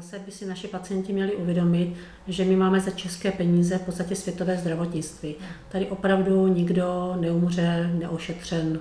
zase 0.00 0.18
by 0.18 0.32
si 0.32 0.46
naši 0.46 0.68
pacienti 0.68 1.12
měli 1.12 1.36
uvědomit, 1.36 1.94
že 2.28 2.44
my 2.44 2.56
máme 2.56 2.80
za 2.80 2.90
české 2.90 3.32
peníze 3.32 3.78
v 3.78 3.82
podstatě 3.82 4.16
světové 4.16 4.56
zdravotnictví. 4.56 5.34
Tady 5.68 5.86
opravdu 5.86 6.46
nikdo 6.46 7.16
neumře 7.20 7.90
neošetřen. 7.98 8.78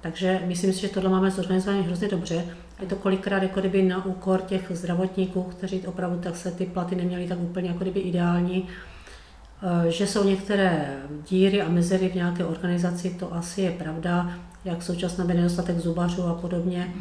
Takže 0.00 0.40
myslím 0.46 0.72
si, 0.72 0.80
že 0.80 0.88
tohle 0.88 1.10
máme 1.10 1.30
zorganizované 1.30 1.82
hrozně 1.82 2.08
dobře. 2.08 2.44
Je 2.80 2.86
to 2.86 2.96
kolikrát 2.96 3.42
jako 3.42 3.60
kdyby 3.60 3.82
na 3.82 4.06
úkor 4.06 4.40
těch 4.40 4.66
zdravotníků, 4.70 5.42
kteří 5.42 5.86
opravdu 5.86 6.18
tak 6.18 6.36
se 6.36 6.50
ty 6.50 6.66
platy 6.66 6.94
neměli 6.94 7.28
tak 7.28 7.40
úplně 7.40 7.68
jako 7.68 7.78
kdyby 7.78 8.00
ideální. 8.00 8.68
Eh, 9.62 9.90
že 9.90 10.06
jsou 10.06 10.24
některé 10.24 10.96
díry 11.28 11.62
a 11.62 11.68
mezery 11.68 12.08
v 12.08 12.14
nějaké 12.14 12.44
organizaci, 12.44 13.10
to 13.10 13.34
asi 13.34 13.60
je 13.60 13.70
pravda, 13.70 14.38
jak 14.64 14.78
v 14.78 14.84
současné 14.84 15.24
nedostatek 15.24 15.78
zubařů 15.78 16.22
a 16.22 16.34
podobně. 16.34 16.94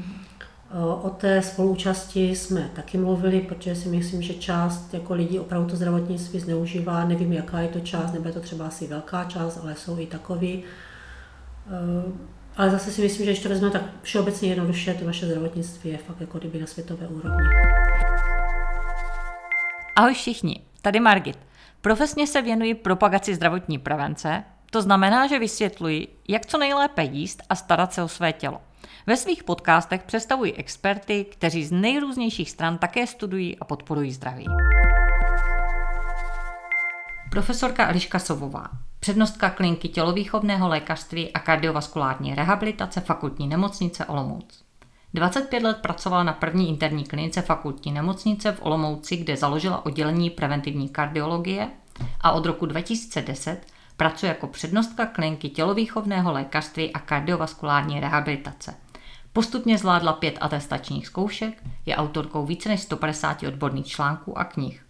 O 0.81 1.09
té 1.09 1.41
spoluúčasti 1.41 2.35
jsme 2.35 2.69
taky 2.75 2.97
mluvili, 2.97 3.41
protože 3.41 3.75
si 3.75 3.89
myslím, 3.89 4.21
že 4.21 4.33
část 4.33 4.93
jako 4.93 5.13
lidí 5.13 5.39
opravdu 5.39 5.69
to 5.69 5.75
zdravotnictví 5.75 6.39
zneužívá. 6.39 7.05
Nevím, 7.05 7.33
jaká 7.33 7.59
je 7.59 7.67
to 7.67 7.79
část, 7.79 8.13
nebo 8.13 8.27
je 8.27 8.33
to 8.33 8.39
třeba 8.39 8.67
asi 8.67 8.87
velká 8.87 9.23
část, 9.23 9.59
ale 9.63 9.75
jsou 9.75 9.99
i 9.99 10.05
takový. 10.07 10.63
Eh, 11.67 12.11
ale 12.57 12.69
zase 12.69 12.91
si 12.91 13.01
myslím, 13.01 13.25
že 13.25 13.31
když 13.31 13.43
to 13.43 13.49
vezmeme 13.49 13.71
tak 13.71 13.81
všeobecně 14.01 14.49
jednoduše, 14.49 14.93
to 14.93 15.05
vaše 15.05 15.25
zdravotnictví 15.25 15.89
je 15.89 15.97
fakt 15.97 16.21
jako 16.21 16.39
kdyby 16.39 16.59
na 16.59 16.67
světové 16.67 17.07
úrovni. 17.07 17.47
Ahoj 19.95 20.13
všichni, 20.13 20.61
tady 20.81 20.99
Margit. 20.99 21.39
Profesně 21.81 22.27
se 22.27 22.41
věnuji 22.41 22.73
propagaci 22.73 23.35
zdravotní 23.35 23.77
prevence, 23.77 24.43
to 24.71 24.81
znamená, 24.81 25.27
že 25.27 25.39
vysvětluji, 25.39 26.07
jak 26.27 26.45
co 26.45 26.57
nejlépe 26.57 27.03
jíst 27.03 27.43
a 27.49 27.55
starat 27.55 27.93
se 27.93 28.03
o 28.03 28.07
své 28.07 28.33
tělo. 28.33 28.61
Ve 29.07 29.17
svých 29.17 29.43
podcastech 29.43 30.03
představuji 30.03 30.53
experty, 30.53 31.25
kteří 31.25 31.65
z 31.65 31.71
nejrůznějších 31.71 32.51
stran 32.51 32.77
také 32.77 33.07
studují 33.07 33.57
a 33.59 33.65
podporují 33.65 34.11
zdraví. 34.11 34.45
Profesorka 37.31 37.89
Eliška 37.89 38.19
Sovová, 38.19 38.69
přednostka 38.99 39.49
kliniky 39.49 39.89
tělovýchovného 39.89 40.67
lékařství 40.67 41.33
a 41.33 41.39
kardiovaskulární 41.39 42.35
rehabilitace 42.35 43.01
fakultní 43.01 43.47
nemocnice 43.47 44.05
Olomouc. 44.05 44.63
25 45.13 45.63
let 45.63 45.77
pracovala 45.81 46.23
na 46.23 46.33
první 46.33 46.69
interní 46.69 47.03
klinice 47.03 47.41
fakultní 47.41 47.91
nemocnice 47.91 48.51
v 48.51 48.61
Olomouci, 48.61 49.17
kde 49.17 49.37
založila 49.37 49.85
oddělení 49.85 50.29
preventivní 50.29 50.89
kardiologie 50.89 51.69
a 52.21 52.31
od 52.31 52.45
roku 52.45 52.65
2010 52.65 53.65
pracuje 53.97 54.29
jako 54.29 54.47
přednostka 54.47 55.05
kliniky 55.05 55.49
tělovýchovného 55.49 56.31
lékařství 56.31 56.93
a 56.93 56.99
kardiovaskulární 56.99 57.99
rehabilitace. 57.99 58.82
Postupně 59.33 59.77
zvládla 59.77 60.13
pět 60.13 60.37
atestačních 60.41 61.07
zkoušek, 61.07 61.63
je 61.85 61.95
autorkou 61.95 62.45
více 62.45 62.69
než 62.69 62.81
150 62.81 63.43
odborných 63.43 63.87
článků 63.87 64.37
a 64.37 64.43
knih. 64.43 64.85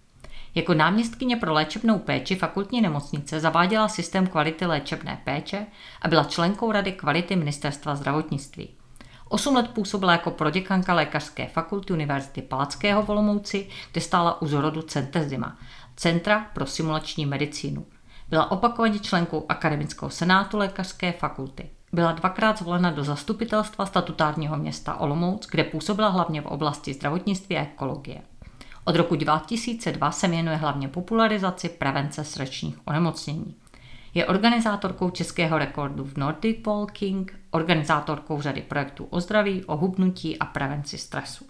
Jako 0.55 0.73
náměstkyně 0.73 1.35
pro 1.35 1.53
léčebnou 1.53 1.99
péči 1.99 2.35
fakultní 2.35 2.81
nemocnice 2.81 3.39
zaváděla 3.39 3.87
systém 3.87 4.27
kvality 4.27 4.65
léčebné 4.65 5.21
péče 5.23 5.65
a 6.01 6.07
byla 6.07 6.23
členkou 6.23 6.71
Rady 6.71 6.91
kvality 6.91 7.35
Ministerstva 7.35 7.95
zdravotnictví. 7.95 8.69
Osm 9.29 9.55
let 9.55 9.67
působila 9.67 10.11
jako 10.11 10.31
proděkanka 10.31 10.93
Lékařské 10.93 11.47
fakulty 11.47 11.93
Univerzity 11.93 12.41
Palackého 12.41 13.03
v 13.03 13.09
Olomouci, 13.09 13.69
kde 13.91 14.01
stála 14.01 14.41
u 14.41 14.47
zrodu 14.47 14.81
Centezima, 14.81 15.57
Centra 15.95 16.45
pro 16.53 16.65
simulační 16.65 17.25
medicínu. 17.25 17.85
Byla 18.29 18.51
opakovaně 18.51 18.99
členkou 18.99 19.45
Akademického 19.49 20.09
senátu 20.09 20.57
Lékařské 20.57 21.11
fakulty. 21.11 21.69
Byla 21.93 22.11
dvakrát 22.11 22.59
zvolena 22.59 22.91
do 22.91 23.03
zastupitelstva 23.03 23.85
statutárního 23.85 24.57
města 24.57 24.99
Olomouc, 24.99 25.47
kde 25.51 25.63
působila 25.63 26.09
hlavně 26.09 26.41
v 26.41 26.45
oblasti 26.45 26.93
zdravotnictví 26.93 27.57
a 27.57 27.61
ekologie. 27.61 28.21
Od 28.83 28.95
roku 28.95 29.15
2002 29.15 30.11
se 30.11 30.27
věnuje 30.27 30.57
hlavně 30.57 30.87
popularizaci 30.87 31.69
prevence 31.69 32.23
srdečních 32.23 32.87
onemocnění. 32.87 33.55
Je 34.13 34.25
organizátorkou 34.25 35.09
českého 35.09 35.57
rekordu 35.57 36.03
v 36.03 36.17
Nordic 36.17 36.65
Walking, 36.65 37.39
organizátorkou 37.51 38.41
řady 38.41 38.61
projektů 38.61 39.07
o 39.09 39.19
zdraví, 39.19 39.65
o 39.65 39.77
hubnutí 39.77 40.39
a 40.39 40.45
prevenci 40.45 40.97
stresu. 40.97 41.45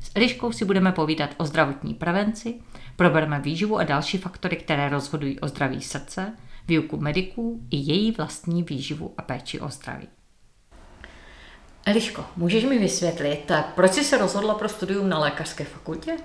S 0.00 0.10
Eliškou 0.14 0.52
si 0.52 0.64
budeme 0.64 0.92
povídat 0.92 1.30
o 1.36 1.46
zdravotní 1.46 1.94
prevenci, 1.94 2.54
probereme 2.96 3.40
výživu 3.40 3.78
a 3.78 3.84
další 3.84 4.18
faktory, 4.18 4.56
které 4.56 4.88
rozhodují 4.88 5.40
o 5.40 5.48
zdraví 5.48 5.82
srdce, 5.82 6.32
výuku 6.68 6.96
mediků 6.96 7.60
i 7.70 7.76
její 7.76 8.12
vlastní 8.12 8.62
výživu 8.62 9.14
a 9.18 9.22
péči 9.22 9.60
o 9.60 9.68
zdraví. 9.68 10.08
Eliško, 11.84 12.24
můžeš 12.36 12.64
mi 12.64 12.78
vysvětlit, 12.78 13.52
proč 13.74 13.92
jsi 13.92 14.04
se 14.04 14.18
rozhodla 14.18 14.54
pro 14.54 14.68
studium 14.68 15.08
na 15.08 15.18
lékařské 15.18 15.64
fakultě? 15.64 16.16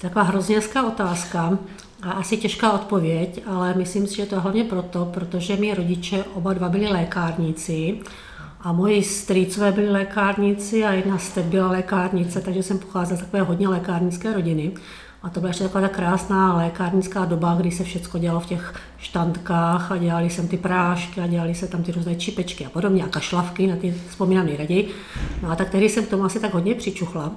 Taková 0.00 0.22
hrozně 0.22 0.56
hezká 0.56 0.86
otázka 0.86 1.58
a 2.02 2.10
asi 2.10 2.36
těžká 2.36 2.72
odpověď, 2.72 3.42
ale 3.46 3.74
myslím 3.74 4.06
si, 4.06 4.16
že 4.16 4.26
to 4.26 4.34
je 4.34 4.40
hlavně 4.40 4.64
proto, 4.64 5.04
protože 5.04 5.56
mi 5.56 5.74
rodiče 5.74 6.24
oba 6.24 6.52
dva 6.52 6.68
byli 6.68 6.88
lékárníci 6.88 8.00
a 8.62 8.72
moji 8.72 9.02
strýcové 9.02 9.72
byli 9.72 9.90
lékárníci 9.90 10.84
a 10.84 10.92
jedna 10.92 11.18
z 11.18 11.38
byla 11.38 11.70
lékárnice, 11.70 12.40
takže 12.40 12.62
jsem 12.62 12.78
pocházela 12.78 13.16
z 13.16 13.20
takové 13.20 13.42
hodně 13.42 13.68
lékárnické 13.68 14.32
rodiny. 14.32 14.72
A 15.22 15.30
to 15.30 15.40
byla 15.40 15.50
ještě 15.50 15.64
taková 15.64 15.80
ta 15.80 15.88
krásná 15.88 16.56
lékárnická 16.56 17.24
doba, 17.24 17.54
kdy 17.54 17.70
se 17.70 17.84
všechno 17.84 18.20
dělalo 18.20 18.40
v 18.40 18.46
těch 18.46 18.74
štandkách 18.98 19.92
a 19.92 19.96
dělali 19.96 20.30
jsem 20.30 20.48
ty 20.48 20.56
prášky 20.56 21.20
a 21.20 21.26
dělali 21.26 21.54
se 21.54 21.68
tam 21.68 21.82
ty 21.82 21.92
různé 21.92 22.14
čipečky 22.14 22.66
a 22.66 22.70
podobně 22.70 23.04
a 23.04 23.08
kašlavky, 23.08 23.66
na 23.66 23.76
ty 23.76 23.94
vzpomínám 24.08 24.46
nejraději. 24.46 24.88
No 25.42 25.50
a 25.50 25.56
tak 25.56 25.70
tehdy 25.70 25.88
jsem 25.88 26.06
k 26.06 26.08
tomu 26.08 26.24
asi 26.24 26.40
tak 26.40 26.54
hodně 26.54 26.74
přičuchla. 26.74 27.32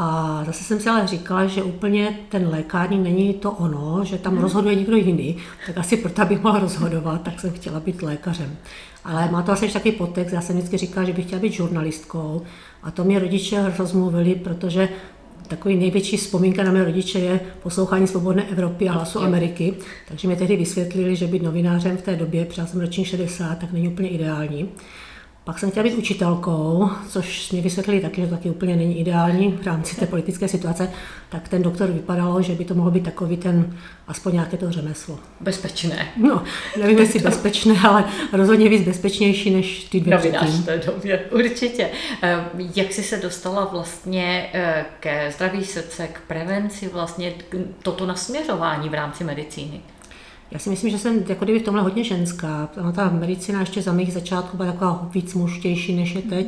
A 0.00 0.42
zase 0.46 0.64
jsem 0.64 0.80
si 0.80 0.88
ale 0.88 1.06
říkala, 1.06 1.46
že 1.46 1.62
úplně 1.62 2.18
ten 2.28 2.48
lékárník 2.48 3.02
není 3.02 3.34
to 3.34 3.50
ono, 3.50 4.04
že 4.04 4.18
tam 4.18 4.32
hmm. 4.32 4.42
rozhoduje 4.42 4.74
někdo 4.74 4.96
jiný, 4.96 5.36
tak 5.66 5.78
asi 5.78 5.96
proto 5.96 6.24
bych 6.24 6.42
mohla 6.42 6.60
rozhodovat, 6.60 7.22
tak 7.22 7.40
jsem 7.40 7.52
chtěla 7.52 7.80
být 7.80 8.02
lékařem. 8.02 8.56
Ale 9.04 9.30
má 9.30 9.42
to 9.42 9.52
asi 9.52 9.68
takový 9.68 9.92
podtext, 9.92 10.34
já 10.34 10.40
jsem 10.40 10.56
vždycky 10.56 10.76
říkala, 10.76 11.06
že 11.06 11.12
bych 11.12 11.26
chtěla 11.26 11.42
být 11.42 11.52
žurnalistkou 11.52 12.42
a 12.82 12.90
to 12.90 13.04
mě 13.04 13.18
rodiče 13.18 13.74
rozmluvili, 13.78 14.34
protože 14.34 14.88
takový 15.48 15.76
největší 15.76 16.16
vzpomínka 16.16 16.62
na 16.62 16.72
mé 16.72 16.84
rodiče 16.84 17.18
je 17.18 17.40
poslouchání 17.62 18.06
Svobodné 18.06 18.44
Evropy 18.48 18.88
a 18.88 18.92
hlasu 18.92 19.20
Ameriky, 19.20 19.74
takže 20.08 20.28
mi 20.28 20.36
tehdy 20.36 20.56
vysvětlili, 20.56 21.16
že 21.16 21.26
být 21.26 21.42
novinářem 21.42 21.96
v 21.96 22.02
té 22.02 22.16
době, 22.16 22.44
protože 22.44 22.66
jsem 22.66 22.80
ročník 22.80 23.06
60, 23.06 23.58
tak 23.58 23.72
není 23.72 23.88
úplně 23.88 24.08
ideální. 24.08 24.68
Pak 25.48 25.58
jsem 25.58 25.70
chtěla 25.70 25.84
být 25.84 25.94
učitelkou, 25.94 26.90
což 27.08 27.52
mě 27.52 27.62
vysvětlili 27.62 28.00
taky, 28.00 28.20
že 28.20 28.26
to 28.26 28.34
taky 28.34 28.50
úplně 28.50 28.76
není 28.76 29.00
ideální 29.00 29.58
v 29.62 29.66
rámci 29.66 29.96
té 29.96 30.06
politické 30.06 30.48
situace, 30.48 30.90
tak 31.28 31.48
ten 31.48 31.62
doktor 31.62 31.90
vypadalo, 31.90 32.42
že 32.42 32.52
by 32.52 32.64
to 32.64 32.74
mohlo 32.74 32.90
být 32.90 33.04
takový 33.04 33.36
ten, 33.36 33.76
aspoň 34.08 34.32
nějaké 34.32 34.56
to 34.56 34.72
řemeslo. 34.72 35.18
Bezpečné. 35.40 36.08
No, 36.16 36.42
nevím, 36.80 36.98
jestli 36.98 37.20
bezpečné, 37.20 37.74
ale 37.88 38.04
rozhodně 38.32 38.68
víc 38.68 38.82
bezpečnější 38.82 39.50
než 39.50 39.84
ty 39.84 40.00
dvě 40.00 40.16
Novinář 40.16 40.50
v 40.50 40.64
té 40.64 40.78
době, 40.78 41.24
určitě. 41.30 41.90
Eh, 42.22 42.44
jak 42.76 42.92
jsi 42.92 43.02
se 43.02 43.16
dostala 43.16 43.64
vlastně 43.64 44.50
eh, 44.52 44.84
ke 45.00 45.30
zdraví 45.30 45.64
srdce, 45.64 46.08
k 46.08 46.20
prevenci, 46.26 46.88
vlastně 46.88 47.32
toto 47.82 48.06
nasměřování 48.06 48.88
v 48.88 48.94
rámci 48.94 49.24
medicíny? 49.24 49.80
Já 50.50 50.58
si 50.58 50.70
myslím, 50.70 50.90
že 50.90 50.98
jsem 50.98 51.24
jako 51.28 51.44
kdyby 51.44 51.60
v 51.60 51.62
tomhle 51.62 51.82
hodně 51.82 52.04
ženská. 52.04 52.68
Ta 52.94 53.10
medicína 53.10 53.60
ještě 53.60 53.82
za 53.82 53.92
mých 53.92 54.12
začátků 54.12 54.56
byla 54.56 54.72
taková 54.72 55.08
víc 55.14 55.34
mužtější 55.34 55.96
než 55.96 56.14
je 56.14 56.22
teď. 56.22 56.46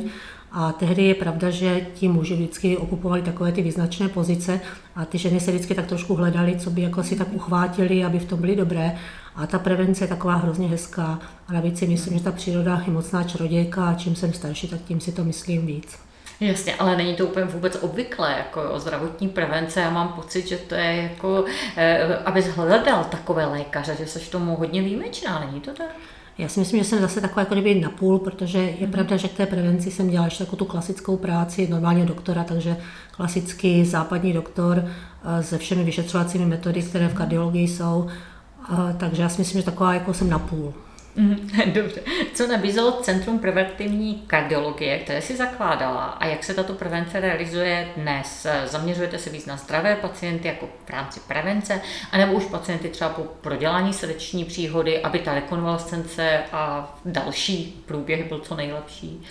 A 0.51 0.71
tehdy 0.71 1.03
je 1.03 1.15
pravda, 1.15 1.49
že 1.49 1.87
ti 1.93 2.07
muži 2.07 2.35
vždycky 2.35 2.77
okupovali 2.77 3.21
takové 3.21 3.51
ty 3.51 3.61
význačné 3.61 4.09
pozice 4.09 4.59
a 4.95 5.05
ty 5.05 5.17
ženy 5.17 5.39
se 5.39 5.51
vždycky 5.51 5.75
tak 5.75 5.85
trošku 5.85 6.15
hledali, 6.15 6.59
co 6.59 6.69
by 6.69 6.81
jako 6.81 7.03
si 7.03 7.15
tak 7.15 7.33
uchvátili, 7.33 8.03
aby 8.03 8.19
v 8.19 8.25
tom 8.25 8.41
byly 8.41 8.55
dobré. 8.55 8.95
A 9.35 9.47
ta 9.47 9.59
prevence 9.59 10.03
je 10.03 10.07
taková 10.07 10.35
hrozně 10.35 10.67
hezká. 10.67 11.19
A 11.47 11.53
navíc 11.53 11.79
si 11.79 11.87
myslím, 11.87 12.17
že 12.17 12.23
ta 12.23 12.31
příroda 12.31 12.83
je 12.85 12.93
mocná 12.93 13.23
čarodějka 13.23 13.85
a 13.85 13.93
čím 13.93 14.15
jsem 14.15 14.33
starší, 14.33 14.67
tak 14.67 14.81
tím 14.81 14.99
si 14.99 15.11
to 15.11 15.23
myslím 15.23 15.65
víc. 15.65 16.10
Jasně, 16.41 16.75
ale 16.75 16.97
není 16.97 17.15
to 17.15 17.25
úplně 17.25 17.45
vůbec 17.45 17.77
obvyklé, 17.81 18.35
jako 18.37 18.63
o 18.71 18.79
zdravotní 18.79 19.29
prevence. 19.29 19.79
Já 19.79 19.89
mám 19.89 20.07
pocit, 20.07 20.47
že 20.47 20.57
to 20.57 20.75
je 20.75 20.95
jako, 20.95 21.45
eh, 21.77 22.17
abys 22.17 22.47
hledal 22.47 23.03
takové 23.03 23.45
lékaře, 23.45 23.95
že 23.99 24.07
jsi 24.07 24.19
tomu 24.19 24.55
hodně 24.55 24.81
výjimečná, 24.81 25.39
není 25.39 25.61
to 25.61 25.73
tak? 25.73 25.87
Já 26.37 26.47
si 26.47 26.59
myslím, 26.59 26.79
že 26.79 26.89
jsem 26.89 27.01
zase 27.01 27.21
taková 27.21 27.41
jako 27.41 27.53
kdyby 27.53 27.75
napůl, 27.75 28.19
protože 28.19 28.59
je 28.59 28.85
mm. 28.85 28.91
pravda, 28.91 29.17
že 29.17 29.27
k 29.27 29.33
té 29.33 29.45
prevenci 29.45 29.91
jsem 29.91 30.09
dělala 30.09 30.27
ještě 30.27 30.43
takovou 30.43 30.57
tu 30.57 30.65
klasickou 30.65 31.17
práci 31.17 31.67
normálně 31.67 32.05
doktora, 32.05 32.43
takže 32.43 32.77
klasický 33.11 33.85
západní 33.85 34.33
doktor 34.33 34.85
eh, 34.85 35.43
se 35.43 35.57
všemi 35.57 35.83
vyšetřovacími 35.83 36.45
metody, 36.45 36.81
které 36.83 37.07
v 37.07 37.13
kardiologii 37.13 37.67
jsou. 37.67 38.07
Eh, 38.73 38.95
takže 38.97 39.21
já 39.21 39.29
si 39.29 39.41
myslím, 39.41 39.61
že 39.61 39.65
taková 39.65 39.93
jako 39.93 40.13
jsem 40.13 40.29
napůl. 40.29 40.73
Mm, 41.15 41.49
dobře. 41.73 42.01
Co 42.33 42.47
nabízelo 42.47 42.91
Centrum 42.91 43.39
preventivní 43.39 44.23
kardiologie, 44.27 44.99
které 44.99 45.21
si 45.21 45.35
zakládala 45.35 46.03
a 46.03 46.25
jak 46.25 46.43
se 46.43 46.53
tato 46.53 46.73
prevence 46.73 47.19
realizuje 47.19 47.87
dnes? 47.97 48.47
Zaměřujete 48.65 49.17
se 49.17 49.29
víc 49.29 49.45
na 49.45 49.57
zdravé 49.57 49.95
pacienty 49.95 50.47
jako 50.47 50.69
v 50.85 50.89
rámci 50.89 51.19
prevence, 51.19 51.81
anebo 52.11 52.33
už 52.33 52.45
pacienty 52.45 52.89
třeba 52.89 53.09
po 53.09 53.21
prodělání 53.21 53.93
srdeční 53.93 54.45
příhody, 54.45 55.01
aby 55.01 55.19
ta 55.19 55.33
rekonvalescence 55.33 56.39
a 56.51 56.95
další 57.05 57.83
průběhy 57.85 58.23
byl 58.23 58.39
co 58.39 58.55
nejlepší? 58.55 59.23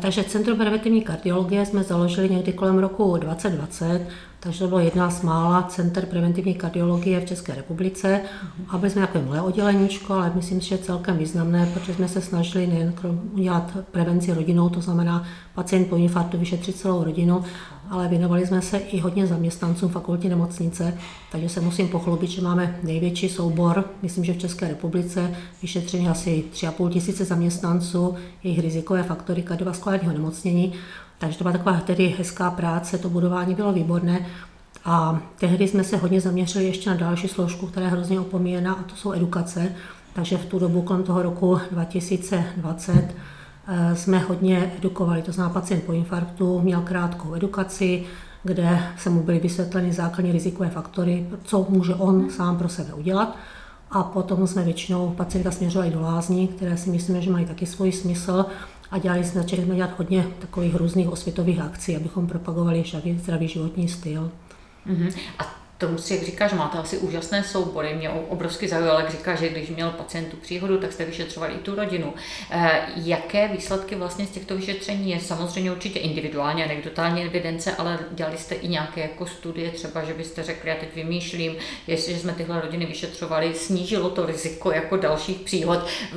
Takže 0.00 0.24
Centrum 0.24 0.58
preventivní 0.58 1.02
kardiologie 1.02 1.66
jsme 1.66 1.82
založili 1.82 2.30
někdy 2.30 2.52
kolem 2.52 2.78
roku 2.78 3.16
2020 3.16 4.08
takže 4.42 4.58
to 4.58 4.68
bylo 4.68 4.80
jedna 4.80 5.10
z 5.10 5.22
mála 5.22 5.62
center 5.62 6.06
preventivní 6.06 6.54
kardiologie 6.54 7.20
v 7.20 7.24
České 7.24 7.54
republice. 7.54 8.20
A 8.68 8.78
byli 8.78 8.90
jsme 8.90 9.00
takové 9.00 9.24
malé 9.24 9.40
odděleníčko, 9.40 10.14
ale 10.14 10.32
myslím 10.34 10.60
si, 10.60 10.68
že 10.68 10.78
celkem 10.78 11.18
významné, 11.18 11.66
protože 11.74 11.94
jsme 11.94 12.08
se 12.08 12.20
snažili 12.20 12.66
nejen 12.66 12.94
udělat 13.32 13.76
prevenci 13.90 14.34
rodinou, 14.34 14.68
to 14.68 14.80
znamená 14.80 15.24
pacient 15.54 15.88
po 15.88 15.96
infarktu 15.96 16.38
vyšetřit 16.38 16.76
celou 16.76 17.04
rodinu, 17.04 17.44
ale 17.90 18.08
věnovali 18.08 18.46
jsme 18.46 18.62
se 18.62 18.78
i 18.78 19.00
hodně 19.00 19.26
zaměstnancům 19.26 19.88
fakultní 19.88 20.28
nemocnice, 20.28 20.98
takže 21.32 21.48
se 21.48 21.60
musím 21.60 21.88
pochlubit, 21.88 22.30
že 22.30 22.42
máme 22.42 22.78
největší 22.82 23.28
soubor, 23.28 23.84
myslím, 24.02 24.24
že 24.24 24.32
v 24.32 24.38
České 24.38 24.68
republice 24.68 25.34
vyšetření 25.62 26.08
asi 26.08 26.44
3,5 26.52 26.88
tisíce 26.88 27.24
zaměstnanců, 27.24 28.14
jejich 28.42 28.60
rizikové 28.60 29.02
faktory 29.02 29.42
kardiovaskulárního 29.42 30.12
nemocnění, 30.12 30.72
takže 31.22 31.38
to 31.38 31.44
byla 31.44 31.52
taková 31.52 31.80
tedy 31.80 32.14
hezká 32.18 32.50
práce, 32.50 32.98
to 32.98 33.08
budování 33.08 33.54
bylo 33.54 33.72
výborné. 33.72 34.26
A 34.84 35.20
tehdy 35.38 35.68
jsme 35.68 35.84
se 35.84 35.96
hodně 35.96 36.20
zaměřili 36.20 36.64
ještě 36.64 36.90
na 36.90 36.96
další 36.96 37.28
složku, 37.28 37.66
která 37.66 37.86
je 37.86 37.92
hrozně 37.92 38.20
opomíjená, 38.20 38.72
a 38.72 38.82
to 38.82 38.96
jsou 38.96 39.12
edukace. 39.12 39.72
Takže 40.12 40.36
v 40.36 40.46
tu 40.46 40.58
dobu 40.58 40.82
kolem 40.82 41.02
toho 41.02 41.22
roku 41.22 41.60
2020 41.70 43.14
eh, 43.68 43.96
jsme 43.96 44.18
hodně 44.18 44.72
edukovali. 44.78 45.22
To 45.22 45.32
znamená, 45.32 45.54
pacient 45.54 45.84
po 45.84 45.92
infarktu 45.92 46.60
měl 46.60 46.80
krátkou 46.80 47.34
edukaci, 47.34 48.04
kde 48.42 48.82
se 48.98 49.10
mu 49.10 49.22
byly 49.22 49.38
vysvětleny 49.38 49.92
základní 49.92 50.32
rizikové 50.32 50.68
faktory, 50.68 51.26
co 51.44 51.66
může 51.68 51.94
on 51.94 52.30
sám 52.30 52.58
pro 52.58 52.68
sebe 52.68 52.94
udělat. 52.94 53.36
A 53.90 54.02
potom 54.02 54.46
jsme 54.46 54.62
většinou 54.62 55.10
pacienta 55.10 55.50
směřovali 55.50 55.90
do 55.90 56.00
lázní, 56.00 56.48
které 56.48 56.76
si 56.76 56.90
myslíme, 56.90 57.20
že 57.20 57.30
mají 57.30 57.46
taky 57.46 57.66
svůj 57.66 57.92
smysl 57.92 58.46
a 58.92 58.98
dělali 58.98 59.24
jsme, 59.24 59.42
začali 59.42 59.64
jsme 59.64 59.76
dělat 59.76 59.98
hodně 59.98 60.26
takových 60.38 60.74
různých 60.74 61.08
osvětových 61.08 61.60
akcí, 61.60 61.96
abychom 61.96 62.26
propagovali 62.26 62.84
zdravý 63.18 63.48
životní 63.48 63.88
styl. 63.88 64.30
Mm-hmm. 64.86 65.12
A 65.38 65.61
tomu 65.86 65.98
si, 65.98 66.14
jak 66.14 66.22
říkáš, 66.22 66.52
máte 66.52 66.78
asi 66.78 66.98
úžasné 66.98 67.44
soubory. 67.44 67.94
Mě 67.94 68.10
obrovsky 68.10 68.68
zaujalo, 68.68 69.00
jak 69.00 69.10
říká, 69.10 69.34
že 69.34 69.48
když 69.48 69.70
měl 69.70 69.90
pacient 69.90 70.28
tu 70.28 70.36
příhodu, 70.36 70.78
tak 70.78 70.92
jste 70.92 71.04
vyšetřovali 71.04 71.54
i 71.54 71.58
tu 71.58 71.74
rodinu. 71.74 72.14
Eh, 72.50 72.82
jaké 72.96 73.48
výsledky 73.48 73.94
vlastně 73.94 74.26
z 74.26 74.30
těchto 74.30 74.56
vyšetření 74.56 75.10
je? 75.10 75.20
Samozřejmě 75.20 75.72
určitě 75.72 75.98
individuálně, 75.98 76.64
anekdotální 76.64 77.24
evidence, 77.24 77.76
ale 77.76 77.98
dělali 78.10 78.38
jste 78.38 78.54
i 78.54 78.68
nějaké 78.68 79.00
jako 79.00 79.26
studie, 79.26 79.70
třeba, 79.70 80.04
že 80.04 80.14
byste 80.14 80.42
řekli, 80.42 80.70
já 80.70 80.76
teď 80.76 80.94
vymýšlím, 80.94 81.54
jestliže 81.86 82.18
jsme 82.18 82.32
tyhle 82.32 82.60
rodiny 82.60 82.86
vyšetřovali, 82.86 83.54
snížilo 83.54 84.10
to 84.10 84.26
riziko 84.26 84.72
jako 84.72 84.96
dalších 84.96 85.40
příhod 85.40 85.78
eh, 85.86 86.16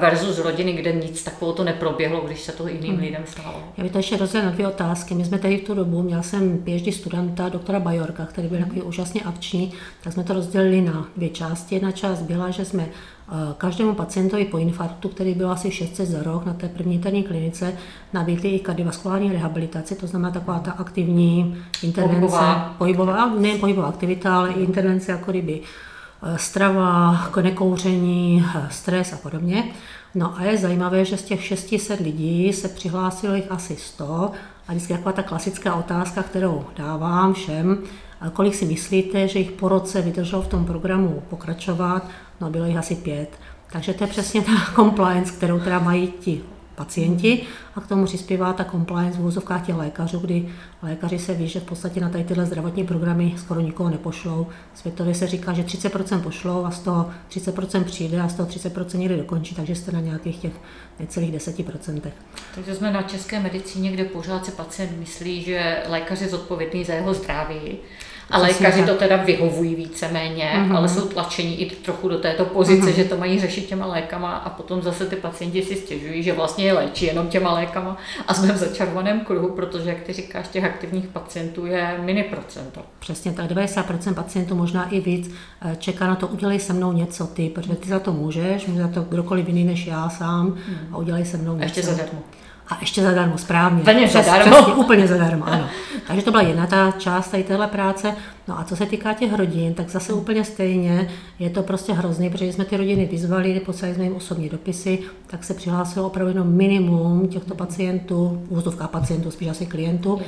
versus 0.00 0.38
rodiny, 0.38 0.72
kde 0.72 0.92
nic 0.92 1.22
takového 1.22 1.52
to 1.52 1.64
neproběhlo, 1.64 2.20
když 2.20 2.40
se 2.40 2.52
to 2.52 2.68
jiným 2.68 2.92
hmm. 2.92 3.00
lidem 3.00 3.22
stalo. 3.26 3.62
Já 3.76 3.82
bych 3.82 3.92
to 3.92 3.98
ještě 3.98 4.16
rozdělil 4.16 4.46
na 4.46 4.52
dvě 4.52 4.68
otázky. 4.68 5.14
My 5.14 5.24
jsme 5.24 5.38
tady 5.38 5.56
v 5.56 5.64
tu 5.64 5.74
dobu, 5.74 6.02
měl 6.02 6.22
jsem 6.22 6.58
PhD 6.58 6.94
studenta, 6.94 7.48
doktora 7.48 7.80
Bajorka, 7.80 8.26
který 8.26 8.48
byl 8.48 8.58
hmm. 8.58 8.66
takový 8.66 8.82
úžasný 8.82 9.03
akční, 9.22 9.72
tak 10.02 10.12
jsme 10.12 10.24
to 10.24 10.32
rozdělili 10.32 10.80
na 10.80 11.06
dvě 11.16 11.28
části. 11.28 11.74
Jedna 11.74 11.92
část 11.92 12.22
byla, 12.22 12.50
že 12.50 12.64
jsme 12.64 12.82
eh, 12.82 13.32
každému 13.58 13.94
pacientovi 13.94 14.44
po 14.44 14.58
infarktu, 14.58 15.08
který 15.08 15.34
byl 15.34 15.50
asi 15.50 15.70
600 15.70 16.08
za 16.08 16.22
rok 16.22 16.46
na 16.46 16.54
té 16.54 16.68
první 16.68 16.94
interní 16.94 17.22
klinice, 17.22 17.72
nabídli 18.12 18.48
i 18.48 18.58
kardiovaskulární 18.58 19.32
rehabilitaci, 19.32 19.94
to 19.94 20.06
znamená 20.06 20.30
taková 20.30 20.58
ta 20.58 20.72
aktivní 20.72 21.56
intervence, 21.82 22.20
pohybová, 22.20 22.74
pohybová 22.78 23.34
ne 23.38 23.58
pohybová 23.58 23.88
aktivita, 23.88 24.36
ale 24.36 24.52
i 24.52 24.62
intervence 24.62 25.12
jako 25.12 25.30
kdyby 25.30 25.60
eh, 26.22 26.38
strava, 26.38 27.18
nekouření, 27.42 28.44
eh, 28.56 28.68
stres 28.70 29.12
a 29.12 29.16
podobně. 29.16 29.64
No 30.14 30.38
a 30.38 30.42
je 30.42 30.58
zajímavé, 30.58 31.04
že 31.04 31.16
z 31.16 31.22
těch 31.22 31.44
600 31.44 32.00
lidí 32.00 32.52
se 32.52 32.68
přihlásilo 32.68 33.34
jich 33.34 33.50
asi 33.50 33.76
100 33.76 34.32
a 34.68 34.72
vždycky 34.72 34.92
taková 34.92 35.12
ta 35.12 35.22
klasická 35.22 35.74
otázka, 35.74 36.22
kterou 36.22 36.64
dávám 36.76 37.34
všem, 37.34 37.78
kolik 38.32 38.54
si 38.54 38.64
myslíte, 38.64 39.28
že 39.28 39.38
jich 39.38 39.50
po 39.50 39.68
roce 39.68 40.02
vydrželo 40.02 40.42
v 40.42 40.48
tom 40.48 40.64
programu 40.64 41.22
pokračovat? 41.30 42.08
No 42.40 42.50
bylo 42.50 42.64
jich 42.64 42.76
asi 42.76 42.96
pět. 42.96 43.28
Takže 43.72 43.94
to 43.94 44.04
je 44.04 44.08
přesně 44.08 44.42
ta 44.42 44.52
compliance, 44.74 45.32
kterou 45.32 45.60
teda 45.60 45.78
mají 45.78 46.08
ti 46.20 46.42
pacienti 46.74 47.42
a 47.74 47.80
k 47.80 47.86
tomu 47.86 48.04
přispívá 48.04 48.52
ta 48.52 48.64
compliance 48.64 49.18
v 49.18 49.24
úzovkách 49.24 49.66
těch 49.66 49.76
lékařů, 49.76 50.18
kdy 50.18 50.48
lékaři 50.82 51.18
se 51.18 51.34
ví, 51.34 51.48
že 51.48 51.60
v 51.60 51.64
podstatě 51.64 52.00
na 52.00 52.08
tady 52.08 52.24
tyhle 52.24 52.46
zdravotní 52.46 52.84
programy 52.84 53.34
skoro 53.36 53.60
nikoho 53.60 53.90
nepošlou. 53.90 54.46
Světově 54.74 55.14
se 55.14 55.26
říká, 55.26 55.52
že 55.52 55.62
30% 55.62 56.20
pošlou 56.20 56.64
a 56.64 56.70
z 56.70 56.80
toho 56.80 57.10
30% 57.30 57.84
přijde 57.84 58.20
a 58.20 58.28
z 58.28 58.34
toho 58.34 58.48
30% 58.48 58.98
někdy 58.98 59.16
dokončí, 59.16 59.54
takže 59.54 59.74
jste 59.74 59.92
na 59.92 60.00
nějakých 60.00 60.36
těch 60.36 60.52
necelých 61.00 61.34
10%. 61.34 62.00
Takže 62.54 62.74
jsme 62.74 62.92
na 62.92 63.02
české 63.02 63.40
medicíně, 63.40 63.92
kde 63.92 64.04
pořád 64.04 64.44
se 64.44 64.52
pacient 64.52 64.98
myslí, 64.98 65.42
že 65.42 65.82
lékař 65.88 66.20
je 66.20 66.28
zodpovědný 66.28 66.84
za 66.84 66.94
jeho 66.94 67.14
zdraví 67.14 67.78
a 68.30 68.38
lékaři 68.38 68.82
to 68.82 68.94
teda 68.94 69.16
vyhovují 69.16 69.74
víceméně, 69.74 70.52
mm-hmm. 70.56 70.76
ale 70.76 70.88
jsou 70.88 71.08
tlačení 71.08 71.60
i 71.60 71.70
trochu 71.76 72.08
do 72.08 72.18
této 72.18 72.44
pozice, 72.44 72.86
mm-hmm. 72.86 72.94
že 72.94 73.04
to 73.04 73.16
mají 73.16 73.40
řešit 73.40 73.66
těma 73.66 73.86
lékama 73.86 74.36
a 74.36 74.50
potom 74.50 74.82
zase 74.82 75.06
ty 75.06 75.16
pacienti 75.16 75.62
si 75.62 75.76
stěžují, 75.76 76.22
že 76.22 76.32
vlastně 76.32 76.64
je 76.64 76.72
léčí 76.72 77.04
jenom 77.04 77.28
těma 77.28 77.52
lékama 77.52 77.96
a 78.28 78.34
jsme 78.34 78.52
v 78.52 78.56
začarovaném 78.56 79.20
kruhu, 79.20 79.50
protože, 79.50 79.88
jak 79.88 80.00
ty 80.00 80.12
říkáš, 80.12 80.48
těch 80.48 80.64
aktivních 80.64 81.06
pacientů 81.06 81.66
je 81.66 81.98
mini 82.04 82.22
procento. 82.22 82.80
Přesně 82.98 83.32
tak, 83.32 83.50
90% 83.50 84.14
pacientů, 84.14 84.54
možná 84.54 84.88
i 84.88 85.00
víc, 85.00 85.30
eh, 85.62 85.76
čeká 85.76 86.06
na 86.06 86.14
to, 86.14 86.28
udělej 86.28 86.60
se 86.60 86.72
mnou 86.72 86.92
něco 86.92 87.26
ty, 87.26 87.48
protože 87.48 87.74
ty 87.74 87.88
za 87.88 87.98
to 87.98 88.12
můžeš, 88.12 88.66
může 88.66 88.82
za 88.82 88.88
to 88.88 89.02
kdokoliv 89.02 89.48
jiný 89.48 89.64
než 89.64 89.86
já 89.86 90.08
sám 90.08 90.46
mm. 90.46 90.94
a 90.94 90.96
udělej 90.96 91.24
se 91.24 91.36
mnou 91.36 91.52
něco. 91.52 91.62
A 91.62 91.64
ještě 91.64 91.82
zadarmo. 91.82 92.22
A 92.68 92.78
ještě 92.80 93.02
zadarmo, 93.02 93.38
správně. 93.38 93.82
Úplně 93.82 94.06
Přes, 94.06 94.26
zadarmo. 94.26 94.56
Přesně, 94.56 94.74
úplně 94.74 95.06
zadarmo, 95.08 95.44
ano. 95.44 95.68
Takže 96.06 96.22
to 96.22 96.30
byla 96.30 96.42
jedna 96.42 96.66
ta 96.66 96.90
část 96.98 97.28
tady 97.28 97.42
téhle 97.42 97.66
práce. 97.66 98.16
No 98.48 98.60
a 98.60 98.64
co 98.64 98.76
se 98.76 98.86
týká 98.86 99.14
těch 99.14 99.34
rodin, 99.34 99.74
tak 99.74 99.90
zase 99.90 100.12
úplně 100.12 100.44
stejně 100.44 101.08
je 101.38 101.50
to 101.50 101.62
prostě 101.62 101.92
hrozný, 101.92 102.30
protože 102.30 102.52
jsme 102.52 102.64
ty 102.64 102.76
rodiny 102.76 103.06
vyzvali, 103.06 103.60
poslali 103.60 103.94
jsme 103.94 104.04
jim 104.04 104.16
osobní 104.16 104.48
dopisy, 104.48 104.98
tak 105.26 105.44
se 105.44 105.54
přihlásilo 105.54 106.06
opravdu 106.06 106.30
jenom 106.30 106.52
minimum 106.52 107.28
těchto 107.28 107.54
pacientů, 107.54 108.42
úzdovka 108.48 108.88
pacientů, 108.88 109.30
spíš 109.30 109.48
asi 109.48 109.66
klientů. 109.66 110.20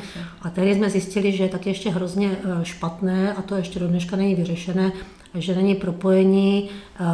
A 0.42 0.50
tady 0.50 0.74
jsme 0.74 0.90
zjistili, 0.90 1.32
že 1.32 1.44
je 1.44 1.48
tak 1.48 1.66
ještě 1.66 1.90
hrozně 1.90 2.30
eh, 2.30 2.64
špatné, 2.64 3.32
a 3.32 3.42
to 3.42 3.54
ještě 3.56 3.78
do 3.78 3.88
dneška 3.88 4.16
není 4.16 4.34
vyřešené, 4.34 4.92
že 5.34 5.54
není 5.54 5.74
propojení 5.74 6.68
eh, 7.00 7.04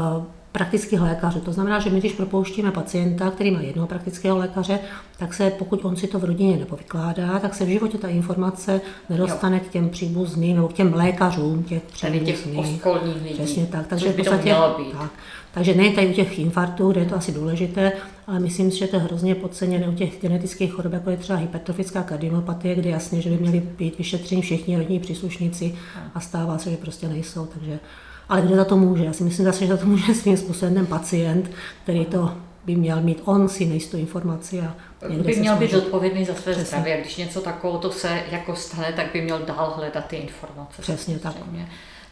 praktických 0.52 1.00
lékařů. 1.00 1.40
To 1.40 1.52
znamená, 1.52 1.78
že 1.78 1.90
my 1.90 1.98
když 1.98 2.12
propouštíme 2.12 2.70
pacienta, 2.70 3.30
který 3.30 3.50
má 3.50 3.60
jednoho 3.60 3.86
praktického 3.86 4.38
lékaře, 4.38 4.78
tak 5.18 5.34
se, 5.34 5.50
pokud 5.50 5.84
on 5.84 5.96
si 5.96 6.06
to 6.06 6.18
v 6.18 6.24
rodině 6.24 6.56
nepovykládá, 6.56 7.38
tak 7.38 7.54
se 7.54 7.64
v 7.64 7.68
životě 7.68 7.98
ta 7.98 8.08
informace 8.08 8.80
nedostane 9.10 9.56
jo. 9.56 9.62
k 9.68 9.72
těm 9.72 9.88
příbuzným 9.88 10.56
nebo 10.56 10.68
k 10.68 10.72
těm 10.72 10.94
lékařům 10.94 11.62
těch 11.62 11.82
příbuzných. 11.82 12.82
lidí. 13.14 13.34
Přesně 13.34 13.66
tak. 13.66 13.86
Takže 13.86 14.12
v 14.12 14.16
podstatě, 14.16 14.54
tak. 14.98 15.10
Takže 15.54 15.74
ne 15.74 15.90
tady 15.90 16.08
u 16.08 16.12
těch 16.12 16.38
infarktů, 16.38 16.92
kde 16.92 17.00
je 17.00 17.06
to 17.06 17.16
asi 17.16 17.32
důležité, 17.32 17.92
ale 18.26 18.40
myslím 18.40 18.70
si, 18.70 18.78
že 18.78 18.86
to 18.86 18.96
je 18.96 19.02
hrozně 19.02 19.34
podceněné 19.34 19.88
u 19.88 19.92
těch 19.92 20.20
genetických 20.20 20.72
chorob, 20.72 20.92
jako 20.92 21.10
je 21.10 21.16
třeba 21.16 21.38
hypertrofická 21.38 22.02
kardiopatie, 22.02 22.74
kde 22.74 22.90
jasně, 22.90 23.22
že 23.22 23.30
by 23.30 23.36
měli 23.36 23.60
být 23.60 23.98
vyšetřeni 23.98 24.42
všichni 24.42 24.76
rodní 24.76 25.00
příslušníci 25.00 25.74
a 26.14 26.20
stává 26.20 26.58
se, 26.58 26.70
že 26.70 26.76
prostě 26.76 27.08
nejsou. 27.08 27.46
Takže 27.46 27.78
ale 28.32 28.42
kdo 28.42 28.56
za 28.56 28.64
to 28.64 28.76
může? 28.76 29.04
Já 29.04 29.12
si 29.12 29.24
myslím 29.24 29.46
zase, 29.46 29.60
že 29.60 29.66
za 29.66 29.76
to 29.76 29.86
může 29.86 30.14
svým 30.14 30.36
způsobem 30.36 30.74
ten 30.74 30.86
pacient, 30.86 31.50
který 31.82 32.04
to 32.04 32.32
by 32.64 32.76
měl 32.76 33.00
mít 33.00 33.22
on 33.24 33.48
si 33.48 33.66
nejistou 33.66 33.96
informaci 33.96 34.60
a 34.60 34.74
by 35.08 35.36
měl 35.36 35.56
být 35.56 35.70
zodpovědný 35.70 36.24
za 36.24 36.34
své 36.34 36.54
zdraví 36.54 36.92
a 36.92 37.00
když 37.00 37.16
něco 37.16 37.40
takového 37.40 37.78
to 37.78 37.90
se 37.90 38.22
jako 38.30 38.56
stane, 38.56 38.92
tak 38.96 39.06
by 39.12 39.20
měl 39.20 39.38
dál 39.38 39.72
hledat 39.76 40.06
ty 40.06 40.16
informace. 40.16 40.82
Přesně 40.82 41.18
tak. 41.18 41.34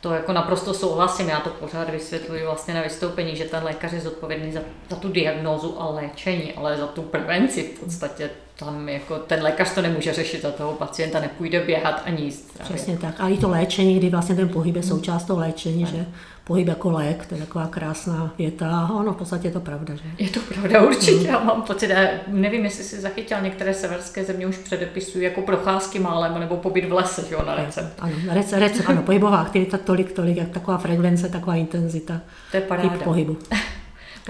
To 0.01 0.13
jako 0.13 0.33
naprosto 0.33 0.75
souhlasím, 0.75 1.29
já 1.29 1.41
to 1.41 1.51
pořád 1.51 1.91
vysvětluji 1.91 2.45
vlastně 2.45 2.75
na 2.75 2.83
vystoupení, 2.83 3.37
že 3.37 3.45
ten 3.45 3.65
lékař 3.65 3.93
je 3.93 4.01
zodpovědný 4.01 4.53
za, 4.53 4.61
za 4.91 4.97
tu 4.97 5.09
diagnózu 5.09 5.81
a 5.81 5.91
léčení, 5.91 6.53
ale 6.53 6.77
za 6.77 6.87
tu 6.87 7.03
prevenci 7.03 7.63
v 7.63 7.81
podstatě 7.81 8.31
tam 8.61 8.89
jako 8.89 9.19
ten 9.19 9.43
lékař 9.43 9.75
to 9.75 9.83
nemůže 9.83 10.13
řešit, 10.13 10.43
za 10.43 10.51
toho 10.51 10.73
pacienta 10.73 11.21
nepůjde 11.21 11.61
běhat 11.61 12.03
ani 12.05 12.23
jíst. 12.23 12.59
Přesně 12.63 12.99
tak. 12.99 13.15
A 13.21 13.29
i 13.29 13.37
to 13.37 13.49
léčení, 13.49 13.99
kdy 13.99 14.11
vlastně 14.11 14.35
ten 14.35 14.49
pohyb 14.49 14.77
je 14.77 14.83
součást 14.83 15.25
toho 15.25 15.41
léčení, 15.41 15.87
že 15.87 16.07
pohyb 16.51 16.69
jako 16.69 16.91
lék, 16.91 17.27
to 17.27 17.35
je 17.35 17.41
taková 17.41 17.67
krásná 17.67 18.35
věta. 18.39 18.71
A 18.71 18.93
ono 18.93 19.13
v 19.13 19.17
podstatě 19.17 19.49
je 19.49 19.53
to 19.53 19.61
pravda, 19.61 19.95
že? 19.95 20.03
Je 20.19 20.31
to 20.31 20.41
pravda, 20.41 20.83
určitě. 20.83 21.29
Já 21.29 21.45
mám 21.45 21.63
pocit, 21.63 21.91
nevím, 22.27 22.65
jestli 22.65 22.85
si 22.85 23.01
zachytil, 23.01 23.41
některé 23.41 23.75
severské 23.75 24.25
země 24.25 24.47
už 24.47 24.57
předepisují 24.59 25.25
jako 25.25 25.43
procházky 25.43 25.99
málem 25.99 26.41
nebo 26.41 26.57
pobyt 26.57 26.85
v 26.85 26.93
lese, 26.93 27.27
jo, 27.31 27.43
na 27.47 27.55
recept. 27.55 27.93
Ano, 27.99 28.15
recept, 28.31 28.59
recept 28.61 28.89
ano, 28.89 29.03
pohybová 29.07 29.37
aktivita 29.37 29.79
tolik, 29.79 30.13
tolik, 30.13 30.37
jak 30.37 30.49
taková 30.49 30.79
frekvence, 30.79 31.29
taková 31.29 31.55
intenzita. 31.55 32.21
To 32.51 32.57
je 32.57 32.61
paráda. 32.61 32.97
pohybu. 33.05 33.37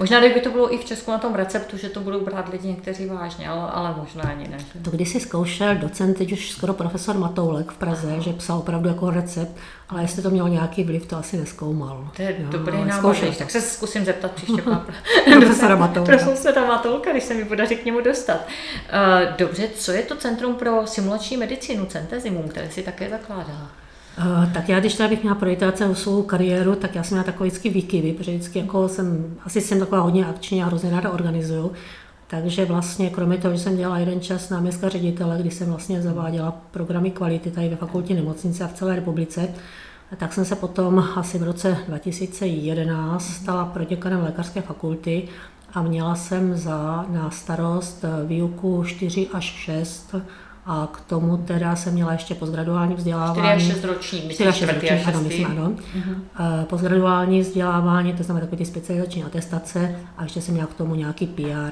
Možná, 0.01 0.19
kdyby 0.19 0.41
to 0.41 0.49
bylo 0.51 0.73
i 0.73 0.77
v 0.77 0.85
Česku 0.85 1.11
na 1.11 1.17
tom 1.17 1.35
receptu, 1.35 1.77
že 1.77 1.89
to 1.89 1.99
budou 1.99 2.25
brát 2.25 2.49
lidi 2.49 2.67
někteří 2.67 3.05
vážně, 3.05 3.49
ale, 3.49 3.71
ale 3.71 3.95
možná 3.97 4.23
ani 4.23 4.47
ne. 4.47 4.57
Že? 4.59 4.79
To 4.83 4.91
když 4.91 5.09
si 5.09 5.19
zkoušel 5.19 5.75
docent, 5.75 6.17
teď 6.17 6.31
už 6.31 6.51
skoro 6.51 6.73
profesor 6.73 7.17
Matoulek 7.17 7.71
v 7.71 7.77
Praze, 7.77 8.15
že 8.19 8.33
psal 8.33 8.57
opravdu 8.57 8.87
jako 8.89 9.09
recept, 9.09 9.51
ale 9.89 10.01
jestli 10.01 10.21
to 10.21 10.29
mělo 10.29 10.47
nějaký 10.47 10.83
vliv, 10.83 11.05
to 11.05 11.17
asi 11.17 11.37
neskoumal. 11.37 12.07
To 12.15 12.21
je 12.21 12.35
Jo, 12.39 12.47
dobrý 12.51 12.77
zkoušel. 12.91 13.33
tak 13.37 13.51
se 13.51 13.61
zkusím 13.61 14.05
zeptat 14.05 14.31
příště 14.31 14.61
pana 14.61 14.85
Profesora 15.39 15.75
Matoulka. 15.75 16.17
Profesora 16.17 16.65
Matoulka, 16.65 17.11
když 17.11 17.23
se 17.23 17.33
mi 17.33 17.45
podaří 17.45 17.75
k 17.75 17.85
němu 17.85 18.01
dostat. 18.01 18.47
Eh, 18.89 19.33
Dobře, 19.37 19.67
co 19.75 19.91
je 19.91 20.01
to 20.01 20.15
Centrum 20.15 20.55
pro 20.55 20.87
simulační 20.87 21.37
medicínu, 21.37 21.85
Centezimum, 21.85 22.47
které 22.49 22.69
si 22.71 22.81
také 22.83 23.09
zakládala? 23.09 23.71
Uh, 24.25 24.53
tak 24.53 24.69
já, 24.69 24.79
když 24.79 24.95
teda 24.95 25.09
bych 25.09 25.21
měla 25.21 25.35
projít 25.35 25.63
o 25.91 25.95
svou 25.95 26.23
kariéru, 26.23 26.75
tak 26.75 26.95
já 26.95 27.03
jsem 27.03 27.15
měla 27.15 27.23
takový 27.23 27.49
vždycky 27.49 27.69
výkyvy, 27.69 28.13
protože 28.13 28.31
vždycky 28.31 28.59
jako 28.59 28.87
jsem, 28.87 29.35
asi 29.45 29.61
jsem 29.61 29.79
taková 29.79 30.01
hodně 30.01 30.25
akční 30.25 30.63
a 30.63 30.65
hrozně 30.65 30.91
ráda 30.91 31.09
organizuju. 31.09 31.71
Takže 32.27 32.65
vlastně 32.65 33.09
kromě 33.09 33.37
toho, 33.37 33.53
že 33.53 33.59
jsem 33.59 33.77
dělala 33.77 33.99
jeden 33.99 34.21
čas 34.21 34.49
náměstka 34.49 34.89
ředitele, 34.89 35.37
kdy 35.39 35.51
jsem 35.51 35.67
vlastně 35.67 36.01
zaváděla 36.01 36.61
programy 36.71 37.11
kvality 37.11 37.51
tady 37.51 37.69
ve 37.69 37.75
fakultě 37.75 38.13
nemocnice 38.13 38.63
a 38.63 38.67
v 38.67 38.73
celé 38.73 38.95
republice, 38.95 39.47
tak 40.17 40.33
jsem 40.33 40.45
se 40.45 40.55
potom 40.55 40.99
asi 41.15 41.39
v 41.39 41.43
roce 41.43 41.77
2011 41.87 43.23
stala 43.23 43.65
proděkanem 43.65 44.23
lékařské 44.23 44.61
fakulty 44.61 45.27
a 45.73 45.81
měla 45.81 46.15
jsem 46.15 46.57
za, 46.57 47.05
na 47.09 47.29
starost 47.29 48.05
výuku 48.25 48.83
4 48.83 49.27
až 49.33 49.45
6 49.45 50.15
a 50.71 50.87
k 50.91 51.01
tomu 51.01 51.37
teda 51.37 51.75
jsem 51.75 51.93
měla 51.93 52.11
ještě 52.11 52.35
postgraduální 52.35 52.93
4 52.93 52.97
vzdělávání. 52.97 53.47
až 53.47 53.63
6 53.63 53.83
roční, 53.83 54.19
4 54.19 54.27
myslím, 54.27 54.47
až 54.47 54.55
6 54.55 54.67
čtvrtý 54.67 54.87
roční, 54.87 54.99
až 54.99 55.07
ano, 55.07 55.19
šestý. 55.19 55.27
myslím, 55.27 55.59
ano. 55.59 55.71
Eh, 56.39 56.65
Postgraduální 56.65 57.41
vzdělávání, 57.41 58.13
to 58.13 58.23
znamená 58.23 58.45
takové 58.45 58.57
ty 58.57 58.65
specializační 58.65 59.23
atestace 59.23 59.95
a 60.17 60.23
ještě 60.23 60.41
jsem 60.41 60.53
měla 60.53 60.69
k 60.69 60.73
tomu 60.73 60.95
nějaký 60.95 61.27
PR. 61.27 61.71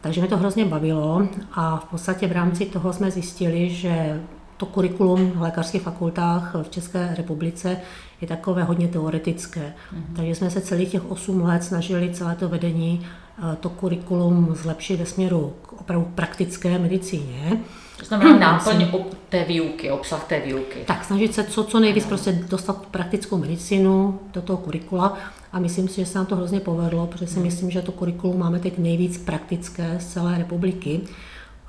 Takže 0.00 0.20
mě 0.20 0.30
to 0.30 0.36
hrozně 0.36 0.64
bavilo 0.64 1.28
a 1.52 1.76
v 1.76 1.84
podstatě 1.84 2.26
v 2.26 2.32
rámci 2.32 2.66
toho 2.66 2.92
jsme 2.92 3.10
zjistili, 3.10 3.70
že 3.70 4.20
to 4.56 4.66
kurikulum 4.66 5.30
v 5.30 5.42
lékařských 5.42 5.82
fakultách 5.82 6.54
v 6.62 6.68
České 6.68 7.14
republice 7.16 7.76
je 8.20 8.28
takové 8.28 8.62
hodně 8.64 8.88
teoretické. 8.88 9.72
Takže 10.16 10.34
jsme 10.34 10.50
se 10.50 10.60
celých 10.60 10.88
těch 10.90 11.10
8 11.10 11.40
let 11.42 11.64
snažili 11.64 12.10
celé 12.12 12.34
to 12.34 12.48
vedení, 12.48 13.06
eh, 13.52 13.56
to 13.60 13.68
kurikulum 13.68 14.54
zlepšit 14.54 14.96
ve 14.96 15.06
směru 15.06 15.52
k 15.62 15.72
opravdu 15.72 16.08
praktické 16.14 16.78
medicíně. 16.78 17.60
To 17.98 18.04
znamená 18.04 18.38
náplň 18.38 18.86
ob- 18.92 19.14
té 19.28 19.44
výuky, 19.44 19.90
obsah 19.90 20.24
té 20.24 20.40
výuky. 20.40 20.78
Tak 20.86 21.04
snažit 21.04 21.34
se 21.34 21.44
co, 21.44 21.64
co 21.64 21.80
nejvíc 21.80 22.06
prostě 22.06 22.32
dostat 22.32 22.86
praktickou 22.86 23.38
medicínu 23.38 24.20
do 24.32 24.42
toho 24.42 24.56
kurikula 24.56 25.18
a 25.52 25.58
myslím 25.58 25.88
si, 25.88 26.00
že 26.00 26.06
se 26.06 26.18
nám 26.18 26.26
to 26.26 26.36
hrozně 26.36 26.60
povedlo, 26.60 27.06
protože 27.06 27.26
si 27.26 27.40
myslím, 27.40 27.70
že 27.70 27.82
to 27.82 27.92
kurikulum 27.92 28.38
máme 28.38 28.58
teď 28.58 28.78
nejvíc 28.78 29.18
praktické 29.18 29.96
z 30.00 30.06
celé 30.06 30.38
republiky. 30.38 31.00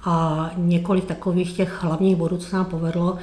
A 0.06 0.52
několik 0.58 1.06
takových 1.06 1.54
těch 1.54 1.84
hlavních 1.84 2.16
bodů, 2.16 2.38
co 2.38 2.50
se 2.50 2.56
nám 2.56 2.66
povedlo, 2.66 3.18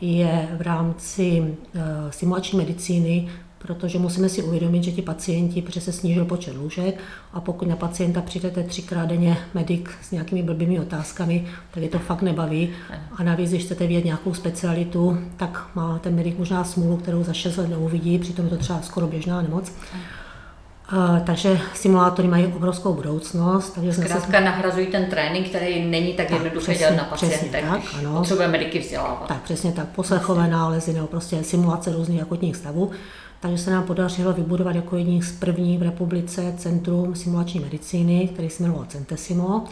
je 0.00 0.48
v 0.56 0.60
rámci 0.60 1.40
uh, 1.40 1.80
simulační 2.10 2.58
medicíny, 2.58 3.28
protože 3.66 3.98
musíme 3.98 4.28
si 4.28 4.42
uvědomit, 4.42 4.84
že 4.84 4.92
ti 4.92 5.02
pacienti, 5.02 5.62
protože 5.62 5.80
se 5.80 5.92
snížil 5.92 6.24
počet 6.24 6.56
lůžek 6.56 7.00
a 7.32 7.40
pokud 7.40 7.68
na 7.68 7.76
pacienta 7.76 8.20
přijdete 8.20 8.62
třikrát 8.62 9.06
denně 9.06 9.36
medic 9.54 9.86
s 10.02 10.10
nějakými 10.10 10.42
blbými 10.42 10.80
otázkami, 10.80 11.46
tak 11.70 11.82
je 11.82 11.88
to 11.88 11.98
fakt 11.98 12.22
nebaví. 12.22 12.70
A 13.16 13.22
navíc, 13.22 13.50
když 13.50 13.64
chcete 13.64 13.86
vědět 13.86 14.04
nějakou 14.04 14.34
specialitu, 14.34 15.18
tak 15.36 15.68
má 15.74 15.98
ten 15.98 16.14
medic 16.14 16.38
možná 16.38 16.64
smůlu, 16.64 16.96
kterou 16.96 17.24
za 17.24 17.32
6 17.32 17.56
let 17.56 17.70
neuvidí, 17.70 18.18
přitom 18.18 18.44
je 18.44 18.50
to 18.50 18.56
třeba 18.56 18.82
skoro 18.82 19.06
běžná 19.06 19.42
nemoc. 19.42 19.72
Uh, 20.92 21.18
takže 21.18 21.58
simulátory 21.74 22.28
mají 22.28 22.46
obrovskou 22.46 22.94
budoucnost. 22.94 23.70
Takže 23.70 23.92
jsme 23.92 24.02
se 24.02 24.08
Zkrátka 24.08 24.40
nahrazují 24.40 24.86
ten 24.86 25.06
trénink, 25.06 25.48
který 25.48 25.84
není 25.84 26.12
tak, 26.12 26.26
Tak, 26.26 26.34
jednoduché 26.34 26.64
přesně, 26.64 26.78
dělat 26.78 26.96
na 26.96 27.04
pacientech, 27.04 27.64
tak, 27.64 27.80
když 27.80 27.94
ano. 27.94 28.18
potřebujeme 28.18 28.52
mediky 28.52 28.78
vzdělávat. 28.78 29.26
Tak, 29.28 29.42
přesně 29.42 29.72
tak. 29.72 29.88
Poslechové 29.88 30.48
nálezy 30.48 30.92
nebo 30.92 31.06
prostě 31.06 31.44
simulace 31.44 31.92
různých 31.92 32.22
akutních 32.22 32.56
stavů. 32.56 32.90
Takže 33.40 33.58
se 33.58 33.70
nám 33.70 33.84
podařilo 33.84 34.32
vybudovat 34.32 34.76
jako 34.76 34.96
jedním 34.96 35.22
z 35.22 35.32
prvních 35.32 35.78
v 35.78 35.82
republice 35.82 36.54
Centrum 36.56 37.14
simulační 37.14 37.60
medicíny, 37.60 38.28
který 38.32 38.50
se 38.50 38.62
jmenoval 38.62 38.84
Centesimo. 38.88 39.64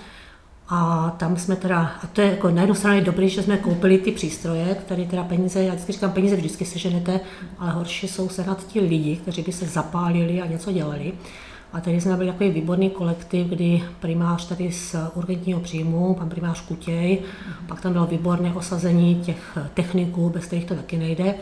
A 0.69 1.11
tam 1.19 1.37
jsme 1.37 1.57
teda, 1.57 1.79
a 2.03 2.07
to 2.07 2.21
je 2.21 2.31
jako 2.31 2.51
na 2.51 2.61
jednu 2.61 2.75
stranu 2.75 3.05
dobrý, 3.05 3.29
že 3.29 3.43
jsme 3.43 3.57
koupili 3.57 3.99
ty 3.99 4.13
přístroje, 4.13 4.75
které 4.75 5.05
teda 5.05 5.25
peníze, 5.25 5.63
já 5.63 5.73
vždycky 5.73 5.93
říkám, 5.93 6.13
peníze 6.13 6.37
vždycky 6.37 6.65
seženete, 6.65 7.21
ale 7.59 7.73
horší 7.73 8.09
jsou 8.09 8.29
sehnat 8.29 8.67
ti 8.67 8.81
lidi, 8.81 9.17
kteří 9.17 9.43
by 9.43 9.53
se 9.53 9.67
zapálili 9.67 10.43
a 10.43 10.47
něco 10.47 10.73
dělali. 10.73 11.13
A 11.73 11.81
tady 11.81 12.01
jsme 12.01 12.17
byli 12.17 12.31
takový 12.31 12.51
výborný 12.51 12.91
kolektiv, 12.91 13.47
kdy 13.47 13.83
primář 14.01 14.49
tady 14.49 14.73
z 14.73 14.97
urgentního 15.15 15.61
příjmu, 15.61 16.15
pan 16.15 16.29
primář 16.29 16.61
Kutěj, 16.61 17.19
pak 17.67 17.81
tam 17.81 17.93
bylo 17.93 18.07
výborné 18.07 18.55
osazení 18.55 19.15
těch 19.15 19.59
techniků, 19.75 20.31
bez 20.31 20.47
kterých 20.47 20.65
to 20.65 20.75
taky 20.75 20.97
nejde. 20.97 21.35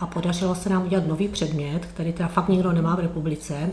A 0.00 0.06
podařilo 0.06 0.54
se 0.54 0.68
nám 0.68 0.86
udělat 0.86 1.06
nový 1.06 1.28
předmět, 1.28 1.86
který 1.86 2.12
teda 2.12 2.28
fakt 2.28 2.48
nikdo 2.48 2.72
nemá 2.72 2.96
v 2.96 3.00
republice, 3.00 3.70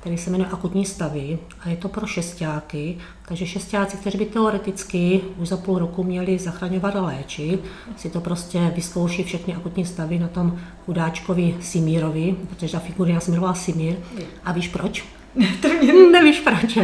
který 0.00 0.18
se 0.18 0.30
jmenuje 0.30 0.50
akutní 0.50 0.84
stavy 0.84 1.38
a 1.60 1.68
je 1.68 1.76
to 1.76 1.88
pro 1.88 2.06
šestáky, 2.06 2.98
takže 3.28 3.46
šestáci, 3.46 3.96
kteří 3.96 4.18
by 4.18 4.24
teoreticky 4.24 5.20
už 5.36 5.48
za 5.48 5.56
půl 5.56 5.78
roku 5.78 6.04
měli 6.04 6.38
zachraňovat 6.38 6.96
a 6.96 7.02
léčit, 7.02 7.64
si 7.96 8.10
to 8.10 8.20
prostě 8.20 8.72
vyzkouší 8.74 9.24
všechny 9.24 9.54
akutní 9.54 9.84
stavy 9.84 10.18
na 10.18 10.28
tom 10.28 10.58
chudáčkovi 10.84 11.56
Simírovi, 11.60 12.36
protože 12.48 12.72
ta 12.72 12.78
figurina 12.78 13.20
se 13.20 13.30
jmenovala 13.30 13.54
Simír. 13.54 13.96
A 14.44 14.52
víš 14.52 14.68
proč? 14.68 15.15
Nevíš 16.12 16.40
proč. 16.40 16.78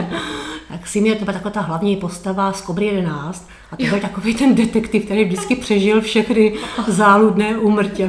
Tak 0.69 0.87
Simír 0.87 1.17
to 1.17 1.25
byla 1.25 1.33
taková 1.33 1.51
ta 1.51 1.61
hlavní 1.61 1.97
postava 1.97 2.53
z 2.53 2.61
Kobry 2.61 2.87
11 2.87 3.49
a 3.71 3.77
to 3.77 3.85
byl 3.85 4.01
takový 4.01 4.35
ten 4.35 4.55
detektiv, 4.55 5.05
který 5.05 5.25
vždycky 5.25 5.57
přežil 5.57 6.01
všechny 6.01 6.55
záludné 6.89 7.57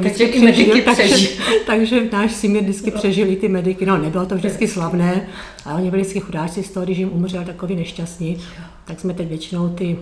Takže 0.00 0.24
i 0.24 0.44
mediky 0.44 0.82
takže, 0.82 1.02
přežil. 1.02 1.30
takže 1.66 2.08
náš 2.12 2.32
Simír 2.32 2.62
vždycky 2.62 2.90
přežil 2.90 3.28
i 3.28 3.36
ty 3.36 3.48
mediky. 3.48 3.86
No, 3.86 3.98
nebylo 3.98 4.26
to 4.26 4.34
vždycky 4.34 4.68
slavné, 4.68 5.28
ale 5.64 5.80
oni 5.80 5.90
byli 5.90 6.02
vždycky 6.02 6.20
chudáci 6.20 6.62
z 6.62 6.70
toho, 6.70 6.84
když 6.84 6.98
jim 6.98 7.10
umřel 7.12 7.44
takový 7.44 7.76
nešťastný. 7.76 8.40
Tak 8.84 9.00
jsme 9.00 9.14
teď 9.14 9.28
většinou 9.28 9.68
ty 9.68 9.98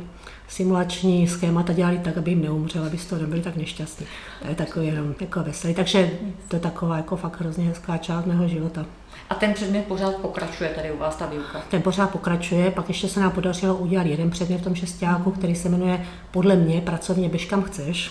simulační 0.49 1.29
schémata 1.29 1.73
dělali 1.73 2.01
tak, 2.05 2.19
aby 2.19 2.31
jim 2.31 2.43
neumřel, 2.43 2.85
aby 2.85 2.99
z 2.99 3.07
toho 3.07 3.21
nebyli 3.21 3.41
tak 3.41 3.57
nešťastní. 3.57 4.07
To 4.43 4.49
je 4.49 4.55
takový 4.55 4.87
jenom 4.87 5.15
jako 5.21 5.43
veselý. 5.43 5.75
Takže 5.75 6.11
to 6.49 6.57
je 6.57 6.61
taková 6.61 6.97
jako 6.97 7.17
fakt 7.17 7.41
hrozně 7.41 7.65
hezká 7.65 7.97
část 7.97 8.27
mého 8.27 8.49
života. 8.49 8.87
A 9.33 9.35
ten 9.35 9.55
předmět 9.55 9.87
pořád 9.87 10.17
pokračuje 10.17 10.71
tady 10.71 10.93
u 10.93 10.99
vás, 10.99 11.17
ta 11.17 11.27
výuka. 11.27 11.63
Ten 11.71 11.83
pořád 11.83 12.11
pokračuje, 12.11 12.71
pak 12.71 12.89
ještě 12.89 13.09
se 13.09 13.21
nám 13.21 13.31
podařilo 13.31 13.75
udělat 13.75 14.07
jeden 14.07 14.31
předmět 14.31 14.59
v 14.59 14.65
tom 14.65 14.75
šestáku, 14.75 15.31
který 15.31 15.55
se 15.55 15.69
jmenuje 15.69 16.07
podle 16.31 16.57
mě 16.57 16.81
pracovně 16.81 17.29
běž 17.29 17.45
kam 17.45 17.63
chceš. 17.63 18.11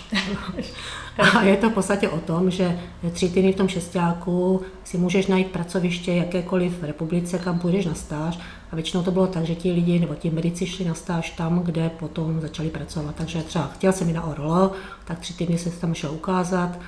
A 1.17 1.43
je 1.43 1.57
to 1.57 1.69
v 1.69 1.73
podstatě 1.73 2.09
o 2.09 2.17
tom, 2.19 2.51
že 2.51 2.79
tři 3.11 3.29
týdny 3.29 3.53
v 3.53 3.55
tom 3.55 3.67
šestáku 3.67 4.61
si 4.83 4.97
můžeš 4.97 5.27
najít 5.27 5.51
pracoviště 5.51 6.13
jakékoliv 6.13 6.79
v 6.81 6.83
republice, 6.83 7.39
kam 7.39 7.59
půjdeš 7.59 7.85
na 7.85 7.93
stáž. 7.93 8.39
A 8.71 8.75
většinou 8.75 9.03
to 9.03 9.11
bylo 9.11 9.27
tak, 9.27 9.45
že 9.45 9.55
ti 9.55 9.71
lidi 9.71 9.99
nebo 9.99 10.15
ti 10.15 10.29
medici 10.29 10.67
šli 10.67 10.85
na 10.85 10.93
stáž 10.93 11.29
tam, 11.29 11.59
kde 11.59 11.89
potom 11.89 12.41
začali 12.41 12.69
pracovat. 12.69 13.15
Takže 13.15 13.41
třeba 13.41 13.67
chtěl 13.73 13.93
jsem 13.93 14.07
jít 14.07 14.13
na 14.13 14.23
ORL, 14.23 14.71
tak 15.05 15.19
tři 15.19 15.33
týdny 15.33 15.57
se 15.57 15.69
tam 15.69 15.93
šel 15.93 16.11
ukázat 16.11 16.79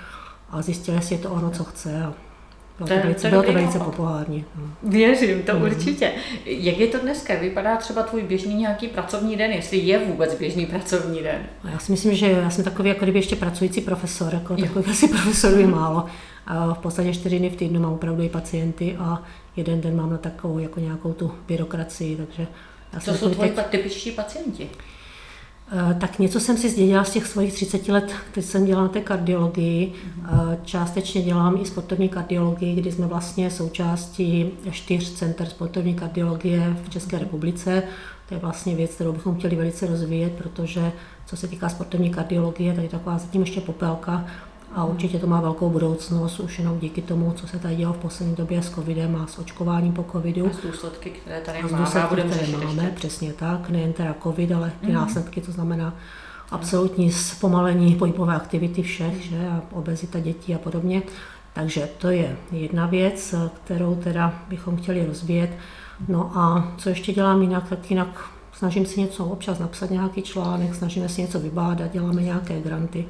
a 0.50 0.62
zjistil, 0.62 0.94
jestli 0.94 1.16
je 1.16 1.22
to 1.22 1.30
ono, 1.30 1.50
co 1.50 1.64
chce. 1.64 2.14
A 2.84 2.86
bylo 2.86 2.88
To 2.88 2.88
to, 2.88 2.94
je- 2.94 3.02
velice, 3.04 3.22
to 3.22 3.30
bylo 3.30 3.44
to 3.44 3.54
velice 3.54 3.80
populární. 3.80 4.46
No. 4.60 4.90
Věřím, 4.90 5.44
to 5.44 5.54
určitě. 5.58 6.12
Jak 6.46 6.78
je 6.78 6.88
to 6.88 6.98
dneska? 7.00 7.36
Vypadá 7.36 7.78
třeba 7.78 8.04
tvůj 8.04 8.22
běžný 8.24 8.56
nějaký 8.56 8.88
pracovní 8.88 9.36
den, 9.36 9.52
jestli 9.52 9.78
je 9.78 10.00
vůbec 10.06 10.36
běžný 10.40 10.66
pracovní 10.66 11.22
den? 11.22 11.42
A 11.64 11.70
Já 11.70 11.80
si 11.80 11.92
myslím, 11.92 12.16
že 12.16 12.32
já 12.32 12.50
jsem 12.50 12.64
takový 12.64 12.90
jako 12.90 13.06
kdyby 13.06 13.20
ještě 13.20 13.36
pracující 13.36 13.82
profesor, 13.82 14.34
jako 14.34 14.56
takových 14.58 14.90
asi 14.90 15.08
profesorů 15.08 15.60
je 15.60 15.68
málo. 15.68 16.06
A 16.48 16.74
v 16.74 16.78
podstatě 16.78 17.14
čtyři 17.14 17.40
dny 17.40 17.50
v 17.50 17.56
týdnu 17.56 17.80
mám 17.82 17.94
opravdu 17.94 18.24
i 18.24 18.30
pacienty 18.30 18.96
a 19.00 19.24
jeden 19.56 19.82
den 19.82 19.96
mám 19.96 20.10
na 20.12 20.18
takovou 20.18 20.60
jako 20.60 20.80
nějakou 20.80 21.14
tu 21.14 21.32
byrokracii, 21.48 22.16
takže 22.16 22.48
já 22.94 23.00
Co 23.00 23.06
jsem 23.06 23.18
jsou 23.18 23.30
tvoji 23.30 23.50
teď- 23.50 23.66
typičtí 23.66 24.12
pacienti? 24.12 24.70
Eh, 25.72 25.94
Tak 26.00 26.20
něco 26.20 26.40
jsem 26.40 26.58
si 26.58 26.70
zdědila 26.70 27.04
z 27.04 27.12
těch 27.12 27.28
svých 27.28 27.54
30 27.54 27.92
let, 27.92 28.14
když 28.34 28.46
jsem 28.46 28.66
dělala 28.66 28.88
té 28.88 29.02
kardiologii. 29.02 29.94
Eh, 30.26 30.58
Částečně 30.64 31.22
dělám 31.22 31.58
i 31.62 31.66
sportovní 31.66 32.10
kardiologii, 32.10 32.76
kdy 32.76 32.92
jsme 32.92 33.08
vlastně 33.08 33.52
součástí 33.52 34.50
čtyř 34.72 35.14
center 35.14 35.48
sportovní 35.48 35.94
kardiologie 35.94 36.78
v 36.86 36.90
České 36.90 37.20
republice. 37.20 37.84
To 38.28 38.34
je 38.34 38.40
vlastně 38.40 38.76
věc, 38.76 38.92
kterou 38.92 39.12
bychom 39.14 39.36
chtěli 39.36 39.56
velice 39.56 39.88
rozvíjet, 39.88 40.34
protože 40.34 40.92
co 41.26 41.38
se 41.38 41.48
týká 41.48 41.70
sportovní 41.70 42.10
kardiologie, 42.10 42.74
tak 42.74 42.84
je 42.84 42.90
taková 42.90 43.18
zatím 43.18 43.42
ještě 43.42 43.62
popelka 43.62 44.26
a 44.76 44.86
určitě 44.86 45.20
to 45.20 45.28
má 45.28 45.42
velkou 45.42 45.70
budoucnost, 45.70 46.40
už 46.40 46.60
jenom 46.60 46.80
díky 46.80 47.02
tomu, 47.02 47.32
co 47.36 47.48
se 47.48 47.60
tady 47.60 47.76
dělo 47.76 47.94
v 47.94 47.98
poslední 47.98 48.36
době 48.36 48.62
s 48.64 48.70
covidem 48.70 49.16
a 49.16 49.28
s 49.28 49.40
očkováním 49.40 49.94
po 49.94 50.06
covidu. 50.12 50.48
A 50.48 50.54
z 50.54 50.62
důsledky, 50.72 51.10
které 51.10 51.42
tady 51.42 51.60
A 51.60 51.62
máme 51.68 51.78
důsledky, 51.78 52.16
které 52.16 52.30
řešit 52.46 52.64
máme, 52.64 52.84
ještě. 52.84 52.96
přesně 52.96 53.34
tak, 53.34 53.70
nejen 53.70 53.94
teda 53.94 54.16
covid, 54.24 54.52
ale 54.52 54.72
i 54.82 54.86
Mhm. 54.86 54.96
následky, 54.96 55.42
to 55.42 55.52
znamená 55.52 55.94
absolutní 56.52 57.12
zpomalení 57.12 57.96
pohybové 57.96 58.36
aktivity 58.36 58.82
všech, 58.84 59.22
že, 59.22 59.48
a 59.48 59.62
obezita 59.72 60.20
dětí 60.20 60.56
a 60.56 60.58
podobně. 60.58 61.02
Takže 61.54 61.90
to 61.98 62.08
je 62.10 62.36
jedna 62.52 62.86
věc, 62.86 63.36
kterou 63.64 63.96
teda 63.96 64.34
bychom 64.50 64.78
chtěli 64.78 65.06
rozvíjet. 65.06 65.50
No 66.08 66.32
a 66.38 66.74
co 66.78 66.90
ještě 66.90 67.14
dělám 67.14 67.42
jinak, 67.42 67.70
tak 67.70 67.90
jinak 67.92 68.30
snažím 68.54 68.86
se 68.86 69.00
něco 69.00 69.26
občas 69.26 69.60
napsat 69.60 69.90
nějaký 69.92 70.22
článek, 70.22 70.76
snažíme 70.76 71.10
se 71.10 71.22
něco 71.22 71.40
vybádat, 71.40 71.92
děláme 71.92 72.22
nějaké 72.22 72.62
granty, 72.62 73.06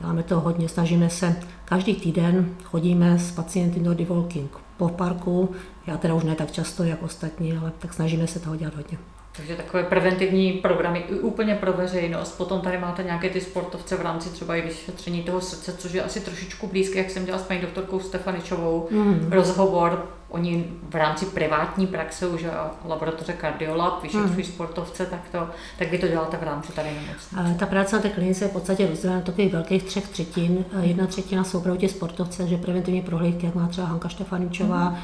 děláme 0.00 0.22
to 0.22 0.40
hodně, 0.40 0.68
snažíme 0.68 1.10
se, 1.10 1.36
každý 1.64 1.94
týden 1.94 2.54
chodíme 2.64 3.18
s 3.18 3.32
pacienty 3.32 3.80
do 3.80 3.94
Devolking 3.94 4.50
po 4.76 4.88
parku, 4.88 5.50
já 5.86 5.96
teda 5.96 6.14
už 6.14 6.24
ne 6.24 6.34
tak 6.34 6.52
často, 6.52 6.84
jak 6.84 7.02
ostatní, 7.02 7.56
ale 7.56 7.72
tak 7.78 7.94
snažíme 7.94 8.26
se 8.26 8.40
toho 8.40 8.56
dělat 8.56 8.74
hodně. 8.74 8.98
Takže 9.38 9.56
takové 9.56 9.82
preventivní 9.82 10.52
programy 10.52 11.04
úplně 11.04 11.54
pro 11.54 11.72
veřejnost. 11.72 12.36
Potom 12.36 12.60
tady 12.60 12.78
máte 12.78 13.02
nějaké 13.02 13.30
ty 13.30 13.40
sportovce 13.40 13.96
v 13.96 14.00
rámci 14.00 14.30
třeba 14.30 14.56
i 14.56 14.62
vyšetření 14.62 15.22
toho 15.22 15.40
srdce, 15.40 15.72
což 15.72 15.92
je 15.92 16.02
asi 16.02 16.20
trošičku 16.20 16.66
blízké, 16.66 16.98
jak 16.98 17.10
jsem 17.10 17.24
dělala 17.24 17.44
s 17.44 17.46
paní 17.46 17.60
doktorkou 17.60 18.00
Stefaničovou 18.00 18.88
mm. 18.90 19.28
rozhovor. 19.30 20.06
Oni 20.28 20.64
v 20.90 20.94
rámci 20.94 21.26
privátní 21.26 21.86
praxe 21.86 22.26
už 22.26 22.44
laboratoře 22.84 23.34
Cardiolab 23.40 24.02
vyšetřují 24.02 24.46
mm. 24.46 24.52
sportovce, 24.52 25.06
tak, 25.06 25.20
to, 25.32 25.48
tak 25.78 25.90
vy 25.90 25.98
to 25.98 26.08
děláte 26.08 26.36
v 26.36 26.42
rámci 26.42 26.72
tady 26.72 26.88
nemocnice. 26.88 27.58
Ta 27.58 27.66
práce 27.66 27.96
na 27.96 28.02
té 28.02 28.08
klinice 28.08 28.44
je 28.44 28.48
v 28.48 28.52
podstatě 28.52 28.86
rozdělena 28.86 29.20
do 29.20 29.26
takových 29.26 29.52
velkých 29.52 29.82
třech 29.82 30.08
třetin. 30.08 30.64
Jedna 30.80 31.06
třetina 31.06 31.44
jsou 31.44 31.58
opravdu 31.58 31.88
sportovce, 31.88 32.48
že 32.48 32.56
preventivní 32.56 33.02
prohlídky, 33.02 33.46
jak 33.46 33.54
má 33.54 33.68
třeba 33.68 33.86
Hanka 33.86 34.08
Štefaničová, 34.08 34.90
mm 34.90 34.96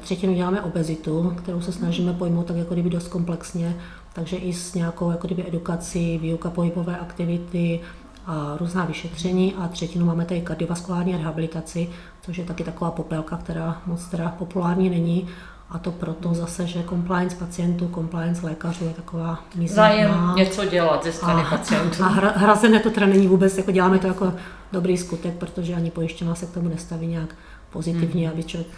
Třetinu 0.00 0.34
děláme 0.34 0.62
obezitu, 0.62 1.34
kterou 1.38 1.60
se 1.60 1.72
snažíme 1.72 2.12
pojmout 2.12 2.46
tak 2.46 2.56
jako 2.56 2.74
kdyby 2.74 2.90
dost 2.90 3.08
komplexně, 3.08 3.76
takže 4.12 4.36
i 4.36 4.52
s 4.52 4.74
nějakou 4.74 5.10
jako 5.10 5.26
kdyby 5.26 5.48
edukací, 5.48 6.18
výuka 6.18 6.50
pohybové 6.50 6.98
aktivity 6.98 7.80
a 8.26 8.56
různá 8.60 8.84
vyšetření 8.84 9.54
a 9.54 9.68
třetinu 9.68 10.06
máme 10.06 10.24
tady 10.24 10.40
kardiovaskulární 10.40 11.16
rehabilitaci, 11.16 11.88
což 12.22 12.38
je 12.38 12.44
taky 12.44 12.64
taková 12.64 12.90
popelka, 12.90 13.36
která 13.36 13.82
moc 13.86 14.04
teda 14.04 14.34
populární 14.38 14.90
není. 14.90 15.28
A 15.70 15.78
to 15.78 15.92
proto 15.92 16.34
zase, 16.34 16.66
že 16.66 16.82
compliance 16.88 17.36
pacientů, 17.36 17.90
compliance 17.94 18.46
lékařů 18.46 18.84
je 18.84 18.90
taková 18.90 19.38
mizerná. 19.54 19.88
Zájem 19.88 20.32
něco 20.36 20.64
dělat 20.64 21.04
ze 21.04 21.12
strany 21.12 21.42
a, 21.42 21.50
pacientů. 21.50 22.04
A 22.04 22.06
hra, 22.08 22.32
hrazené 22.36 22.80
to 22.80 22.90
teda 22.90 23.06
není 23.06 23.26
vůbec, 23.26 23.58
jako 23.58 23.70
děláme 23.70 23.98
to 23.98 24.06
jako 24.06 24.32
dobrý 24.72 24.96
skutek, 24.96 25.34
protože 25.34 25.74
ani 25.74 25.90
pojištěná 25.90 26.34
se 26.34 26.46
k 26.46 26.50
tomu 26.50 26.68
nestaví 26.68 27.06
nějak 27.06 27.34
pozitivně, 27.70 28.26
hmm. 28.26 28.34
aby 28.34 28.44
člověk 28.44 28.68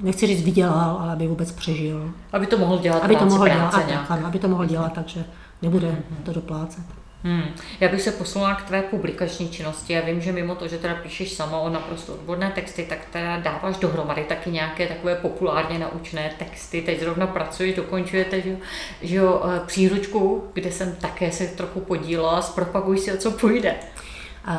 nechci 0.00 0.26
říct 0.26 0.42
vydělal, 0.42 0.96
ale 1.00 1.12
aby 1.12 1.26
vůbec 1.26 1.52
přežil. 1.52 2.10
Aby 2.32 2.46
to 2.46 2.58
mohl 2.58 2.78
dělat 2.78 3.02
aby 3.02 3.16
to 3.16 3.26
mohl 3.26 3.48
dělat, 3.48 3.70
tak, 3.70 4.10
ano, 4.10 4.26
aby 4.26 4.38
to 4.38 4.48
mohl 4.48 4.66
dělat, 4.66 4.92
takže 4.92 5.24
nebude 5.62 5.86
mm-hmm. 5.86 6.24
to 6.24 6.32
doplácet. 6.32 6.84
Hmm. 7.26 7.44
Já 7.80 7.88
bych 7.88 8.02
se 8.02 8.12
posunula 8.12 8.54
k 8.54 8.62
tvé 8.62 8.82
publikační 8.82 9.48
činnosti. 9.48 9.92
Já 9.92 10.00
vím, 10.00 10.20
že 10.20 10.32
mimo 10.32 10.54
to, 10.54 10.68
že 10.68 10.78
teda 10.78 10.94
píšeš 10.94 11.32
sama 11.32 11.58
o 11.58 11.68
naprosto 11.68 12.12
odborné 12.12 12.50
texty, 12.50 12.86
tak 12.88 12.98
teda 13.12 13.40
dáváš 13.40 13.76
dohromady 13.76 14.24
taky 14.24 14.50
nějaké 14.50 14.86
takové 14.86 15.14
populárně 15.14 15.78
naučné 15.78 16.30
texty. 16.38 16.82
Teď 16.82 17.00
zrovna 17.00 17.26
pracuješ, 17.26 17.76
dokončujete 17.76 18.40
že, 18.40 18.56
že 19.02 19.16
jo, 19.16 19.42
eh, 19.44 19.60
příručku, 19.66 20.44
kde 20.52 20.72
jsem 20.72 20.96
také 20.96 21.32
se 21.32 21.46
trochu 21.46 21.80
podílela. 21.80 22.42
Zpropaguj 22.42 22.98
si, 22.98 23.12
o 23.12 23.16
co 23.16 23.30
půjde. 23.30 23.74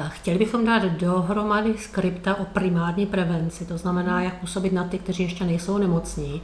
Chtěli 0.08 0.38
bychom 0.38 0.66
dát 0.66 0.84
dohromady 0.84 1.74
skripta 1.78 2.36
o 2.36 2.46
primární 2.46 3.06
prevenci, 3.06 3.66
to 3.66 3.78
znamená, 3.78 4.22
jak 4.22 4.40
působit 4.40 4.74
na 4.74 4.84
ty, 4.84 5.00
kteří 5.00 5.24
ještě 5.24 5.46
nejsou 5.46 5.78
nemocní. 5.78 6.42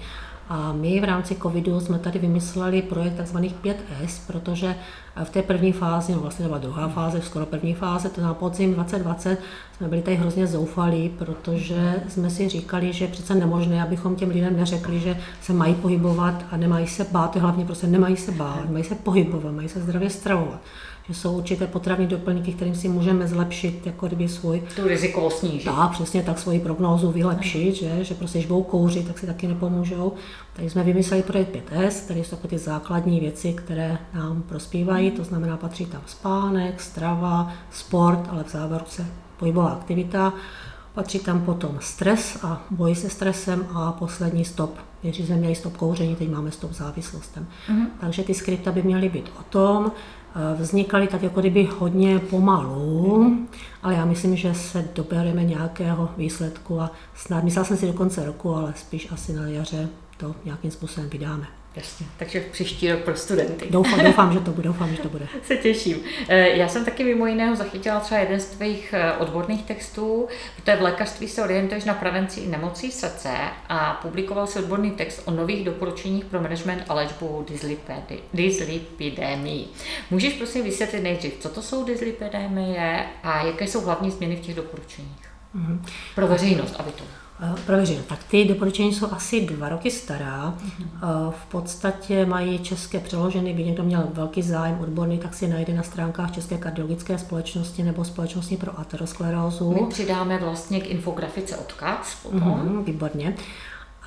A 0.49 0.73
my 0.73 0.99
v 0.99 1.03
rámci 1.03 1.35
covidu 1.35 1.79
jsme 1.79 1.99
tady 1.99 2.19
vymysleli 2.19 2.81
projekt 2.81 3.23
tzv. 3.23 3.37
5S, 3.37 4.27
protože 4.27 4.75
v 5.23 5.29
té 5.29 5.41
první 5.41 5.71
fázi, 5.71 6.13
no 6.13 6.19
vlastně 6.19 6.45
byla 6.45 6.57
druhá 6.57 6.87
fáze, 6.87 7.21
skoro 7.21 7.45
první 7.45 7.73
fáze, 7.73 8.09
to 8.09 8.21
na 8.21 8.33
podzim 8.33 8.73
2020, 8.73 9.39
jsme 9.77 9.87
byli 9.87 10.01
tady 10.01 10.17
hrozně 10.17 10.47
zoufalí, 10.47 11.09
protože 11.09 12.03
jsme 12.07 12.29
si 12.29 12.49
říkali, 12.49 12.93
že 12.93 13.07
přece 13.07 13.35
nemožné, 13.35 13.83
abychom 13.83 14.15
těm 14.15 14.29
lidem 14.29 14.57
neřekli, 14.57 14.99
že 14.99 15.17
se 15.41 15.53
mají 15.53 15.75
pohybovat 15.75 16.45
a 16.51 16.57
nemají 16.57 16.87
se 16.87 17.05
bát, 17.11 17.35
hlavně 17.35 17.65
prostě 17.65 17.87
nemají 17.87 18.17
se 18.17 18.31
bát, 18.31 18.69
mají 18.69 18.83
se 18.83 18.95
pohybovat, 18.95 19.51
mají 19.51 19.69
se 19.69 19.81
zdravě 19.81 20.09
stravovat 20.09 20.61
jsou 21.13 21.37
určité 21.37 21.67
potravní 21.67 22.07
doplňky, 22.07 22.53
kterým 22.53 22.75
si 22.75 22.87
můžeme 22.87 23.27
zlepšit 23.27 23.87
jako 23.87 24.07
kdyby 24.07 24.27
svůj... 24.27 24.63
Tu 24.75 24.87
rizikovost 24.87 25.39
snížit. 25.39 25.65
Tak, 25.65 25.91
přesně 25.91 26.23
tak 26.23 26.39
svoji 26.39 26.59
prognózu 26.59 27.11
vylepšit, 27.11 27.75
že, 27.75 28.03
že 28.03 28.13
prostě, 28.13 28.37
když 28.37 28.47
budou 28.47 28.63
kouřit, 28.63 29.07
tak 29.07 29.19
si 29.19 29.27
taky 29.27 29.47
nepomůžou. 29.47 30.13
Takže 30.53 30.69
jsme 30.69 30.83
vymysleli 30.83 31.23
projekt 31.23 31.55
5S, 31.55 32.03
které 32.05 32.19
jsou 32.19 32.35
ty 32.35 32.57
základní 32.57 33.19
věci, 33.19 33.53
které 33.53 33.97
nám 34.13 34.41
prospívají, 34.41 35.11
to 35.11 35.23
znamená 35.23 35.57
patří 35.57 35.85
tam 35.85 36.01
spánek, 36.05 36.81
strava, 36.81 37.53
sport, 37.71 38.27
ale 38.29 38.43
v 38.43 38.51
závěru 38.51 38.85
se 38.87 39.05
pohybová 39.37 39.69
aktivita. 39.69 40.33
Patří 40.93 41.19
tam 41.19 41.41
potom 41.41 41.77
stres 41.79 42.37
a 42.43 42.65
boj 42.71 42.95
se 42.95 43.09
stresem 43.09 43.67
a 43.73 43.91
poslední 43.91 44.45
stop. 44.45 44.75
Když 45.01 45.17
jsme 45.17 45.35
měli 45.35 45.55
stop 45.55 45.77
kouření, 45.77 46.15
teď 46.15 46.29
máme 46.29 46.51
stop 46.51 46.71
závislostem. 46.71 47.47
Mm-hmm. 47.69 47.85
Takže 47.99 48.23
ty 48.23 48.33
skripta 48.33 48.71
by 48.71 48.83
měly 48.83 49.09
být 49.09 49.31
o 49.39 49.43
tom, 49.43 49.91
vznikaly 50.55 51.07
tak 51.07 51.23
jako 51.23 51.39
kdyby 51.39 51.69
hodně 51.79 52.19
pomalu, 52.19 53.37
ale 53.83 53.93
já 53.93 54.05
myslím, 54.05 54.35
že 54.35 54.53
se 54.53 54.89
dobereme 54.95 55.43
nějakého 55.43 56.09
výsledku 56.17 56.81
a 56.81 56.91
snad, 57.15 57.43
myslela 57.43 57.65
jsem 57.65 57.77
si 57.77 57.87
do 57.87 57.93
konce 57.93 58.25
roku, 58.25 58.55
ale 58.55 58.73
spíš 58.75 59.11
asi 59.11 59.33
na 59.33 59.47
jaře 59.47 59.89
to 60.17 60.35
nějakým 60.45 60.71
způsobem 60.71 61.09
vydáme. 61.09 61.60
Jasně, 61.75 62.05
takže 62.17 62.41
příští 62.51 62.91
rok 62.91 62.99
pro 62.99 63.15
studenty. 63.15 63.65
Doufám, 63.69 63.99
doufám, 64.05 64.33
že 64.33 64.39
to 64.39 64.51
bude, 64.51 64.67
doufám, 64.67 64.95
že 64.95 65.01
to 65.01 65.09
bude. 65.09 65.27
Se 65.43 65.57
těším. 65.57 65.97
Eh, 66.27 66.49
já 66.49 66.67
jsem 66.67 66.85
taky 66.85 67.03
mimo 67.03 67.27
jiného 67.27 67.55
zachytila 67.55 67.99
třeba 67.99 68.19
jeden 68.19 68.39
z 68.39 68.45
tvých 68.45 68.93
eh, 68.93 69.13
odborných 69.13 69.63
textů, 69.63 70.27
protože 70.55 70.77
v 70.77 70.81
lékařství 70.81 71.27
se 71.27 71.43
orientuješ 71.43 71.83
na 71.83 71.93
prevenci 71.93 72.47
nemocí 72.47 72.91
srdce 72.91 73.29
a 73.69 73.93
publikoval 74.01 74.47
si 74.47 74.59
odborný 74.59 74.91
text 74.91 75.21
o 75.25 75.31
nových 75.31 75.65
doporučeních 75.65 76.25
pro 76.25 76.41
management 76.41 76.83
a 76.89 76.93
léčbu 76.93 77.45
dyslipidemii. 78.33 79.67
Můžeš 80.11 80.33
prosím 80.33 80.63
vysvětlit 80.63 81.01
nejdřív, 81.01 81.33
co 81.39 81.49
to 81.49 81.61
jsou 81.61 81.85
dyslipidemie 81.85 83.05
a 83.23 83.43
jaké 83.43 83.67
jsou 83.67 83.81
hlavní 83.81 84.11
změny 84.11 84.35
v 84.35 84.39
těch 84.39 84.55
doporučeních? 84.55 85.31
Mm-hmm. 85.55 85.79
Pro 86.15 86.27
veřejnost, 86.27 86.75
aby 86.79 86.91
to 86.91 87.03
Eh, 87.43 87.55
pro 87.65 87.77
veřejnost. 87.77 88.05
Tak 88.05 88.23
ty 88.23 88.45
doporučení 88.45 88.93
jsou 88.93 89.07
asi 89.11 89.41
dva 89.45 89.69
roky 89.69 89.91
stará. 89.91 90.57
Mm-hmm. 90.57 91.31
V 91.31 91.45
podstatě 91.45 92.25
mají 92.25 92.59
české 92.59 92.99
přeloženy, 92.99 93.53
by 93.53 93.63
někdo 93.63 93.83
měl 93.83 94.07
velký 94.13 94.41
zájem 94.41 94.79
odborný, 94.79 95.17
tak 95.17 95.33
si 95.33 95.47
najde 95.47 95.73
na 95.73 95.83
stránkách 95.83 96.31
České 96.31 96.57
kardiologické 96.57 97.17
společnosti 97.17 97.83
nebo 97.83 98.05
společnosti 98.05 98.57
pro 98.57 98.79
aterosklerózu. 98.79 99.73
My 99.73 99.89
přidáme 99.89 100.37
vlastně 100.37 100.81
k 100.81 100.87
infografice 100.87 101.57
odkaz 101.57 102.15
potom. 102.23 102.41
Mm-hmm, 102.41 102.83
výborně. 102.83 103.35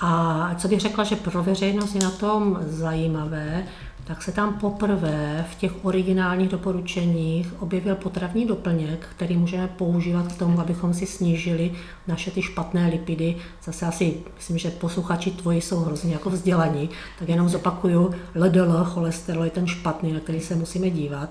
A 0.00 0.54
co 0.58 0.68
bych 0.68 0.80
řekla, 0.80 1.04
že 1.04 1.16
pro 1.16 1.42
veřejnost 1.42 1.94
je 1.94 2.02
na 2.02 2.10
tom 2.10 2.58
zajímavé, 2.60 3.64
tak 4.04 4.22
se 4.22 4.32
tam 4.32 4.54
poprvé 4.54 5.46
v 5.50 5.54
těch 5.54 5.84
originálních 5.84 6.48
doporučeních 6.48 7.62
objevil 7.62 7.94
potravní 7.94 8.46
doplněk, 8.46 9.06
který 9.16 9.36
můžeme 9.36 9.68
používat 9.68 10.32
k 10.32 10.38
tomu, 10.38 10.60
abychom 10.60 10.94
si 10.94 11.06
snížili 11.06 11.72
naše 12.08 12.30
ty 12.30 12.42
špatné 12.42 12.88
lipidy. 12.88 13.36
Zase 13.64 13.86
asi, 13.86 14.14
myslím, 14.36 14.58
že 14.58 14.70
posluchači 14.70 15.30
tvoji 15.30 15.60
jsou 15.60 15.80
hrozně 15.80 16.12
jako 16.12 16.30
vzdělaní, 16.30 16.90
tak 17.18 17.28
jenom 17.28 17.48
zopakuju, 17.48 18.14
LDL, 18.34 18.84
cholesterol 18.84 19.44
je 19.44 19.50
ten 19.50 19.66
špatný, 19.66 20.12
na 20.12 20.20
který 20.20 20.40
se 20.40 20.56
musíme 20.56 20.90
dívat 20.90 21.30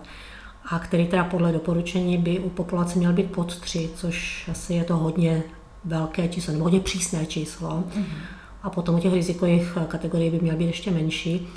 a 0.65 0.79
který 0.79 1.07
teda 1.07 1.23
podle 1.23 1.51
doporučení 1.51 2.17
by 2.17 2.39
u 2.39 2.49
populace 2.49 2.99
měl 2.99 3.13
být 3.13 3.31
pod 3.31 3.59
3, 3.59 3.89
což 3.95 4.49
asi 4.51 4.73
je 4.73 4.83
to 4.83 4.97
hodně 4.97 5.43
velké 5.85 6.27
číslo, 6.27 6.53
nebo 6.53 6.63
hodně 6.63 6.79
přísné 6.79 7.25
číslo. 7.25 7.69
Mm-hmm. 7.69 8.05
A 8.63 8.69
potom 8.69 8.95
u 8.95 8.99
těch 8.99 9.13
rizikových 9.13 9.77
kategorií 9.87 10.29
by 10.29 10.39
měl 10.39 10.55
být 10.55 10.65
ještě 10.65 10.91
menší. 10.91 11.47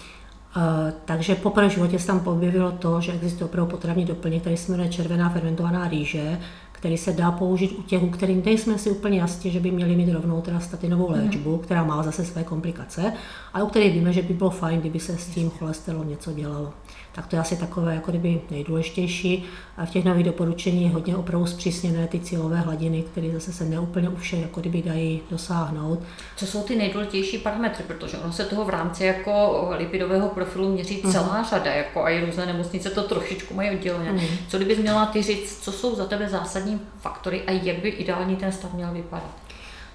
Eh, 0.57 0.93
takže 1.05 1.35
poprvé 1.35 1.69
v 1.69 1.73
životě 1.73 1.99
se 1.99 2.07
tam 2.07 2.23
objevilo 2.25 2.73
to, 2.73 3.01
že 3.01 3.13
existuje 3.13 3.45
opravdu 3.45 3.71
potravní 3.71 4.05
doplněk, 4.05 4.41
který 4.41 4.57
se 4.57 4.73
jmenuje 4.73 4.89
červená 4.89 5.29
fermentovaná 5.29 5.89
rýže, 5.89 6.41
který 6.73 6.97
se 6.97 7.13
dá 7.13 7.31
použít 7.31 7.73
u 7.79 7.83
těch, 7.83 8.03
u 8.03 8.11
kterým 8.11 8.43
nejsme 8.45 8.79
si 8.79 8.91
úplně 8.91 9.21
jistí, 9.21 9.51
že 9.51 9.61
by 9.61 9.71
měli 9.71 9.97
mít 9.97 10.13
rovnou 10.13 10.41
teda 10.41 10.61
statinovou 10.61 11.11
mhm. 11.11 11.21
léčbu, 11.21 11.53
mm. 11.53 11.59
která 11.59 11.85
má 11.85 12.03
zase 12.03 12.25
své 12.25 12.45
komplikace, 12.45 13.13
ale 13.55 13.65
u 13.65 13.67
kterých 13.67 13.93
víme, 13.93 14.13
že 14.13 14.23
by 14.23 14.35
bylo 14.35 14.51
fajn, 14.51 14.81
kdyby 14.81 15.01
se 15.01 15.19
s 15.19 15.27
tím 15.27 15.51
cholesterolem 15.51 16.09
něco 16.09 16.33
dělalo 16.33 16.73
tak 17.17 17.27
to 17.27 17.37
je 17.37 17.41
asi 17.41 17.57
takové 17.57 17.95
jako 17.95 18.11
kdyby 18.11 18.41
nejdůležitější. 18.51 19.45
A 19.77 19.87
v 19.87 19.91
těch 19.91 20.05
nových 20.05 20.25
doporučení 20.25 20.83
je 20.83 20.91
hodně 20.91 21.17
opravdu 21.17 21.47
zpřísněné 21.47 22.07
ty 22.07 22.21
cílové 22.21 22.57
hladiny, 22.57 23.03
které 23.03 23.31
zase 23.33 23.53
se 23.53 23.65
neúplně 23.65 24.09
u 24.09 24.17
všech 24.17 24.41
jako 24.41 24.61
kdyby 24.61 24.83
dají 24.83 25.21
dosáhnout. 25.31 26.03
Co 26.37 26.47
jsou 26.47 26.63
ty 26.63 26.77
nejdůležitější 26.77 27.39
parametry, 27.39 27.85
protože 27.87 28.19
ono 28.19 28.33
se 28.33 28.45
toho 28.45 28.65
v 28.65 28.71
rámci 28.71 29.05
jako 29.05 29.67
lipidového 29.79 30.29
profilu 30.29 30.73
měří 30.73 31.01
mhm. 31.05 31.13
celá 31.13 31.43
uh-huh. 31.43 31.49
řada, 31.49 31.73
jako 31.75 32.05
a 32.05 32.11
i 32.11 32.25
různé 32.25 32.47
nemocnice 32.47 32.91
to 32.91 33.03
trošičku 33.03 33.55
mají 33.55 33.71
oddělené. 33.71 34.13
Uh-huh. 34.13 34.29
Co 34.49 34.57
kdybys 34.57 34.79
měla 34.79 35.07
ty 35.07 35.23
říct, 35.23 35.65
co 35.65 35.73
jsou 35.73 35.95
za 35.95 36.07
tebe 36.07 36.29
zásadní 36.29 36.81
faktory 37.01 37.43
a 37.47 37.51
jak 37.51 37.79
by 37.79 37.89
ideální 37.89 38.37
ten 38.37 38.53
stav 38.53 38.75
měl 38.75 38.93
vypadat? 38.93 39.46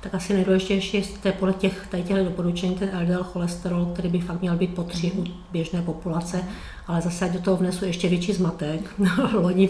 Tak 0.02 0.16
asi 0.16 0.34
nejdůležitější 0.34 1.04
je 1.26 1.32
podle 1.32 1.54
těch, 1.54 1.88
tady 1.92 2.04
těch 2.04 2.26
doporučení 2.26 2.76
ten 2.76 2.90
LDL 3.04 3.24
cholesterol, 3.24 3.86
který 3.86 4.10
by 4.10 4.20
fakt 4.20 4.42
měl 4.42 4.56
být 4.56 4.76
po 4.76 4.84
tři 4.84 5.12
u 5.12 5.24
běžné 5.52 5.82
populace, 5.82 6.44
ale 6.88 7.02
zase 7.02 7.30
do 7.30 7.40
toho 7.40 7.58
vnesu 7.58 7.86
ještě 7.86 8.10
větší 8.10 8.34
zmatek. 8.34 8.82
loni, 9.34 9.70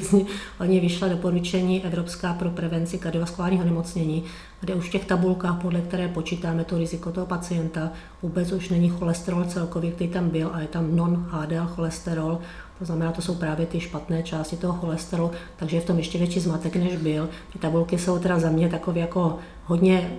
loni 0.60 0.80
vyšla 0.80 1.08
doporučení 1.08 1.86
Evropská 1.86 2.34
pro 2.34 2.50
prevenci 2.50 2.98
kardiovaskulárního 2.98 3.64
nemocnění, 3.66 4.24
kde 4.60 4.76
už 4.76 4.88
v 4.88 4.92
těch 4.92 5.06
tabulkách, 5.06 5.62
podle 5.62 5.82
které 5.82 6.08
počítáme 6.08 6.64
to 6.64 6.78
riziko 6.78 7.12
toho 7.12 7.26
pacienta, 7.26 7.92
vůbec 8.22 8.52
už 8.52 8.70
není 8.70 8.90
cholesterol 8.90 9.44
celkový, 9.44 9.92
který 9.92 10.10
tam 10.10 10.30
byl, 10.30 10.50
a 10.54 10.60
je 10.60 10.68
tam 10.68 10.96
non-HDL 10.96 11.68
cholesterol, 11.68 12.40
to 12.82 12.86
znamená, 12.86 13.12
to 13.12 13.22
jsou 13.22 13.36
právě 13.36 13.66
ty 13.66 13.80
špatné 13.80 14.24
části 14.24 14.58
toho 14.58 14.74
cholesterolu, 14.74 15.32
takže 15.56 15.78
je 15.78 15.82
v 15.82 15.86
tom 15.86 15.98
ještě 15.98 16.18
větší 16.18 16.40
zmatek, 16.40 16.76
než 16.76 16.96
byl. 16.96 17.30
Ty 17.54 17.60
tabulky 17.60 17.98
jsou 17.98 18.20
teda 18.20 18.40
za 18.40 18.50
mě 18.50 18.70
takové 18.70 19.00
jako 19.00 19.38
hodně 19.66 20.12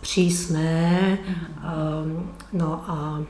přísné, 0.00 1.18
um, 2.04 2.30
no 2.52 2.84
a 2.88 3.20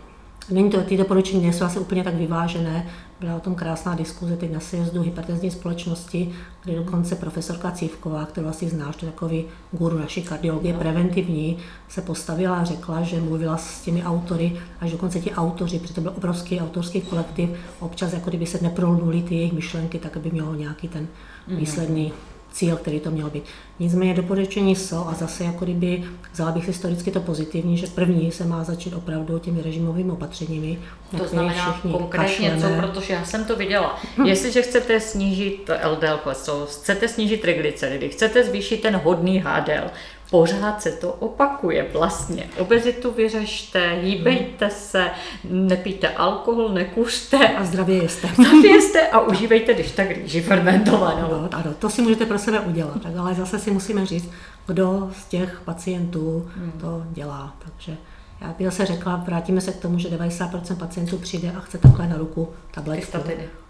Není 0.50 0.70
to, 0.70 0.82
ty 0.82 0.96
doporučení 0.96 1.42
nejsou 1.42 1.64
asi 1.64 1.78
úplně 1.78 2.04
tak 2.04 2.14
vyvážené. 2.14 2.86
Byla 3.20 3.36
o 3.36 3.40
tom 3.40 3.54
krásná 3.54 3.94
diskuze 3.94 4.36
teď 4.36 4.52
na 4.52 4.60
sjezdu 4.60 5.02
hypertenzní 5.02 5.50
společnosti, 5.50 6.32
kde 6.64 6.76
dokonce 6.76 7.16
profesorka 7.16 7.70
Cívková, 7.70 8.24
kterou 8.24 8.48
asi 8.48 8.68
znáš, 8.68 8.96
to 8.96 9.06
je 9.06 9.12
takový 9.12 9.44
guru 9.72 9.98
naší 9.98 10.22
kardiologie 10.22 10.72
no. 10.72 10.80
preventivní, 10.80 11.58
se 11.88 12.02
postavila 12.02 12.56
a 12.56 12.64
řekla, 12.64 13.02
že 13.02 13.20
mluvila 13.20 13.56
s 13.56 13.80
těmi 13.82 14.04
autory, 14.04 14.56
až 14.80 14.92
dokonce 14.92 15.20
ti 15.20 15.32
autoři, 15.32 15.78
protože 15.78 15.94
to 15.94 16.00
byl 16.00 16.12
obrovský 16.16 16.60
autorský 16.60 17.00
kolektiv, 17.00 17.50
občas 17.80 18.12
jako 18.12 18.30
kdyby 18.30 18.46
se 18.46 18.58
neprolnuli 18.62 19.22
ty 19.22 19.34
jejich 19.34 19.52
myšlenky, 19.52 19.98
tak 19.98 20.16
aby 20.16 20.30
mělo 20.30 20.54
nějaký 20.54 20.88
ten 20.88 21.06
mhm. 21.48 21.56
výsledný 21.56 22.12
cíl, 22.56 22.76
který 22.76 23.00
to 23.00 23.10
měl 23.10 23.30
být. 23.30 23.44
Nicméně 23.78 24.14
doporučení 24.14 24.76
jsou 24.76 25.04
a 25.08 25.14
zase 25.14 25.44
jako 25.44 25.64
kdyby 25.64 26.04
vzala 26.32 26.52
bych 26.52 26.66
historicky 26.66 27.10
to 27.10 27.20
pozitivní, 27.20 27.76
že 27.76 27.86
první 27.86 28.32
se 28.32 28.44
má 28.44 28.64
začít 28.64 28.94
opravdu 28.94 29.38
těmi 29.38 29.62
režimovými 29.62 30.12
opatřeními. 30.12 30.78
To 31.18 31.24
znamená 31.24 31.80
konkrétně 31.92 32.58
co, 32.60 32.66
protože 32.80 33.12
já 33.12 33.24
jsem 33.24 33.44
to 33.44 33.56
viděla. 33.56 34.00
Jestliže 34.24 34.62
chcete 34.62 35.00
snížit 35.00 35.70
LDL 35.84 36.16
cholesterol, 36.22 36.66
chcete 36.66 37.08
snížit 37.08 37.40
triglyceridy, 37.40 38.08
chcete 38.08 38.44
zvýšit 38.44 38.82
ten 38.82 38.96
hodný 38.96 39.44
HDL, 39.46 39.90
pořád 40.30 40.82
se 40.82 40.92
to 40.92 41.12
opakuje 41.12 41.86
vlastně. 41.92 42.48
Obezitu 42.58 43.10
vyřešte, 43.10 43.88
hýbejte 43.88 44.70
se, 44.70 45.10
nepijte 45.44 46.08
alkohol, 46.08 46.68
nekuřte. 46.68 47.48
A 47.48 47.64
zdravě 47.64 48.02
jeste. 48.02 48.28
Zdravě 48.34 48.70
jeste 48.70 49.08
a 49.08 49.20
užívejte, 49.20 49.74
když 49.74 49.90
tak 49.90 50.10
rýži 50.10 50.40
fermentovanou. 50.40 51.28
No, 51.30 51.48
ano, 51.52 51.74
to 51.78 51.90
si 51.90 52.02
můžete 52.02 52.26
pro 52.26 52.38
sebe 52.38 52.60
udělat, 52.60 53.02
tak, 53.02 53.16
ale 53.16 53.34
zase 53.34 53.58
si 53.58 53.70
musíme 53.70 54.06
říct, 54.06 54.30
kdo 54.66 55.10
z 55.18 55.24
těch 55.24 55.60
pacientů 55.64 56.50
hmm. 56.56 56.72
to 56.80 57.02
dělá. 57.10 57.56
Takže 57.64 57.96
já 58.40 58.54
bych 58.58 58.66
zase 58.66 58.86
řekla, 58.86 59.16
vrátíme 59.16 59.60
se 59.60 59.72
k 59.72 59.80
tomu, 59.80 59.98
že 59.98 60.08
90% 60.08 60.76
pacientů 60.76 61.18
přijde 61.18 61.52
a 61.56 61.60
chce 61.60 61.78
takhle 61.78 62.08
na 62.08 62.16
ruku 62.16 62.48
tabletku. 62.70 63.18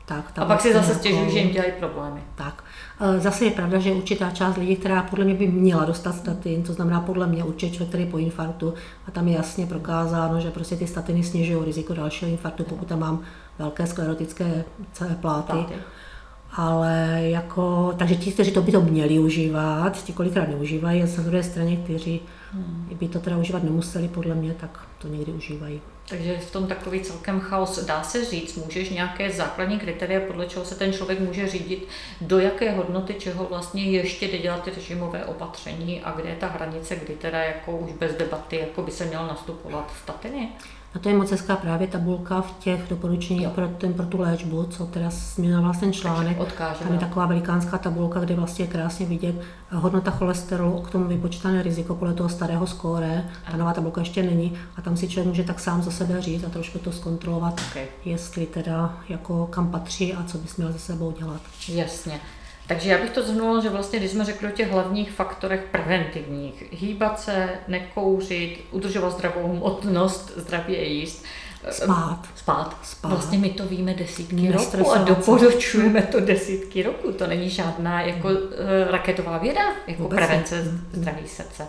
Tak, 0.07 0.33
a 0.37 0.45
pak 0.45 0.61
si 0.61 0.73
zase 0.73 0.95
stěžují, 0.95 1.31
že 1.31 1.38
jim 1.38 1.51
dělají 1.51 1.73
problémy. 1.79 2.21
Tak. 2.35 2.64
E, 3.01 3.21
zase 3.21 3.45
je 3.45 3.51
pravda, 3.51 3.79
že 3.79 3.92
určitá 3.92 4.31
část 4.31 4.57
lidí, 4.57 4.77
která 4.77 5.03
podle 5.03 5.25
mě 5.25 5.35
by 5.35 5.47
měla 5.47 5.85
dostat 5.85 6.14
statin, 6.14 6.62
to 6.62 6.73
znamená 6.73 7.01
podle 7.01 7.27
mě 7.27 7.45
určitě 7.45 7.75
člověk, 7.75 7.88
který 7.88 8.05
je 8.05 8.11
po 8.11 8.19
infarktu, 8.19 8.75
a 9.09 9.11
tam 9.11 9.29
je 9.29 9.37
jasně 9.37 9.66
prokázáno, 9.66 10.40
že 10.40 10.51
prostě 10.51 10.77
ty 10.77 10.87
statiny 10.87 11.23
snižují 11.23 11.64
riziko 11.64 11.95
dalšího 11.95 12.31
infarktu, 12.31 12.64
pokud 12.64 12.88
tam 12.88 12.99
mám 12.99 13.21
velké 13.59 13.87
sklerotické 13.87 14.64
pláty. 15.21 15.53
pláty. 15.53 15.75
Ale 16.53 17.19
jako, 17.23 17.95
takže 17.99 18.16
ti, 18.16 18.33
kteří 18.33 18.53
to 18.53 18.62
by 18.62 18.73
to 18.73 18.81
měli 18.81 19.19
užívat, 19.19 20.05
ti 20.05 20.12
kolikrát 20.12 20.49
neužívají, 20.49 21.03
a 21.03 21.07
na 21.16 21.23
druhé 21.23 21.42
straně, 21.42 21.77
kteří 21.77 22.21
hmm. 22.53 22.88
by 22.99 23.09
to 23.09 23.21
teda 23.21 23.37
užívat 23.37 23.62
nemuseli, 23.62 24.09
podle 24.09 24.35
mě, 24.35 24.55
tak 24.55 24.81
to 24.99 25.09
někdy 25.09 25.33
užívají. 25.33 25.81
Takže 26.09 26.38
v 26.38 26.51
tom 26.51 26.66
takový 26.66 27.01
celkem 27.01 27.40
chaos. 27.40 27.85
Dá 27.85 28.03
se 28.03 28.25
říct, 28.25 28.57
můžeš 28.57 28.90
nějaké 28.90 29.31
základní 29.31 29.79
kritéria, 29.79 30.21
podle 30.27 30.47
čeho 30.47 30.64
se 30.64 30.75
ten 30.75 30.92
člověk 30.92 31.21
může 31.21 31.49
řídit, 31.49 31.88
do 32.21 32.38
jaké 32.38 32.73
hodnoty 32.73 33.14
čeho 33.14 33.45
vlastně 33.45 33.90
ještě 33.90 34.29
jde 34.29 34.38
dělat 34.38 34.64
ty 34.64 34.71
režimové 34.71 35.25
opatření 35.25 36.03
a 36.03 36.12
kde 36.12 36.29
je 36.29 36.37
ta 36.37 36.47
hranice, 36.47 36.97
kdy 36.97 37.14
teda 37.14 37.38
jako 37.38 37.77
už 37.77 37.92
bez 37.92 38.14
debaty 38.14 38.57
jako 38.57 38.83
by 38.83 38.90
se 38.90 39.05
měl 39.05 39.27
nastupovat 39.27 39.92
statiny? 40.03 40.49
A 40.97 40.99
to 40.99 41.09
je 41.09 41.15
moc 41.17 41.31
hezká 41.31 41.57
právě 41.57 41.89
tabulka 41.89 42.41
v 42.41 42.53
těch 42.59 42.89
doporučeních 42.89 43.49
pro, 43.49 43.69
ten, 43.69 43.95
pro 43.95 44.07
tu 44.07 44.21
léčbu, 44.21 44.65
co 44.65 44.87
teda 44.87 45.11
změnila 45.11 45.73
ten 45.81 45.93
článek. 45.93 46.39
Tam 46.83 46.93
je 46.93 46.99
taková 46.99 47.27
velikánská 47.27 47.79
tabulka, 47.79 48.21
kde 48.21 48.35
vlastně 48.35 48.65
je 48.65 48.69
krásně 48.69 49.07
vidět 49.07 49.37
hodnota 49.71 50.11
cholesterolu, 50.11 50.81
k 50.81 50.91
tomu 50.91 51.05
vypočítané 51.05 51.63
riziko 51.63 51.95
podle 51.95 52.15
toho 52.15 52.29
starého 52.29 52.67
skóre. 52.67 53.25
Ta 53.51 53.57
nová 53.57 53.73
tabulka 53.73 54.01
ještě 54.01 54.23
není 54.23 54.53
a 54.77 54.83
tam 54.83 54.97
si 54.97 55.09
člověk 55.09 55.29
může 55.29 55.45
tak 55.45 55.61
sám 55.61 55.83
za 55.83 55.91
sebe 55.91 56.21
říct 56.21 56.45
a 56.45 56.49
trošku 56.49 56.79
to 56.79 56.93
zkontrolovat, 56.93 57.61
okay. 57.71 57.87
jestli 58.05 58.47
teda 58.47 58.99
jako 59.09 59.47
kam 59.47 59.71
patří 59.71 60.15
a 60.15 60.25
co 60.25 60.39
bys 60.39 60.57
měl 60.57 60.73
ze 60.73 60.79
sebou 60.79 61.11
dělat. 61.19 61.41
Jasně. 61.69 62.21
Takže 62.66 62.90
já 62.90 62.98
bych 62.98 63.11
to 63.11 63.22
zhrnula, 63.22 63.62
že 63.62 63.70
vlastně, 63.70 63.98
když 63.98 64.11
jsme 64.11 64.24
řekli 64.24 64.48
o 64.48 64.50
těch 64.50 64.70
hlavních 64.70 65.11
faktorech 65.11 65.61
preventivních, 65.70 66.72
hýbat 66.72 67.20
se, 67.20 67.48
nekouřit, 67.68 68.64
udržovat 68.70 69.11
zdravou 69.11 69.48
hmotnost, 69.48 70.33
zdravě 70.37 70.85
jíst, 70.85 71.24
Spát. 71.70 72.18
Spát. 72.35 72.76
Spát. 72.83 73.09
Vlastně 73.09 73.38
my 73.38 73.50
to 73.50 73.66
víme 73.66 73.94
desítky 73.94 74.52
roku 74.52 74.90
a 74.90 74.98
doporučujeme 74.98 76.02
to 76.02 76.20
desítky 76.20 76.83
roku. 76.83 77.12
To 77.12 77.26
není 77.26 77.50
žádná 77.50 78.00
jako 78.02 78.29
uh, 78.29 78.37
raketová 78.90 79.38
věda, 79.38 79.62
jako 79.87 80.02
Vůbec 80.02 80.16
prevence 80.16 80.62
zdraví 80.92 81.29
srdce. 81.29 81.66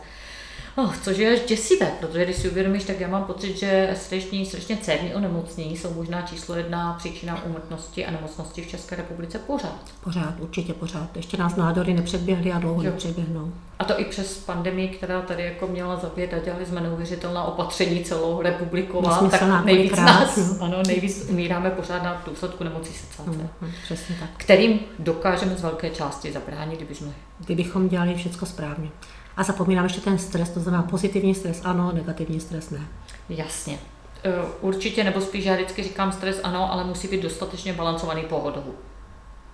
Oh, 0.80 0.96
což 1.02 1.18
je 1.18 1.34
až 1.34 1.40
děsivé, 1.48 1.92
protože 2.00 2.26
když 2.26 2.36
si 2.36 2.50
uvědomíš, 2.50 2.84
tak 2.84 3.00
já 3.00 3.08
mám 3.08 3.24
pocit, 3.24 3.58
že 3.58 3.90
srdeční, 3.96 4.46
srdečně 4.46 4.78
cévní 4.78 5.16
onemocnění 5.16 5.78
jsou 5.78 5.94
možná 5.94 6.22
číslo 6.22 6.56
jedna 6.56 6.94
příčina 6.94 7.44
úmrtnosti 7.44 8.06
a 8.06 8.12
nemocnosti 8.12 8.62
v 8.62 8.68
České 8.68 8.96
republice 8.96 9.40
pořád. 9.40 9.80
Pořád, 10.04 10.34
určitě 10.40 10.74
pořád. 10.74 11.18
Ještě 11.18 11.38
nás 11.38 11.56
nádory 11.56 11.94
nepředběhly 11.94 12.52
a 12.52 12.60
dlouho 12.60 12.84
jo. 12.84 12.92
nepředběhnou. 12.92 13.52
A 13.80 13.84
to 13.84 14.00
i 14.00 14.06
přes 14.06 14.38
pandemii, 14.38 14.88
která 14.88 15.22
tady 15.22 15.44
jako 15.44 15.68
měla 15.68 15.96
zabít 15.96 16.34
a 16.34 16.40
dělali 16.40 16.66
jsme 16.66 16.82
neuvěřitelná 16.82 17.44
opatření 17.44 18.04
celou 18.04 18.42
republiková, 18.42 19.30
tak 19.32 19.66
nejvíc 19.66 19.96
nás, 19.98 20.38
no. 20.38 20.66
ano, 20.66 20.78
nejvíc 20.88 21.26
umíráme 21.30 21.70
pořád 21.70 22.04
na 22.04 22.24
důsledku 22.28 22.63
nemocí 22.63 22.94
srdce. 22.94 23.22
Mm, 23.26 23.50
mm, 23.62 23.72
přesně 23.84 24.16
tak. 24.20 24.30
Kterým 24.38 24.80
dokážeme 25.00 25.56
z 25.56 25.62
velké 25.62 25.90
části 25.90 26.32
zabránit, 26.32 26.76
kdybychom... 26.76 27.13
Kdybychom 27.46 27.90
dělali 27.90 28.16
všechno 28.16 28.48
správně. 28.48 28.90
A 29.38 29.43
zapomínám 29.43 29.86
ještě 29.86 30.02
ten 30.02 30.17
stres, 30.17 30.50
to 30.50 30.60
znamená 30.60 30.84
pozitivní 30.84 31.36
stres 31.36 31.62
ano, 31.63 31.91
negativní 31.91 32.39
stres 32.39 32.69
ne. 32.69 32.88
Jasně. 33.30 33.80
E, 34.23 34.32
určitě, 34.62 35.04
nebo 35.04 35.21
spíš 35.21 35.45
já 35.45 35.56
vždycky 35.56 35.84
říkám 35.84 36.12
stres 36.12 36.39
ano, 36.43 36.73
ale 36.73 36.84
musí 36.84 37.08
být 37.08 37.21
dostatečně 37.21 37.73
balancovaný 37.73 38.23
pohodou. 38.23 38.76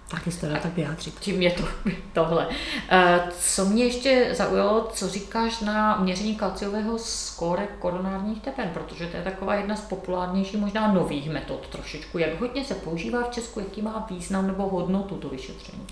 Taky 0.07 0.31
se 0.31 0.41
to 0.41 0.53
dá 0.53 0.59
tak 0.59 0.73
vyjádřit. 0.73 1.19
Tím 1.19 1.41
je 1.41 1.51
to 1.51 1.63
tohle. 2.13 2.47
E, 2.89 3.21
co 3.39 3.65
mě 3.65 3.83
ještě 3.83 4.29
zaujalo, 4.33 4.89
co 4.93 5.09
říkáš 5.09 5.59
na 5.59 5.97
měření 5.97 6.35
kalciového 6.35 6.99
skóre 6.99 7.67
koronárních 7.79 8.41
tepen, 8.41 8.69
protože 8.73 9.07
to 9.07 9.17
je 9.17 9.23
taková 9.23 9.55
jedna 9.55 9.75
z 9.75 9.81
populárnějších, 9.81 10.59
možná 10.59 10.93
nových 10.93 11.29
metod 11.29 11.67
trošičku. 11.67 12.17
Jak 12.17 12.39
hodně 12.39 12.65
se 12.65 12.75
používá 12.75 13.23
v 13.23 13.31
Česku, 13.33 13.59
jaký 13.59 13.81
má 13.81 14.07
význam 14.09 14.47
nebo 14.47 14.69
hodnotu 14.69 15.15
to 15.15 15.29
vyšetření? 15.29 15.87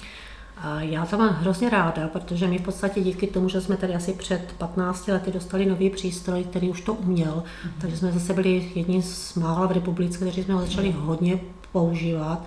A 0.63 0.82
já 0.82 1.06
to 1.06 1.17
mám 1.17 1.30
hrozně 1.30 1.69
ráda, 1.69 2.08
protože 2.08 2.47
my 2.47 2.58
v 2.58 2.62
podstatě 2.62 3.02
díky 3.02 3.28
tomu, 3.28 3.50
že 3.50 3.62
jsme 3.62 3.78
tady 3.78 3.95
asi 3.95 4.13
před 4.13 4.56
15 4.58 5.08
lety 5.08 5.32
dostali 5.32 5.65
nový 5.65 5.89
přístroj, 5.89 6.43
který 6.43 6.69
už 6.69 6.82
to 6.82 6.93
uměl, 6.93 7.43
mm-hmm. 7.43 7.71
takže 7.82 7.97
jsme 7.97 8.12
zase 8.12 8.34
byli 8.34 8.71
jedni 8.76 9.02
z 9.02 9.36
mála 9.36 9.67
v 9.67 9.71
republice, 9.71 10.17
kteří 10.17 10.43
jsme 10.43 10.54
ho 10.54 10.62
začali 10.62 10.91
hodně 10.91 11.39
používat. 11.71 12.45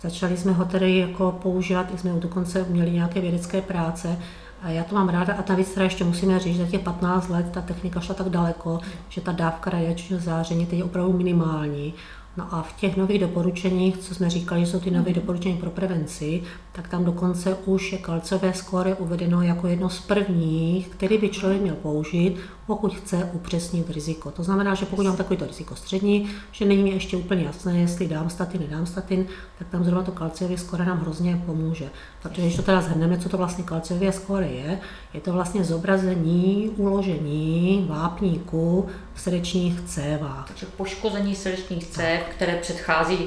Začali 0.00 0.36
jsme 0.36 0.52
ho 0.52 0.64
tedy 0.64 0.98
jako 0.98 1.38
používat, 1.42 1.94
i 1.94 1.98
jsme 1.98 2.12
dokonce 2.12 2.66
měli 2.68 2.90
nějaké 2.90 3.20
vědecké 3.20 3.62
práce. 3.62 4.18
A 4.62 4.70
já 4.70 4.84
to 4.84 4.94
mám 4.94 5.08
ráda 5.08 5.34
a 5.34 5.44
navíc 5.48 5.74
teda 5.74 5.84
ještě 5.84 6.04
musíme 6.04 6.38
říct, 6.38 6.56
že 6.56 6.64
za 6.64 6.70
těch 6.70 6.80
15 6.80 7.28
let 7.28 7.46
ta 7.50 7.60
technika 7.60 8.00
šla 8.00 8.14
tak 8.14 8.28
daleko, 8.28 8.80
že 9.08 9.20
ta 9.20 9.32
dávka 9.32 9.70
radiačního 9.70 10.20
záření 10.20 10.66
teď 10.66 10.78
je 10.78 10.84
opravdu 10.84 11.12
minimální 11.12 11.94
No 12.38 12.54
a 12.54 12.62
v 12.62 12.72
těch 12.72 12.96
nových 12.96 13.20
doporučeních, 13.20 13.98
co 13.98 14.14
jsme 14.14 14.30
říkali, 14.30 14.60
že 14.60 14.66
jsou 14.66 14.80
ty 14.80 14.90
nové 14.90 15.10
mhm. 15.10 15.14
doporučení 15.14 15.56
pro 15.56 15.70
prevenci, 15.70 16.42
tak 16.72 16.88
tam 16.88 17.04
dokonce 17.04 17.54
už 17.54 17.92
je 17.92 17.98
kalcové 17.98 18.52
skóre 18.54 18.94
uvedeno 18.94 19.42
jako 19.42 19.66
jedno 19.66 19.88
z 19.88 20.00
prvních, 20.00 20.88
který 20.88 21.18
by 21.18 21.28
člověk 21.28 21.62
měl 21.62 21.74
použít, 21.74 22.36
pokud 22.66 22.94
chce 22.94 23.30
upřesnit 23.32 23.90
riziko. 23.90 24.30
To 24.30 24.42
znamená, 24.42 24.74
že 24.74 24.86
pokud 24.86 25.06
mám 25.06 25.16
takovýto 25.16 25.46
riziko 25.46 25.76
střední, 25.76 26.28
že 26.52 26.64
není 26.64 26.82
mi 26.82 26.90
ještě 26.90 27.16
úplně 27.16 27.44
jasné, 27.44 27.78
jestli 27.78 28.08
dám 28.08 28.30
statin, 28.30 28.60
nedám 28.60 28.86
statin, 28.86 29.26
tak 29.58 29.68
tam 29.68 29.84
zrovna 29.84 30.02
to 30.02 30.12
kalciové 30.12 30.56
skóre 30.56 30.84
nám 30.84 31.00
hrozně 31.00 31.42
pomůže. 31.46 31.90
Protože 32.22 32.42
když 32.42 32.56
to 32.56 32.62
teda 32.62 32.80
zhrneme, 32.80 33.18
co 33.18 33.28
to 33.28 33.36
vlastně 33.36 33.64
kalciové 33.64 34.12
skóre 34.12 34.46
je, 34.46 34.78
je 35.14 35.20
to 35.20 35.32
vlastně 35.32 35.64
zobrazení 35.64 36.70
uložení 36.76 37.86
vápníku 37.88 38.86
v 39.18 39.20
srdečních 39.20 39.80
cévách. 39.80 40.48
Takže 40.48 40.66
poškození 40.66 41.36
srdečních 41.36 41.86
cév, 41.86 42.20
které 42.36 42.56
předchází 42.56 43.18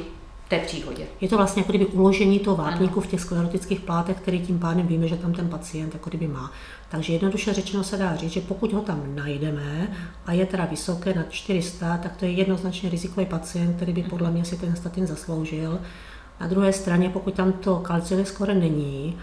té 0.47 0.59
příhodě. 0.59 1.03
Je 1.21 1.29
to 1.29 1.37
vlastně 1.37 1.59
jako 1.59 1.71
kdyby 1.71 1.85
uložení 1.85 2.39
toho 2.39 2.57
vápníku 2.57 2.99
ano. 2.99 3.01
v 3.01 3.07
těch 3.07 3.21
sklerotických 3.21 3.79
plátech, 3.79 4.17
který 4.17 4.41
tím 4.41 4.59
pádem 4.59 4.87
víme, 4.87 5.07
že 5.07 5.15
tam 5.15 5.33
ten 5.33 5.49
pacient 5.49 5.93
jako 5.93 6.09
kdyby 6.09 6.27
má. 6.27 6.51
Takže 6.89 7.13
jednoduše 7.13 7.53
řečeno 7.53 7.83
se 7.83 7.97
dá 7.97 8.15
říct, 8.15 8.31
že 8.31 8.41
pokud 8.41 8.73
ho 8.73 8.81
tam 8.81 9.15
najdeme 9.15 9.87
a 10.25 10.33
je 10.33 10.45
teda 10.45 10.65
vysoké 10.65 11.13
nad 11.13 11.31
400, 11.31 11.97
tak 11.97 12.15
to 12.15 12.25
je 12.25 12.31
jednoznačně 12.31 12.89
rizikový 12.89 13.25
pacient, 13.25 13.75
který 13.75 13.93
by 13.93 14.03
podle 14.03 14.31
mě 14.31 14.45
si 14.45 14.57
ten 14.57 14.75
statin 14.75 15.07
zasloužil. 15.07 15.79
Na 16.39 16.47
druhé 16.47 16.73
straně, 16.73 17.09
pokud 17.09 17.33
tam 17.33 17.53
to 17.53 17.75
kalciové 17.75 18.25
skore 18.25 18.55
není, 18.55 19.17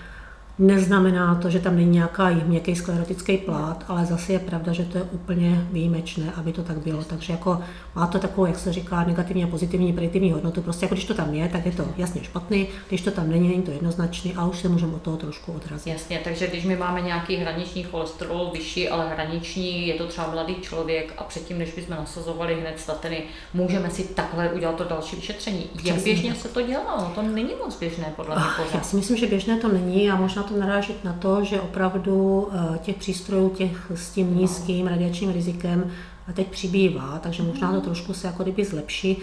Neznamená 0.59 1.35
to, 1.35 1.51
že 1.51 1.61
tam 1.61 1.77
není 1.77 1.90
nějaká 1.90 2.31
měkký 2.31 2.77
sklerotický 2.77 3.38
plát, 3.38 3.85
ale 3.88 4.07
zase 4.07 4.33
je 4.33 4.38
pravda, 4.38 4.73
že 4.73 4.85
to 4.85 4.99
je 4.99 5.05
úplně 5.05 5.66
výjimečné, 5.73 6.33
aby 6.37 6.53
to 6.53 6.62
tak 6.62 6.79
bylo. 6.79 7.05
Takže 7.05 7.33
jako 7.33 7.61
má 7.94 8.07
to 8.07 8.18
takovou, 8.18 8.47
jak 8.47 8.59
se 8.59 8.73
říká, 8.73 9.05
negativní 9.05 9.44
a 9.44 9.47
pozitivní 9.47 9.92
prediktivní 9.92 10.33
hodnotu. 10.33 10.62
Prostě 10.62 10.85
jako 10.85 10.94
když 10.94 11.05
to 11.05 11.14
tam 11.14 11.35
je, 11.35 11.49
tak 11.49 11.66
je 11.66 11.73
to 11.73 11.85
jasně 11.97 12.25
špatný, 12.25 12.68
když 12.88 13.01
to 13.01 13.11
tam 13.11 13.31
není, 13.31 13.49
není 13.49 13.62
to 13.62 13.71
jednoznačný 13.71 14.35
a 14.35 14.47
už 14.47 14.59
se 14.59 14.68
můžeme 14.68 14.94
od 14.94 15.03
toho 15.03 15.16
trošku 15.16 15.53
odrazit. 15.53 15.92
Jasně, 15.92 16.21
takže 16.25 16.47
když 16.47 16.64
my 16.64 16.77
máme 16.77 17.01
nějaký 17.01 17.37
hraniční 17.37 17.83
cholesterol 17.83 18.51
vyšší, 18.53 18.88
ale 18.88 19.09
hraniční, 19.09 19.88
je 19.88 19.94
to 19.94 20.07
třeba 20.07 20.31
mladý 20.31 20.55
člověk 20.55 21.14
a 21.18 21.25
předtím, 21.25 21.59
než 21.59 21.75
bychom 21.75 21.97
nasazovali 21.97 22.61
hned 22.61 22.81
statiny, 22.81 23.23
můžeme 23.55 23.90
si 23.90 24.05
takhle 24.05 24.51
udělat 24.53 24.75
to 24.75 24.85
další 24.85 25.16
vyšetření. 25.16 25.64
Jak 25.85 26.03
běžně 26.03 26.35
se 26.35 26.49
to 26.49 26.62
dělá? 26.62 26.97
No, 26.99 27.12
to 27.14 27.23
není 27.23 27.51
moc 27.64 27.79
běžné 27.79 28.12
podle 28.16 28.37
mě. 28.37 28.44
Já 28.75 28.81
si 28.81 28.97
myslím, 28.97 29.16
že 29.16 29.27
běžné 29.27 29.57
to 29.57 29.68
není 29.68 30.11
a 30.11 30.16
možná 30.16 30.47
to 30.48 30.61
narážet 30.61 31.04
na 31.04 31.12
to, 31.12 31.44
že 31.44 31.61
opravdu 31.61 32.48
eh, 32.52 32.78
těch 32.78 32.96
přístrojů 32.96 33.48
těch 33.48 33.92
s 33.94 34.11
tím 34.11 34.37
nízkým 34.37 34.87
radiačním 34.87 35.32
rizikem 35.32 35.90
teď 36.34 36.48
přibývá, 36.50 37.18
takže 37.22 37.42
možná 37.42 37.72
to 37.72 37.80
trošku 37.80 38.14
se 38.14 38.26
jako 38.26 38.42
kdyby 38.42 38.64
zlepší. 38.64 39.16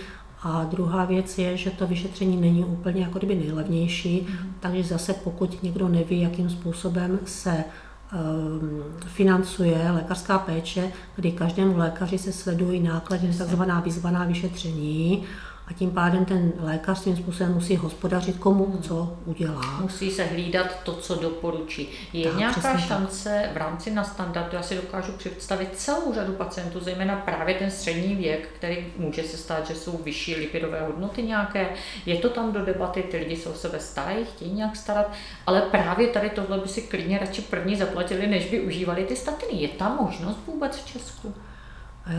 A 0.44 0.64
druhá 0.64 1.06
věc 1.06 1.38
je, 1.38 1.58
že 1.58 1.72
to 1.72 1.88
vyšetření 1.88 2.38
není 2.38 2.66
úplně 2.66 3.02
jako 3.02 3.18
kdyby 3.18 3.36
nejlevnější, 3.36 4.28
takže 4.60 4.84
zase 4.84 5.14
pokud 5.14 5.64
někdo 5.64 5.88
neví, 5.88 6.22
jakým 6.22 6.50
způsobem 6.50 7.20
se 7.26 7.64
ehm, 8.12 8.84
financuje 9.08 9.92
lékařská 9.92 10.40
péče, 10.40 10.92
kdy 11.16 11.32
každému 11.32 11.78
lékaři 11.78 12.18
se 12.18 12.32
sledují 12.32 12.80
náklady 12.80 13.28
na 13.28 13.34
takzvaná 13.38 13.80
vyzvaná 13.80 14.26
vyšetření, 14.26 15.24
a 15.68 15.74
tím 15.74 15.92
pádem 15.92 16.26
ten 16.26 16.54
lékař 16.60 17.00
svým 17.00 17.18
způsobem 17.18 17.54
musí 17.54 17.76
hospodařit, 17.76 18.38
komu 18.38 18.66
hmm. 18.66 18.82
co 18.82 19.18
udělá. 19.26 19.80
Musí 19.82 20.12
se 20.12 20.24
hlídat 20.24 20.84
to, 20.84 20.94
co 20.94 21.16
doporučí. 21.16 21.90
Je 22.14 22.26
tak, 22.26 22.38
nějaká 22.38 22.78
šance 22.78 23.42
tak. 23.44 23.54
v 23.54 23.58
rámci 23.58 23.92
na 23.92 24.04
standardu, 24.04 24.56
já 24.56 24.64
si 24.64 24.76
dokážu 24.76 25.12
představit 25.12 25.70
celou 25.74 26.14
řadu 26.14 26.34
pacientů, 26.34 26.80
zejména 26.80 27.16
právě 27.16 27.56
ten 27.56 27.72
střední 27.72 28.16
věk, 28.16 28.50
který 28.56 28.88
může 28.98 29.24
se 29.24 29.38
stát, 29.38 29.68
že 29.68 29.76
jsou 29.76 29.98
vyšší 30.04 30.36
lipidové 30.36 30.82
hodnoty 30.82 31.24
nějaké. 31.24 31.70
Je 32.06 32.18
to 32.18 32.30
tam 32.30 32.52
do 32.52 32.66
debaty, 32.66 33.04
ty 33.04 33.18
lidi 33.18 33.36
se 33.36 33.50
o 33.50 33.54
sebe 33.54 33.80
starají, 33.80 34.26
chtějí 34.26 34.52
nějak 34.52 34.76
starat, 34.76 35.12
ale 35.48 35.62
právě 35.62 36.08
tady 36.08 36.30
tohle 36.30 36.60
by 36.60 36.68
si 36.68 36.82
klidně 36.82 37.18
radši 37.20 37.42
první 37.42 37.76
zaplatili, 37.76 38.28
než 38.28 38.50
by 38.50 38.62
užívali 38.62 39.06
ty 39.06 39.16
statiny. 39.16 39.62
Je 39.62 39.68
tam 39.68 39.98
možnost 40.02 40.40
vůbec 40.48 40.78
v 40.78 40.86
Česku? 40.86 41.34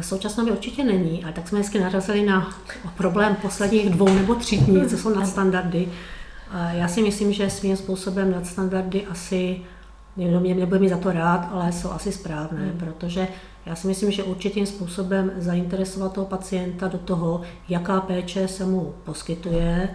Současná 0.01 0.45
by 0.45 0.51
určitě 0.51 0.85
není, 0.85 1.25
ale 1.25 1.33
tak 1.33 1.49
jsme 1.49 1.59
hezky 1.59 1.79
narazili 1.79 2.27
na 2.27 2.55
problém 2.97 3.37
posledních 3.43 3.91
dvou 3.91 4.15
nebo 4.15 4.35
tří 4.35 4.59
dní, 4.59 4.87
co 4.87 4.99
jsou 4.99 5.15
nadstandardy. 5.15 5.89
Já 6.71 6.89
si 6.89 7.03
myslím, 7.03 7.33
že 7.33 7.51
svým 7.51 7.77
způsobem 7.77 8.33
nadstandardy 8.33 9.07
asi, 9.07 9.61
někdo 10.17 10.41
mě 10.41 10.55
nebude 10.55 10.81
mi 10.81 10.89
za 10.89 10.97
to 10.97 11.13
rád, 11.13 11.49
ale 11.53 11.73
jsou 11.73 11.91
asi 11.91 12.13
správné, 12.13 12.67
hmm. 12.67 12.79
protože 12.79 13.29
já 13.67 13.75
si 13.75 13.87
myslím, 13.87 14.11
že 14.11 14.23
určitým 14.23 14.67
způsobem 14.67 15.33
zainteresovat 15.37 16.13
toho 16.13 16.27
pacienta 16.27 16.89
do 16.89 16.99
toho, 16.99 17.41
jaká 17.69 18.01
péče 18.01 18.49
se 18.49 18.65
mu 18.65 18.95
poskytuje, 19.05 19.89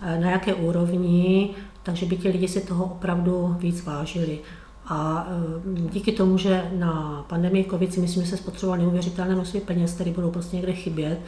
na 0.00 0.30
jaké 0.30 0.54
úrovni, 0.54 1.50
takže 1.82 2.06
by 2.06 2.16
ti 2.16 2.28
lidi 2.28 2.48
si 2.48 2.60
toho 2.60 2.84
opravdu 2.84 3.56
víc 3.58 3.84
vážili. 3.84 4.38
A 4.86 5.26
e, 5.28 5.90
díky 5.90 6.12
tomu, 6.12 6.38
že 6.38 6.70
na 6.72 7.24
pandemii 7.28 7.64
COVID 7.70 7.94
si 7.94 8.00
myslím, 8.00 8.22
že 8.24 8.30
se 8.30 8.36
spotřeboval 8.36 8.78
neuvěřitelné 8.78 9.34
množství 9.34 9.60
peněz, 9.60 9.92
které 9.94 10.10
budou 10.10 10.30
prostě 10.30 10.56
někde 10.56 10.72
chybět, 10.72 11.18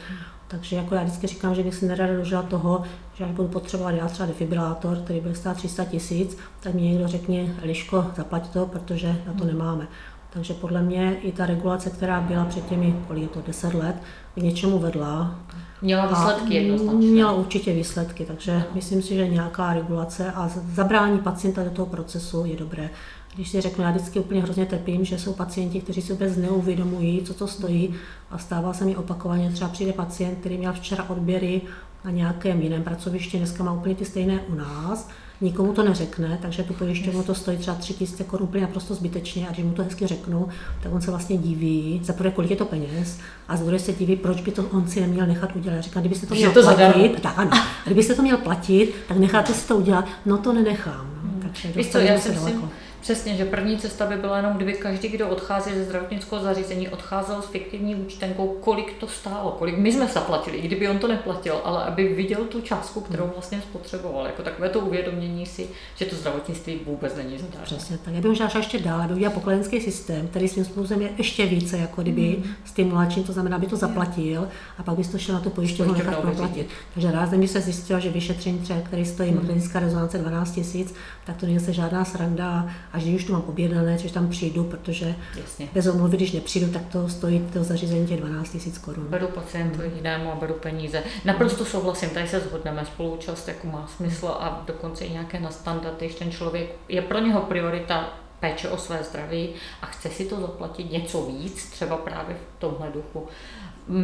takže 0.49 0.75
jako 0.75 0.95
já 0.95 1.03
vždycky 1.03 1.27
říkám, 1.27 1.55
že 1.55 1.63
bych 1.63 1.75
si 1.75 1.85
nerada 1.85 2.13
dožila 2.13 2.41
toho, 2.41 2.83
že 3.13 3.23
až 3.23 3.31
budu 3.31 3.47
potřebovat 3.47 3.91
já 3.91 4.07
třeba 4.07 4.27
defibrilátor, 4.27 4.97
který 4.97 5.21
bude 5.21 5.35
stát 5.35 5.57
300 5.57 5.85
tisíc, 5.85 6.37
tak 6.59 6.73
mi 6.73 6.81
někdo 6.81 7.07
řekne, 7.07 7.55
Liško, 7.63 8.05
zaplať 8.17 8.49
to, 8.49 8.65
protože 8.65 9.21
na 9.27 9.33
to 9.33 9.45
nemáme. 9.45 9.87
Takže 10.29 10.53
podle 10.53 10.81
mě 10.81 11.15
i 11.21 11.31
ta 11.31 11.45
regulace, 11.45 11.89
která 11.89 12.21
byla 12.21 12.45
před 12.45 12.65
těmi, 12.65 12.95
kolik 13.07 13.23
je 13.23 13.29
to, 13.29 13.41
10 13.47 13.73
let, 13.73 13.95
k 14.35 14.37
něčemu 14.37 14.79
vedla. 14.79 15.39
Měla 15.81 16.05
výsledky 16.05 16.53
jednoznačně. 16.53 17.07
Měla 17.07 17.31
určitě 17.31 17.73
výsledky, 17.73 18.25
takže 18.25 18.63
myslím 18.75 19.01
si, 19.01 19.15
že 19.15 19.27
nějaká 19.27 19.73
regulace 19.73 20.31
a 20.31 20.49
zabrání 20.73 21.19
pacienta 21.19 21.63
do 21.63 21.69
toho 21.69 21.85
procesu 21.85 22.45
je 22.45 22.57
dobré. 22.57 22.89
Když 23.35 23.49
si 23.49 23.61
řeknu, 23.61 23.83
já 23.83 23.91
vždycky 23.91 24.19
úplně 24.19 24.41
hrozně 24.41 24.65
trpím, 24.65 25.05
že 25.05 25.19
jsou 25.19 25.33
pacienti, 25.33 25.81
kteří 25.81 26.01
si 26.01 26.13
vůbec 26.13 26.37
neuvědomují, 26.37 27.21
co 27.21 27.33
to 27.33 27.47
stojí 27.47 27.93
a 28.31 28.37
stává 28.37 28.73
se 28.73 28.85
mi 28.85 28.95
opakovaně, 28.95 29.51
třeba 29.51 29.69
přijde 29.69 29.93
pacient, 29.93 30.37
který 30.39 30.57
měl 30.57 30.73
včera 30.73 31.09
odběry 31.09 31.61
na 32.05 32.11
nějakém 32.11 32.61
jiném 32.61 32.83
pracovišti, 32.83 33.37
dneska 33.37 33.63
má 33.63 33.73
úplně 33.73 33.95
ty 33.95 34.05
stejné 34.05 34.39
u 34.39 34.55
nás, 34.55 35.09
nikomu 35.41 35.73
to 35.73 35.83
neřekne, 35.83 36.39
takže 36.41 36.63
tu 36.63 36.73
pojišťovnu 36.73 37.23
to 37.23 37.35
stojí 37.35 37.57
třeba 37.57 37.77
3000 37.77 38.23
korun 38.23 38.47
úplně 38.47 38.61
naprosto 38.61 38.95
zbytečně 38.95 39.47
a 39.47 39.51
když 39.51 39.65
mu 39.65 39.71
to 39.71 39.83
hezky 39.83 40.07
řeknu, 40.07 40.47
tak 40.83 40.93
on 40.93 41.01
se 41.01 41.11
vlastně 41.11 41.37
diví, 41.37 42.01
za 42.03 42.13
prvé 42.13 42.31
kolik 42.31 42.49
je 42.49 42.57
to 42.57 42.65
peněz 42.65 43.19
a 43.47 43.57
za 43.57 43.63
druhé 43.63 43.79
se 43.79 43.93
diví, 43.93 44.15
proč 44.15 44.41
by 44.41 44.51
to 44.51 44.63
on 44.63 44.87
si 44.87 45.01
neměl 45.01 45.27
nechat 45.27 45.55
udělat. 45.55 45.81
Říká, 45.81 45.99
kdybyste 45.99 46.27
to 46.27 46.35
měl 46.35 46.51
to 46.51 46.61
platit, 46.61 47.21
tak 47.21 47.33
ano, 47.35 47.51
kdybyste 47.85 48.15
to 48.15 48.21
měl 48.21 48.37
platit, 48.37 48.93
tak 49.07 49.17
necháte 49.17 49.53
si 49.53 49.67
to 49.67 49.77
udělat, 49.77 50.05
no 50.25 50.37
to 50.37 50.53
nenechám. 50.53 51.09
Hmm. 51.23 51.39
Takže 51.41 51.67
Víš 51.75 51.87
co, 51.87 51.97
já 51.97 52.19
si 52.19 52.29
myslím, 52.29 52.69
Přesně, 53.01 53.35
že 53.35 53.45
první 53.45 53.77
cesta 53.77 54.05
by 54.05 54.15
byla 54.15 54.37
jenom, 54.37 54.53
kdyby 54.53 54.73
každý, 54.73 55.07
kdo 55.07 55.29
odchází 55.29 55.71
ze 55.73 55.85
zdravotnického 55.85 56.41
zařízení, 56.41 56.89
odcházel 56.89 57.41
s 57.41 57.45
fiktivní 57.45 57.95
účtenkou, 57.95 58.47
kolik 58.47 58.93
to 58.93 59.07
stálo, 59.07 59.51
kolik 59.51 59.77
my 59.77 59.91
jsme 59.91 60.07
zaplatili, 60.07 60.57
i 60.57 60.67
kdyby 60.67 60.89
on 60.89 60.99
to 60.99 61.07
neplatil, 61.07 61.61
ale 61.63 61.83
aby 61.83 62.07
viděl 62.07 62.43
tu 62.43 62.61
částku, 62.61 63.01
kterou 63.01 63.23
hmm. 63.23 63.33
vlastně 63.33 63.61
spotřeboval. 63.61 64.25
Jako 64.25 64.41
takové 64.43 64.69
to 64.69 64.79
uvědomění 64.79 65.45
si, 65.45 65.67
že 65.95 66.05
to 66.05 66.15
zdravotnictví 66.15 66.79
vůbec 66.85 67.15
není 67.15 67.37
zadarmo. 67.37 67.63
Přesně, 67.63 67.97
tak 67.97 68.13
já 68.13 68.21
bych 68.21 68.29
možná 68.29 68.49
ještě 68.57 68.79
dál, 68.79 69.01
aby 69.01 69.13
udělal 69.13 69.33
pokladenský 69.33 69.81
systém, 69.81 70.27
který 70.27 70.47
svým 70.47 70.65
způsobem 70.65 71.01
je 71.01 71.09
ještě 71.17 71.45
více, 71.45 71.77
jako 71.77 72.01
kdyby 72.01 72.21
hmm. 72.21 72.53
stimulační, 72.65 73.23
to 73.23 73.33
znamená, 73.33 73.55
aby 73.55 73.67
to 73.67 73.75
zaplatil 73.75 74.47
a 74.77 74.83
pak 74.83 74.95
bys 74.95 75.07
to 75.07 75.17
šel 75.17 75.35
na 75.35 75.41
tu 75.41 75.49
pojišťovnu 75.49 75.93
nechat 75.93 76.19
proplatit. 76.19 76.67
Takže 76.93 77.11
ráz 77.11 77.29
by 77.29 77.47
se 77.47 77.61
zjistilo, 77.61 77.99
že 77.99 78.09
vyšetření 78.09 78.59
třeba, 78.59 78.79
který 78.81 79.05
stojí 79.05 79.29
hmm. 79.29 79.39
magnetická 79.39 79.79
rezonance 79.79 80.17
12 80.17 80.59
000, 80.75 80.89
tak 81.25 81.37
to 81.37 81.45
není 81.45 81.59
se 81.59 81.73
žádná 81.73 82.05
sranda 82.05 82.69
a 82.93 82.99
že 82.99 83.09
už 83.09 83.23
to 83.23 83.33
mám 83.33 83.43
objednané, 83.47 83.97
což 83.97 84.11
tam 84.11 84.29
přijdu, 84.29 84.63
protože 84.63 85.15
Jasně. 85.41 85.69
bez 85.73 85.87
omluvy, 85.87 86.17
když 86.17 86.31
nepřijdu, 86.31 86.73
tak 86.73 86.81
to 86.91 87.09
stojí 87.09 87.39
to 87.53 87.63
zařízení 87.63 88.07
těch 88.07 88.19
12 88.19 88.53
000 88.53 88.65
korun. 88.81 89.05
Beru 89.09 89.27
pacientu 89.27 89.81
jinému 89.95 90.31
a 90.31 90.35
beru 90.35 90.53
peníze. 90.53 91.03
Naprosto 91.25 91.65
souhlasím, 91.65 92.09
tady 92.09 92.27
se 92.27 92.39
shodneme, 92.39 92.85
spoluúčast 92.85 93.47
jako 93.47 93.67
má 93.67 93.87
smysl 93.97 94.27
a 94.27 94.63
dokonce 94.67 95.05
i 95.05 95.11
nějaké 95.11 95.39
na 95.39 95.51
standardy, 95.51 96.05
když 96.05 96.15
ten 96.15 96.31
člověk, 96.31 96.75
je 96.89 97.01
pro 97.01 97.19
něho 97.19 97.41
priorita 97.41 98.13
péče 98.39 98.69
o 98.69 98.77
své 98.77 99.03
zdraví 99.03 99.49
a 99.81 99.85
chce 99.85 100.09
si 100.09 100.25
to 100.25 100.41
zaplatit 100.41 100.91
něco 100.91 101.21
víc, 101.25 101.69
třeba 101.69 101.97
právě 101.97 102.35
v 102.35 102.59
tomhle 102.59 102.91
duchu, 102.93 103.27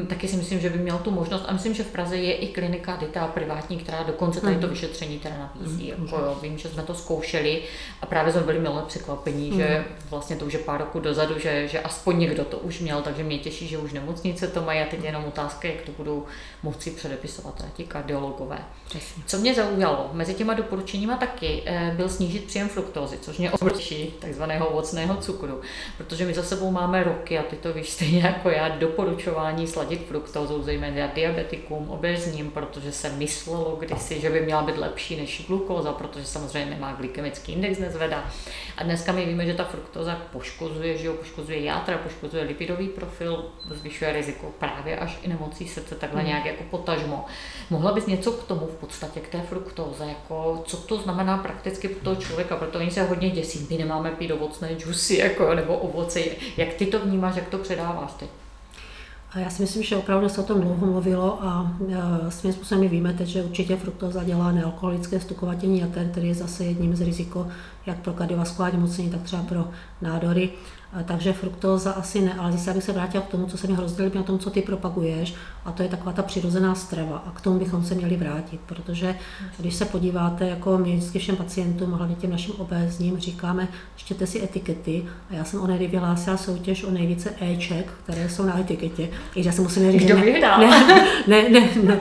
taky 0.07 0.27
si 0.27 0.37
myslím, 0.37 0.59
že 0.59 0.69
by 0.69 0.77
měl 0.77 0.97
tu 0.97 1.11
možnost. 1.11 1.43
A 1.47 1.53
myslím, 1.53 1.73
že 1.73 1.83
v 1.83 1.91
Praze 1.91 2.17
je 2.17 2.35
i 2.35 2.47
klinika 2.47 2.95
Dita 2.95 3.27
privátní, 3.27 3.77
která 3.77 4.03
dokonce 4.03 4.41
tady 4.41 4.55
to 4.55 4.61
mhm. 4.61 4.69
vyšetření 4.69 5.19
teda 5.19 5.35
nabízí. 5.37 5.93
Mm. 5.97 6.05
Jako 6.05 6.19
jo, 6.19 6.37
vím, 6.41 6.57
že 6.57 6.69
jsme 6.69 6.83
to 6.83 6.95
zkoušeli 6.95 7.61
a 8.01 8.05
právě 8.05 8.33
jsme 8.33 8.41
byli 8.41 8.59
milé 8.59 8.83
překvapení, 8.87 9.51
mm. 9.51 9.57
že 9.57 9.85
vlastně 10.09 10.35
to 10.35 10.45
už 10.45 10.53
je 10.53 10.59
pár 10.59 10.79
roků 10.79 10.99
dozadu, 10.99 11.39
že, 11.39 11.67
že 11.67 11.79
aspoň 11.79 12.19
někdo 12.19 12.45
to 12.45 12.57
už 12.57 12.79
měl, 12.79 13.01
takže 13.01 13.23
mě 13.23 13.37
těší, 13.37 13.67
že 13.67 13.77
už 13.77 13.93
nemocnice 13.93 14.47
to 14.47 14.61
mají 14.61 14.79
a 14.79 14.85
teď 14.85 14.99
je 14.99 15.05
jenom 15.05 15.25
otázka, 15.25 15.67
jak 15.67 15.81
to 15.81 15.91
budou 15.97 16.25
moci 16.63 16.91
předepisovat 16.91 17.65
ti 17.73 17.83
kardiologové. 17.83 18.57
Přesně. 18.85 19.23
Co 19.25 19.37
mě 19.37 19.53
zaujalo, 19.53 20.09
mezi 20.13 20.33
těma 20.33 20.53
doporučeníma 20.53 21.17
taky 21.17 21.63
eh, 21.65 21.93
byl 21.97 22.09
snížit 22.09 22.43
příjem 22.43 22.69
fruktózy, 22.69 23.17
což 23.21 23.37
mě 23.37 23.51
obrčí 23.51 24.13
takzvaného 24.19 24.67
ovocného 24.67 25.17
cukru, 25.17 25.61
protože 25.97 26.25
my 26.25 26.33
za 26.33 26.43
sebou 26.43 26.71
máme 26.71 27.03
roky 27.03 27.39
a 27.39 27.43
ty 27.43 27.55
to 27.55 27.73
víš 27.73 27.89
stejně 27.89 28.21
jako 28.21 28.49
já, 28.49 28.69
doporučování 28.69 29.67
sladit 29.75 30.07
fruktózu, 30.07 30.63
zejména 30.63 31.07
diabetikům, 31.07 31.89
obezním, 31.89 32.51
protože 32.51 32.91
se 32.91 33.09
myslelo 33.09 33.75
kdysi, 33.79 34.21
že 34.21 34.29
by 34.29 34.41
měla 34.41 34.61
být 34.61 34.77
lepší 34.77 35.15
než 35.15 35.45
glukóza, 35.47 35.91
protože 35.91 36.25
samozřejmě 36.25 36.71
nemá 36.71 36.93
glykemický 36.93 37.51
index, 37.51 37.79
nezvedá. 37.79 38.31
A 38.77 38.83
dneska 38.83 39.11
my 39.11 39.25
víme, 39.25 39.45
že 39.45 39.53
ta 39.53 39.63
fruktóza 39.63 40.21
poškozuje, 40.31 40.97
že 40.97 41.07
jo, 41.07 41.13
poškozuje 41.13 41.63
játra, 41.63 41.97
poškozuje 41.97 42.43
lipidový 42.43 42.87
profil, 42.87 43.45
zvyšuje 43.69 44.13
riziko 44.13 44.53
právě 44.59 44.97
až 44.97 45.17
i 45.23 45.27
nemocí 45.27 45.67
srdce, 45.67 45.95
takhle 45.95 46.19
hmm. 46.19 46.29
nějak 46.29 46.45
jako 46.45 46.63
potažmo. 46.63 47.25
Mohla 47.69 47.91
bys 47.91 48.05
něco 48.05 48.31
k 48.31 48.43
tomu 48.43 48.67
v 48.67 48.75
podstatě, 48.75 49.19
k 49.19 49.29
té 49.29 49.41
fruktóze, 49.41 50.05
jako 50.05 50.63
co 50.65 50.77
to 50.77 50.97
znamená 50.97 51.37
prakticky 51.37 51.87
pro 51.87 52.03
toho 52.03 52.15
člověka, 52.15 52.55
protože 52.55 52.79
oni 52.79 52.91
se 52.91 53.03
hodně 53.03 53.29
děsí, 53.29 53.67
my 53.69 53.77
nemáme 53.77 54.11
pít 54.11 54.31
ovocné 54.31 54.75
džusy, 54.75 55.17
jako, 55.17 55.53
nebo 55.53 55.77
ovoce, 55.77 56.21
jak 56.57 56.73
ty 56.73 56.85
to 56.85 56.99
vnímáš, 56.99 57.35
jak 57.35 57.49
to 57.49 57.57
předáváš 57.57 58.11
teď? 58.19 58.29
A 59.35 59.39
já 59.39 59.49
si 59.49 59.61
myslím, 59.61 59.83
že 59.83 59.97
opravdu 59.97 60.29
se 60.29 60.41
o 60.41 60.43
tom 60.43 60.61
dlouho 60.61 60.87
mluvilo 60.87 61.43
a 61.43 61.75
e, 62.27 62.31
svým 62.31 62.53
způsobem 62.53 62.81
my 62.81 62.89
víme 62.89 63.13
teď, 63.13 63.27
že 63.27 63.43
určitě 63.43 63.75
fruktoza 63.75 64.23
dělá 64.23 64.51
nealkoholické 64.51 65.19
stukovatění 65.19 65.79
jater, 65.79 66.09
který 66.09 66.27
je 66.27 66.35
zase 66.35 66.63
jedním 66.63 66.95
z 66.95 67.01
riziko 67.01 67.47
jak 67.85 67.97
pro 67.97 68.13
kardiovaskulární 68.13 68.79
mocnění, 68.79 69.09
tak 69.09 69.21
třeba 69.21 69.43
pro 69.43 69.67
nádory. 70.01 70.49
Takže 71.03 71.33
fruktóza 71.33 71.91
asi 71.91 72.21
ne, 72.21 72.33
ale 72.33 72.51
zase 72.51 72.73
bych 72.73 72.83
se 72.83 72.91
vrátila 72.91 73.23
k 73.23 73.27
tomu, 73.27 73.45
co 73.45 73.57
se 73.57 73.67
mi 73.67 73.73
hrozně 73.73 74.03
líbí 74.03 74.17
na 74.17 74.23
tom, 74.23 74.39
co 74.39 74.49
ty 74.49 74.61
propaguješ, 74.61 75.33
a 75.65 75.71
to 75.71 75.83
je 75.83 75.89
taková 75.89 76.11
ta 76.11 76.23
přirozená 76.23 76.75
strava. 76.75 77.23
A 77.27 77.31
k 77.31 77.41
tomu 77.41 77.59
bychom 77.59 77.83
se 77.83 77.95
měli 77.95 78.17
vrátit, 78.17 78.59
protože 78.65 79.15
když 79.57 79.75
se 79.75 79.85
podíváte, 79.85 80.47
jako 80.47 80.77
my 80.77 80.95
vždycky 80.95 81.19
všem 81.19 81.35
pacientům, 81.35 81.91
hlavně 81.91 82.15
těm 82.15 82.31
našim 82.31 82.53
obézním, 82.57 83.17
říkáme, 83.17 83.67
čtěte 83.95 84.27
si 84.27 84.43
etikety. 84.43 85.05
A 85.29 85.35
já 85.35 85.43
jsem 85.43 85.61
onedy 85.61 85.87
vyhlásila 85.87 86.37
soutěž 86.37 86.83
o 86.83 86.91
nejvíce 86.91 87.33
Eček, 87.41 87.91
které 88.03 88.29
jsou 88.29 88.43
na 88.43 88.59
etiketě. 88.59 89.09
I 89.35 89.45
já 89.45 89.51
se 89.51 89.61
musím 89.61 89.91
říct, 89.91 90.03
Kdo 90.03 90.15
ne, 90.15 90.39
ne, 90.39 90.59
ne, 91.27 91.49
ne, 91.49 91.69
ne, 91.83 91.99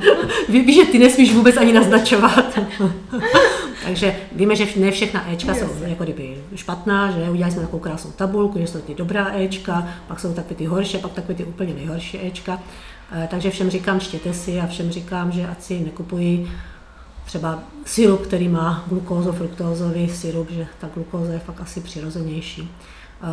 víš, 0.49 0.77
že 0.77 0.93
ty 0.93 0.99
nesmíš 0.99 1.35
vůbec 1.35 1.57
ani 1.57 1.73
naznačovat. 1.73 2.59
Takže 3.85 4.17
víme, 4.33 4.57
že 4.57 4.67
ne 4.77 4.91
všechna 4.91 5.33
Ečka 5.33 5.55
jsou 5.55 5.67
jako 5.87 6.05
kdyby 6.05 6.37
špatná, 6.55 7.11
že 7.11 7.31
udělali 7.31 7.53
jsme 7.53 7.63
takovou 7.63 7.83
krásnou 7.83 8.11
tabulku, 8.11 8.59
že 8.59 8.67
jsou 8.67 8.79
ty 8.79 8.95
dobrá 8.95 9.39
Ečka, 9.39 9.89
pak 10.09 10.21
jsou 10.21 10.35
takové 10.35 10.55
ty 10.55 10.65
horší, 10.65 10.99
pak 10.99 11.13
takové 11.13 11.35
ty 11.35 11.45
úplně 11.45 11.75
nejhorší 11.75 12.27
Ečka. 12.27 12.63
Eh, 13.13 13.29
takže 13.31 13.51
všem 13.51 13.71
říkám, 13.71 14.01
čtěte 14.01 14.35
si 14.35 14.61
a 14.61 14.67
všem 14.67 14.91
říkám, 14.91 15.33
že 15.33 15.47
ať 15.47 15.63
si 15.63 15.81
nekupují 15.81 16.51
třeba 17.25 17.59
syrup, 17.85 18.23
který 18.23 18.49
má 18.49 18.85
glukózu, 18.89 19.33
fruktózový 19.33 20.09
syrup, 20.09 20.51
že 20.51 20.67
ta 20.81 20.89
glukóza 20.95 21.33
je 21.33 21.39
fakt 21.39 21.61
asi 21.61 21.81
přirozenější. 21.81 22.71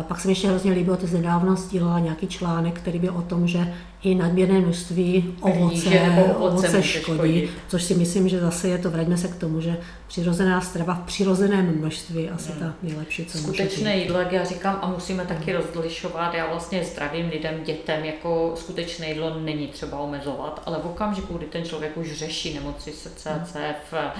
Pak 0.08 0.20
se 0.20 0.28
mi 0.28 0.32
ještě 0.32 0.48
hrozně 0.48 0.72
líbilo, 0.72 0.96
ty 0.96 1.06
nedávno 1.10 1.56
sdílela 1.56 1.98
nějaký 1.98 2.26
článek, 2.26 2.80
který 2.80 2.98
byl 2.98 3.16
o 3.16 3.22
tom, 3.22 3.48
že 3.48 3.74
i 4.02 4.14
nadměrné 4.14 4.60
množství 4.60 5.34
ovoce, 5.40 5.90
nebo 5.90 6.22
ovoce, 6.24 6.68
ovoce 6.68 6.82
škodí, 6.82 7.16
škodí, 7.16 7.50
což 7.68 7.82
si 7.82 7.94
myslím, 7.94 8.28
že 8.28 8.40
zase 8.40 8.68
je 8.68 8.78
to, 8.78 8.90
vraťme 8.90 9.16
se 9.16 9.28
k 9.28 9.36
tomu, 9.36 9.60
že 9.60 9.76
přirozená 10.06 10.60
strava 10.60 10.94
v 10.94 11.06
přirozeném 11.06 11.78
množství 11.78 12.30
asi 12.30 12.52
hmm. 12.52 12.60
ta 12.60 12.74
nejlepší, 12.82 13.26
co 13.26 13.38
Skutečné 13.38 13.96
jídlo, 13.96 14.18
jak 14.18 14.32
já 14.32 14.44
říkám, 14.44 14.78
a 14.82 14.90
musíme 14.90 15.26
taky 15.26 15.52
hmm. 15.52 15.60
rozlišovat, 15.60 16.34
já 16.34 16.46
vlastně 16.46 16.84
zdravým 16.84 17.28
lidem, 17.28 17.54
dětem, 17.64 18.04
jako 18.04 18.52
skutečné 18.56 19.08
jídlo 19.08 19.40
není 19.40 19.68
třeba 19.68 19.98
omezovat, 19.98 20.62
ale 20.66 20.78
v 20.82 20.86
okamžiku, 20.86 21.38
kdy 21.38 21.46
ten 21.46 21.64
člověk 21.64 21.96
už 21.96 22.12
řeší 22.12 22.54
nemoci 22.54 22.92
srdce, 22.92 23.30
hmm. 23.32 23.44
cév, 23.44 23.76
eh, 23.92 24.12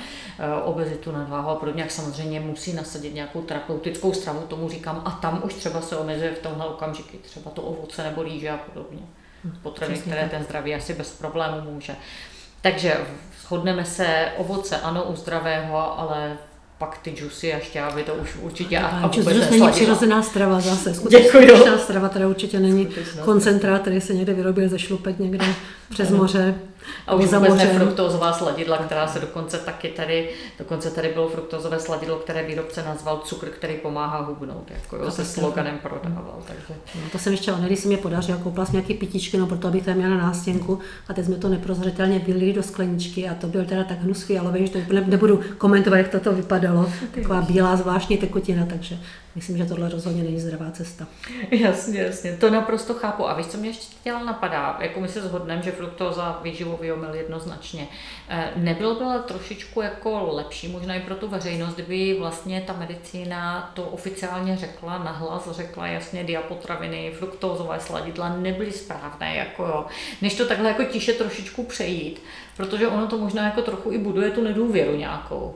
obezitu, 0.64 1.12
nadváhu 1.12 1.48
a 1.48 1.54
podobně, 1.54 1.82
jak 1.82 1.90
samozřejmě 1.90 2.40
musí 2.40 2.72
nasadit 2.72 3.14
nějakou 3.14 3.42
terapeutickou 3.42 4.12
stravu, 4.12 4.40
tomu 4.48 4.68
říkám, 4.68 5.02
a 5.04 5.10
tam 5.10 5.42
už 5.44 5.54
třeba 5.54 5.80
se 5.80 5.96
omezuje 5.96 6.34
v 6.34 6.38
tomhle 6.38 6.66
okamžiku 6.66 7.16
třeba 7.22 7.50
to 7.50 7.62
ovoce 7.62 8.02
nebo 8.02 8.22
rýže 8.22 8.50
a 8.50 8.56
podobně. 8.56 9.00
Hm, 9.44 9.52
potraviny, 9.62 9.98
které 9.98 10.28
ten 10.28 10.44
zdravý 10.44 10.74
asi 10.74 10.94
bez 10.94 11.10
problému 11.10 11.70
může. 11.70 11.96
Takže 12.60 12.96
shodneme 13.40 13.84
se, 13.84 14.28
ovoce 14.36 14.80
ano 14.80 15.04
u 15.04 15.16
zdravého, 15.16 16.00
ale 16.00 16.36
pak 16.78 16.98
ty 16.98 17.10
džusy 17.10 17.54
a 17.54 17.58
šťávy, 17.58 18.02
to 18.02 18.14
už 18.14 18.36
určitě 18.36 18.78
a, 18.78 18.86
a 18.86 19.06
vůbec 19.06 19.36
džus 19.36 19.50
není 19.50 19.68
přirozená 19.70 20.22
strava 20.22 20.60
zase, 20.60 20.94
skutečná 21.28 21.78
strava, 21.78 22.08
která 22.08 22.28
určitě 22.28 22.60
není 22.60 22.88
koncentrát, 23.24 23.80
který 23.80 24.00
se 24.00 24.14
někde 24.14 24.34
vyrobil 24.34 24.68
ze 24.68 24.78
šlupek 24.78 25.18
někde 25.18 25.46
přes 25.92 26.10
moře. 26.10 26.54
A 27.06 27.14
už 27.14 27.24
vůbec 27.24 27.54
ne 27.54 27.78
fruktózová 27.78 28.32
sladidla, 28.32 28.78
která 28.78 29.06
se 29.06 29.20
dokonce 29.20 29.58
taky 29.58 29.88
tady, 29.88 30.28
dokonce 30.58 30.90
tady 30.90 31.08
bylo 31.08 31.28
fruktózové 31.28 31.80
sladidlo, 31.80 32.16
které 32.16 32.42
výrobce 32.42 32.82
nazval 32.82 33.20
cukr, 33.24 33.46
který 33.46 33.74
pomáhá 33.74 34.20
hubnout, 34.20 34.70
jako 34.70 34.96
jo, 34.96 35.10
se 35.10 35.24
sloganem 35.24 35.78
prodával. 35.78 36.38
Takže. 36.46 36.80
No, 36.94 37.10
to 37.12 37.18
jsem 37.18 37.32
ještě, 37.32 37.52
když 37.66 37.78
si 37.78 37.88
mě 37.88 37.96
podařilo, 37.96 38.38
koupila 38.38 38.66
jsem 38.66 38.72
nějaký 38.72 38.94
pitičky, 38.94 39.38
no 39.38 39.46
proto 39.46 39.68
abych 39.68 39.84
tam 39.84 39.94
měla 39.94 40.16
na 40.16 40.22
nástěnku 40.22 40.78
a 41.08 41.14
teď 41.14 41.24
jsme 41.24 41.36
to 41.36 41.48
neprozřetelně 41.48 42.18
vylili 42.18 42.52
do 42.52 42.62
skleničky 42.62 43.28
a 43.28 43.34
to 43.34 43.46
byl 43.46 43.64
teda 43.64 43.84
tak 43.84 44.00
hnus 44.00 44.22
fialový, 44.22 44.66
že 44.66 44.72
to 44.72 44.78
úplně 44.78 45.00
nebudu 45.00 45.40
komentovat, 45.58 45.96
jak 45.96 46.08
toto 46.08 46.32
vypadalo. 46.32 46.92
Taková 47.14 47.40
bílá 47.40 47.76
zvláštní 47.76 48.16
tekutina, 48.16 48.66
takže 48.66 48.98
myslím, 49.34 49.56
že 49.58 49.64
tohle 49.64 49.88
rozhodně 49.88 50.22
není 50.22 50.40
zdravá 50.40 50.70
cesta. 50.70 51.06
Jasně, 51.50 52.00
jasně, 52.00 52.36
to 52.36 52.50
naprosto 52.50 52.94
chápu. 52.94 53.28
A 53.28 53.34
víš, 53.34 53.46
co 53.46 53.58
mě 53.58 53.68
ještě 53.68 53.96
dělal 54.04 54.24
napadá? 54.24 54.78
Jako 54.80 55.00
my 55.00 55.08
se 55.08 55.22
shodneme, 55.22 55.62
že 55.62 55.72
fruktóza 55.72 56.40
výživový 56.42 56.92
omyl 56.92 57.14
jednoznačně. 57.14 57.88
Eh, 58.28 58.50
nebylo 58.56 58.94
by 58.94 59.04
ale 59.04 59.18
trošičku 59.18 59.80
jako 59.80 60.32
lepší, 60.32 60.68
možná 60.68 60.94
i 60.94 61.00
pro 61.00 61.14
tu 61.14 61.28
veřejnost, 61.28 61.74
kdyby 61.74 62.16
vlastně 62.18 62.64
ta 62.66 62.72
medicína 62.72 63.70
to 63.74 63.84
oficiálně 63.84 64.56
řekla, 64.56 64.98
nahlas 64.98 65.48
řekla 65.50 65.86
jasně, 65.86 66.24
diapotraviny, 66.24 67.12
fruktózové 67.18 67.80
sladidla 67.80 68.36
nebyly 68.36 68.72
správné, 68.72 69.36
jako 69.36 69.62
jo. 69.62 69.86
Než 70.22 70.34
to 70.34 70.46
takhle 70.46 70.68
jako 70.68 70.84
tiše 70.84 71.12
trošičku 71.12 71.62
přejít, 71.62 72.22
protože 72.56 72.88
ono 72.88 73.06
to 73.06 73.18
možná 73.18 73.44
jako 73.44 73.62
trochu 73.62 73.92
i 73.92 73.98
buduje 73.98 74.30
tu 74.30 74.44
nedůvěru 74.44 74.96
nějakou. 74.96 75.54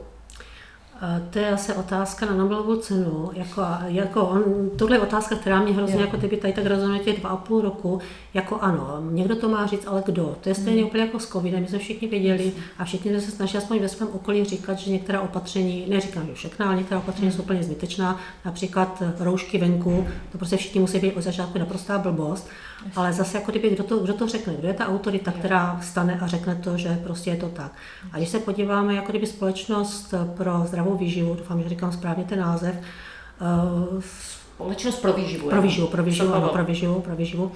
To 1.29 1.39
je 1.39 1.51
zase 1.51 1.73
otázka 1.73 2.25
na 2.25 2.33
Nobelovu 2.33 2.75
cenu. 2.75 3.29
Jako, 3.33 3.61
jako 3.85 4.21
on, 4.23 4.43
tohle 4.77 4.95
je 4.95 4.99
otázka, 4.99 5.35
která 5.35 5.61
mě 5.61 5.73
hrozně, 5.73 5.95
jo. 5.95 6.01
jako 6.01 6.17
ty 6.17 6.27
by 6.27 6.37
tady 6.37 6.53
tak 6.53 6.65
rezonuje 6.65 6.99
těch 6.99 7.19
dva 7.19 7.29
a 7.29 7.37
půl 7.37 7.61
roku. 7.61 7.99
Jako 8.33 8.59
ano, 8.61 8.97
někdo 9.11 9.35
to 9.35 9.49
má 9.49 9.65
říct, 9.65 9.87
ale 9.87 10.03
kdo? 10.05 10.35
To 10.41 10.49
je 10.49 10.55
stejně 10.55 10.81
hmm. 10.81 10.87
úplně 10.87 11.03
jako 11.03 11.19
s 11.19 11.27
covidem. 11.27 11.61
My 11.61 11.67
jsme 11.67 11.79
všichni 11.79 12.07
věděli 12.07 12.51
a 12.79 12.85
všichni 12.85 13.21
se 13.21 13.31
snaží 13.31 13.57
aspoň 13.57 13.79
ve 13.79 13.89
svém 13.89 14.09
okolí 14.13 14.43
říkat, 14.43 14.77
že 14.77 14.91
některá 14.91 15.21
opatření, 15.21 15.85
neříkám, 15.89 16.25
že 16.27 16.33
všechna, 16.33 16.65
ale 16.65 16.75
některá 16.75 16.99
opatření 16.99 17.31
jsou 17.31 17.41
úplně 17.41 17.63
zbytečná. 17.63 18.19
Například 18.45 19.03
roušky 19.19 19.57
venku, 19.57 20.07
to 20.31 20.37
prostě 20.37 20.57
všichni 20.57 20.81
musí 20.81 20.99
být 20.99 21.17
od 21.17 21.21
začátku 21.21 21.59
naprostá 21.59 21.97
blbost. 21.97 22.49
Ale 22.95 23.13
zase 23.13 23.37
jako 23.37 23.51
kdyby, 23.51 23.69
kdo 23.69 23.83
to, 23.83 23.97
kdo 23.97 24.13
to 24.13 24.27
řekne, 24.27 24.53
kdo 24.53 24.67
je 24.67 24.73
ta 24.73 24.87
autorita, 24.87 25.31
která 25.31 25.79
stane 25.81 26.19
a 26.19 26.27
řekne 26.27 26.55
to, 26.55 26.77
že 26.77 26.99
prostě 27.03 27.29
je 27.29 27.37
to 27.37 27.49
tak. 27.49 27.71
A 28.11 28.17
když 28.17 28.29
se 28.29 28.39
podíváme, 28.39 28.95
jako 28.95 29.11
kdyby 29.11 29.27
společnost 29.27 30.13
pro 30.37 30.63
zdravou 30.65 30.97
výživu, 30.97 31.35
doufám, 31.35 31.63
že 31.63 31.69
říkám 31.69 31.91
správně 31.91 32.23
ten 32.23 32.39
název, 32.39 32.75
uh, 33.95 34.01
Společnost 34.57 35.01
pro 35.01 35.13
výživu. 35.13 35.49
Pro 35.49 35.61
výživu, 35.61 35.87
pro 35.87 36.03
výživu, 36.03 36.33
ano, 36.33 36.49
pro 36.49 36.65
výživu, 36.65 37.01
pro 37.01 37.15
výživu. 37.15 37.43
Uh, 37.43 37.51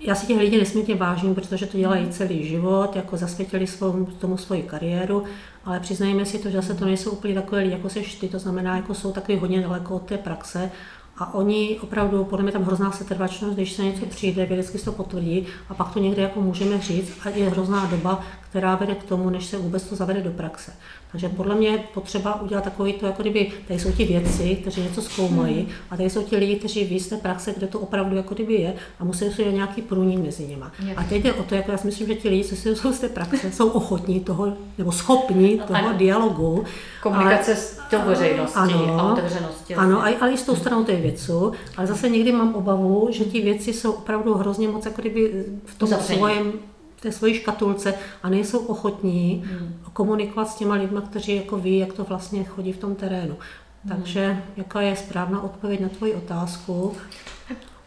já 0.00 0.14
si 0.14 0.26
těch 0.26 0.38
lidí 0.38 0.58
nesmírně 0.58 0.94
vážím, 0.94 1.34
protože 1.34 1.66
to 1.66 1.78
dělají 1.78 2.08
celý 2.08 2.48
život, 2.48 2.96
jako 2.96 3.16
zasvětili 3.16 3.66
svou, 3.66 4.04
tomu 4.04 4.36
svoji 4.36 4.62
kariéru, 4.62 5.24
ale 5.64 5.80
přiznajme 5.80 6.26
si 6.26 6.38
to, 6.38 6.50
že 6.50 6.56
zase 6.56 6.74
to 6.74 6.84
nejsou 6.84 7.10
úplně 7.10 7.34
takové 7.34 7.60
lidi, 7.60 7.72
jako 7.72 7.88
seš 7.88 8.14
ty, 8.14 8.28
to 8.28 8.38
znamená, 8.38 8.76
jako 8.76 8.94
jsou 8.94 9.12
takový 9.12 9.38
hodně 9.38 9.60
daleko 9.60 9.96
od 9.96 10.02
té 10.02 10.18
praxe 10.18 10.70
a 11.18 11.34
oni 11.34 11.78
opravdu, 11.82 12.24
podle 12.24 12.42
mě 12.42 12.52
tam 12.52 12.62
hrozná 12.62 12.92
setrvačnost, 12.92 13.54
když 13.54 13.72
se 13.72 13.84
něco 13.84 14.06
přijde, 14.06 14.46
vědecky 14.46 14.78
se 14.78 14.84
to 14.84 14.92
potvrdí 14.92 15.46
a 15.68 15.74
pak 15.74 15.92
to 15.92 15.98
někde 15.98 16.22
jako 16.22 16.40
můžeme 16.40 16.80
říct 16.80 17.12
a 17.24 17.28
je 17.28 17.50
hrozná 17.50 17.86
doba, 17.86 18.20
která 18.50 18.74
vede 18.74 18.94
k 18.94 19.04
tomu, 19.04 19.30
než 19.30 19.46
se 19.46 19.58
vůbec 19.58 19.82
to 19.82 19.96
zavede 19.96 20.20
do 20.20 20.30
praxe. 20.30 20.72
Takže 21.12 21.28
podle 21.28 21.54
mě 21.54 21.68
je 21.68 21.78
potřeba 21.78 22.40
udělat 22.40 22.64
takový 22.64 22.92
to, 22.92 23.06
jako 23.06 23.22
kdyby 23.22 23.52
tady 23.68 23.80
jsou 23.80 23.92
ti 23.92 24.04
vědci, 24.04 24.56
kteří 24.56 24.82
něco 24.82 25.02
zkoumají, 25.02 25.54
hmm. 25.54 25.68
a 25.90 25.96
tady 25.96 26.10
jsou 26.10 26.22
ti 26.22 26.36
lidi, 26.36 26.56
kteří 26.56 26.84
ví 26.84 27.00
z 27.00 27.08
té 27.08 27.16
praxe, 27.16 27.54
kde 27.56 27.66
to 27.66 27.80
opravdu 27.80 28.16
jako 28.16 28.34
kdyby 28.34 28.54
je, 28.54 28.74
a 29.00 29.04
musí 29.04 29.30
se 29.30 29.42
nějaký 29.42 29.82
průnik 29.82 30.18
mezi 30.18 30.46
nimi. 30.46 30.64
A 30.96 31.02
teď 31.02 31.24
je 31.24 31.32
o 31.32 31.42
to, 31.42 31.54
jako 31.54 31.70
já 31.70 31.78
si 31.78 31.86
myslím, 31.86 32.06
že 32.06 32.14
ti 32.14 32.28
lidi, 32.28 32.44
co 32.44 32.56
si 32.56 32.76
jsou 32.76 32.92
z 32.92 32.98
té 32.98 33.08
praxe, 33.08 33.52
jsou 33.52 33.68
ochotní 33.68 34.20
toho, 34.20 34.52
nebo 34.78 34.92
schopní 34.92 35.58
toho 35.58 35.78
ano. 35.78 35.92
dialogu. 35.98 36.64
Komunikace 37.02 37.52
ale, 37.52 37.60
s 37.60 37.80
tou 37.90 37.98
veřejností 38.06 38.58
ano, 38.58 39.00
a 39.00 39.12
otevřeností. 39.12 39.74
Ano, 39.74 40.02
ale 40.02 40.32
i 40.32 40.38
s 40.38 40.42
tou 40.42 40.56
stranou 40.56 40.84
těch 40.84 41.02
věců, 41.02 41.52
ale 41.76 41.86
zase 41.86 42.08
někdy 42.08 42.32
mám 42.32 42.54
obavu, 42.54 43.08
že 43.10 43.24
ti 43.24 43.40
věci 43.40 43.72
jsou 43.72 43.92
opravdu 43.92 44.34
hrozně 44.34 44.68
moc 44.68 44.84
jako 44.84 45.00
kdyby 45.00 45.44
v 45.64 45.78
tom 45.78 45.88
svém 45.88 46.52
té 47.00 47.12
svojí 47.12 47.34
škatulce 47.34 47.94
a 48.22 48.28
nejsou 48.28 48.58
ochotní 48.58 49.44
hmm. 49.46 49.80
komunikovat 49.92 50.48
s 50.48 50.54
těma 50.54 50.74
lidmi, 50.74 51.00
kteří 51.10 51.36
jako 51.36 51.56
ví, 51.56 51.78
jak 51.78 51.92
to 51.92 52.04
vlastně 52.04 52.44
chodí 52.44 52.72
v 52.72 52.78
tom 52.78 52.94
terénu. 52.94 53.36
Hmm. 53.84 53.96
Takže 53.96 54.42
jaká 54.56 54.80
je 54.80 54.96
správná 54.96 55.42
odpověď 55.42 55.80
na 55.80 55.88
tvoji 55.88 56.14
otázku? 56.14 56.96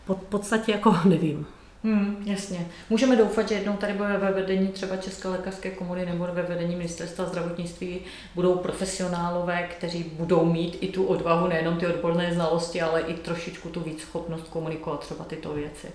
V 0.08 0.14
podstatě 0.14 0.72
jako 0.72 0.96
nevím. 1.06 1.46
Hmm, 1.84 2.24
jasně. 2.26 2.68
Můžeme 2.90 3.16
doufat, 3.16 3.50
že 3.50 3.56
jednou 3.56 3.74
tady 3.74 3.94
bude 3.94 4.18
ve 4.18 4.32
vedení 4.32 4.68
třeba 4.68 4.98
České 4.98 5.28
lékařské 5.28 5.72
komory 5.72 6.06
nebo 6.06 6.28
ve 6.34 6.42
vedení 6.42 6.76
ministerstva 6.76 7.26
zdravotnictví 7.26 8.00
budou 8.36 8.56
profesionálové, 8.56 9.64
kteří 9.64 10.04
budou 10.04 10.46
mít 10.46 10.78
i 10.82 10.88
tu 10.88 11.06
odvahu, 11.06 11.48
nejenom 11.48 11.78
ty 11.78 11.88
odborné 11.88 12.34
znalosti, 12.34 12.82
ale 12.82 13.02
i 13.02 13.14
trošičku 13.14 13.70
tu 13.70 13.80
víc 13.80 14.02
schopnost 14.02 14.48
komunikovat 14.50 15.00
třeba 15.00 15.26
tyto 15.26 15.54
věci. 15.54 15.88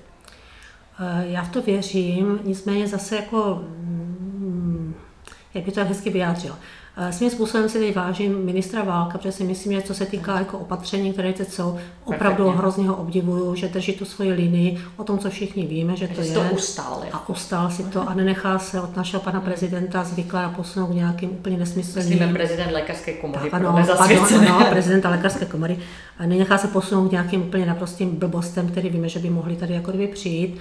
Eh, 0.98 1.24
já 1.26 1.42
v 1.42 1.48
to 1.48 1.62
věřím, 1.62 2.40
nicméně 2.44 2.88
zase 2.88 3.16
jako, 3.16 3.60
mm, 3.78 4.94
jak 5.54 5.64
by 5.64 5.72
to 5.72 5.84
hezky 5.84 6.10
vyjádřila. 6.10 6.58
Eh, 6.96 7.12
svým 7.12 7.30
způsobem 7.30 7.68
si 7.68 7.78
teď 7.78 7.96
vážím 7.96 8.44
ministra 8.44 8.82
Válka, 8.82 9.18
protože 9.18 9.32
si 9.32 9.44
myslím, 9.44 9.72
že 9.72 9.82
co 9.82 9.94
se 9.94 10.06
týká 10.06 10.38
jako 10.38 10.58
opatření, 10.58 11.12
které 11.12 11.32
teď 11.32 11.48
jsou, 11.48 11.78
opravdu 12.04 12.50
hrozně 12.50 12.88
ho 12.88 12.96
obdivuju, 12.96 13.54
že 13.54 13.68
drží 13.68 13.92
tu 13.92 14.04
svoji 14.04 14.32
linii 14.32 14.78
o 14.96 15.04
tom, 15.04 15.18
co 15.18 15.30
všichni 15.30 15.66
víme, 15.66 15.96
že 15.96 16.08
to 16.08 16.20
je. 16.20 16.34
To 16.34 16.42
ustál, 16.52 17.04
a 17.12 17.28
ustál 17.28 17.70
si 17.70 17.82
to 17.82 18.08
a 18.08 18.14
nenechá 18.14 18.58
se 18.58 18.80
od 18.80 18.96
našeho 18.96 19.22
pana 19.22 19.40
prezidenta 19.40 20.04
zvykla 20.04 20.48
posunout 20.48 20.86
k 20.86 20.94
nějakým 20.94 21.30
úplně 21.30 21.56
nesmyslným. 21.56 22.08
Myslíme 22.08 22.32
prezident 22.32 22.72
lékařské 22.72 23.12
komory. 23.12 23.50
Tak, 23.50 23.54
ano, 23.54 23.84
pardon, 23.98 24.48
ano, 24.48 24.66
prezident 24.70 25.04
lékařské 25.04 25.44
komory. 25.44 25.78
A 26.18 26.26
nenechá 26.26 26.58
se 26.58 26.68
posunout 26.68 27.08
k 27.08 27.12
nějakým 27.12 27.42
úplně 27.42 27.66
naprostým 27.66 28.10
blbostem, 28.10 28.68
který 28.68 28.88
víme, 28.88 29.08
že 29.08 29.18
by 29.18 29.30
mohli 29.30 29.56
tady 29.56 29.74
jako 29.74 29.90
kdyby 29.90 30.06
přijít 30.06 30.60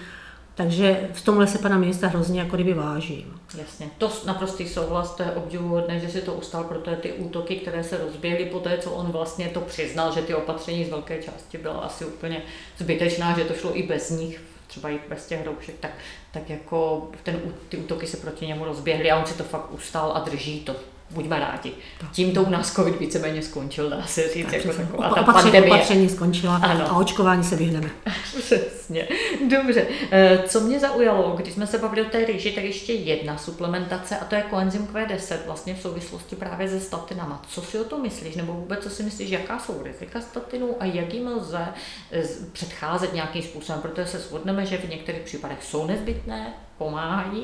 Takže 0.56 1.10
v 1.14 1.22
tomhle 1.22 1.48
se 1.48 1.58
pana 1.58 1.78
ministra 1.78 2.10
hrozně 2.10 2.40
jako 2.40 2.56
kdyby 2.56 2.74
vážím. 2.74 3.40
Jasně, 3.58 3.90
to 3.98 4.12
naprostý 4.26 4.70
souhlas, 4.70 5.16
to 5.16 5.24
je 5.24 5.32
obdivuhodné, 5.32 6.00
že 6.00 6.10
si 6.10 6.22
to 6.22 6.34
ustal, 6.34 6.64
protože 6.64 6.96
ty 6.96 7.14
útoky, 7.14 7.56
které 7.56 7.84
se 7.84 7.98
rozběhly 7.98 8.46
po 8.46 8.60
té, 8.60 8.78
co 8.78 8.92
on 8.92 9.12
vlastně 9.12 9.48
to 9.48 9.62
přiznal, 9.62 10.14
že 10.14 10.22
ty 10.22 10.36
opatření 10.36 10.86
z 10.86 10.90
velké 10.90 11.24
části 11.24 11.58
byla 11.58 11.74
asi 11.74 12.06
úplně 12.06 12.42
zbytečná, 12.78 13.38
že 13.38 13.46
to 13.46 13.54
šlo 13.54 13.78
i 13.78 13.84
bez 13.84 14.10
nich, 14.10 14.42
třeba 14.68 14.90
i 14.90 15.00
bez 15.10 15.28
těch 15.28 15.46
roušek, 15.46 15.76
tak, 15.80 15.92
tak 16.32 16.50
jako 16.50 17.10
ten, 17.24 17.40
ty 17.70 17.78
útoky 17.78 18.08
se 18.08 18.18
proti 18.18 18.48
němu 18.48 18.66
rozběhly 18.66 19.12
a 19.12 19.20
on 19.20 19.26
si 19.26 19.38
to 19.38 19.44
fakt 19.44 19.72
ustal 19.72 20.12
a 20.16 20.20
drží 20.20 20.60
to 20.60 20.76
buďme 21.14 21.40
rádi. 21.40 21.72
Tím 22.12 22.34
to 22.34 22.44
u 22.44 22.50
nás 22.50 22.74
covid 22.74 23.00
víceméně 23.00 23.42
skončil, 23.42 23.90
dá 23.90 24.04
se 24.06 24.34
říct. 24.34 24.46
Tak, 24.46 24.66
jako 24.66 24.78
taková 24.78 25.10
ta 25.10 25.22
opatření, 25.22 25.52
pandemie. 25.52 25.74
opatření 25.74 26.10
skončila 26.10 26.56
ano. 26.56 26.92
a 26.92 26.98
očkování 26.98 27.44
se 27.44 27.56
vyhneme. 27.56 27.90
Přesně. 28.40 29.08
Dobře. 29.50 29.86
Eh, 30.12 30.44
co 30.48 30.60
mě 30.60 30.80
zaujalo, 30.80 31.36
když 31.38 31.54
jsme 31.54 31.68
se 31.68 31.78
bavili 31.78 32.02
o 32.08 32.10
té 32.10 32.26
rýži, 32.26 32.52
tak 32.52 32.64
ještě 32.64 32.94
jedna 32.94 33.38
suplementace 33.38 34.18
a 34.18 34.26
to 34.26 34.36
je 34.36 34.42
koenzym 34.42 34.88
Q10 34.88 35.38
vlastně 35.46 35.74
v 35.74 35.82
souvislosti 35.82 36.36
právě 36.36 36.70
se 36.70 36.80
statinama. 36.80 37.42
Co 37.48 37.62
si 37.62 37.80
o 37.80 37.84
to 37.84 37.98
myslíš, 37.98 38.36
nebo 38.36 38.54
vůbec 38.54 38.80
co 38.84 38.90
si 38.90 39.04
myslíš, 39.04 39.30
jaká 39.30 39.60
jsou 39.60 39.84
rizika 39.84 40.22
statinů 40.22 40.76
a 40.80 40.86
jak 40.86 41.14
jim 41.14 41.28
lze 41.28 41.68
eh, 42.12 42.24
předcházet 42.52 43.14
nějakým 43.14 43.42
způsobem, 43.42 43.82
protože 43.82 44.08
se 44.08 44.20
shodneme, 44.20 44.66
že 44.66 44.78
v 44.78 44.90
některých 44.90 45.22
případech 45.22 45.64
jsou 45.64 45.88
nezbytné, 45.88 46.54
pomáhají, 46.84 47.44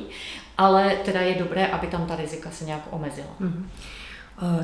ale 0.58 0.96
teda 1.04 1.20
je 1.20 1.34
dobré, 1.34 1.66
aby 1.66 1.86
tam 1.86 2.06
ta 2.06 2.16
rizika 2.16 2.50
se 2.50 2.64
nějak 2.64 2.82
omezila. 2.90 3.34
Mm-hmm. 3.40 3.64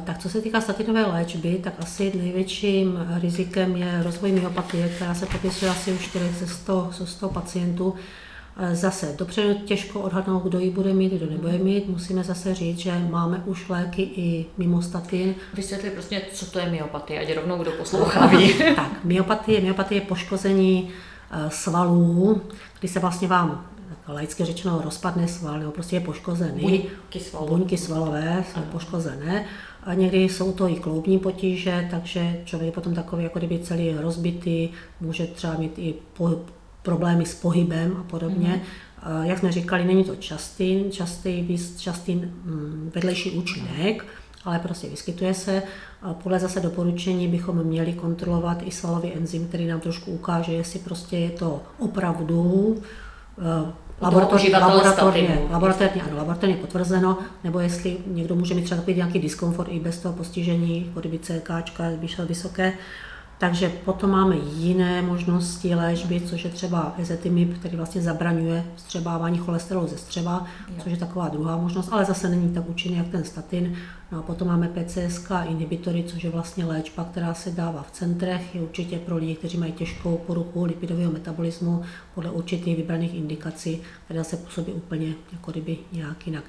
Tak 0.04 0.18
co 0.18 0.28
se 0.28 0.40
týká 0.40 0.60
statinové 0.60 1.06
léčby, 1.06 1.60
tak 1.64 1.72
asi 1.78 2.12
největším 2.14 3.06
rizikem 3.20 3.76
je 3.76 4.02
rozvoj 4.02 4.32
myopatie, 4.32 4.88
která 4.88 5.14
se 5.14 5.26
popisuje 5.26 5.70
asi 5.70 5.92
u 5.92 5.98
4 5.98 6.28
ze 6.28 6.46
100, 6.46 6.88
ze 6.92 7.06
100 7.06 7.28
pacientů. 7.28 7.94
Eh, 8.58 8.76
zase 8.76 9.14
dopředu 9.18 9.54
těžko 9.54 10.00
odhadnout, 10.00 10.42
kdo 10.42 10.58
ji 10.58 10.70
bude 10.70 10.94
mít, 10.94 11.12
kdo 11.12 11.30
nebude 11.30 11.58
mít. 11.58 11.88
Musíme 11.88 12.24
zase 12.24 12.54
říct, 12.54 12.78
že 12.78 12.92
máme 13.10 13.42
už 13.46 13.68
léky 13.68 14.02
i 14.02 14.46
mimo 14.58 14.82
statin. 14.82 15.34
Vysvětli 15.54 15.90
prostě, 15.90 16.22
co 16.32 16.46
to 16.46 16.58
je 16.58 16.70
myopatie, 16.70 17.20
ať 17.20 17.36
rovnou 17.36 17.58
kdo 17.58 17.72
poslouchá 17.72 18.26
ví. 18.26 18.54
tak, 18.76 19.04
myopatie, 19.04 19.60
myopatie 19.60 20.00
je 20.00 20.06
poškození 20.06 20.90
eh, 21.30 21.50
svalů, 21.50 22.42
kdy 22.80 22.88
se 22.88 23.00
vlastně 23.00 23.28
vám 23.28 23.66
laicky 24.08 24.44
řečeno 24.44 24.80
rozpadne 24.84 25.28
sval, 25.28 25.58
nebo 25.58 25.70
prostě 25.70 25.96
je 25.96 26.00
poškozený. 26.00 26.60
Buňky, 26.60 27.20
svalů. 27.20 27.46
Buňky 27.46 27.78
svalové 27.78 28.44
jsou 28.52 28.60
ano. 28.60 28.66
poškozené. 28.72 29.44
A 29.82 29.94
někdy 29.94 30.22
jsou 30.22 30.52
to 30.52 30.68
i 30.68 30.74
kloubní 30.74 31.18
potíže, 31.18 31.88
takže 31.90 32.40
člověk 32.44 32.66
je 32.66 32.72
potom 32.72 32.94
takový 32.94 33.22
jako 33.22 33.38
kdyby 33.38 33.58
celý 33.58 33.94
rozbitý, 33.94 34.68
může 35.00 35.26
třeba 35.26 35.54
mít 35.54 35.78
i 35.78 35.94
po, 36.12 36.40
problémy 36.82 37.26
s 37.26 37.34
pohybem 37.34 37.96
a 38.00 38.02
podobně. 38.02 38.62
Mm-hmm. 39.02 39.22
Jak 39.22 39.38
jsme 39.38 39.52
říkali, 39.52 39.84
není 39.84 40.04
to 40.04 40.16
častý, 40.16 40.84
častý, 40.90 41.58
častý 41.78 42.14
mm, 42.14 42.90
vedlejší 42.94 43.30
účinek, 43.30 44.04
ale 44.44 44.58
prostě 44.58 44.88
vyskytuje 44.88 45.34
se. 45.34 45.62
Podle 46.22 46.38
zase 46.38 46.60
doporučení 46.60 47.28
bychom 47.28 47.64
měli 47.64 47.92
kontrolovat 47.92 48.62
i 48.62 48.70
svalový 48.70 49.12
enzym, 49.12 49.48
který 49.48 49.66
nám 49.66 49.80
trošku 49.80 50.10
ukáže, 50.10 50.52
jestli 50.52 50.78
prostě 50.78 51.18
je 51.18 51.30
to 51.30 51.62
opravdu 51.78 52.76
eh, 53.38 53.72
laboratorně, 54.00 54.58
laboratorně, 54.58 55.46
laboratorně, 55.50 56.02
ano, 56.02 56.16
laboratorně 56.16 56.56
potvrzeno, 56.56 57.18
nebo 57.44 57.60
jestli 57.60 57.96
někdo 58.06 58.34
může 58.34 58.54
mít 58.54 58.62
třeba 58.62 58.80
takový 58.80 58.96
nějaký 58.96 59.18
diskomfort 59.18 59.68
i 59.72 59.80
bez 59.80 59.98
toho 59.98 60.14
postižení, 60.14 60.92
kdyby 60.94 61.18
CK 61.18 61.50
vyšel 62.00 62.26
vysoké, 62.26 62.72
takže 63.38 63.68
potom 63.68 64.10
máme 64.10 64.36
jiné 64.36 65.02
možnosti 65.02 65.74
léčby, 65.74 66.20
což 66.20 66.44
je 66.44 66.50
třeba 66.50 66.94
ezetimib, 66.98 67.58
který 67.58 67.76
vlastně 67.76 68.02
zabraňuje 68.02 68.64
vstřebávání 68.76 69.38
cholesterolu 69.38 69.86
ze 69.86 69.98
střeva, 69.98 70.46
což 70.82 70.92
je 70.92 70.98
taková 70.98 71.28
druhá 71.28 71.56
možnost, 71.56 71.88
ale 71.92 72.04
zase 72.04 72.28
není 72.28 72.54
tak 72.54 72.68
účinný 72.68 72.96
jak 72.96 73.08
ten 73.08 73.24
statin. 73.24 73.76
No 74.12 74.18
a 74.18 74.22
potom 74.22 74.48
máme 74.48 74.68
PCSK 74.68 75.30
inhibitory, 75.48 76.04
což 76.06 76.24
je 76.24 76.30
vlastně 76.30 76.64
léčba, 76.64 77.04
která 77.04 77.34
se 77.34 77.50
dává 77.50 77.82
v 77.82 77.90
centrech, 77.90 78.54
je 78.54 78.60
určitě 78.60 78.98
pro 78.98 79.16
lidi, 79.16 79.34
kteří 79.34 79.58
mají 79.58 79.72
těžkou 79.72 80.16
poruchu 80.26 80.64
lipidového 80.64 81.12
metabolismu 81.12 81.82
podle 82.14 82.30
určitých 82.30 82.76
vybraných 82.76 83.14
indikací, 83.14 83.82
která 84.04 84.24
se 84.24 84.36
působí 84.36 84.72
úplně 84.72 85.14
jako 85.32 85.50
kdyby 85.50 85.78
nějak 85.92 86.26
jinak. 86.26 86.44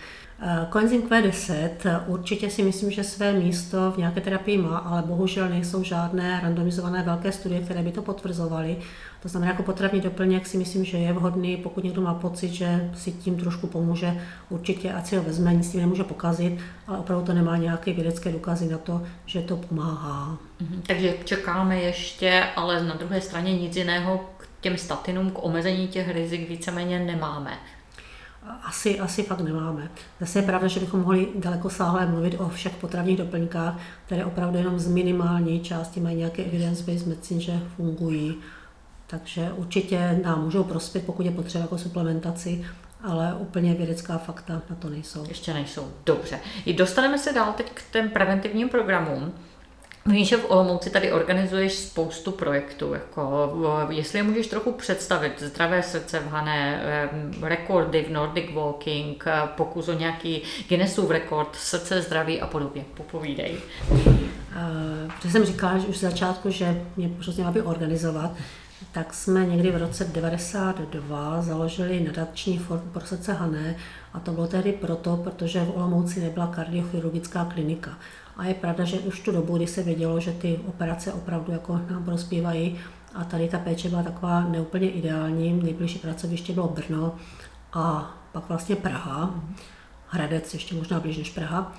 Koenzym 0.69 1.01
Q10 1.01 2.03
určitě 2.07 2.49
si 2.49 2.63
myslím, 2.63 2.91
že 2.91 3.03
své 3.03 3.33
místo 3.33 3.91
v 3.91 3.97
nějaké 3.97 4.21
terapii 4.21 4.57
má, 4.57 4.77
ale 4.77 5.01
bohužel 5.01 5.49
nejsou 5.49 5.83
žádné 5.83 6.39
randomizované 6.43 7.03
velké 7.03 7.31
studie, 7.31 7.61
které 7.61 7.83
by 7.83 7.91
to 7.91 8.01
potvrzovaly. 8.01 8.77
To 9.21 9.29
znamená, 9.29 9.51
jako 9.51 9.63
potravní 9.63 10.01
doplněk 10.01 10.47
si 10.47 10.57
myslím, 10.57 10.85
že 10.85 10.97
je 10.97 11.13
vhodný, 11.13 11.57
pokud 11.57 11.83
někdo 11.83 12.01
má 12.01 12.13
pocit, 12.13 12.47
že 12.53 12.91
si 12.95 13.11
tím 13.11 13.37
trošku 13.37 13.67
pomůže, 13.67 14.21
určitě 14.49 14.93
ať 14.93 15.07
si 15.07 15.15
ho 15.15 15.23
vezme, 15.23 15.53
nic 15.53 15.71
tím 15.71 15.81
nemůže 15.81 16.03
pokazit, 16.03 16.59
ale 16.87 16.97
opravdu 16.97 17.25
to 17.25 17.33
nemá 17.33 17.57
nějaké 17.57 17.93
vědecké 17.93 18.31
důkazy 18.31 18.69
na 18.69 18.77
to, 18.77 19.03
že 19.25 19.41
to 19.41 19.57
pomáhá. 19.57 20.37
Mhm, 20.61 20.81
takže 20.87 21.13
čekáme 21.25 21.79
ještě, 21.79 22.43
ale 22.55 22.83
na 22.83 22.95
druhé 22.95 23.21
straně 23.21 23.53
nic 23.53 23.75
jiného 23.75 24.25
k 24.37 24.47
těm 24.61 24.77
statinům, 24.77 25.31
k 25.31 25.43
omezení 25.43 25.87
těch 25.87 26.13
rizik 26.13 26.49
víceméně 26.49 26.99
nemáme. 26.99 27.51
Asi, 28.63 28.99
asi 28.99 29.23
fakt 29.23 29.41
nemáme. 29.41 29.89
Zase 30.19 30.39
je 30.39 30.43
pravda, 30.43 30.67
že 30.67 30.79
bychom 30.79 30.99
mohli 30.99 31.27
daleko 31.35 31.69
sáhle 31.69 32.05
mluvit 32.05 32.35
o 32.39 32.49
všech 32.49 32.75
potravních 32.75 33.17
doplňkách, 33.17 33.79
které 34.05 34.25
opravdu 34.25 34.57
jenom 34.57 34.79
z 34.79 34.87
minimální 34.87 35.59
části 35.59 35.99
mají 35.99 36.17
nějaké 36.17 36.43
evidence-based 36.43 37.07
medicine, 37.07 37.41
že 37.41 37.59
fungují. 37.75 38.35
Takže 39.07 39.51
určitě 39.55 40.19
nám 40.23 40.43
můžou 40.43 40.63
prospět, 40.63 41.05
pokud 41.05 41.25
je 41.25 41.31
potřeba 41.31 41.61
jako 41.61 41.77
suplementaci, 41.77 42.65
ale 43.03 43.33
úplně 43.39 43.73
vědecká 43.73 44.17
fakta 44.17 44.61
na 44.69 44.75
to 44.75 44.89
nejsou. 44.89 45.25
Ještě 45.27 45.53
nejsou. 45.53 45.91
Dobře. 46.05 46.39
I 46.65 46.73
dostaneme 46.73 47.17
se 47.17 47.33
dál 47.33 47.53
teď 47.57 47.71
k 47.73 47.91
těm 47.91 48.09
preventivním 48.09 48.69
programům. 48.69 49.33
Že 50.13 50.37
v 50.37 50.51
Olomouci 50.51 50.89
tady 50.89 51.11
organizuješ 51.11 51.73
spoustu 51.73 52.31
projektů, 52.31 52.93
jako, 52.93 53.51
jestli 53.89 54.19
je 54.19 54.23
můžeš 54.23 54.47
trochu 54.47 54.71
představit, 54.71 55.33
zdravé 55.37 55.83
srdce 55.83 56.19
v 56.19 56.27
Hané, 56.27 56.81
rekordy 57.41 58.03
v 58.03 58.11
Nordic 58.11 58.45
Walking, 58.53 59.25
pokus 59.55 59.87
o 59.87 59.93
nějaký 59.93 60.41
Guinnessův 60.69 61.09
rekord, 61.09 61.55
srdce 61.55 62.01
zdraví 62.01 62.41
a 62.41 62.47
podobně. 62.47 62.85
Popovídej. 62.93 63.57
Uh, 63.91 65.11
protože 65.15 65.31
jsem 65.31 65.45
říkala 65.45 65.77
že 65.77 65.87
už 65.87 65.97
z 65.97 66.01
začátku, 66.01 66.51
že 66.51 66.81
mě 66.95 67.09
prostě 67.09 67.31
měla 67.31 67.51
by 67.51 67.61
organizovat, 67.61 68.31
tak 68.91 69.13
jsme 69.13 69.45
někdy 69.45 69.71
v 69.71 69.77
roce 69.77 70.03
92 70.05 71.41
založili 71.41 71.99
nadační 71.99 72.57
fond 72.57 72.81
pro 72.91 73.05
srdce 73.05 73.33
Hané 73.33 73.75
a 74.13 74.19
to 74.19 74.31
bylo 74.31 74.47
tehdy 74.47 74.71
proto, 74.71 75.17
protože 75.17 75.59
v 75.59 75.77
Olomouci 75.77 76.19
nebyla 76.19 76.47
kardiochirurgická 76.47 77.45
klinika. 77.45 77.97
A 78.37 78.45
je 78.45 78.53
pravda, 78.53 78.83
že 78.83 78.99
už 78.99 79.19
tu 79.19 79.31
dobu, 79.31 79.57
kdy 79.57 79.67
se 79.67 79.83
vědělo, 79.83 80.19
že 80.19 80.31
ty 80.31 80.59
operace 80.67 81.13
opravdu 81.13 81.51
jako 81.51 81.81
nám 81.91 82.05
prospívají 82.05 82.79
a 83.15 83.23
tady 83.23 83.47
ta 83.47 83.59
péče 83.59 83.89
byla 83.89 84.03
taková 84.03 84.43
neúplně 84.43 84.89
ideální. 84.89 85.53
Nejbližší 85.63 85.99
pracoviště 85.99 86.53
bylo 86.53 86.67
Brno 86.67 87.15
a 87.73 88.15
pak 88.31 88.49
vlastně 88.49 88.75
Praha, 88.75 89.43
Hradec 90.09 90.53
ještě 90.53 90.75
možná 90.75 90.99
blíž 90.99 91.17
než 91.17 91.29
Praha. 91.29 91.77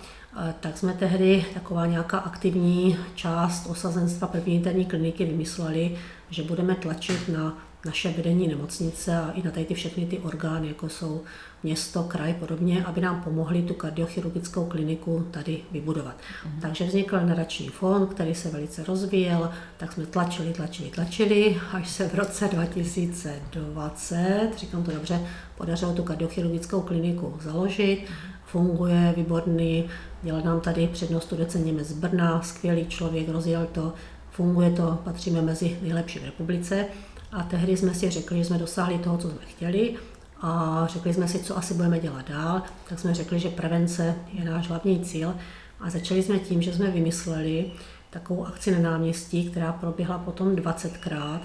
Tak 0.60 0.78
jsme 0.78 0.92
tehdy 0.92 1.44
taková 1.54 1.86
nějaká 1.86 2.18
aktivní 2.18 2.96
část 3.14 3.66
osazenstva 3.66 4.28
první 4.28 4.54
interní 4.54 4.84
kliniky 4.84 5.24
vymysleli, 5.24 5.98
že 6.30 6.42
budeme 6.42 6.74
tlačit 6.74 7.28
na 7.28 7.58
naše 7.84 8.10
vedení 8.12 8.48
nemocnice 8.48 9.16
a 9.16 9.30
i 9.30 9.42
na 9.42 9.50
tady 9.50 9.66
ty 9.66 9.74
všechny 9.74 10.06
ty 10.06 10.18
orgány, 10.18 10.68
jako 10.68 10.88
jsou 10.88 11.22
město, 11.62 12.02
kraj 12.02 12.34
podobně, 12.34 12.84
aby 12.84 13.00
nám 13.00 13.22
pomohli 13.22 13.62
tu 13.62 13.74
kardiochirurgickou 13.74 14.64
kliniku 14.64 15.26
tady 15.30 15.60
vybudovat. 15.72 16.16
Mm. 16.46 16.60
Takže 16.60 16.84
vznikl 16.84 17.20
nadační 17.20 17.68
fond, 17.68 18.06
který 18.06 18.34
se 18.34 18.50
velice 18.50 18.84
rozvíjel, 18.84 19.50
tak 19.76 19.92
jsme 19.92 20.06
tlačili, 20.06 20.52
tlačili, 20.52 20.90
tlačili, 20.90 21.60
až 21.72 21.90
se 21.90 22.08
v 22.08 22.14
roce 22.14 22.48
2020, 22.48 24.50
říkám 24.56 24.82
to 24.82 24.90
dobře, 24.90 25.20
podařilo 25.56 25.92
tu 25.92 26.02
kardiochirurgickou 26.02 26.80
kliniku 26.80 27.36
založit, 27.40 28.04
funguje, 28.44 29.14
výborný, 29.16 29.88
dělal 30.22 30.42
nám 30.42 30.60
tady 30.60 30.88
přednostu 30.88 31.36
docen 31.36 31.64
Němec 31.64 31.88
z 31.88 31.92
Brna, 31.92 32.42
skvělý 32.42 32.86
člověk, 32.86 33.28
rozjel 33.28 33.66
to, 33.72 33.92
funguje 34.30 34.70
to, 34.70 34.98
patříme 35.04 35.42
mezi 35.42 35.78
nejlepší 35.82 36.18
v 36.18 36.24
republice. 36.24 36.86
A 37.32 37.42
tehdy 37.42 37.76
jsme 37.76 37.94
si 37.94 38.10
řekli, 38.10 38.38
že 38.38 38.44
jsme 38.44 38.58
dosáhli 38.58 38.98
toho, 38.98 39.18
co 39.18 39.30
jsme 39.30 39.40
chtěli 39.46 39.96
a 40.40 40.82
řekli 40.90 41.14
jsme 41.14 41.28
si, 41.28 41.38
co 41.38 41.58
asi 41.58 41.74
budeme 41.74 42.00
dělat 42.00 42.28
dál. 42.28 42.62
Tak 42.88 42.98
jsme 42.98 43.14
řekli, 43.14 43.38
že 43.40 43.48
prevence 43.48 44.14
je 44.32 44.44
náš 44.44 44.68
hlavní 44.68 45.00
cíl 45.00 45.34
a 45.80 45.90
začali 45.90 46.22
jsme 46.22 46.38
tím, 46.38 46.62
že 46.62 46.72
jsme 46.72 46.90
vymysleli 46.90 47.70
takovou 48.10 48.46
akci 48.46 48.70
na 48.70 48.90
náměstí, 48.90 49.50
která 49.50 49.72
proběhla 49.72 50.18
potom 50.18 50.56
20krát 50.56 51.40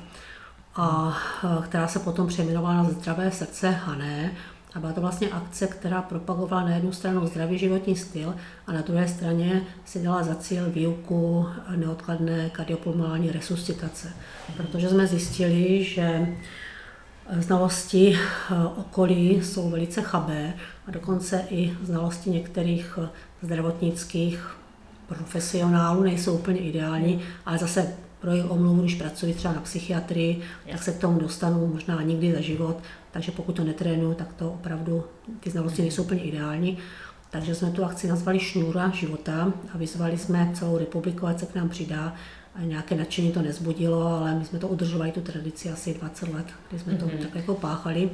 a 0.76 1.18
která 1.64 1.88
se 1.88 2.00
potom 2.00 2.28
přejmenovala 2.28 2.74
na 2.74 2.84
Zdravé 2.84 3.32
srdce 3.32 3.70
Hané 3.70 4.32
a 4.74 4.80
byla 4.80 4.94
to 4.94 5.02
vlastně 5.02 5.30
akce, 5.30 5.68
která 5.68 6.02
propagovala 6.02 6.64
na 6.64 6.76
jednu 6.76 6.91
stranu 6.91 7.28
zdravý 7.28 7.58
životní 7.58 7.96
styl 7.96 8.36
a 8.68 8.74
na 8.74 8.82
druhé 8.82 9.08
straně 9.08 9.62
si 9.86 10.04
dala 10.04 10.24
za 10.24 10.36
cíl 10.36 10.70
výuku 10.70 11.46
neodkladné 11.76 12.50
kardiopulmonální 12.50 13.32
resuscitace. 13.32 14.14
Protože 14.58 14.89
jsme 14.89 15.08
zjistili, 15.08 15.84
že 15.84 16.28
Znalosti 17.32 18.17
okolí 18.76 19.41
jsou 19.43 19.69
velice 19.69 20.01
chabé 20.01 20.53
a 20.88 20.91
dokonce 20.91 21.43
i 21.49 21.78
znalosti 21.84 22.30
některých 22.30 22.99
zdravotnických 23.41 24.57
profesionálů 25.07 26.03
nejsou 26.03 26.36
úplně 26.36 26.59
ideální, 26.59 27.21
ale 27.45 27.57
zase 27.57 27.93
pro 28.19 28.32
jejich 28.32 28.51
omluvu, 28.51 28.82
když 28.82 28.95
pracuji 28.95 29.34
třeba 29.34 29.53
na 29.53 29.61
psychiatrii, 29.61 30.41
tak 30.71 30.84
se 30.84 30.91
k 30.91 30.97
tomu 30.97 31.19
dostanu 31.19 31.67
možná 31.67 32.01
nikdy 32.01 32.34
za 32.34 32.41
život, 32.41 32.78
takže 33.11 33.32
pokud 33.32 33.55
to 33.55 33.63
netrénuju, 33.63 34.13
tak 34.13 34.34
to 34.34 34.51
opravdu 34.51 35.03
ty 35.39 35.49
znalosti 35.49 35.82
nejsou 35.82 36.03
úplně 36.03 36.21
ideální. 36.21 36.78
Takže 37.30 37.55
jsme 37.55 37.71
tu 37.71 37.86
akci 37.86 38.07
nazvali 38.07 38.39
Šňůra 38.39 38.89
života 38.89 39.53
a 39.74 39.78
vyzvali 39.78 40.17
jsme 40.17 40.51
celou 40.53 40.78
republiku, 40.78 41.28
ať 41.28 41.39
se 41.39 41.45
k 41.45 41.55
nám 41.55 41.69
přidá. 41.69 42.13
A 42.56 42.62
nějaké 42.62 42.95
nadšení 42.95 43.32
to 43.32 43.41
nezbudilo, 43.41 44.08
ale 44.08 44.36
my 44.36 44.45
jsme 44.45 44.60
to 44.60 44.68
udržovali, 44.68 45.12
tu 45.12 45.22
tradici 45.22 45.70
asi 45.70 45.93
20 45.93 46.34
let, 46.34 46.45
kdy 46.70 46.80
jsme 46.80 46.95
to 46.95 47.06
mm-hmm. 47.06 47.22
tak 47.22 47.36
jako 47.36 47.54
páchali. 47.56 48.10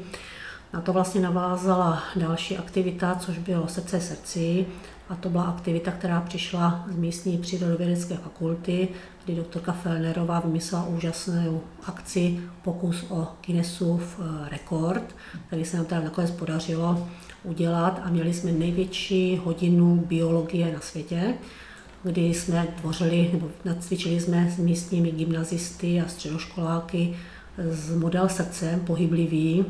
Na 0.74 0.82
to 0.82 0.94
vlastně 0.94 1.22
navázala 1.22 2.04
další 2.16 2.58
aktivita, 2.58 3.16
což 3.16 3.38
bylo 3.38 3.68
Srdce 3.68 4.02
srdci. 4.02 4.66
A 5.10 5.16
to 5.16 5.30
byla 5.30 5.44
aktivita, 5.44 5.92
která 5.92 6.22
přišla 6.22 6.86
z 6.92 6.96
místní 6.96 7.38
přírodovědecké 7.38 8.16
fakulty, 8.16 8.88
kdy 9.26 9.36
doktorka 9.36 9.72
Felnerová 9.72 10.40
vymyslela 10.40 10.86
úžasnou 10.86 11.62
akci 11.88 12.40
pokus 12.64 13.06
o 13.10 13.28
Guinnessův 13.46 14.20
eh, 14.20 14.50
rekord, 14.50 15.16
který 15.48 15.66
se 15.66 15.78
nám 15.78 15.86
teda 15.86 16.02
nakonec 16.02 16.32
podařilo 16.32 17.08
udělat 17.44 18.02
a 18.04 18.10
měli 18.10 18.34
jsme 18.34 18.52
největší 18.52 19.38
hodinu 19.38 20.04
biologie 20.08 20.74
na 20.74 20.80
světě, 20.80 21.34
kdy 22.04 22.22
jsme 22.22 22.68
tvořili, 22.82 23.30
nebo 23.34 23.50
nacvičili 23.66 24.20
jsme 24.20 24.52
s 24.52 24.58
místními 24.58 25.12
gymnazisty 25.12 26.02
a 26.02 26.08
středoškoláky 26.08 27.16
z 27.58 27.96
model 27.96 28.30
srdce 28.30 28.80
pohyblivý, 28.88 29.66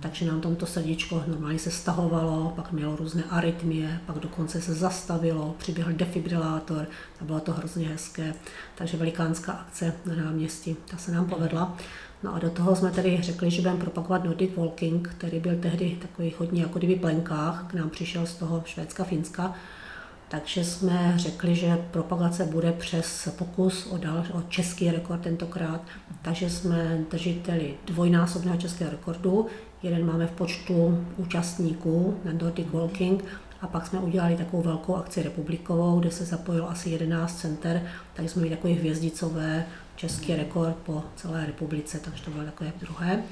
takže 0.00 0.26
nám 0.26 0.40
tomto 0.40 0.66
srdíčko 0.66 1.22
normálně 1.26 1.58
se 1.58 1.70
stahovalo, 1.70 2.52
pak 2.56 2.72
mělo 2.72 2.96
různé 2.96 3.24
arytmie, 3.30 4.00
pak 4.06 4.18
dokonce 4.18 4.60
se 4.60 4.74
zastavilo, 4.74 5.54
přiběhl 5.58 5.92
defibrilátor 5.92 6.86
a 7.20 7.24
bylo 7.24 7.40
to 7.40 7.52
hrozně 7.52 7.88
hezké. 7.88 8.34
Takže 8.74 8.96
velikánská 8.96 9.52
akce 9.52 9.94
na 10.06 10.24
náměstí, 10.24 10.76
ta 10.90 10.96
se 10.96 11.12
nám 11.12 11.26
povedla. 11.26 11.76
No 12.22 12.34
a 12.34 12.38
do 12.38 12.50
toho 12.50 12.76
jsme 12.76 12.90
tedy 12.90 13.18
řekli, 13.22 13.50
že 13.50 13.62
budeme 13.62 13.80
propagovat 13.80 14.24
Nordic 14.24 14.50
Walking, 14.56 15.08
který 15.08 15.40
byl 15.40 15.56
tehdy 15.60 15.98
takový 16.02 16.34
hodně 16.38 16.62
jako 16.62 16.78
kdyby 16.78 16.96
plenkách, 16.96 17.64
k 17.66 17.74
nám 17.74 17.90
přišel 17.90 18.26
z 18.26 18.34
toho 18.34 18.62
Švédska, 18.66 19.04
Finska, 19.04 19.54
takže 20.28 20.64
jsme 20.64 21.12
řekli, 21.16 21.54
že 21.54 21.84
propagace 21.90 22.44
bude 22.44 22.72
přes 22.72 23.28
pokus 23.38 23.86
o, 23.86 23.98
dal, 23.98 24.24
o 24.32 24.42
český 24.42 24.90
rekord 24.90 25.20
tentokrát. 25.20 25.80
Takže 26.22 26.50
jsme 26.50 26.98
držiteli 27.10 27.74
dvojnásobného 27.86 28.56
českého 28.56 28.90
rekordu. 28.90 29.46
Jeden 29.82 30.06
máme 30.06 30.26
v 30.26 30.30
počtu 30.30 31.04
účastníků 31.16 32.20
na 32.24 32.32
Nordic 32.32 32.66
Walking 32.72 33.24
a 33.60 33.66
pak 33.66 33.86
jsme 33.86 33.98
udělali 34.00 34.36
takovou 34.36 34.62
velkou 34.62 34.96
akci 34.96 35.22
republikovou, 35.22 36.00
kde 36.00 36.10
se 36.10 36.24
zapojilo 36.24 36.70
asi 36.70 36.90
11 36.90 37.40
center, 37.40 37.82
takže 38.14 38.28
jsme 38.28 38.40
měli 38.40 38.56
takový 38.56 38.74
hvězdicové 38.74 39.66
český 39.96 40.36
rekord 40.36 40.76
po 40.76 41.04
celé 41.16 41.46
republice, 41.46 41.98
takže 41.98 42.24
to 42.24 42.30
bylo 42.30 42.44
takové 42.44 42.72
druhé. 42.80 43.22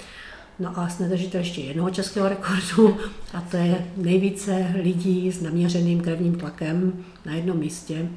No 0.59 0.79
a 0.79 0.89
jsme 0.89 1.09
držitel 1.09 1.41
ještě 1.41 1.61
jednoho 1.61 1.91
českého 1.91 2.29
rekordu 2.29 2.97
a 3.35 3.41
to 3.41 3.57
je 3.57 3.87
nejvíce 3.97 4.75
lidí 4.83 5.33
s 5.33 5.43
naměřeným 5.43 6.01
krevním 6.01 6.35
tlakem 6.35 7.05
na 7.25 7.35
jednom 7.35 7.59
místě. 7.59 8.09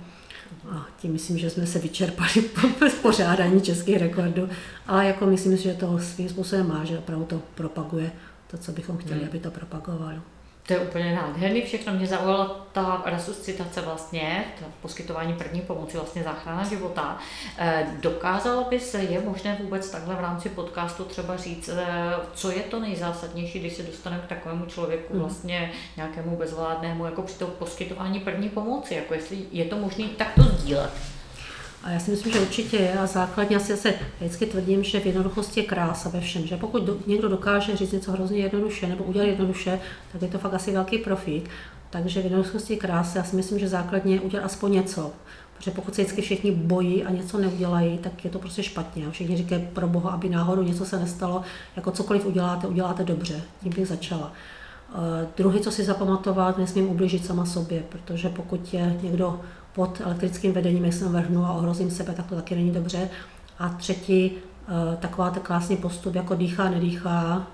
A 0.69 0.88
tím 0.97 1.13
myslím, 1.13 1.38
že 1.38 1.49
jsme 1.49 1.67
se 1.67 1.79
vyčerpali 1.79 2.41
po 2.79 2.89
pořádání 3.01 3.61
českých 3.61 3.97
rekordů, 3.97 4.49
ale 4.88 5.05
jako 5.05 5.25
myslím, 5.25 5.57
že 5.57 5.73
to 5.73 5.99
svým 5.99 6.29
způsobem 6.29 6.67
má, 6.67 6.85
že 6.85 6.99
opravdu 6.99 7.25
to 7.25 7.41
propaguje 7.55 8.11
to, 8.47 8.57
co 8.57 8.71
bychom 8.71 8.97
chtěli, 8.97 9.19
hmm. 9.19 9.29
aby 9.29 9.39
to 9.39 9.51
propagovalo. 9.51 10.19
To 10.68 10.74
je 10.74 10.80
úplně 10.80 11.15
nádherný, 11.15 11.61
všechno 11.61 11.93
mě 11.93 12.07
zaujala 12.07 12.68
ta 12.72 13.01
resuscitace 13.05 13.82
vlastně, 13.82 14.45
to 14.59 14.65
poskytování 14.82 15.34
první 15.34 15.61
pomoci, 15.61 15.97
vlastně 15.97 16.24
záchrana 16.24 16.63
života. 16.63 17.18
Eh, 17.57 17.88
dokázala 18.01 18.63
by 18.63 18.80
se, 18.80 19.03
je 19.03 19.22
možné 19.22 19.57
vůbec 19.63 19.89
takhle 19.89 20.15
v 20.15 20.20
rámci 20.20 20.49
podcastu 20.49 21.03
třeba 21.03 21.38
říct, 21.38 21.70
eh, 21.70 22.13
co 22.34 22.51
je 22.51 22.59
to 22.59 22.80
nejzásadnější, 22.80 23.59
když 23.59 23.74
se 23.74 23.84
dostaneme 23.84 24.24
k 24.26 24.30
takovému 24.30 24.65
člověku, 24.65 25.13
hmm. 25.13 25.22
vlastně 25.22 25.72
nějakému 25.97 26.38
bezvládnému, 26.38 27.05
jako 27.05 27.22
při 27.22 27.38
tom 27.38 27.51
poskytování 27.59 28.20
první 28.20 28.49
pomoci, 28.49 28.95
jako 28.95 29.13
jestli 29.13 29.38
je 29.51 29.65
to 29.65 29.78
možné 29.78 30.05
takto 30.18 30.43
sdílet? 30.43 31.16
A 31.88 31.91
já 31.91 31.99
si 31.99 32.11
myslím, 32.11 32.33
že 32.33 32.39
určitě 32.39 32.77
je 32.77 32.93
a 32.93 33.05
základně 33.05 33.55
asi 33.55 33.77
se 33.77 33.93
vždycky 34.19 34.45
tvrdím, 34.45 34.83
že 34.83 34.99
v 34.99 35.05
jednoduchosti 35.05 35.59
je 35.59 35.65
krása 35.65 36.09
ve 36.09 36.21
všem. 36.21 36.47
Že 36.47 36.57
pokud 36.57 36.83
do, 36.83 36.97
někdo 37.07 37.29
dokáže 37.29 37.75
říct 37.75 37.91
něco 37.91 38.11
hrozně 38.11 38.39
jednoduše 38.39 38.88
nebo 38.88 39.03
udělat 39.03 39.25
jednoduše, 39.25 39.79
tak 40.11 40.21
je 40.21 40.27
to 40.27 40.38
fakt 40.38 40.53
asi 40.53 40.71
velký 40.71 40.97
profík. 40.97 41.49
Takže 41.89 42.21
v 42.21 42.23
jednoduchosti 42.23 42.73
je 42.73 42.79
krása. 42.79 43.19
Já 43.19 43.23
si 43.23 43.35
myslím, 43.35 43.59
že 43.59 43.67
základně 43.67 44.15
je 44.15 44.21
udělat 44.21 44.45
aspoň 44.45 44.71
něco. 44.71 45.11
Protože 45.57 45.71
pokud 45.71 45.95
se 45.95 46.01
vždycky 46.01 46.21
všichni 46.21 46.51
bojí 46.51 47.03
a 47.03 47.11
něco 47.11 47.38
neudělají, 47.38 47.97
tak 47.97 48.25
je 48.25 48.31
to 48.31 48.39
prostě 48.39 48.63
špatně. 48.63 49.07
A 49.07 49.11
všichni 49.11 49.38
říkají 49.38 49.67
pro 49.73 49.88
Boha, 49.88 50.11
aby 50.11 50.29
náhodou 50.29 50.63
něco 50.63 50.85
se 50.85 50.99
nestalo, 50.99 51.41
jako 51.75 51.91
cokoliv 51.91 52.25
uděláte, 52.25 52.67
uděláte 52.67 53.03
dobře. 53.03 53.41
Tím 53.63 53.73
bych 53.75 53.88
začala. 53.88 54.31
Uh, 54.89 55.03
druhý, 55.38 55.59
co 55.59 55.71
si 55.71 55.83
zapamatovat, 55.83 56.57
nesmím 56.57 56.89
ublížit 56.89 57.25
sama 57.25 57.45
sobě, 57.45 57.83
protože 57.89 58.29
pokud 58.29 58.73
je 58.73 58.97
někdo 59.01 59.41
pod 59.78 60.01
elektrickým 60.01 60.53
vedením, 60.53 60.86
jak 60.86 60.93
jsem 60.93 61.11
vrhnu 61.11 61.45
a 61.45 61.53
ohrozím 61.53 61.91
sebe, 61.91 62.13
tak 62.13 62.25
to 62.25 62.36
taky 62.36 62.55
není 62.55 62.71
dobře. 62.71 63.09
A 63.59 63.69
třetí, 63.69 64.32
eh, 64.32 64.97
taková 64.97 65.30
ten 65.30 65.43
krásný 65.43 65.78
postup, 65.78 66.15
jako 66.15 66.36
dýchá, 66.36 66.69
nedýchá, 66.69 67.47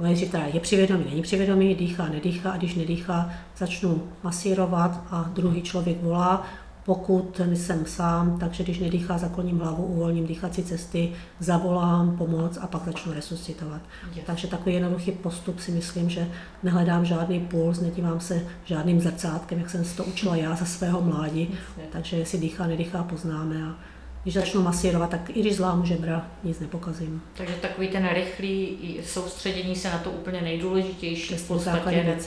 nejdřív 0.00 0.30
teda 0.30 0.44
je 0.44 0.60
přivědomí, 0.60 1.04
není 1.10 1.22
přivědomí, 1.22 1.74
dýchá, 1.74 2.08
nedýchá 2.08 2.50
a 2.50 2.56
když 2.56 2.74
nedýchá, 2.74 3.30
začnu 3.58 4.02
masírovat 4.22 5.00
a 5.10 5.30
druhý 5.34 5.62
člověk 5.62 6.02
volá, 6.02 6.46
pokud 6.84 7.40
jsem 7.54 7.86
sám, 7.86 8.38
takže 8.38 8.64
když 8.64 8.78
nedýchá, 8.78 9.18
zakloním 9.18 9.58
hlavu, 9.58 9.84
uvolním 9.84 10.26
dýchací 10.26 10.64
cesty, 10.64 11.12
zavolám 11.40 12.16
pomoc 12.16 12.58
a 12.60 12.66
pak 12.66 12.84
začnu 12.84 13.12
resuscitovat. 13.12 13.82
Yes. 14.14 14.24
Takže 14.26 14.48
takový 14.48 14.74
jednoduchý 14.74 15.12
postup 15.12 15.60
si 15.60 15.70
myslím, 15.70 16.10
že 16.10 16.28
nehledám 16.62 17.04
žádný 17.04 17.40
puls, 17.40 17.80
nedívám 17.80 18.20
se 18.20 18.46
žádným 18.64 19.00
zrcátkem, 19.00 19.58
jak 19.58 19.70
jsem 19.70 19.84
se 19.84 19.96
to 19.96 20.04
učila 20.04 20.36
já 20.36 20.54
za 20.54 20.64
svého 20.64 21.00
mládí. 21.00 21.40
Yes. 21.40 21.86
Takže 21.92 22.16
jestli 22.16 22.38
dýchá, 22.38 22.66
nedýchá, 22.66 23.02
poznáme. 23.02 23.62
A 23.62 23.74
když 24.22 24.34
začnu 24.34 24.62
masírovat, 24.62 25.10
tak 25.10 25.36
i 25.36 25.40
když 25.40 25.56
zlámu 25.56 25.84
žebra, 25.84 26.26
nic 26.44 26.60
nepokazím. 26.60 27.22
Takže 27.36 27.54
takový 27.54 27.88
ten 27.88 28.08
rychlý 28.12 28.78
soustředění 29.04 29.76
se 29.76 29.90
na 29.90 29.98
to 29.98 30.10
úplně 30.10 30.40
nejdůležitější 30.40 31.34
v 31.34 31.48
podstatě 31.48 32.18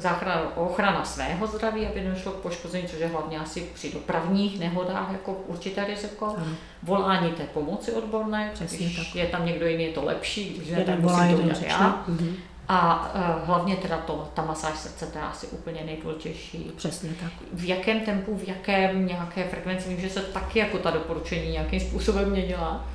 záchrana, 0.00 0.56
ochrana 0.56 1.04
svého 1.04 1.46
zdraví, 1.46 1.86
aby 1.86 2.00
nedošlo 2.00 2.32
k 2.32 2.36
poškození, 2.36 2.88
což 2.88 2.98
je 2.98 3.06
hlavně 3.06 3.38
asi 3.38 3.60
při 3.74 3.92
dopravních 3.92 4.60
nehodách 4.60 5.12
jako 5.12 5.32
určité 5.32 5.84
riziko. 5.84 6.26
Ano. 6.26 6.46
Volání 6.82 7.32
té 7.32 7.42
pomoci 7.42 7.92
odborné, 7.92 8.50
Přesně 8.54 8.86
když 8.86 8.96
tak. 8.96 9.14
je 9.16 9.26
tam 9.26 9.46
někdo 9.46 9.66
jiný, 9.66 9.84
je 9.84 9.92
to 9.92 10.04
lepší, 10.04 10.54
když 10.56 10.70
ne, 10.70 10.84
tak 10.84 10.98
musím 10.98 11.50
to 11.50 11.64
já. 11.66 12.04
Mm-hmm. 12.08 12.34
A 12.72 13.10
uh, 13.14 13.46
hlavně 13.46 13.76
teda 13.76 13.96
to, 13.96 14.28
ta 14.34 14.44
masáž 14.44 14.78
srdce, 14.78 15.06
to 15.06 15.18
je 15.18 15.24
asi 15.24 15.46
úplně 15.46 15.82
nejdůležitější. 15.86 16.72
Přesně 16.76 17.10
tak. 17.20 17.32
V 17.52 17.68
jakém 17.68 18.00
tempu, 18.00 18.36
v 18.36 18.48
jakém 18.48 19.06
nějaké 19.06 19.44
frekvenci, 19.44 19.88
vím, 19.88 20.00
že 20.00 20.10
se 20.10 20.20
taky 20.20 20.58
jako 20.58 20.78
ta 20.78 20.90
doporučení 20.90 21.50
nějakým 21.50 21.80
způsobem 21.80 22.30
měnila. 22.30 22.86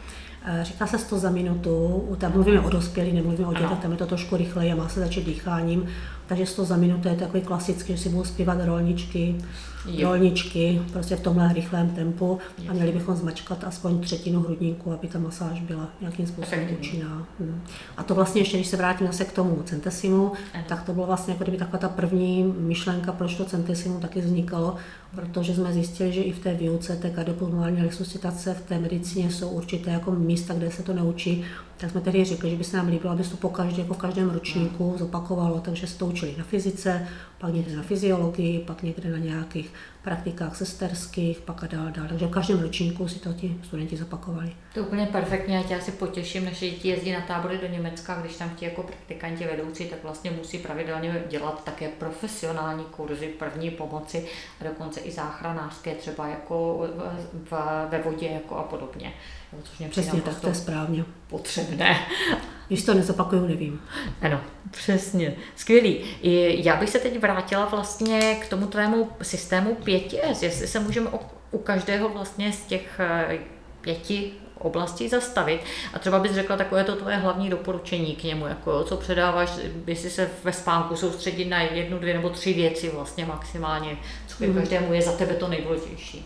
Eh, 0.47 0.63
říká 0.63 0.87
se 0.87 0.97
100 0.97 1.19
za 1.19 1.29
minutu, 1.29 2.03
tam 2.17 2.31
mluvíme 2.31 2.59
o 2.59 2.69
dospělých, 2.69 3.13
nemluvíme 3.13 3.47
o 3.47 3.53
dětech, 3.53 3.79
tam 3.79 3.91
je 3.91 3.97
to 3.97 4.05
trošku 4.05 4.37
rychleji 4.37 4.71
a 4.71 4.75
má 4.75 4.89
se 4.89 4.99
začít 4.99 5.25
dýcháním. 5.25 5.85
Takže 6.27 6.45
100 6.45 6.65
za 6.65 6.77
minutu 6.77 7.07
je 7.07 7.15
takový 7.15 7.41
klasický, 7.41 7.93
že 7.93 8.03
si 8.03 8.09
budou 8.09 8.23
zpívat 8.23 8.57
rolničky, 8.65 9.35
jo. 9.87 10.09
rolničky, 10.09 10.81
prostě 10.93 11.15
v 11.15 11.19
tomhle 11.19 11.53
rychlém 11.53 11.89
tempu 11.89 12.39
a 12.69 12.73
měli 12.73 12.91
bychom 12.91 13.15
zmačkat 13.15 13.63
aspoň 13.63 13.99
třetinu 13.99 14.39
hrudníku, 14.41 14.91
aby 14.91 15.07
ta 15.07 15.19
masáž 15.19 15.61
byla 15.61 15.87
nějakým 16.01 16.27
způsobem 16.27 16.67
účinná. 16.79 17.27
Hmm. 17.39 17.61
A 17.97 18.03
to 18.03 18.15
vlastně 18.15 18.41
ještě, 18.41 18.57
když 18.57 18.67
se 18.67 18.77
vrátím 18.77 19.07
zase 19.07 19.25
k 19.25 19.31
tomu 19.31 19.63
centesimu, 19.65 20.31
tak 20.67 20.83
to 20.83 20.93
bylo 20.93 21.05
vlastně 21.05 21.33
jako 21.33 21.43
kdyby 21.43 21.57
taková 21.57 21.77
ta 21.77 21.89
první 21.89 22.53
myšlenka, 22.57 23.11
proč 23.11 23.35
to 23.35 23.45
centesimu 23.45 23.99
taky 23.99 24.21
vznikalo, 24.21 24.75
protože 25.15 25.55
jsme 25.55 25.73
zjistili, 25.73 26.11
že 26.11 26.21
i 26.21 26.31
v 26.31 26.39
té 26.39 26.53
výuce 26.53 26.95
té 26.95 27.09
kardiopulmonální 27.09 27.81
resuscitace 27.81 28.53
v 28.53 28.61
té 28.61 28.79
medicíně 28.79 29.31
jsou 29.31 29.49
určité 29.49 29.91
jako 29.91 30.11
místa, 30.11 30.53
kde 30.53 30.71
se 30.71 30.83
to 30.83 30.93
neučí, 30.93 31.43
tak 31.77 31.91
jsme 31.91 32.01
tedy 32.01 32.25
řekli, 32.25 32.49
že 32.49 32.55
by 32.55 32.63
se 32.63 32.77
nám 32.77 32.87
líbilo, 32.87 33.13
aby 33.13 33.23
se 33.23 33.31
to 33.31 33.37
po 33.37 33.49
každé, 33.49 33.81
jako 33.81 33.93
v 33.93 33.97
každém 33.97 34.29
ročníku 34.29 34.95
zopakovalo, 34.97 35.59
takže 35.59 35.87
se 35.87 35.97
to 35.97 36.05
učili 36.05 36.35
na 36.37 36.43
fyzice, 36.43 37.07
pak 37.37 37.53
někde 37.53 37.75
na 37.75 37.83
fyziologii, 37.83 38.59
pak 38.59 38.83
někde 38.83 39.09
na 39.09 39.17
nějakých 39.17 39.73
praktikách 40.01 40.55
sesterských, 40.55 41.41
pak 41.41 41.63
a 41.63 41.67
dál, 41.67 41.91
dál. 41.91 42.05
Takže 42.09 42.25
v 42.25 42.31
každém 42.31 42.61
ročníku 42.61 43.07
si 43.07 43.19
to 43.19 43.33
ti 43.33 43.57
studenti 43.63 43.97
zopakovali. 43.97 44.51
To 44.73 44.81
úplně 44.81 45.05
perfektně, 45.05 45.57
já 45.57 45.63
tě 45.63 45.75
asi 45.75 45.91
potěším, 45.91 46.45
naše 46.45 46.69
děti 46.69 46.87
jezdí 46.87 47.11
na 47.11 47.21
tábory 47.21 47.57
do 47.57 47.67
Německa, 47.67 48.21
když 48.21 48.35
tam 48.35 48.49
ti 48.49 48.65
jako 48.65 48.83
praktikanti 48.83 49.45
vedoucí, 49.45 49.85
tak 49.85 50.03
vlastně 50.03 50.31
musí 50.31 50.57
pravidelně 50.57 51.23
dělat 51.29 51.63
také 51.63 51.87
profesionální 51.87 52.83
kurzy 52.83 53.27
první 53.27 53.71
pomoci 53.71 54.27
a 54.61 54.63
dokonce 54.63 54.99
i 54.99 55.11
záchranářské, 55.11 55.95
třeba 55.95 56.27
jako 56.27 56.87
ve 57.89 58.01
vodě 58.01 58.27
jako 58.27 58.55
a 58.55 58.63
podobně. 58.63 59.13
Což 59.63 59.79
mě 59.79 59.89
Přesně 59.89 60.21
tak, 60.21 60.39
to 60.39 60.47
je 60.47 60.55
správně. 60.55 61.05
Potřebné. 61.27 61.99
Když 62.67 62.83
to 62.83 62.93
nezopakuju, 62.93 63.47
nevím. 63.47 63.81
Ano, 64.21 64.41
přesně. 64.71 65.35
Skvělý. 65.55 66.05
Já 66.65 66.75
bych 66.75 66.89
se 66.89 66.99
teď 66.99 67.19
vrátila 67.19 67.65
vlastně 67.65 68.35
k 68.35 68.47
tomu 68.47 68.67
tvému 68.67 69.09
systému 69.21 69.77
5S, 69.85 70.43
jestli 70.43 70.67
se 70.67 70.79
můžeme 70.79 71.09
u 71.51 71.57
každého 71.57 72.09
vlastně 72.09 72.53
z 72.53 72.61
těch 72.61 72.99
eh, 72.99 73.39
pěti 73.81 74.31
oblastí 74.57 75.09
zastavit. 75.09 75.61
A 75.93 75.99
třeba 75.99 76.19
bys 76.19 76.31
řekla 76.31 76.57
takové 76.57 76.83
to 76.83 76.95
tvoje 76.95 77.15
hlavní 77.15 77.49
doporučení 77.49 78.15
k 78.15 78.23
němu, 78.23 78.47
jako 78.47 78.83
co 78.83 78.97
předáváš, 78.97 79.49
by 79.75 79.95
si 79.95 80.09
se 80.09 80.29
ve 80.43 80.53
spánku 80.53 80.95
soustředit 80.95 81.45
na 81.45 81.61
jednu, 81.61 81.99
dvě 81.99 82.13
nebo 82.13 82.29
tři 82.29 82.53
věci 82.53 82.89
vlastně 82.89 83.25
maximálně, 83.25 83.97
co 84.27 84.45
mm. 84.45 84.53
každému 84.53 84.93
je 84.93 85.01
za 85.01 85.11
tebe 85.11 85.33
to 85.33 85.47
nejdůležitější. 85.47 86.25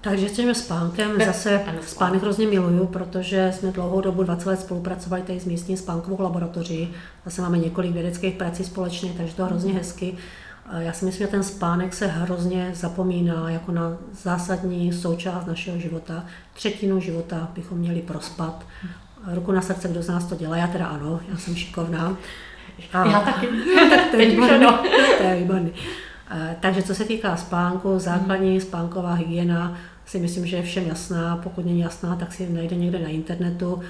Takže 0.00 0.28
s 0.28 0.32
tím 0.32 0.54
spánkem 0.54 1.10
zase 1.26 1.62
ano, 1.62 1.78
spánek 1.86 2.22
hrozně 2.22 2.46
miluju, 2.46 2.86
protože 2.86 3.52
jsme 3.54 3.72
dlouhou 3.72 4.00
dobu 4.00 4.22
20 4.22 4.48
let 4.48 4.60
spolupracovali 4.60 5.22
tady 5.22 5.40
s 5.40 5.44
místní 5.44 5.76
spánkovou 5.76 6.22
laboratoří. 6.22 6.94
Zase 7.24 7.42
máme 7.42 7.58
několik 7.58 7.92
vědeckých 7.92 8.34
prací 8.34 8.64
společně, 8.64 9.12
takže 9.16 9.34
to 9.34 9.44
hrozně 9.44 9.72
hezky. 9.72 10.14
Já 10.78 10.92
si 10.92 11.04
myslím, 11.04 11.26
že 11.26 11.30
ten 11.30 11.42
spánek 11.42 11.94
se 11.94 12.06
hrozně 12.06 12.70
zapomíná 12.74 13.50
jako 13.50 13.72
na 13.72 13.96
zásadní 14.22 14.92
součást 14.92 15.46
našeho 15.46 15.78
života. 15.78 16.24
Třetinu 16.54 17.00
života 17.00 17.48
bychom 17.54 17.78
měli 17.78 18.02
prospat. 18.02 18.66
Ruku 19.32 19.52
na 19.52 19.62
srdce, 19.62 19.88
kdo 19.88 20.02
z 20.02 20.08
nás 20.08 20.24
to 20.24 20.34
dělá, 20.34 20.56
já 20.56 20.66
teda 20.66 20.86
ano, 20.86 21.20
já 21.30 21.36
jsem 21.36 21.56
šikovná. 21.56 22.16
A, 22.92 23.06
já 23.06 23.20
taky. 23.20 23.46
tak 23.90 24.10
to 24.10 24.16
je 24.16 25.36
výborný. 25.36 25.72
Výborný. 26.30 26.56
Takže 26.60 26.82
co 26.82 26.94
se 26.94 27.04
týká 27.04 27.36
spánku, 27.36 27.98
základní 27.98 28.60
spánková 28.60 29.14
hygiena 29.14 29.76
si 30.06 30.18
myslím, 30.18 30.46
že 30.46 30.56
je 30.56 30.62
všem 30.62 30.86
jasná. 30.86 31.36
Pokud 31.36 31.66
není 31.66 31.80
jasná, 31.80 32.16
tak 32.16 32.32
si 32.32 32.50
najde 32.50 32.76
někde 32.76 32.98
na 32.98 33.08
internetu. 33.08 33.80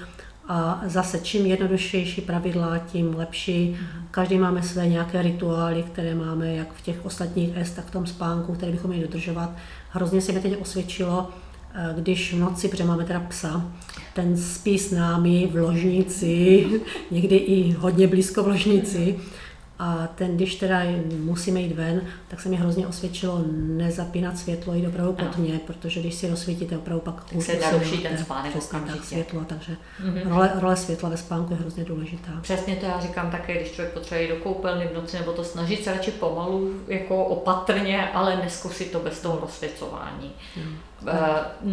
A 0.47 0.81
zase 0.85 1.19
čím 1.19 1.45
jednodušší 1.45 2.21
pravidla, 2.21 2.77
tím 2.77 3.15
lepší. 3.17 3.77
Každý 4.11 4.37
máme 4.37 4.63
své 4.63 4.87
nějaké 4.87 5.21
rituály, 5.21 5.83
které 5.83 6.15
máme 6.15 6.55
jak 6.55 6.73
v 6.73 6.81
těch 6.81 7.05
ostatních 7.05 7.57
S, 7.57 7.71
tak 7.71 7.85
v 7.85 7.91
tom 7.91 8.07
spánku, 8.07 8.53
které 8.53 8.71
bychom 8.71 8.89
měli 8.89 9.07
dodržovat. 9.07 9.49
Hrozně 9.89 10.21
se 10.21 10.31
mi 10.31 10.39
teď 10.39 10.61
osvědčilo, 10.61 11.29
eh, 11.73 11.93
když 11.97 12.33
v 12.33 12.39
noci, 12.39 12.67
protože 12.67 12.83
máme 12.83 13.05
teda 13.05 13.19
psa, 13.19 13.71
ten 14.13 14.37
spí 14.37 14.79
s 14.79 14.91
námi 14.91 15.49
v 15.51 15.55
ložnici, 15.55 16.65
někdy 17.11 17.35
i 17.35 17.71
hodně 17.71 18.07
blízko 18.07 18.43
v 18.43 18.47
ložnici, 18.47 19.19
a 19.83 20.07
ten, 20.15 20.35
když 20.35 20.55
teda 20.55 20.79
musíme 21.17 21.61
jít 21.61 21.75
ven, 21.75 22.01
tak 22.27 22.41
se 22.41 22.49
mi 22.49 22.55
hrozně 22.55 22.87
osvědčilo 22.87 23.43
nezapínat 23.51 24.37
světlo, 24.37 24.73
jít 24.73 24.87
opravdu 24.87 25.13
pod 25.13 25.37
mě, 25.37 25.59
protože 25.67 25.99
když 25.99 26.13
si 26.13 26.29
rozsvítíte 26.29 26.77
opravdu 26.77 27.01
pak 27.01 27.23
tak 27.23 27.41
se 27.41 27.59
naruší 27.59 27.97
ten 27.97 28.17
spánek 28.17 28.53
tak 28.71 29.03
světlo, 29.03 29.41
takže 29.47 29.73
mm-hmm. 30.03 30.29
role, 30.29 30.51
role 30.55 30.75
světla 30.75 31.09
ve 31.09 31.17
spánku 31.17 31.53
je 31.53 31.59
hrozně 31.59 31.83
důležitá. 31.83 32.31
Přesně 32.41 32.75
to 32.75 32.85
já 32.85 32.99
říkám 32.99 33.31
také, 33.31 33.55
když 33.55 33.71
člověk 33.71 33.93
potřebuje 33.93 34.27
do 34.27 34.35
koupelny 34.35 34.87
v 34.87 34.93
noci, 34.93 35.17
nebo 35.17 35.31
to 35.31 35.43
snažit 35.43 35.83
se 35.83 35.91
radši 35.91 36.11
pomalu, 36.11 36.73
jako 36.87 37.25
opatrně, 37.25 38.09
ale 38.13 38.35
neskusit 38.35 38.91
to 38.91 38.99
bez 38.99 39.21
toho 39.21 39.39
rozsvěcování. 39.39 40.31
Mm. 40.57 40.77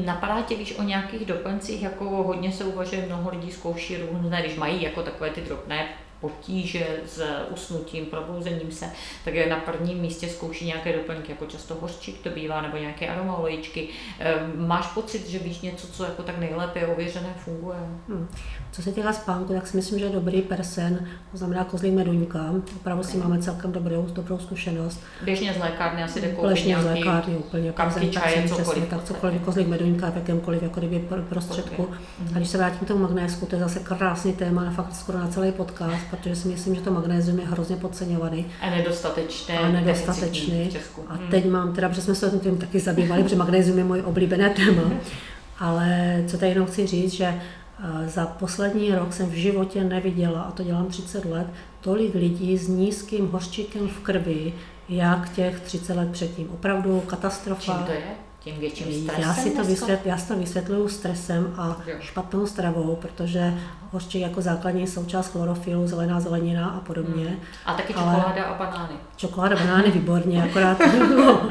Napadá 0.05 0.43
tě, 0.43 0.57
víš, 0.57 0.79
o 0.79 0.83
nějakých 0.83 1.27
doplňcích, 1.27 1.83
jako 1.83 2.05
hodně 2.05 2.53
se 2.53 2.65
uvažuje, 2.65 3.07
mnoho 3.07 3.31
lidí 3.31 3.53
zkouší 3.53 3.97
různé, 3.97 4.43
když 4.43 4.57
mají 4.57 4.83
jako 4.83 5.03
takové 5.03 5.31
ty 5.31 5.41
drobné 5.41 5.89
potíže 6.21 7.01
s 7.07 7.23
usnutím, 7.51 8.07
probouzením 8.07 8.73
se, 8.73 8.91
tak 9.25 9.35
je 9.35 9.49
na 9.49 9.57
prvním 9.57 9.99
místě 9.99 10.29
zkouší 10.29 10.67
nějaké 10.67 10.93
doplňky, 10.93 11.33
jako 11.33 11.47
často 11.47 11.75
hořčík 11.75 12.23
to 12.23 12.31
bývá, 12.31 12.61
nebo 12.61 12.77
nějaké 12.77 13.09
aromaolejčky. 13.09 13.89
Ehm, 14.19 14.69
máš 14.69 14.87
pocit, 14.87 15.29
že 15.29 15.39
víš 15.39 15.61
něco, 15.61 15.87
co 15.87 16.05
jako 16.05 16.23
tak 16.23 16.39
nejlépe 16.39 16.87
ověřené 16.87 17.35
funguje? 17.39 17.79
Hmm. 18.09 18.29
Co 18.73 18.83
se 18.83 18.93
týká 18.93 19.13
spánku, 19.13 19.53
tak 19.53 19.67
si 19.67 19.77
myslím, 19.77 19.99
že 19.99 20.05
je 20.05 20.11
dobrý 20.11 20.43
persen, 20.43 21.07
to 21.33 21.39
znamená 21.39 21.65
kozlí 21.65 21.91
meduňka. 21.91 22.55
Opravdu 22.77 23.05
si 23.05 23.17
máme 23.17 23.39
celkem 23.39 23.73
dobrou, 23.73 24.07
dobrou 24.13 24.39
zkušenost. 24.39 25.01
Běžně 25.25 25.55
z 25.55 25.59
lékárny 25.59 26.03
asi 26.03 26.21
jde 26.21 26.37
Běžně 26.47 26.83
z 26.83 26.85
lékárny 26.85 27.37
úplně. 27.37 27.73
Kapky, 27.73 28.11
čaje, 28.11 28.49
cokoliv. 28.49 28.89
Tak 28.89 29.05
cokoliv, 29.05 29.43
kozlí 29.43 29.65
meduňka 29.65 30.11
v 30.11 30.17
jakémkoliv 30.17 30.63
jako 30.63 30.81
kdyby 30.81 31.09
prostředku. 31.29 31.83
Okay. 31.83 31.99
A 32.35 32.37
když 32.37 32.49
se 32.49 32.59
vrátím 32.59 32.79
k 32.79 32.89
tomu 32.89 33.03
magnésku, 33.03 33.47
to 33.47 33.57
je 33.57 33.63
zase 33.63 33.81
krásný 33.81 34.33
téma, 34.33 34.65
na 34.65 34.71
fakt 34.71 34.95
skoro 34.95 35.19
na 35.19 35.29
celý 35.29 35.53
podcast, 35.53 36.03
protože 36.11 36.37
si 36.37 36.49
myslím, 36.49 36.75
že 36.75 36.81
to 36.81 36.93
magnézium 36.93 37.39
je 37.39 37.47
hrozně 37.47 37.77
podceňovaný. 37.77 38.47
A 38.61 38.71
nedostatečné. 38.71 39.59
A 39.59 39.69
nedostatečný. 39.69 40.71
A 41.09 41.15
hmm. 41.15 41.31
teď 41.31 41.51
mám, 41.51 41.73
teda, 41.73 41.89
protože 41.89 42.03
jsme 42.03 42.15
se 42.15 42.31
tím 42.31 42.59
taky 42.59 42.81
zabývali, 42.81 43.23
protože 43.23 43.37
magnézium 43.37 43.79
je 43.79 43.85
moje 43.85 44.03
oblíbené 44.03 44.51
téma. 44.51 44.83
Ale 45.61 46.23
co 46.27 46.39
tady 46.39 46.53
jenom 46.53 46.67
chci 46.67 46.87
říct, 46.87 47.13
že 47.13 47.35
za 48.07 48.27
poslední 48.27 48.95
rok 48.95 49.13
jsem 49.13 49.31
v 49.31 49.35
životě 49.35 49.85
neviděla, 49.85 50.41
a 50.41 50.51
to 50.51 50.63
dělám 50.63 50.87
30 50.87 51.25
let, 51.25 51.47
tolik 51.81 52.15
lidí 52.15 52.59
s 52.59 52.69
nízkým 52.69 53.29
hořčíkem 53.29 53.89
v 53.89 54.01
krvi, 54.01 54.55
jak 54.89 55.33
těch 55.33 55.61
30 55.61 55.97
let 55.97 56.11
předtím. 56.13 56.51
Opravdu 56.51 57.01
katastrofa. 57.01 57.73
Čím 57.73 57.85
to 57.85 57.93
je? 57.93 58.28
Tím 58.49 58.61
větším 58.61 59.03
stresem? 59.03 59.23
Já 59.23 59.35
si 59.35 59.51
to, 59.51 59.65
vysvět, 59.65 60.01
já 60.05 60.19
si 60.19 60.29
to 60.29 60.37
vysvětluju 60.37 60.89
stresem 60.89 61.55
a 61.57 61.77
jo. 61.87 61.97
špatnou 62.01 62.47
stravou, 62.47 62.97
protože 62.97 63.55
hořčík 63.93 64.23
jako 64.23 64.41
základní 64.41 64.87
součást 64.87 65.33
chlorofilu, 65.33 65.87
zelená 65.87 66.21
zelenina 66.21 66.69
a 66.69 66.81
podobně. 66.81 67.25
Hmm. 67.25 67.39
A 67.67 67.75
taky 67.75 67.93
čokoláda 67.93 68.45
a 68.45 68.59
banány. 68.59 68.95
Čokoláda 69.17 69.57
a 69.57 69.59
banány 69.59 69.91
výborně, 69.91 70.43
akorát 70.43 70.79
no, 71.17 71.51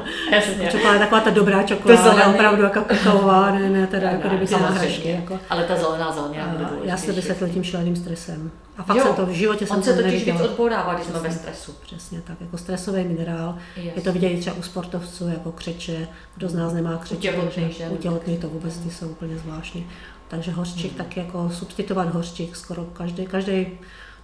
čokoláda 0.72 1.00
taková 1.00 1.22
ta 1.22 1.30
dobrá 1.30 1.64
čokoláda, 1.64 2.28
opravdu 2.28 2.64
jako 2.64 2.82
kakaová, 2.82 3.52
ne, 3.52 3.70
ne, 3.70 3.88
teda 3.88 4.10
jako 4.10 4.28
kdyby 4.28 4.48
se 4.48 4.58
hrašky. 4.58 5.10
Jako. 5.10 5.40
Ale 5.50 5.64
ta 5.64 5.76
zelená 5.76 6.12
zelenina 6.12 6.72
Já 6.84 6.98
si 6.98 7.08
to 7.08 7.14
vysvětlil 7.14 7.50
tím 7.50 7.64
šíleným 7.64 7.96
stresem. 7.96 8.52
A 8.78 8.84
fakt 8.84 8.98
jo, 8.98 9.04
jsem 9.04 9.16
to 9.16 9.26
v 9.26 9.30
životě 9.30 9.68
on 9.68 9.84
jsem 9.84 9.96
se 9.96 10.04
totiž 10.04 10.26
víc 10.26 10.42
odbourává, 10.42 10.94
když 10.94 11.08
jsme 11.08 11.20
ve 11.20 11.32
stresu. 11.32 11.76
Přesně 11.82 12.22
tak, 12.22 12.42
jako 12.42 12.58
stresový 12.58 13.04
minerál. 13.04 13.58
Yes. 13.76 13.94
Je 13.96 14.02
to 14.02 14.14
vidět 14.14 14.40
třeba 14.40 14.56
u 14.56 14.62
sportovců, 14.62 15.28
jako 15.28 15.52
křeče, 15.52 16.08
kdo 16.36 16.50
z 16.50 16.54
nás 16.54 16.74
nemá 16.74 16.98
křeče, 16.98 17.34
u 17.90 17.98
těhotných 17.98 18.40
to 18.40 18.50
vůbec 18.50 18.78
ty 18.78 18.92
jsou 18.92 19.10
úplně 19.10 19.38
zvláštní. 19.38 19.88
Takže 20.28 20.52
hořčík 20.52 20.92
hmm. 20.92 20.98
taky 20.98 21.20
jako 21.20 21.50
substituovat 21.50 22.14
hořčík 22.14 22.56
skoro 22.56 22.86
každý, 22.86 23.26
každý 23.26 23.68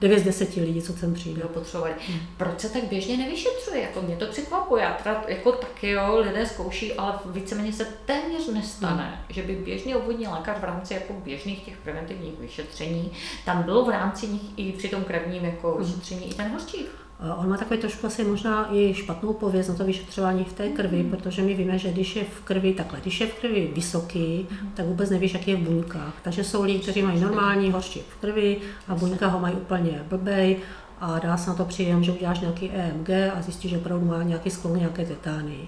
9 0.04 0.20
z 0.20 0.24
10 0.24 0.56
lidí, 0.56 0.82
co 0.82 0.94
sem 0.94 1.14
přijde. 1.14 1.42
potřebovali. 1.42 1.94
Hmm. 2.08 2.20
Proč 2.38 2.60
se 2.60 2.70
tak 2.70 2.84
běžně 2.84 3.18
nevyšetřuje? 3.18 3.82
Jako 3.82 4.02
mě 4.02 4.16
to 4.16 4.26
překvapuje. 4.26 4.84
Já 4.84 4.94
teda 4.94 5.24
jako 5.28 5.52
taky 5.52 5.90
jo, 5.90 6.18
lidé 6.20 6.46
zkouší, 6.46 6.94
ale 6.94 7.20
víceméně 7.26 7.74
se 7.74 7.88
téměř 8.06 8.48
nestane, 8.48 9.04
hmm. 9.04 9.26
že 9.30 9.44
by 9.44 9.56
běžný 9.56 9.96
obvodní 9.96 10.28
lékař 10.28 10.58
v 10.60 10.64
rámci 10.64 10.94
jako 10.94 11.14
běžných 11.14 11.66
těch 11.66 11.78
preventivních 11.78 12.40
vyšetření, 12.40 13.12
tam 13.46 13.64
bylo 13.64 13.86
v 13.86 13.90
rámci 13.90 14.28
nich 14.28 14.42
i 14.58 14.72
při 14.72 14.90
tom 14.90 15.04
krevním 15.04 15.46
jako 15.46 15.72
hmm. 15.72 15.84
vyšetření 15.84 16.30
i 16.30 16.34
ten 16.34 16.52
hořčík. 16.52 17.03
On 17.38 17.50
má 17.50 17.58
takový 17.58 17.80
trošku 17.80 18.08
asi 18.08 18.24
možná 18.24 18.76
i 18.76 18.94
špatnou 18.94 19.34
pověst 19.34 19.68
na 19.68 19.76
to 19.76 19.86
vyšetřování 19.86 20.44
v 20.44 20.54
té 20.54 20.70
krvi, 20.70 21.04
mm. 21.04 21.10
protože 21.10 21.42
my 21.42 21.54
víme, 21.54 21.78
že 21.78 21.92
když 21.92 22.16
je 22.16 22.24
v 22.24 22.42
krvi 22.42 22.74
takhle, 22.74 23.00
když 23.02 23.22
je 23.22 23.28
v 23.28 23.34
krvi 23.34 23.72
vysoký, 23.76 24.48
mm. 24.62 24.72
tak 24.74 24.86
vůbec 24.86 25.10
nevíš, 25.10 25.34
jaký 25.34 25.52
je 25.52 25.58
v 25.58 25.60
buňkách. 25.60 26.14
Takže 26.24 26.44
jsou 26.44 26.64
lidi, 26.64 26.80
kteří 26.80 27.02
mají 27.02 27.22
normální 27.22 27.72
hořčík 27.72 28.06
v 28.06 28.22
krvi 28.22 28.58
a 28.88 28.96
buňka 28.96 29.28
ho 29.28 29.40
mají 29.40 29.56
úplně 29.56 30.04
blbej 30.10 30.58
a 31.00 31.20
dá 31.20 31.38
se 31.38 31.50
na 31.50 31.56
to 31.56 31.66
příjem, 31.66 32.04
že 32.04 32.12
uděláš 32.12 32.40
nějaký 32.40 32.70
EMG 32.70 33.10
a 33.10 33.42
zjistíš, 33.42 33.72
že 33.72 33.78
opravdu 33.78 34.06
má 34.06 34.24
nějaký 34.24 34.50
sklon 34.50 34.78
nějaké 34.78 35.06
tetánii. 35.06 35.68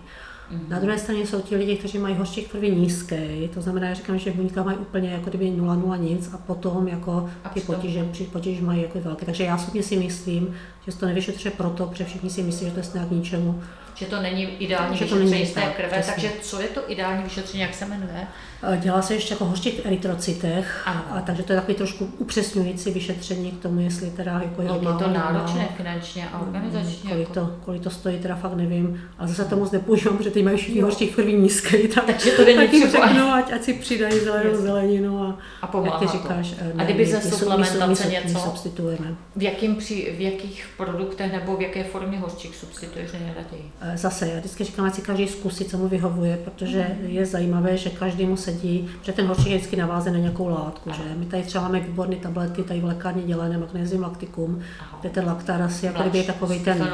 Mm-hmm. 0.52 0.70
Na 0.70 0.80
druhé 0.80 0.98
straně 0.98 1.28
jsou 1.28 1.42
ti 1.42 1.56
lidi, 1.56 1.76
kteří 1.76 1.98
mají 1.98 2.16
hořčík 2.16 2.52
krvi 2.52 2.72
nízký, 2.72 3.50
to 3.54 3.62
znamená, 3.62 3.88
že 3.88 3.96
říkám, 3.96 4.18
že 4.18 4.32
buňka 4.32 4.64
mají 4.64 4.78
úplně 4.78 5.10
jako 5.10 5.30
kdyby 5.30 5.46
0,0 5.46 6.00
nic 6.00 6.30
a 6.34 6.38
potom 6.38 6.88
jako 6.88 7.30
ty 7.54 7.62
potíže, 7.62 8.06
potíže 8.32 8.62
mají 8.62 8.82
jako 8.82 9.00
velké. 9.00 9.26
Takže 9.26 9.44
já 9.44 9.58
si 9.58 9.98
myslím, 9.98 10.56
že 10.86 10.92
se 10.92 11.00
to 11.00 11.06
nevyšetřuje 11.06 11.52
proto, 11.52 11.86
protože 11.86 12.06
všichni 12.06 12.30
si 12.30 12.44
myslí, 12.44 12.66
že 12.66 12.72
to 12.72 12.80
je 12.80 12.84
snad 12.84 13.08
k 13.08 13.12
ničemu 13.12 13.64
že 13.96 14.06
to 14.06 14.22
není 14.22 14.44
ideální 14.44 14.98
že 14.98 15.04
vyšetření 15.04 15.46
z 15.46 15.54
té 15.54 15.62
krve, 15.62 15.90
přesně. 15.90 16.14
takže 16.14 16.32
co 16.42 16.62
je 16.62 16.68
to 16.68 16.82
ideální 16.88 17.24
vyšetření, 17.24 17.62
jak 17.62 17.74
se 17.74 17.86
jmenuje? 17.86 18.28
Dělá 18.76 19.02
se 19.02 19.14
ještě 19.14 19.34
jako 19.34 19.46
hořčík 19.46 19.82
v 19.82 19.86
erytrocitech, 19.86 20.84
a, 20.86 21.22
takže 21.26 21.44
to 21.44 21.54
je 21.54 21.60
takový 21.60 21.78
trošku 21.78 22.10
upřesňující 22.18 22.92
vyšetření 22.92 23.52
k 23.52 23.62
tomu, 23.62 23.80
jestli 23.80 24.10
teda 24.12 24.32
jako 24.44 24.62
je 24.62 24.68
no, 24.68 24.76
je 24.76 24.98
to 24.98 25.08
náročné 25.08 25.68
finančně 25.78 26.30
a 26.34 26.40
organizačně. 26.40 27.10
Kolik, 27.10 27.30
jako... 27.30 27.34
to, 27.34 27.56
kolik 27.66 27.84
to 27.84 27.90
stojí, 27.90 28.20
teda 28.20 28.36
fakt 28.36 28.54
nevím, 28.54 29.02
ale 29.18 29.28
zase 29.28 29.46
to 29.46 29.56
moc 29.56 29.72
nepoužívám, 29.72 30.18
protože 30.18 30.32
teď 30.32 30.44
mají 30.44 30.58
všichni 30.58 30.82
hořčík 30.82 31.12
v 31.12 31.16
krvi 31.16 31.34
nízký, 31.34 31.88
tak, 31.88 32.06
takže 32.06 32.32
to 32.32 32.46
není 32.46 32.82
tak 32.82 32.92
řeknu, 32.92 33.32
ať, 33.32 33.54
ať 33.54 33.64
si 33.64 33.74
přidají 33.74 34.20
zelenou 34.20 34.56
zeleninu 34.62 35.22
a, 35.22 35.40
a 35.62 35.68
pomáhá 35.68 36.00
jak 36.02 36.12
ty 36.12 36.18
říkáš, 36.18 36.52
to. 36.52 36.64
Ne, 36.64 36.74
a 36.78 36.84
kdyby 36.84 37.06
ze 37.06 37.22
suplementace 37.22 38.08
něco, 38.08 38.40
substituujeme. 38.40 39.16
V, 39.36 39.44
jakým 39.44 39.76
při, 39.76 40.14
v 40.18 40.22
jakých 40.22 40.68
produktech 40.78 41.32
nebo 41.32 41.58
v 41.58 41.62
jaké 41.62 41.84
formě 41.84 42.20
hořčík 42.20 42.56
substituuješ 42.56 43.12
nejraději? 43.12 43.72
Zase, 43.96 44.28
já 44.28 44.40
vždycky 44.40 44.64
říkám, 44.64 44.86
ať 44.86 44.94
si 44.94 45.02
každý 45.02 45.28
zkusí, 45.28 45.66
co 45.66 45.78
mu 45.78 45.88
vyhovuje, 45.88 46.38
protože 46.38 46.98
je 47.02 47.26
zajímavé, 47.26 47.78
že 47.78 47.90
každý 47.90 48.26
mu 48.26 48.38
sedí, 48.38 48.90
že 49.02 49.12
ten 49.12 49.28
horčík 49.28 49.48
je 49.48 49.58
vždycky 49.58 49.76
navázen 49.76 50.14
na 50.14 50.20
nějakou 50.20 50.48
látku. 50.48 50.92
Že? 50.92 51.04
My 51.18 51.26
tady 51.26 51.44
třeba 51.44 51.64
máme 51.64 51.80
výborné 51.80 52.16
tabletky, 52.16 52.64
tady 52.64 52.80
v 52.80 52.86
lékárně 52.86 53.24
dělané 53.24 53.58
magnézium 53.58 54.02
lacticum, 54.02 54.60
kde 55.02 55.10
ten 55.10 55.26
laktar 55.26 55.62
asi 55.62 55.86
jako 55.86 56.04
je 56.14 56.24
takový 56.24 56.60
ten, 56.60 56.88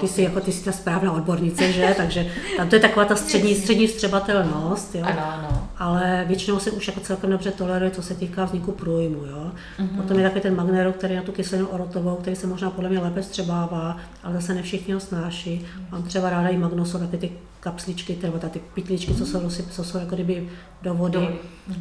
ty 0.00 0.08
jsi, 0.08 0.22
jako, 0.22 0.40
ty 0.40 0.52
jsi 0.52 0.64
ta 0.64 0.72
správná 0.72 1.12
odbornice, 1.12 1.72
že? 1.72 1.94
takže 1.96 2.26
tam 2.56 2.68
to 2.68 2.74
je 2.76 2.80
taková 2.80 3.04
ta 3.04 3.16
střední, 3.16 3.54
střední 3.54 3.88
střebatelnost. 3.88 4.94
Jo? 4.94 5.02
Ano, 5.04 5.22
ano. 5.32 5.68
ale 5.78 6.24
většinou 6.28 6.58
se 6.58 6.70
už 6.70 6.86
jako 6.86 7.00
celkem 7.00 7.30
dobře 7.30 7.50
toleruje, 7.50 7.90
co 7.90 8.02
se 8.02 8.14
týká 8.14 8.44
vzniku 8.44 8.72
průjmu. 8.72 9.24
Jo. 9.26 9.52
Mm-hmm. 9.78 9.96
Potom 9.96 10.18
je 10.18 10.22
takový 10.22 10.40
ten 10.40 10.56
magnero, 10.56 10.92
který 10.92 11.16
na 11.16 11.22
tu 11.22 11.32
kyselinu 11.32 11.68
orotovou, 11.68 12.16
který 12.16 12.36
se 12.36 12.46
možná 12.46 12.70
podle 12.70 12.90
mě 12.90 12.98
lépe 12.98 13.22
střebává, 13.22 13.96
ale 14.24 14.34
zase 14.34 14.54
ne 14.54 14.62
všichni 14.62 14.94
ho 14.94 15.00
snáší. 15.00 15.66
Mám 15.92 16.02
třeba 16.02 16.21
ráda 16.30 16.48
i 16.48 16.56
magnosol, 16.58 17.00
takové 17.00 17.18
ty 17.18 17.32
kapsličky, 17.60 18.18
nebo 18.22 18.38
ty 18.38 18.60
pytličky, 18.74 19.14
co 19.14 19.26
jsou, 19.26 19.50
co 19.70 19.84
jsou 19.84 19.98
jako 19.98 20.14
kdyby 20.14 20.48
do 20.82 20.94
vody. 20.94 21.28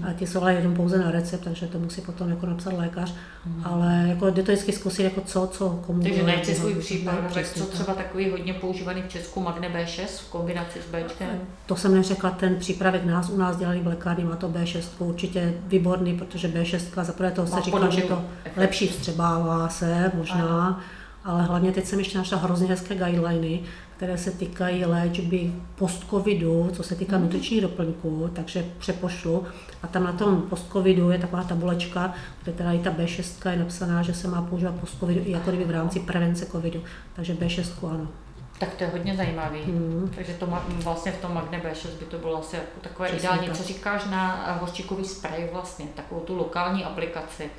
A 0.09 0.13
ty 0.13 0.27
jsou 0.27 0.41
ale 0.41 0.53
jenom 0.53 0.73
pouze 0.73 0.99
na 0.99 1.11
recept, 1.11 1.43
takže 1.43 1.67
to 1.67 1.79
musí 1.79 2.01
potom 2.01 2.29
jako 2.29 2.45
napsat 2.45 2.73
lékař. 2.73 3.13
Mm-hmm. 3.13 3.61
Ale 3.63 4.05
jako 4.07 4.29
jde 4.29 4.43
to 4.43 4.51
vždycky 4.51 4.71
zkusit 4.71 5.03
jako 5.03 5.21
co, 5.21 5.47
co 5.47 5.69
komu. 5.69 6.03
Takže 6.03 6.23
nechci 6.23 6.55
svůj 6.55 6.75
případ, 6.75 7.15
co 7.55 7.65
třeba 7.65 7.93
takový 7.93 8.29
hodně 8.29 8.53
používaný 8.53 9.01
v 9.01 9.11
Česku 9.11 9.41
Magne 9.41 9.69
B6 9.69 10.05
v 10.05 10.29
kombinaci 10.29 10.79
s 10.79 10.95
Bčkem? 10.95 11.41
To 11.65 11.75
jsem 11.75 11.95
neřekla, 11.95 12.31
ten 12.31 12.55
přípravek 12.55 13.05
nás 13.05 13.29
u 13.29 13.37
nás 13.37 13.57
dělali 13.57 13.79
v 13.79 13.87
lékárně, 13.87 14.25
má 14.25 14.35
to 14.35 14.49
B6 14.49 14.83
určitě 14.99 15.53
výborný, 15.67 16.17
protože 16.17 16.47
B6 16.47 17.03
za 17.03 17.13
prvé 17.13 17.31
to 17.31 17.47
se 17.47 17.61
říká, 17.61 17.89
že 17.89 18.01
to 18.01 18.23
lepší 18.57 18.87
vstřebává 18.87 19.69
se 19.69 20.11
možná, 20.13 20.67
ano. 20.67 20.79
ale 21.23 21.43
hlavně 21.43 21.71
teď 21.71 21.85
jsem 21.85 21.99
ještě 21.99 22.17
našla 22.17 22.37
hrozně 22.37 22.67
hezké 22.67 22.95
guideliny, 22.95 23.63
které 24.01 24.17
se 24.17 24.31
týkají 24.31 24.85
léčby 24.85 25.53
post-covidu, 25.75 26.69
co 26.73 26.83
se 26.83 26.95
týká 26.95 27.17
mm. 27.17 27.23
nutričních 27.23 27.61
doplňků, 27.61 28.29
takže 28.33 28.65
přepošlu. 28.79 29.45
A 29.83 29.87
tam 29.87 30.03
na 30.03 30.13
tom 30.13 30.41
post-covidu 30.41 31.09
je 31.09 31.19
taková 31.19 31.43
tabulečka, 31.43 32.13
kde 32.43 32.51
teda 32.51 32.71
i 32.71 32.79
ta 32.79 32.91
B6 32.91 33.49
je 33.49 33.57
napsaná, 33.57 34.01
že 34.01 34.13
se 34.13 34.27
má 34.27 34.41
používat 34.41 34.75
post-covidu 34.75 35.21
i 35.25 35.31
jako 35.31 35.49
kdyby 35.49 35.65
v 35.65 35.71
rámci 35.71 35.99
prevence 35.99 36.45
covidu. 36.45 36.83
Takže 37.13 37.33
B6 37.33 37.89
ano. 37.89 38.07
Tak 38.59 38.75
to 38.75 38.83
je 38.83 38.89
hodně 38.89 39.15
zajímavý. 39.15 39.59
Mm. 39.65 40.11
Takže 40.15 40.33
to 40.33 40.47
vlastně 40.83 41.11
v 41.11 41.21
tom 41.21 41.33
Magne 41.33 41.59
B6 41.59 41.87
by 41.99 42.05
to 42.05 42.17
bylo 42.17 42.39
asi 42.39 42.55
jako 42.55 42.79
takové 42.81 43.07
Přesně 43.07 43.27
ideální. 43.27 43.47
Tak. 43.47 43.57
Co 43.57 43.63
říkáš 43.63 44.05
na 44.05 44.45
eh, 44.47 44.59
hořčikový 44.59 45.05
spray 45.05 45.49
vlastně, 45.51 45.85
takovou 45.95 46.21
tu 46.21 46.35
lokální 46.35 46.83
aplikaci? 46.83 47.49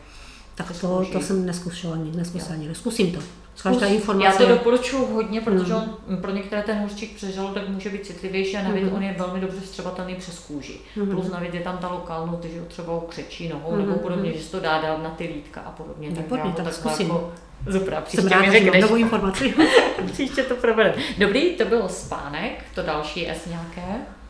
Tak 0.54 0.80
to, 0.80 1.04
to 1.12 1.20
jsem 1.20 1.46
neskušela 1.46 1.94
ani, 1.94 2.12
neskušela 2.16 2.54
ani, 2.54 2.68
neskusím 2.68 3.12
to. 3.12 3.20
Každá 3.62 3.86
informace... 3.86 4.26
Já 4.26 4.32
to 4.32 4.46
doporučuji 4.46 5.06
hodně, 5.14 5.40
protože 5.40 5.72
mm. 5.72 5.80
on, 6.08 6.16
pro 6.16 6.30
některé 6.30 6.62
ten 6.62 6.78
hořčík 6.78 7.16
přes 7.16 7.34
žaludek 7.34 7.68
může 7.68 7.90
být 7.90 8.06
citlivější 8.06 8.56
a 8.56 8.62
navíc 8.62 8.84
mm. 8.84 8.92
on 8.92 9.02
je 9.02 9.14
velmi 9.18 9.40
dobře 9.40 9.60
vstřebatelný 9.60 10.14
přes 10.14 10.38
kůži. 10.38 10.78
Mm. 10.96 11.10
Plus 11.10 11.30
navíc 11.30 11.54
je 11.54 11.60
tam 11.60 11.78
ta 11.78 11.88
lokálnou, 11.88 12.40
že 12.42 12.60
třeba 12.68 13.00
křečí 13.08 13.48
nohou 13.48 13.72
mm. 13.72 13.78
nebo 13.78 13.94
podobně, 13.94 14.30
mm. 14.30 14.36
že 14.36 14.42
se 14.44 14.50
to 14.50 14.60
dá 14.60 14.80
dát 14.80 15.02
na 15.02 15.10
ty 15.10 15.24
lítka 15.24 15.60
a 15.60 15.70
podobně. 15.70 16.08
Výborně, 16.08 16.52
tak, 16.56 16.64
tak 16.64 16.74
zkusím. 16.74 17.06
Jako, 17.06 17.32
Super, 17.70 18.02
příště 18.04 18.28
Jsem 18.28 18.40
mi 18.40 18.50
řekneš. 18.50 18.82
novou 18.82 18.96
informaci. 18.96 19.54
příště 20.12 20.42
to 20.42 20.54
provedeme. 20.56 20.94
Dobrý, 21.18 21.50
to 21.50 21.64
byl 21.64 21.88
spánek, 21.88 22.64
to 22.74 22.82
další 22.82 23.28
S 23.28 23.46
nějaké? 23.46 23.82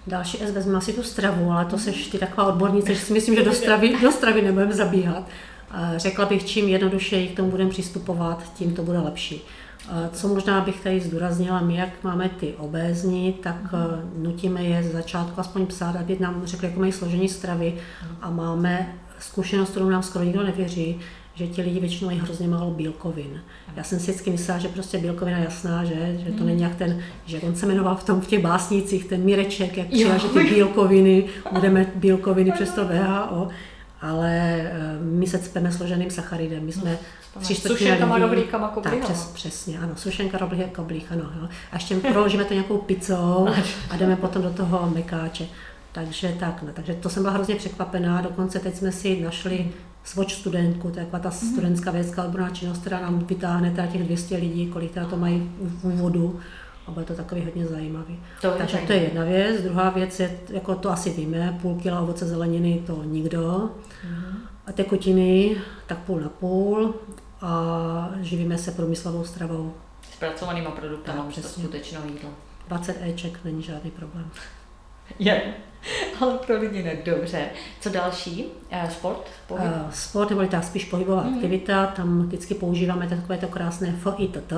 Další 0.06 0.38
S 0.38 0.50
vezme 0.50 0.78
asi 0.78 0.92
tu 0.92 1.02
stravu, 1.02 1.50
ale 1.50 1.64
to 1.64 1.78
seš 1.78 2.06
ty 2.06 2.18
taková 2.18 2.46
odbornice, 2.46 2.94
že 2.94 3.00
si 3.00 3.12
myslím, 3.12 3.34
že 3.34 3.42
do 3.42 3.52
stravy, 3.52 3.96
do 4.02 4.12
stravy 4.12 4.42
nebudeme 4.42 4.74
zabíhat. 4.74 5.24
Řekla 5.96 6.26
bych, 6.26 6.44
čím 6.44 6.68
jednodušeji 6.68 7.28
k 7.28 7.36
tomu 7.36 7.50
budeme 7.50 7.70
přistupovat, 7.70 8.52
tím 8.54 8.74
to 8.74 8.82
bude 8.82 8.98
lepší. 8.98 9.42
Co 10.12 10.28
možná 10.28 10.60
bych 10.60 10.80
tady 10.80 11.00
zdůraznila, 11.00 11.60
my 11.60 11.76
jak 11.76 12.04
máme 12.04 12.28
ty 12.28 12.54
obézní, 12.58 13.32
tak 13.32 13.72
mhm. 13.72 14.12
nutíme 14.16 14.62
je 14.62 14.82
z 14.82 14.92
začátku 14.92 15.40
aspoň 15.40 15.66
psát, 15.66 15.96
aby 15.96 16.16
nám 16.20 16.42
řekli, 16.44 16.66
jak 16.66 16.76
mají 16.76 16.92
složení 16.92 17.28
stravy 17.28 17.74
a 18.20 18.30
máme 18.30 18.94
zkušenost, 19.18 19.70
kterou 19.70 19.88
nám 19.88 20.02
skoro 20.02 20.24
nikdo 20.24 20.42
nevěří, 20.42 21.00
že 21.34 21.46
ti 21.46 21.62
lidi 21.62 21.80
většinou 21.80 22.08
mají 22.08 22.18
hrozně 22.18 22.48
málo 22.48 22.70
bílkovin. 22.70 23.40
Já 23.76 23.84
jsem 23.84 23.98
si 23.98 24.10
vždycky 24.10 24.30
myslela, 24.30 24.60
že 24.60 24.68
prostě 24.68 24.98
bílkovina 24.98 25.38
je 25.38 25.44
jasná, 25.44 25.84
že, 25.84 26.16
že 26.18 26.32
to 26.32 26.38
mhm. 26.38 26.46
není 26.46 26.62
jak 26.62 26.74
ten, 26.74 27.00
že 27.26 27.40
on 27.40 27.54
se 27.54 27.66
jmenoval 27.66 27.96
v 27.96 28.04
tom 28.04 28.20
v 28.20 28.26
těch 28.26 28.42
básnicích, 28.42 29.04
ten 29.04 29.24
Mireček, 29.24 29.76
jak 29.76 29.88
přijel, 29.88 30.18
že 30.18 30.28
ty 30.28 30.44
bílkoviny, 30.44 31.24
budeme 31.52 31.86
bílkoviny 31.94 32.52
přes 32.54 32.70
to 32.70 32.84
VHO 32.84 33.48
ale 34.02 34.30
eh, 34.30 34.98
my 35.00 35.26
se 35.26 35.38
cpeme 35.38 35.72
složeným 35.72 36.10
sacharidem. 36.10 36.64
My 36.64 36.72
jsme 36.72 36.98
no, 37.36 37.42
tři 37.42 37.54
Sušenkama, 37.54 38.18
roblíkama, 38.18 38.68
koblíkama. 38.68 39.06
Tak, 39.06 39.10
přes, 39.10 39.24
přesně, 39.24 39.78
ano, 39.78 39.96
sušenka, 39.96 40.38
roblík, 40.38 40.72
koblík, 40.72 41.12
ano. 41.12 41.30
Jo. 41.40 41.48
A 41.72 41.76
ještě 41.76 41.96
proložíme 41.96 42.44
to 42.44 42.54
nějakou 42.54 42.78
pizzou 42.78 43.48
a 43.90 43.96
jdeme 43.96 44.16
potom 44.16 44.42
do 44.42 44.50
toho 44.50 44.90
mekáče. 44.94 45.46
Takže 45.92 46.36
tak, 46.40 46.62
no, 46.62 46.68
takže 46.72 46.94
to 46.94 47.08
jsem 47.08 47.22
byla 47.22 47.34
hrozně 47.34 47.54
překvapená, 47.54 48.20
dokonce 48.20 48.58
teď 48.58 48.76
jsme 48.76 48.92
si 48.92 49.20
našli 49.20 49.72
svoč 50.04 50.34
studentku, 50.34 50.90
to 50.90 51.00
je 51.00 51.06
ta 51.06 51.18
mhm. 51.18 51.30
studentská 51.30 51.90
vědecká 51.90 52.24
odborná 52.24 52.50
činnost, 52.50 52.78
která 52.78 53.00
nám 53.00 53.18
vytáhne 53.18 53.88
těch 53.92 54.04
200 54.04 54.36
lidí, 54.36 54.66
kolik 54.66 54.92
teda 54.92 55.06
to 55.06 55.16
mají 55.16 55.50
v 55.60 55.84
úvodu 55.84 56.40
a 56.86 56.90
bude 56.90 57.04
to 57.04 57.14
takový 57.14 57.44
hodně 57.44 57.66
zajímavý. 57.66 58.20
To 58.40 58.50
Takže 58.50 58.78
to 58.78 58.92
je 58.92 59.02
jedna 59.02 59.24
věc. 59.24 59.62
Druhá 59.62 59.90
věc 59.90 60.20
je, 60.20 60.38
jako 60.48 60.74
to 60.74 60.90
asi 60.90 61.10
víme, 61.10 61.58
půl 61.62 61.80
kila 61.82 62.00
ovoce 62.00 62.26
zeleniny 62.26 62.82
to 62.86 63.02
nikdo. 63.04 63.40
Mm-hmm. 63.40 64.34
A 64.66 64.72
tekutiny 64.72 65.56
tak 65.86 65.98
půl 65.98 66.20
na 66.20 66.28
půl 66.28 66.94
a 67.40 68.10
živíme 68.20 68.58
se 68.58 68.70
průmyslovou 68.70 69.24
stravou. 69.24 69.74
Zpracovanýma 70.12 70.70
produktama, 70.70 71.22
tak, 71.22 71.32
přesně. 71.32 71.62
skutečnou 71.62 72.00
jídlo. 72.06 72.30
20 72.68 73.02
Eček 73.02 73.44
není 73.44 73.62
žádný 73.62 73.90
problém. 73.90 74.30
Je, 75.18 75.54
ale 76.20 76.38
pro 76.38 76.60
lidi 76.60 76.82
ne. 76.82 76.96
Dobře. 77.04 77.50
Co 77.80 77.90
další? 77.90 78.46
Eh, 78.70 78.90
sport? 78.90 79.30
Pohyb? 79.46 79.64
Uh, 79.64 79.90
sport, 79.90 80.30
nebo 80.30 80.46
ta 80.46 80.62
spíš 80.62 80.84
pohybová 80.84 81.24
mm-hmm. 81.24 81.34
aktivita, 81.34 81.86
tam 81.86 82.22
vždycky 82.22 82.54
používáme 82.54 83.08
takové 83.08 83.38
to 83.38 83.48
krásné 83.48 83.92
FITT, 83.92 84.52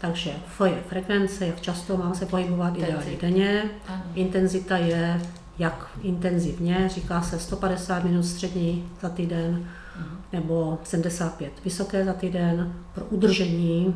takže 0.00 0.32
F 0.46 0.60
je 0.66 0.82
frekvence, 0.88 1.46
jak 1.46 1.60
často 1.60 1.96
mám 1.96 2.14
se 2.14 2.26
pohybovat, 2.26 2.78
ideálně 2.78 3.16
denně. 3.20 3.70
Ano. 3.88 4.02
Intenzita 4.14 4.76
je 4.76 5.20
jak 5.58 5.90
intenzivně, 6.02 6.88
říká 6.88 7.22
se 7.22 7.38
150 7.38 8.04
minut 8.04 8.22
střední 8.22 8.88
za 9.00 9.08
týden 9.08 9.66
uh-huh. 9.98 10.16
nebo 10.32 10.78
75 10.82 11.52
vysoké 11.64 12.04
za 12.04 12.12
týden 12.12 12.74
pro 12.94 13.04
udržení 13.04 13.94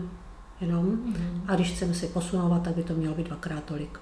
jenom. 0.60 0.86
Uh-huh. 0.86 1.40
A 1.48 1.54
když 1.54 1.72
chceme 1.72 1.94
si 1.94 2.06
posunovat, 2.06 2.62
tak 2.62 2.74
by 2.74 2.82
to 2.82 2.94
mělo 2.94 3.14
být 3.14 3.26
dvakrát 3.26 3.64
tolik. 3.64 4.00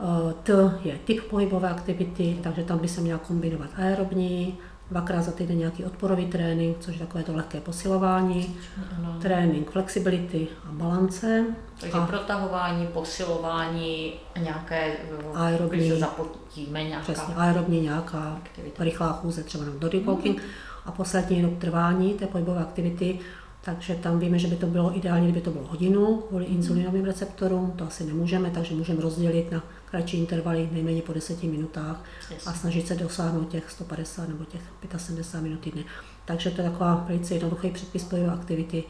Eh, 0.00 0.34
T 0.42 0.78
je 0.84 0.98
typ 1.04 1.24
pohybové 1.24 1.70
aktivity, 1.70 2.38
takže 2.42 2.64
tam 2.64 2.78
by 2.78 2.88
se 2.88 3.00
měla 3.00 3.18
kombinovat 3.18 3.70
aerobní, 3.76 4.58
dvakrát 4.90 5.22
za 5.22 5.32
týden 5.32 5.58
nějaký 5.58 5.84
odporový 5.84 6.26
trénink, 6.26 6.76
což 6.80 6.94
je 6.94 7.00
takové 7.00 7.24
to 7.24 7.34
lehké 7.34 7.60
posilování, 7.60 8.56
ano. 8.98 9.18
trénink 9.20 9.70
flexibility 9.70 10.48
a 10.64 10.72
balance. 10.72 11.44
Takže 11.80 11.98
a 11.98 12.06
protahování, 12.06 12.86
posilování, 12.86 14.12
nějaké, 14.42 14.92
aerobní, 15.34 15.78
když 15.78 15.92
se 15.92 15.98
zapotíme, 15.98 16.84
nějaká 16.84 17.02
přesně, 17.02 17.34
aerobní 17.34 17.80
nějaká 17.80 18.38
aktivita. 18.44 18.84
rychlá 18.84 19.12
chůze, 19.12 19.42
třeba 19.42 19.64
na 19.64 19.70
body 19.70 20.00
walking. 20.00 20.36
Mm. 20.36 20.48
A 20.84 20.92
poslední 20.92 21.42
rok 21.42 21.58
trvání 21.58 22.14
té 22.14 22.26
pohybové 22.26 22.60
aktivity, 22.60 23.18
takže 23.66 23.94
tam 23.94 24.18
víme, 24.18 24.38
že 24.38 24.48
by 24.48 24.56
to 24.56 24.66
bylo 24.66 24.96
ideální, 24.96 25.26
kdyby 25.26 25.40
to 25.40 25.50
bylo 25.50 25.66
hodinu 25.66 26.16
kvůli 26.28 26.44
insulinovým 26.44 27.04
receptorům, 27.04 27.70
to 27.70 27.86
asi 27.86 28.04
nemůžeme, 28.04 28.50
takže 28.50 28.74
můžeme 28.74 29.02
rozdělit 29.02 29.52
na 29.52 29.64
kratší 29.90 30.18
intervaly, 30.18 30.68
nejméně 30.72 31.02
po 31.02 31.12
10 31.12 31.42
minutách 31.42 32.04
yes. 32.30 32.46
a 32.46 32.52
snažit 32.52 32.86
se 32.86 32.94
dosáhnout 32.94 33.48
těch 33.48 33.70
150 33.70 34.28
nebo 34.28 34.44
těch 34.44 34.60
75 34.96 35.42
minut 35.42 35.60
týdně. 35.60 35.84
Takže 36.24 36.50
to 36.50 36.62
je 36.62 36.70
taková 36.70 37.04
velice 37.08 37.34
jednoduchý 37.34 37.70
předpis 37.70 38.04
pohybové 38.04 38.32
aktivity. 38.32 38.84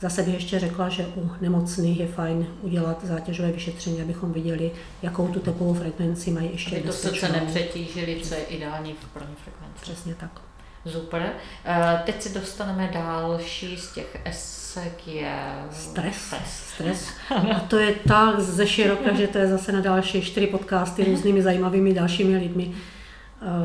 Zase 0.00 0.22
bych 0.22 0.34
ještě 0.34 0.58
řekla, 0.58 0.88
že 0.88 1.06
u 1.06 1.30
nemocných 1.40 2.00
je 2.00 2.08
fajn 2.08 2.46
udělat 2.62 3.04
zátěžové 3.04 3.52
vyšetření, 3.52 4.02
abychom 4.02 4.32
viděli, 4.32 4.72
jakou 5.02 5.28
tu 5.28 5.40
tepovou 5.40 5.74
frekvenci 5.74 6.30
mají 6.30 6.50
ještě 6.52 6.76
Aby 6.76 6.86
to 6.86 6.92
srdce 6.92 7.32
nepřetížili, 7.32 8.20
co 8.22 8.34
je 8.34 8.44
ideální 8.44 8.92
v 8.92 9.06
první 9.06 9.34
frekvenci. 9.34 9.80
Přesně 9.80 10.14
tak. 10.14 10.53
Super. 10.86 11.32
Eh, 11.64 12.02
teď 12.04 12.22
se 12.22 12.38
dostaneme 12.38 12.90
další 12.94 13.76
z 13.76 13.92
těch 13.92 14.20
esek 14.24 15.08
je... 15.08 15.38
Stres. 15.70 16.16
Stres. 16.16 16.66
Stres. 16.74 17.08
A 17.56 17.60
to 17.60 17.78
je 17.78 17.94
tak 18.08 18.40
ze 18.40 18.66
široka, 18.66 19.14
že 19.14 19.26
to 19.26 19.38
je 19.38 19.48
zase 19.48 19.72
na 19.72 19.80
další 19.80 20.22
čtyři 20.22 20.46
podcasty 20.46 21.04
různými 21.04 21.42
zajímavými 21.42 21.94
dalšími 21.94 22.36
lidmi. 22.36 22.72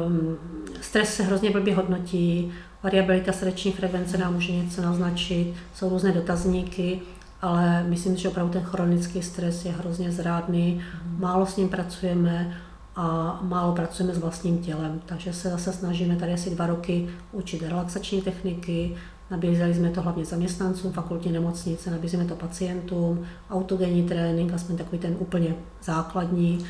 Um, 0.05 0.37
stres 0.81 1.15
se 1.15 1.23
hrozně 1.23 1.51
blbě 1.51 1.75
hodnotí, 1.75 2.53
variabilita 2.83 3.31
srdeční 3.31 3.71
frekvence 3.71 4.17
nám 4.17 4.33
může 4.33 4.51
něco 4.51 4.81
naznačit, 4.81 5.53
jsou 5.75 5.89
různé 5.89 6.11
dotazníky, 6.11 7.01
ale 7.41 7.83
myslím, 7.83 8.17
že 8.17 8.29
opravdu 8.29 8.53
ten 8.53 8.63
chronický 8.63 9.21
stres 9.21 9.65
je 9.65 9.71
hrozně 9.71 10.11
zrádný, 10.11 10.81
málo 11.17 11.45
s 11.45 11.57
ním 11.57 11.69
pracujeme 11.69 12.57
a 12.95 13.39
málo 13.41 13.75
pracujeme 13.75 14.15
s 14.15 14.17
vlastním 14.17 14.57
tělem. 14.57 15.01
Takže 15.05 15.33
se 15.33 15.49
zase 15.49 15.73
snažíme 15.73 16.15
tady 16.15 16.33
asi 16.33 16.49
dva 16.49 16.67
roky 16.67 17.09
učit 17.31 17.61
relaxační 17.61 18.21
techniky, 18.21 18.95
Nabízeli 19.31 19.73
jsme 19.73 19.89
to 19.89 20.01
hlavně 20.01 20.25
zaměstnancům 20.25 20.91
fakultní 20.91 21.31
nemocnice, 21.31 21.91
nabízíme 21.91 22.25
to 22.25 22.35
pacientům, 22.35 23.25
autogenní 23.51 24.03
trénink, 24.03 24.53
aspoň 24.53 24.77
takový 24.77 24.99
ten 24.99 25.15
úplně 25.19 25.55
základní. 25.83 26.65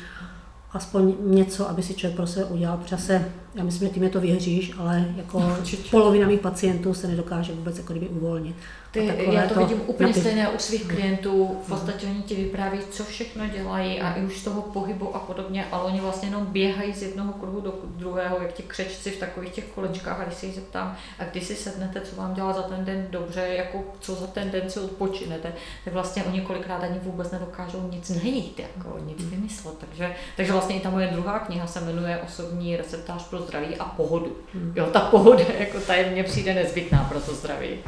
aspoň 0.72 1.14
něco, 1.20 1.70
aby 1.70 1.82
si 1.82 1.94
člověk 1.94 2.16
pro 2.16 2.26
sebe 2.26 2.44
udělal. 2.44 2.76
Protože 2.76 3.32
já 3.54 3.64
myslím, 3.64 3.88
že 3.88 3.94
ty 3.94 4.00
mě 4.00 4.08
to 4.08 4.20
věříš, 4.20 4.72
ale 4.78 5.04
jako 5.16 5.56
polovina 5.90 6.26
mých 6.26 6.40
pacientů 6.40 6.94
se 6.94 7.08
nedokáže 7.08 7.52
vůbec 7.52 7.78
jako 7.78 7.92
kdyby 7.92 8.08
uvolnit. 8.08 8.56
Ty, 8.92 9.12
já 9.30 9.48
to, 9.48 9.54
to 9.54 9.60
vidím 9.60 9.80
úplně 9.86 10.08
napět... 10.08 10.20
stejné 10.20 10.48
u 10.48 10.58
svých 10.58 10.88
klientů. 10.88 11.60
V 11.64 11.68
podstatě 11.68 12.06
oni 12.06 12.22
ti 12.22 12.34
vypráví, 12.34 12.78
co 12.90 13.04
všechno 13.04 13.46
dělají 13.46 14.00
a 14.00 14.14
i 14.14 14.24
už 14.24 14.38
z 14.38 14.44
toho 14.44 14.62
pohybu 14.62 15.16
a 15.16 15.18
podobně, 15.18 15.66
ale 15.72 15.84
oni 15.84 16.00
vlastně 16.00 16.28
jenom 16.28 16.46
běhají 16.46 16.92
z 16.92 17.02
jednoho 17.02 17.32
kruhu 17.32 17.60
do 17.60 17.74
druhého, 17.84 18.38
jak 18.42 18.52
ti 18.52 18.62
křečci 18.62 19.10
v 19.10 19.18
takových 19.18 19.50
těch 19.50 19.64
kolečkách 19.64 20.20
a 20.20 20.24
když 20.24 20.34
se 20.34 20.46
jich 20.46 20.54
zeptám, 20.54 20.96
a 21.18 21.24
když 21.24 21.44
si 21.44 21.54
sednete, 21.54 22.00
co 22.00 22.16
vám 22.16 22.34
dělá 22.34 22.52
za 22.52 22.62
ten 22.62 22.84
den 22.84 23.06
dobře, 23.10 23.40
jako 23.40 23.84
co 24.00 24.14
za 24.14 24.26
ten 24.26 24.50
den 24.50 24.70
si 24.70 24.80
odpočinete, 24.80 25.52
tak 25.84 25.92
vlastně 25.92 26.24
oni 26.24 26.40
kolikrát 26.40 26.82
ani 26.82 26.98
vůbec 27.02 27.30
nedokážou 27.30 27.88
nic 27.92 28.10
najít, 28.10 28.60
jako 28.60 28.98
nic 28.98 29.24
vymyslet. 29.24 29.74
Takže, 29.78 30.14
takže 30.36 30.52
vlastně 30.52 30.76
i 30.76 30.80
ta 30.80 30.90
moje 30.90 31.06
druhá 31.06 31.38
kniha 31.38 31.66
se 31.66 31.80
jmenuje 31.80 32.20
Osobní 32.26 32.76
receptář 32.76 33.28
pro 33.28 33.38
zdraví 33.38 33.76
a 33.76 33.84
pohodu. 33.84 34.36
Jo, 34.74 34.86
ta 34.86 35.00
pohoda, 35.00 35.44
jako 35.58 35.80
ta 35.80 35.94
je 35.94 36.10
mně 36.10 36.24
přijde 36.24 36.54
nezbytná 36.54 37.06
pro 37.08 37.20
to 37.20 37.34
zdraví. 37.34 37.78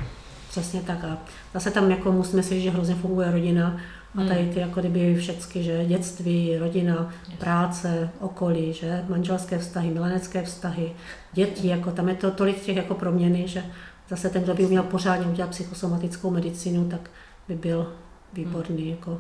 Přesně 0.53 0.83
tak 0.83 1.05
a 1.05 1.19
zase 1.55 1.71
tam 1.71 1.91
jako 1.91 2.13
musíme 2.13 2.43
si, 2.43 2.61
že 2.61 2.71
hrozně 2.71 2.95
funguje 2.95 3.31
rodina 3.31 3.81
a 4.15 4.19
hmm. 4.19 4.29
tady 4.29 4.51
ty 4.55 4.61
jako 4.61 4.81
kdyby 4.81 5.15
všechny, 5.15 5.63
že 5.63 5.85
dětství, 5.85 6.59
rodina, 6.59 7.13
práce, 7.39 8.11
okolí, 8.21 8.73
že 8.73 9.05
manželské 9.09 9.59
vztahy, 9.59 9.91
milenecké 9.91 10.43
vztahy, 10.43 10.93
děti, 11.33 11.69
jako 11.69 11.91
tam 11.91 12.09
je 12.09 12.15
to 12.15 12.31
tolik 12.31 12.61
těch 12.61 12.77
jako 12.77 12.95
proměny, 12.95 13.49
že 13.49 13.65
zase 14.09 14.31
ten, 14.31 14.43
kdo 14.43 14.55
by 14.55 14.67
měl 14.67 14.83
pořádně 14.83 15.27
udělat 15.27 15.51
psychosomatickou 15.51 16.31
medicínu, 16.31 16.89
tak 16.89 17.11
by 17.49 17.55
byl 17.55 17.93
výborný. 18.33 18.83
Hmm. 18.83 18.91
Jako 18.91 19.19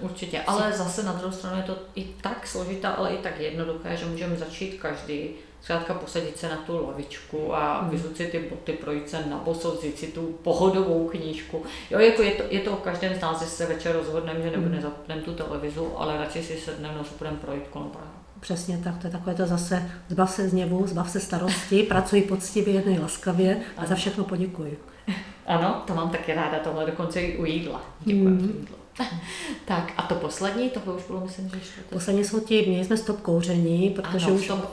Určitě, 0.00 0.40
ale 0.42 0.72
zase 0.72 1.02
na 1.02 1.12
druhou 1.12 1.32
stranu 1.32 1.56
je 1.56 1.62
to 1.62 1.78
i 1.94 2.04
tak 2.04 2.46
složité, 2.46 2.88
ale 2.88 3.10
i 3.10 3.18
tak 3.18 3.40
jednoduché, 3.40 3.96
že 3.96 4.06
můžeme 4.06 4.36
začít 4.36 4.80
každý 4.80 5.30
zkrátka 5.62 5.94
posadit 5.94 6.38
se 6.38 6.48
na 6.48 6.56
tu 6.56 6.86
lavičku 6.86 7.54
a 7.54 7.80
hmm. 7.80 7.90
vyzut 7.90 8.16
si 8.16 8.26
ty 8.26 8.38
boty, 8.50 8.72
projít 8.72 9.08
se 9.08 9.26
na 9.26 9.36
boso, 9.36 9.70
vzít 9.70 9.98
si 9.98 10.06
tu 10.06 10.38
pohodovou 10.42 11.08
knížku. 11.08 11.62
Jo, 11.90 11.98
jako 11.98 12.22
je 12.22 12.30
to, 12.30 12.42
je 12.50 12.60
to 12.60 12.72
o 12.72 12.76
každém 12.76 13.14
z 13.14 13.20
nás, 13.20 13.42
že 13.42 13.46
se 13.46 13.66
večer 13.66 13.96
rozhodneme, 13.96 14.42
že 14.42 14.50
nebo 14.50 14.68
nezapneme 14.68 15.22
tu 15.22 15.34
televizu, 15.34 15.92
ale 15.96 16.18
radši 16.18 16.42
si 16.42 16.56
sedneme, 16.56 16.94
no, 16.98 17.04
budeme 17.18 17.36
projít 17.36 17.68
kolem 17.70 17.88
Prahy. 17.88 18.08
Přesně 18.40 18.78
tak, 18.84 18.98
to 18.98 19.06
je 19.06 19.10
takové 19.10 19.34
to 19.34 19.46
zase, 19.46 19.90
zbav 20.08 20.30
se 20.30 20.48
zněvu, 20.48 20.86
zbav 20.86 21.10
se 21.10 21.20
starosti, 21.20 21.82
pracuj 21.82 22.22
poctivě, 22.22 22.74
jednej 22.74 22.98
laskavě 22.98 23.60
a 23.76 23.86
za 23.86 23.94
všechno 23.94 24.24
poděkuji. 24.24 24.78
Ano, 25.46 25.82
to 25.86 25.94
mám 25.94 26.10
taky 26.10 26.34
ráda, 26.34 26.58
tohle 26.58 26.86
dokonce 26.86 27.20
i 27.20 27.38
u 27.38 27.44
jídla. 27.44 27.82
Děkuji 28.00 28.28
mm. 28.28 28.40
jídlo. 28.40 28.76
tak 29.64 29.92
a 29.96 30.02
to 30.02 30.14
poslední, 30.14 30.70
tohle 30.70 30.94
už 30.94 31.02
bylo, 31.06 31.20
myslím, 31.20 31.48
že 31.48 31.56
ještě. 31.56 31.80
Poslední 31.90 32.24
jsou 32.24 32.40
ti, 32.40 32.66
měli 32.68 32.84
jsme 32.84 32.96
stop 32.96 33.20
kouření, 33.20 33.90
protože 33.90 34.26
ano, 34.26 34.34
už... 34.34 34.44
stop 34.44 34.72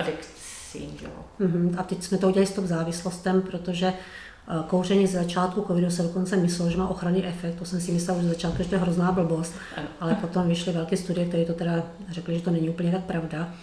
adikcí, 0.75 1.05
jo. 1.05 1.47
Uh-huh. 1.47 1.75
A 1.77 1.83
teď 1.83 2.03
jsme 2.03 2.17
to 2.17 2.27
udělali 2.27 2.47
stop 2.47 2.65
závislostem, 2.65 3.41
protože 3.41 3.87
eh, 3.87 4.63
kouření 4.67 5.07
z 5.07 5.11
začátku 5.11 5.61
covidu 5.61 5.89
se 5.89 6.03
dokonce 6.03 6.37
myslelo, 6.37 6.71
že 6.71 6.77
má 6.77 6.87
ochranný 6.87 7.25
efekt. 7.25 7.55
To 7.55 7.65
jsem 7.65 7.81
si 7.81 7.91
myslela 7.91 8.19
už 8.19 8.25
z 8.25 8.29
začátku, 8.29 8.63
že 8.63 8.69
to 8.69 8.75
je 8.75 8.81
hrozná 8.81 9.11
blbost, 9.11 9.53
ale 9.99 10.15
potom 10.15 10.47
vyšly 10.47 10.73
velké 10.73 10.97
studie, 10.97 11.25
které 11.27 11.45
to 11.45 11.53
teda 11.53 11.83
řekly, 12.09 12.35
že 12.35 12.41
to 12.41 12.51
není 12.51 12.69
úplně 12.69 12.91
tak 12.91 13.03
pravda. 13.03 13.53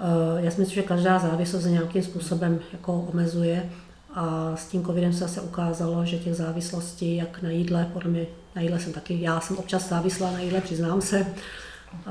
Eh, 0.00 0.44
já 0.44 0.50
si 0.50 0.60
myslím, 0.60 0.74
že 0.74 0.88
každá 0.88 1.18
závislost 1.18 1.62
se 1.62 1.70
nějakým 1.70 2.02
způsobem 2.02 2.60
jako 2.72 3.06
omezuje 3.12 3.70
a 4.14 4.52
s 4.56 4.66
tím 4.66 4.84
covidem 4.84 5.12
se 5.12 5.18
zase 5.18 5.40
ukázalo, 5.40 6.04
že 6.04 6.18
těch 6.18 6.34
závislostí, 6.34 7.16
jak 7.16 7.42
na 7.42 7.50
jídle, 7.50 7.90
podle 7.92 8.10
mě 8.10 8.26
na 8.56 8.62
jídle 8.62 8.80
jsem 8.80 8.92
taky, 8.92 9.20
já 9.20 9.40
jsem 9.40 9.56
občas 9.56 9.88
závislá 9.88 10.30
na 10.30 10.40
jídle, 10.40 10.60
přiznám 10.60 11.00
se, 11.00 11.18
eh, 11.18 12.06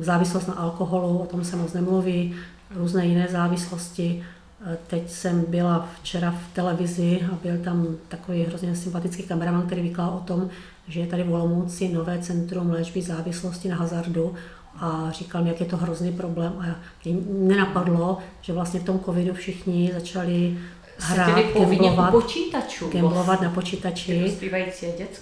závislost 0.00 0.46
na 0.46 0.54
alkoholu, 0.54 1.18
o 1.18 1.26
tom 1.26 1.44
se 1.44 1.56
moc 1.56 1.72
nemluví, 1.72 2.34
různé 2.74 3.06
jiné 3.06 3.28
závislosti. 3.30 4.24
Eh, 4.66 4.78
teď 4.86 5.10
jsem 5.10 5.44
byla 5.48 5.88
včera 6.00 6.30
v 6.30 6.54
televizi 6.54 7.20
a 7.32 7.38
byl 7.42 7.58
tam 7.58 7.86
takový 8.08 8.42
hrozně 8.42 8.76
sympatický 8.76 9.22
kameraman, 9.22 9.62
který 9.62 9.82
vykládal 9.82 10.14
o 10.14 10.20
tom, 10.20 10.48
že 10.88 11.00
je 11.00 11.06
tady 11.06 11.22
v 11.22 11.32
Olomouci 11.32 11.88
nové 11.88 12.18
centrum 12.18 12.70
léčby 12.70 13.02
závislosti 13.02 13.68
na 13.68 13.76
hazardu 13.76 14.34
a 14.80 15.10
říkal 15.10 15.42
mi, 15.42 15.48
jak 15.48 15.60
je 15.60 15.66
to 15.66 15.76
hrozný 15.76 16.12
problém 16.12 16.52
a 16.58 16.76
mě 17.04 17.16
nenapadlo, 17.28 18.18
že 18.40 18.52
vlastně 18.52 18.80
v 18.80 18.84
tom 18.84 19.00
covidu 19.00 19.34
všichni 19.34 19.90
začali 19.94 20.58
hrát, 20.98 21.44
gamblovat, 21.54 22.10
počítačů. 22.10 22.90
Gamblovat 22.90 23.40
na 23.40 23.50
počítači. 23.50 24.12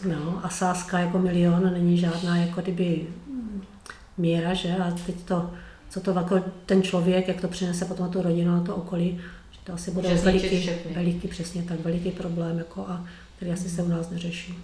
No, 0.05 0.41
a 0.43 0.49
sázka 0.49 0.99
jako 0.99 1.19
milion 1.19 1.73
není 1.73 1.99
žádná 1.99 2.37
jako 2.37 2.61
kdyby 2.61 3.07
míra, 4.19 4.55
že? 4.55 4.77
A 4.77 4.91
teď 5.07 5.17
to, 5.25 5.51
co 5.97 6.01
to 6.01 6.19
jako 6.19 6.43
ten 6.67 6.83
člověk, 6.83 7.29
jak 7.29 7.41
to 7.41 7.49
přinese 7.49 7.85
potom 7.85 8.07
na 8.07 8.13
tu 8.13 8.23
rodinu, 8.23 8.53
na 8.53 8.61
to 8.61 8.77
okolí, 8.77 9.21
že 9.53 9.59
to 9.65 9.73
asi 9.73 9.91
bude 9.91 10.15
veliký, 10.15 10.71
veliký, 10.95 11.29
přesně 11.29 11.63
tak, 11.63 11.81
veliký 11.81 12.11
problém, 12.11 12.59
jako 12.59 12.81
a 12.81 13.05
který 13.37 13.51
asi 13.51 13.71
se 13.71 13.83
u 13.83 13.89
nás 13.89 14.11
neřeší. 14.11 14.55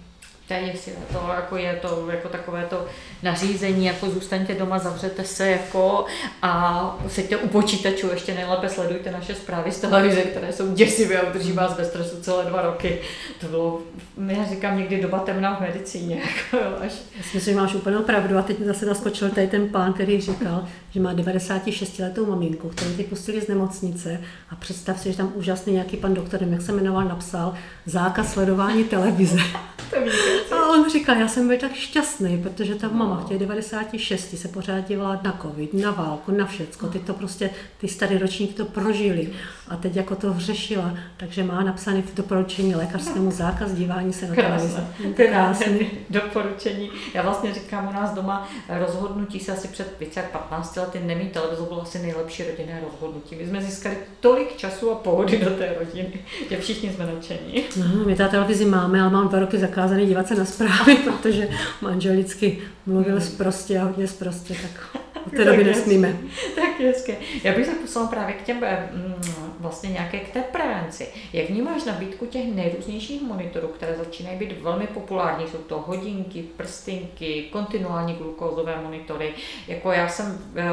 To 0.47 0.53
je 0.53 0.73
to 1.11 1.31
jako 1.35 1.57
je 1.57 1.79
to 1.81 2.07
jako 2.11 2.29
takové 2.29 2.65
to 2.69 2.85
nařízení, 3.23 3.85
jako 3.85 4.09
zůstaňte 4.09 4.53
doma, 4.53 4.79
zavřete 4.79 5.23
se 5.23 5.47
jako 5.47 6.05
a 6.41 6.97
seďte 7.07 7.37
u 7.37 7.47
počítačů, 7.47 8.07
ještě 8.07 8.33
nejlépe 8.33 8.69
sledujte 8.69 9.11
naše 9.11 9.35
zprávy 9.35 9.71
z 9.71 9.79
televize, 9.79 10.21
které 10.21 10.53
jsou 10.53 10.73
děsivé 10.73 11.21
a 11.21 11.29
udrží 11.29 11.51
vás 11.51 11.73
bez 11.73 11.87
stresu 11.87 12.21
celé 12.21 12.45
dva 12.45 12.61
roky. 12.61 12.99
To 13.39 13.47
bylo, 13.47 13.79
já 14.27 14.45
říkám 14.45 14.77
někdy 14.77 15.01
doba 15.01 15.19
temná 15.19 15.55
v 15.55 15.61
medicíně. 15.61 16.15
Jako 16.53 16.65
jo, 16.65 16.77
až... 16.81 16.91
Já 17.17 17.23
si 17.23 17.37
myslím, 17.37 17.53
že 17.53 17.59
máš 17.61 17.73
úplnou 17.75 18.03
pravdu 18.03 18.37
a 18.37 18.41
teď 18.41 18.59
zase 18.59 18.85
naskočil 18.85 19.29
tady 19.29 19.47
ten 19.47 19.69
pán, 19.69 19.93
který 19.93 20.21
říkal, 20.21 20.65
že 20.91 20.99
má 20.99 21.13
96 21.13 21.99
letou 21.99 22.25
maminku, 22.25 22.69
kterou 22.69 22.91
ty 22.91 23.03
pustili 23.03 23.41
z 23.41 23.47
nemocnice 23.47 24.21
a 24.49 24.55
představ 24.55 24.99
si, 24.99 25.11
že 25.11 25.17
tam 25.17 25.31
úžasný 25.35 25.73
nějaký 25.73 25.97
pan 25.97 26.13
doktor, 26.13 26.43
jak 26.43 26.61
se 26.61 26.71
jmenoval, 26.71 27.03
napsal 27.03 27.53
zákaz 27.85 28.33
sledování 28.33 28.83
televize. 28.83 29.37
A 30.51 30.69
on 30.69 30.89
říkal, 30.89 31.17
já 31.17 31.27
jsem 31.27 31.47
byl 31.47 31.57
tak 31.57 31.73
šťastný, 31.73 32.37
protože 32.43 32.75
ta 32.75 32.87
mama 32.87 33.15
v 33.15 33.29
těch 33.29 33.39
96 33.39 34.37
se 34.37 34.47
pořád 34.47 34.79
dívala 34.79 35.19
na 35.23 35.39
covid, 35.41 35.73
na 35.73 35.91
válku, 35.91 36.31
na 36.31 36.45
všecko. 36.45 36.87
Ty 36.87 36.99
to 36.99 37.13
prostě, 37.13 37.49
ty 37.77 37.87
starý 37.87 38.17
ročník 38.17 38.57
to 38.57 38.65
prožili 38.65 39.29
a 39.69 39.75
teď 39.75 39.95
jako 39.95 40.15
to 40.15 40.33
řešila, 40.37 40.93
takže 41.17 41.43
má 41.43 41.63
napsaný 41.63 42.01
v 42.01 42.15
doporučení 42.15 42.75
lékařskému 42.75 43.31
zákaz 43.31 43.71
dívání 43.71 44.13
se 44.13 44.27
na 44.27 44.35
televizi. 44.35 44.81
Krásný. 45.15 45.89
doporučení. 46.09 46.89
Já 47.13 47.21
vlastně 47.21 47.53
říkám 47.53 47.87
u 47.89 47.93
nás 47.93 48.13
doma, 48.13 48.47
rozhodnutí 48.69 49.39
se 49.39 49.51
asi 49.51 49.67
před 49.67 49.95
více 49.99 50.19
jak 50.19 50.31
15 50.31 50.75
lety 50.75 50.99
nemít 50.99 51.31
televizi 51.31 51.61
bylo 51.67 51.81
asi 51.81 51.99
nejlepší 51.99 52.43
rodinné 52.43 52.81
rozhodnutí. 52.91 53.35
My 53.35 53.47
jsme 53.47 53.61
získali 53.61 53.97
tolik 54.19 54.57
času 54.57 54.91
a 54.91 54.95
pohody 54.95 55.37
do 55.37 55.49
té 55.49 55.75
rodiny, 55.79 56.13
že 56.49 56.57
všichni 56.57 56.93
jsme 56.93 57.05
nadšení. 57.05 57.63
No, 57.77 58.05
my 58.05 58.15
ta 58.15 58.27
televizi 58.27 58.65
máme, 58.65 59.01
ale 59.01 59.09
mám 59.09 59.27
dva 59.27 59.39
roky 59.39 59.57
zakázaný 59.57 60.05
dívat 60.05 60.22
se 60.27 60.35
na 60.35 60.45
zprávy, 60.45 60.95
protože 61.03 61.49
manžel 61.81 62.13
vždycky 62.13 62.61
mluvil 62.85 63.21
zprostě 63.21 63.79
a 63.79 63.83
hodně 63.83 64.07
zprostě, 64.07 64.55
tak 64.61 65.03
od 65.27 65.31
té 65.35 65.45
doby 65.45 65.63
nesmíme. 65.63 66.17
Tak 66.55 66.79
hezké. 66.79 67.15
Já 67.43 67.53
bych 67.53 67.65
se 67.65 67.71
poslala 67.71 68.07
právě 68.07 68.33
k 68.33 68.41
těm 68.41 68.57
mm, 68.57 69.15
vlastně 69.59 69.89
nějaké 69.89 70.19
k 70.19 70.33
té 70.33 70.41
prevenci. 70.41 71.07
Jak 71.33 71.49
vnímáš 71.49 71.83
nabídku 71.83 72.25
těch 72.25 72.45
nejrůznějších 72.53 73.21
monitorů, 73.21 73.67
které 73.67 73.95
začínají 73.95 74.37
být 74.37 74.61
velmi 74.61 74.87
populární? 74.87 75.47
Jsou 75.47 75.57
to 75.57 75.83
hodinky, 75.87 76.43
prstinky, 76.57 77.45
kontinuální 77.51 78.13
glukózové 78.13 78.81
monitory. 78.83 79.33
Jako 79.67 79.91
já 79.91 80.07
jsem 80.07 80.39
eh, 80.55 80.63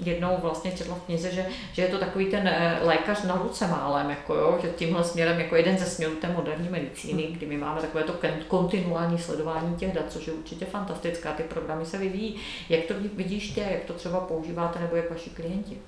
jednou 0.00 0.36
vlastně 0.42 0.72
četla 0.72 0.94
v 0.94 1.02
knize, 1.02 1.30
že, 1.30 1.46
že 1.72 1.82
je 1.82 1.88
to 1.88 1.98
takový 1.98 2.26
ten 2.26 2.48
eh, 2.48 2.78
lékař 2.82 3.22
na 3.22 3.40
ruce 3.42 3.66
málem, 3.66 4.10
jako 4.10 4.34
jo, 4.34 4.58
že 4.62 4.68
tímhle 4.76 5.04
směrem 5.04 5.40
jako 5.40 5.56
jeden 5.56 5.78
ze 5.78 5.86
směrů 5.86 6.14
té 6.14 6.28
moderní 6.28 6.68
medicíny, 6.68 7.22
kdy 7.22 7.46
my 7.46 7.56
máme 7.56 7.80
takové 7.80 8.04
to 8.04 8.14
kontinuální 8.48 9.18
sledování 9.18 9.76
těch 9.76 9.92
dat, 9.92 10.04
což 10.08 10.26
je 10.26 10.32
určitě 10.32 10.64
fantastická. 10.64 11.32
Ty 11.32 11.42
programy 11.42 11.86
se 11.86 11.98
vyvíjí. 11.98 12.36
Jak 12.68 12.84
to 12.84 12.94
vidíš 13.14 13.50
tě, 13.50 13.67
jak 13.70 13.84
to 13.84 13.92
třeba 13.92 14.20
používáte 14.20 14.80
nebo 14.80 14.96
jak 14.96 15.10
vaši 15.10 15.30
klienti? 15.30 15.78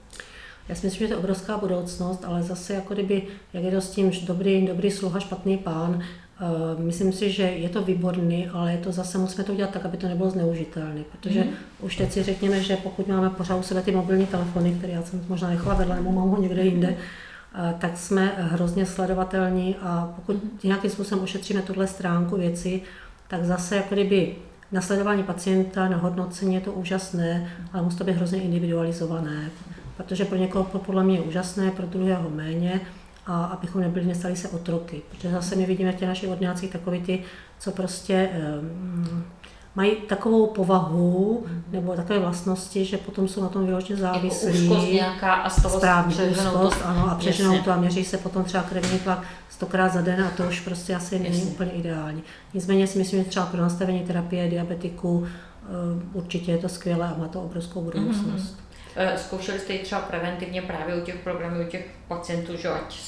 Já 0.68 0.74
si 0.74 0.86
myslím, 0.86 1.00
že 1.00 1.08
to 1.08 1.12
je 1.14 1.18
obrovská 1.18 1.56
budoucnost, 1.56 2.24
ale 2.26 2.42
zase 2.42 2.74
jako 2.74 2.94
kdyby, 2.94 3.22
jak 3.52 3.64
je 3.64 3.70
to 3.70 3.80
s 3.80 3.90
tím 3.90 4.10
dobrý, 4.26 4.66
dobrý 4.66 4.90
sluha, 4.90 5.20
špatný 5.20 5.58
pán, 5.58 6.02
Uh, 6.74 6.84
myslím 6.84 7.12
si, 7.12 7.30
že 7.30 7.42
je 7.42 7.68
to 7.68 7.82
výborný, 7.82 8.48
ale 8.48 8.72
je 8.72 8.78
to 8.78 8.92
zase 8.92 9.18
musíme 9.18 9.44
to 9.44 9.52
udělat 9.52 9.70
tak, 9.70 9.84
aby 9.84 9.96
to 9.96 10.08
nebylo 10.08 10.30
zneužitelné, 10.30 11.04
protože 11.12 11.44
mm. 11.44 11.50
už 11.80 11.96
teď 11.96 12.12
si 12.12 12.22
řekněme, 12.22 12.62
že 12.62 12.76
pokud 12.76 13.08
máme 13.08 13.30
pořád 13.30 13.56
u 13.56 13.62
sebe 13.62 13.82
ty 13.82 13.92
mobilní 13.92 14.26
telefony, 14.26 14.74
které 14.78 14.92
já 14.92 15.02
jsem 15.02 15.24
možná 15.28 15.48
nechala 15.48 15.74
vedle, 15.74 15.96
nebo 15.96 16.12
mám 16.12 16.28
ho 16.28 16.42
někde 16.42 16.64
jinde, 16.64 16.88
uh, 16.88 17.78
tak 17.78 17.98
jsme 17.98 18.32
hrozně 18.38 18.86
sledovatelní 18.86 19.76
a 19.82 20.12
pokud 20.16 20.44
mm. 20.44 20.58
nějakým 20.64 20.90
způsobem 20.90 21.24
ošetříme 21.24 21.62
tuhle 21.62 21.86
stránku 21.86 22.36
věci, 22.36 22.82
tak 23.28 23.44
zase 23.44 23.76
jako 23.76 23.94
kdyby 23.94 24.36
na 24.72 24.80
sledování 24.80 25.22
pacienta, 25.22 25.88
na 25.88 25.96
hodnocení 25.96 26.54
je 26.54 26.60
to 26.60 26.72
úžasné, 26.72 27.50
ale 27.72 27.82
musí 27.82 27.98
to 27.98 28.04
být 28.04 28.16
hrozně 28.16 28.42
individualizované 28.42 29.50
protože 30.02 30.24
pro 30.24 30.36
někoho 30.38 30.64
podle 30.64 31.04
mě 31.04 31.16
je 31.16 31.22
úžasné, 31.22 31.70
pro 31.70 31.86
druhého 31.86 32.30
méně 32.30 32.80
a 33.26 33.44
abychom 33.44 33.80
nebyli, 33.80 34.06
nestali 34.06 34.36
se 34.36 34.48
otroky. 34.48 35.02
Protože 35.10 35.30
zase 35.30 35.56
my 35.56 35.66
vidíme 35.66 35.92
v 35.92 35.94
těch 35.94 36.08
našich 36.08 36.28
ordinacích 36.28 36.70
takový 36.70 37.00
ty, 37.00 37.22
co 37.58 37.70
prostě 37.70 38.30
um, 38.60 39.24
mají 39.74 39.96
takovou 39.96 40.46
povahu 40.46 41.46
nebo 41.72 41.96
takové 41.96 42.18
vlastnosti, 42.18 42.84
že 42.84 42.96
potom 42.96 43.28
jsou 43.28 43.42
na 43.42 43.48
tom 43.48 43.66
vyloženě 43.66 43.98
závislí. 44.00 44.70
Jako 44.70 44.86
nějaká 44.92 45.34
a 45.34 45.50
z 45.50 45.62
toho 45.62 45.78
správně 45.78 46.14
úzkost, 46.14 46.78
to, 46.78 46.86
ano, 46.86 47.10
a 47.10 47.14
přeženou 47.14 47.58
to 47.58 47.72
a 47.72 47.76
měří 47.76 48.04
se 48.04 48.18
potom 48.18 48.44
třeba 48.44 48.62
krevní 48.62 48.98
tlak 48.98 49.22
stokrát 49.48 49.92
za 49.92 50.00
den 50.00 50.24
a 50.24 50.30
to 50.30 50.42
už 50.42 50.60
prostě 50.60 50.94
asi 50.94 51.14
Jasně. 51.14 51.30
není 51.30 51.42
úplně 51.42 51.70
ideální. 51.70 52.22
Nicméně 52.54 52.86
si 52.86 52.98
myslím, 52.98 53.22
že 53.24 53.28
třeba 53.28 53.46
pro 53.46 53.60
nastavení 53.60 54.00
terapie 54.00 54.50
diabetiku 54.50 55.26
eh, 55.26 55.66
určitě 56.12 56.52
je 56.52 56.58
to 56.58 56.68
skvělé 56.68 57.08
a 57.08 57.18
má 57.18 57.28
to 57.28 57.42
obrovskou 57.42 57.82
budoucnost. 57.82 58.56
Mm-hmm. 58.56 58.59
Eh, 58.96 59.18
zkoušeli 59.18 59.58
jste 59.58 59.72
ji 59.72 59.78
třeba 59.78 60.00
preventivně 60.00 60.62
právě 60.62 60.94
u 60.94 61.00
těch 61.00 61.14
programů, 61.14 61.60
u 61.60 61.70
těch 61.70 61.86
pacientů, 62.08 62.56
že 62.56 62.68
ať 62.68 63.00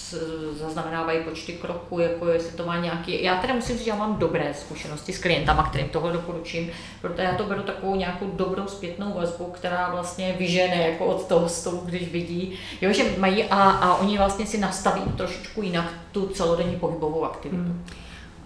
zaznamenávají 0.53 1.21
počty 1.21 1.53
kroků, 1.53 1.99
jako 1.99 2.29
jestli 2.29 2.57
to 2.57 2.67
má 2.67 2.79
nějaký... 2.79 3.23
Já 3.23 3.37
teda 3.37 3.55
musím 3.55 3.77
říct, 3.77 3.85
že 3.85 3.91
já 3.91 3.97
mám 3.97 4.17
dobré 4.17 4.55
zkušenosti 4.55 5.13
s 5.13 5.19
klientama, 5.19 5.63
kterým 5.63 5.89
tohle 5.89 6.13
doporučím, 6.13 6.71
protože 7.01 7.23
já 7.23 7.35
to 7.35 7.45
beru 7.45 7.63
takovou 7.63 7.95
nějakou 7.95 8.27
dobrou 8.27 8.67
zpětnou 8.67 9.15
vazbu, 9.15 9.45
která 9.45 9.91
vlastně 9.91 10.35
vyžene 10.39 10.89
jako 10.89 11.07
od 11.07 11.27
toho 11.27 11.49
stolu, 11.49 11.83
když 11.85 12.13
vidí, 12.13 12.59
jo, 12.81 12.93
že 12.93 13.05
mají 13.19 13.45
a, 13.45 13.71
a 13.71 13.97
oni 13.97 14.19
vlastně 14.19 14.47
si 14.47 14.59
nastaví 14.59 15.03
trošičku 15.17 15.63
jinak 15.63 15.93
tu 16.13 16.27
celodenní 16.27 16.77
pohybovou 16.77 17.25
aktivitu. 17.25 17.63
Hmm. 17.63 17.85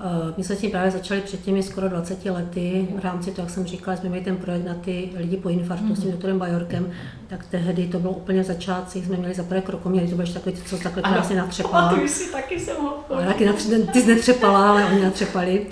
Eh, 0.00 0.34
my 0.36 0.44
jsme 0.44 0.56
s 0.56 0.58
tím 0.58 0.70
právě 0.70 0.90
začali 0.90 1.20
před 1.20 1.42
těmi 1.42 1.62
skoro 1.62 1.88
20 1.88 2.30
lety. 2.30 2.88
V 3.00 3.04
rámci 3.04 3.30
toho, 3.30 3.46
jak 3.46 3.54
jsem 3.54 3.66
říkala, 3.66 3.96
jsme 3.96 4.08
měli 4.08 4.24
ten 4.24 4.36
projekt 4.36 4.64
na 4.64 4.74
ty 4.74 5.08
lidi 5.16 5.36
po 5.36 5.48
infarktu 5.48 5.86
mm-hmm. 5.86 5.94
s 5.94 5.98
tím 5.98 6.04
mhm. 6.04 6.12
doktorem 6.12 6.38
Bajorkem, 6.38 6.90
tak 7.26 7.46
tehdy 7.46 7.86
to 7.86 7.98
bylo 7.98 8.12
úplně 8.12 8.42
v 8.42 8.46
začátcích, 8.46 9.06
jsme 9.06 9.16
měli 9.16 9.34
za 9.34 9.42
prvé 9.42 9.60
krokoměry, 9.60 10.06
to 10.06 10.14
bylo 10.14 10.22
ještě 10.22 10.38
takový, 10.38 10.56
co 10.66 10.78
takhle 10.78 11.02
krásně 11.02 11.36
natřepala. 11.36 11.88
A 11.88 11.94
ty 11.94 12.08
si 12.08 12.32
taky 12.32 12.60
jsem 12.60 12.76
ho. 12.76 13.04
taky 13.08 13.48
natře- 13.48 13.90
ty 13.92 14.02
jsi 14.02 14.14
netřepala, 14.14 14.70
ale 14.70 14.84
oni 14.84 15.02
natřepali. 15.02 15.66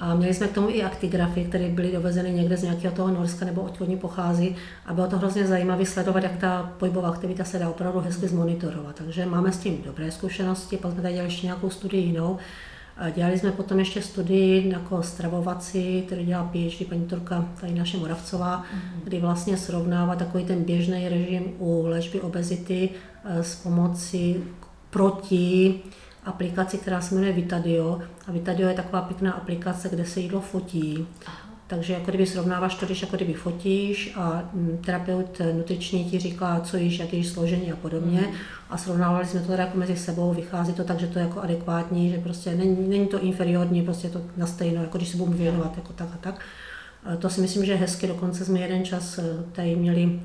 A 0.00 0.14
měli 0.14 0.34
jsme 0.34 0.48
k 0.48 0.52
tomu 0.52 0.68
i 0.70 0.82
aktigrafy, 0.82 1.44
které 1.44 1.68
byly 1.68 1.92
dovezeny 1.92 2.32
někde 2.32 2.56
z 2.56 2.62
nějakého 2.62 2.94
toho 2.94 3.08
Norska 3.08 3.44
nebo 3.44 3.60
od 3.62 3.88
ní 3.88 3.96
pochází. 3.96 4.56
A 4.86 4.94
bylo 4.94 5.06
to 5.06 5.18
hrozně 5.18 5.46
zajímavé 5.46 5.86
sledovat, 5.86 6.22
jak 6.22 6.36
ta 6.36 6.72
pohybová 6.78 7.08
aktivita 7.08 7.44
se 7.44 7.58
dá 7.58 7.68
opravdu 7.68 8.00
hezky 8.00 8.28
zmonitorovat. 8.28 8.96
Takže 8.96 9.26
máme 9.26 9.52
s 9.52 9.58
tím 9.58 9.82
dobré 9.84 10.10
zkušenosti, 10.10 10.76
pak 10.76 10.92
jsme 10.92 11.02
tady 11.02 11.14
dělali 11.14 11.32
ještě 11.32 11.46
nějakou 11.46 11.70
studii 11.70 12.04
jinou. 12.04 12.38
Dělali 13.14 13.38
jsme 13.38 13.52
potom 13.52 13.78
ještě 13.78 14.02
studii 14.02 14.68
jako 14.72 15.02
stravovací, 15.02 16.02
který 16.06 16.26
dělá 16.26 16.44
PhD 16.44 16.88
paní 16.88 17.06
Turka, 17.06 17.48
tady 17.60 17.74
naše 17.74 17.96
Moravcová, 17.96 18.62
mm-hmm. 18.62 19.04
kdy 19.04 19.20
vlastně 19.20 19.56
srovnává 19.56 20.16
takový 20.16 20.44
ten 20.44 20.64
běžný 20.64 21.08
režim 21.08 21.52
u 21.58 21.86
léčby 21.86 22.20
obezity 22.20 22.90
eh, 23.24 23.42
s 23.42 23.54
pomocí 23.54 24.44
proti 24.90 25.80
aplikaci, 26.24 26.78
která 26.78 27.00
se 27.00 27.14
jmenuje 27.14 27.32
Vitadio. 27.32 28.00
A 28.28 28.32
Vitadio 28.32 28.68
je 28.68 28.74
taková 28.74 29.02
pěkná 29.02 29.32
aplikace, 29.32 29.88
kde 29.88 30.04
se 30.04 30.20
jídlo 30.20 30.40
fotí. 30.40 31.06
Takže 31.72 31.92
jako 31.92 32.10
kdyby 32.10 32.26
srovnáváš 32.26 32.74
to, 32.74 32.86
když 32.86 33.02
jako 33.02 33.16
kdyby 33.16 33.34
fotíš 33.34 34.12
a 34.16 34.42
mm, 34.52 34.78
terapeut 34.84 35.40
nutriční 35.52 36.04
ti 36.04 36.18
říká, 36.18 36.60
co 36.60 36.76
jíš, 36.76 36.98
jak 36.98 37.12
jíš 37.12 37.28
složení 37.28 37.72
a 37.72 37.76
podobně. 37.76 38.20
Mm. 38.20 38.34
A 38.70 38.76
srovnávali 38.76 39.26
jsme 39.26 39.40
to 39.40 39.46
teda 39.46 39.62
jako 39.62 39.78
mezi 39.78 39.96
sebou, 39.96 40.34
vychází 40.34 40.72
to 40.72 40.84
tak, 40.84 41.00
že 41.00 41.06
to 41.06 41.18
je 41.18 41.24
jako 41.24 41.40
adekvátní, 41.40 42.10
že 42.10 42.18
prostě 42.18 42.54
není, 42.54 42.88
není 42.88 43.06
to 43.06 43.20
inferiorní, 43.20 43.82
prostě 43.82 44.06
je 44.06 44.10
to 44.10 44.20
na 44.36 44.46
stejno, 44.46 44.82
jako 44.82 44.98
když 44.98 45.08
se 45.08 45.16
budu 45.16 45.32
věnovat 45.32 45.76
jako 45.76 45.92
tak 45.92 46.08
a 46.14 46.16
tak. 46.20 46.40
To 47.18 47.30
si 47.30 47.40
myslím, 47.40 47.64
že 47.64 47.72
je 47.72 47.78
hezky, 47.78 48.06
dokonce 48.06 48.44
jsme 48.44 48.60
jeden 48.60 48.84
čas 48.84 49.18
eh, 49.18 49.22
tady 49.52 49.76
měli 49.76 50.20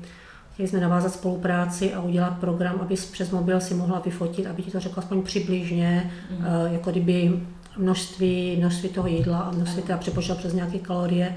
Chtěli 0.58 0.68
jsme 0.68 0.80
navázat 0.80 1.12
spolupráci 1.12 1.94
a 1.94 2.00
udělat 2.00 2.38
program, 2.38 2.78
aby 2.80 2.94
přes 2.94 3.30
mobil 3.30 3.60
si 3.60 3.74
mohla 3.74 4.02
vyfotit, 4.04 4.46
aby 4.46 4.62
ti 4.62 4.70
to 4.70 4.80
řekla 4.80 5.02
aspoň 5.02 5.22
přibližně, 5.22 6.10
mm. 6.30 6.44
jako 6.72 6.90
kdyby 6.90 7.40
množství, 7.78 8.56
množství 8.56 8.88
toho 8.88 9.08
jídla 9.08 9.38
a 9.38 9.50
množství 9.50 9.82
teda 9.82 9.98
přepočítal 9.98 10.36
přes 10.36 10.52
nějaké 10.52 10.78
kalorie. 10.78 11.36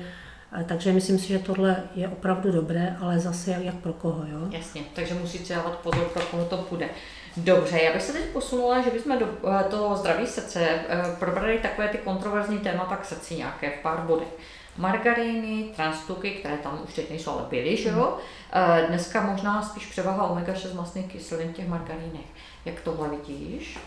Takže 0.65 0.93
myslím 0.93 1.19
si, 1.19 1.27
že 1.27 1.39
tohle 1.39 1.83
je 1.95 2.07
opravdu 2.07 2.51
dobré, 2.51 2.97
ale 3.01 3.19
zase 3.19 3.57
jak, 3.61 3.75
pro 3.75 3.93
koho. 3.93 4.25
Jo? 4.31 4.39
Jasně, 4.49 4.81
takže 4.93 5.13
musíte 5.13 5.55
dávat 5.55 5.75
pozor, 5.75 6.05
pro 6.05 6.23
koho 6.23 6.45
to 6.45 6.57
půjde. 6.57 6.89
Dobře, 7.37 7.79
já 7.79 7.93
bych 7.93 8.01
se 8.01 8.13
teď 8.13 8.25
posunula, 8.25 8.81
že 8.81 8.89
bychom 8.89 9.19
do 9.19 9.25
eh, 9.25 9.63
toho 9.63 9.95
zdraví 9.95 10.27
srdce 10.27 10.59
eh, 10.59 11.15
probrali 11.19 11.57
takové 11.57 11.87
ty 11.87 11.97
kontroverzní 11.97 12.57
témata 12.57 12.95
k 12.95 13.05
srdci 13.05 13.35
nějaké 13.35 13.69
v 13.69 13.81
pár 13.81 13.99
bodech. 13.99 14.37
Margaríny, 14.77 15.63
transtuky, 15.75 16.31
které 16.31 16.57
tam 16.57 16.81
už 16.87 16.93
teď 16.93 17.09
nejsou, 17.09 17.31
ale 17.31 17.47
byly, 17.49 17.77
že 17.77 17.89
jo? 17.89 18.17
Eh, 18.53 18.85
dneska 18.87 19.21
možná 19.21 19.61
spíš 19.61 19.85
převaha 19.85 20.29
omega-6 20.29 20.75
masných 20.75 21.05
kyselin 21.05 21.49
v 21.49 21.55
těch 21.55 21.67
margarínech. 21.67 22.25
Jak 22.65 22.81
tohle 22.81 23.09
vidíš? 23.09 23.79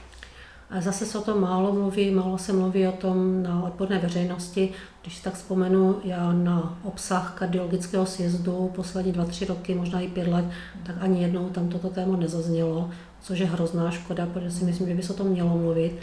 A 0.71 0.81
zase 0.81 1.07
se 1.07 1.19
o 1.19 1.23
tom 1.23 1.41
málo 1.41 1.73
mluví, 1.73 2.11
málo 2.11 2.39
se 2.39 2.53
mluví 2.53 2.87
o 2.87 2.93
tom 2.93 3.43
na 3.43 3.62
odborné 3.62 3.99
veřejnosti. 3.99 4.73
Když 5.03 5.17
si 5.17 5.23
tak 5.23 5.35
vzpomenu, 5.35 5.97
já 6.05 6.33
na 6.33 6.79
obsah 6.83 7.35
kardiologického 7.39 8.07
sjezdu 8.07 8.71
poslední 8.75 9.12
dva, 9.12 9.25
tři 9.25 9.45
roky, 9.45 9.75
možná 9.75 10.01
i 10.01 10.09
pět 10.09 10.29
let, 10.29 10.45
tak 10.87 10.97
ani 11.01 11.23
jednou 11.23 11.49
tam 11.49 11.69
toto 11.69 11.89
téma 11.89 12.17
nezaznělo, 12.17 12.91
což 13.21 13.39
je 13.39 13.47
hrozná 13.47 13.91
škoda, 13.91 14.27
protože 14.27 14.51
si 14.51 14.65
myslím, 14.65 14.89
že 14.89 14.95
by 14.95 15.03
se 15.03 15.12
o 15.12 15.17
tom 15.17 15.27
mělo 15.27 15.59
mluvit. 15.59 15.99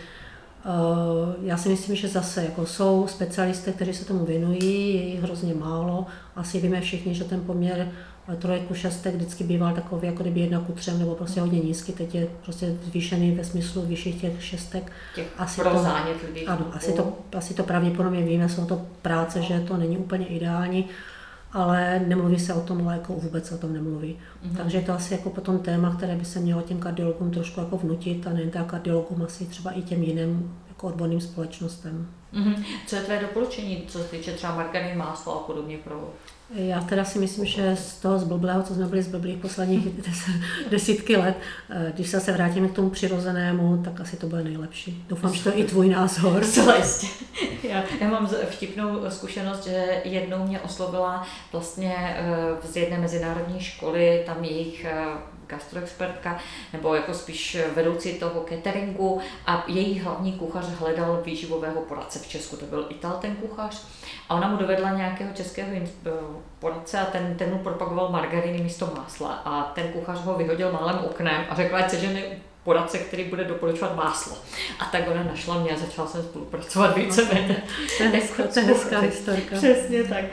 Eh, 0.66 1.36
já 1.41 1.57
si 1.57 1.70
myslím, 1.70 1.95
že 1.95 2.07
zase 2.07 2.43
jako 2.43 2.66
jsou 2.66 3.07
specialisté, 3.07 3.72
kteří 3.72 3.93
se 3.93 4.05
tomu 4.05 4.26
věnují, 4.26 4.95
je 4.95 5.01
jich 5.01 5.22
hrozně 5.22 5.53
málo. 5.53 6.05
Asi 6.36 6.59
víme 6.59 6.82
všichni, 6.82 7.16
že 7.16 7.24
ten 7.24 7.41
poměr 7.41 7.91
trojku, 8.39 8.74
šestek 8.74 9.15
vždycky 9.15 9.43
býval 9.43 9.74
takový 9.74 10.07
jako 10.07 10.24
kdyby 10.24 10.39
jedna 10.39 10.59
ku 10.59 10.72
třem, 10.72 10.99
nebo 10.99 11.15
prostě 11.15 11.41
hodně 11.41 11.59
nízký, 11.59 11.93
teď 11.93 12.15
je 12.15 12.28
prostě 12.43 12.78
zvýšený 12.84 13.32
ve 13.32 13.43
smyslu 13.43 13.82
vyšších 13.82 14.22
těch 14.22 14.45
šestek. 14.45 14.91
Těch 15.15 15.28
asi 15.38 15.61
to, 15.61 15.86
ano, 16.47 16.67
asi 16.74 16.93
to, 16.93 17.17
asi 17.38 17.53
to 17.53 17.63
pravděpodobně 17.63 18.22
víme, 18.22 18.49
jsou 18.49 18.65
to 18.65 18.82
práce, 19.01 19.41
že 19.41 19.59
to 19.59 19.78
není 19.78 19.97
úplně 19.97 20.26
ideální, 20.26 20.89
ale 21.53 22.01
nemluví 22.07 22.39
se 22.39 22.53
o 22.53 22.61
tom 22.61 22.88
léku, 22.88 23.19
vůbec 23.19 23.47
se 23.47 23.55
o 23.55 23.57
tom 23.57 23.74
nemluví. 23.74 24.17
Mm-hmm. 24.17 24.57
Takže 24.57 24.78
je 24.78 24.84
to 24.84 24.93
asi 24.93 25.13
jako 25.13 25.30
potom 25.30 25.59
téma, 25.59 25.95
které 25.95 26.15
by 26.15 26.26
se 26.26 26.39
mělo 26.39 26.61
těm 26.61 26.80
kardiologům 26.80 27.32
trošku 27.32 27.59
jako 27.59 27.78
vnutit 27.78 28.28
a 28.28 28.30
nejen 28.30 28.49
teda 28.49 28.63
kardiologům, 28.63 29.24
asi 29.24 29.45
třeba 29.45 29.72
i 29.72 29.82
těm 29.82 30.03
jiným 30.03 30.55
jako 30.69 30.88
odborným 30.88 31.22
společnostem. 31.22 32.07
Mm-hmm. 32.34 32.63
Co 32.88 32.95
je 32.95 33.01
tvé 33.01 33.22
doporučení, 33.22 33.84
co 33.88 33.99
se 33.99 34.03
týče 34.03 34.32
třeba 34.32 34.55
margarín, 34.55 34.97
máslo 34.97 35.36
a 35.36 35.43
podobně 35.43 35.78
pro 35.78 36.13
já 36.54 36.82
teda 36.82 37.06
si 37.06 37.20
myslím, 37.20 37.45
že 37.45 37.76
z 37.76 37.95
toho 37.95 38.20
zblblého, 38.20 38.64
co 38.64 38.74
jsme 38.74 38.86
byli 38.86 39.04
zblblí 39.04 39.36
posledních 39.36 39.88
desítky 40.70 41.18
let, 41.18 41.36
eh, 41.70 41.91
když 41.95 42.10
se 42.10 42.20
zase 42.20 42.32
vrátíme 42.32 42.68
k 42.68 42.74
tomu 42.74 42.89
přirozenému, 42.89 43.84
tak 43.84 44.02
asi 44.02 44.18
to 44.18 44.28
bude 44.28 44.43
nejlepší. 44.43 45.06
Doufám, 45.10 45.34
že 45.34 45.43
to 45.43 45.49
je 45.49 45.56
i 45.56 45.64
tvůj 45.64 45.89
názor. 45.89 46.43
Zcela. 46.52 46.76
Já, 47.64 47.84
já 48.02 48.10
mám 48.10 48.30
vtipnou 48.49 49.10
zkušenost, 49.10 49.68
že 49.68 50.02
jednou 50.04 50.47
mě 50.47 50.60
oslovila 50.60 51.28
vlastně 51.52 51.95
eh, 51.97 52.68
z 52.72 52.78
jedné 52.78 52.97
mezinárodní 52.97 53.60
školy, 53.60 54.24
tam 54.26 54.43
jejich 54.43 54.86
eh, 54.86 55.06
gastroexpertka, 55.52 56.39
nebo 56.74 56.95
jako 56.95 57.14
spíš 57.14 57.58
vedoucí 57.76 58.14
toho 58.14 58.45
cateringu 58.49 59.22
a 59.47 59.64
její 59.68 59.99
hlavní 59.99 60.34
kuchař 60.34 60.66
hledal 60.70 61.22
výživového 61.26 61.82
poradce 61.82 62.20
v 62.20 62.28
Česku. 62.28 62.56
To 62.56 62.66
byl 62.66 62.86
Ital 62.89 63.18
ten 63.22 63.36
kuchař 63.36 63.88
a 64.30 64.36
ona 64.36 64.47
mu 64.47 64.58
dovedla 64.58 64.89
nějakého 64.89 65.34
českého 65.34 65.70
poradce 66.60 66.99
a 66.99 67.06
ten, 67.06 67.36
ten 67.38 67.49
mu 67.49 67.60
propagoval 67.60 68.10
margariny 68.10 68.64
místo 68.64 68.93
másla 68.97 69.34
a 69.45 69.64
ten 69.64 69.88
kuchař 69.88 70.22
ho 70.22 70.34
vyhodil 70.34 70.72
malým 70.72 70.99
oknem 71.06 71.45
a 71.49 71.56
řekla, 71.56 71.80
ať 71.80 71.89
se 71.89 71.99
ženy 71.99 72.24
poradce, 72.64 72.97
který 72.97 73.24
bude 73.24 73.43
doporučovat 73.43 73.95
máslo. 73.95 74.38
A 74.80 74.86
tak 74.86 75.08
ona 75.12 75.24
našla 75.24 75.60
mě 75.60 75.72
a 75.72 75.78
začala 75.78 76.08
jsem 76.08 76.24
spolupracovat 76.24 76.97
víceméně. 76.97 77.64
To 77.97 78.04
je 78.60 78.66
hezká 78.66 78.99
historka. 78.99 79.56
Přesně 79.56 80.04
tak. 80.04 80.26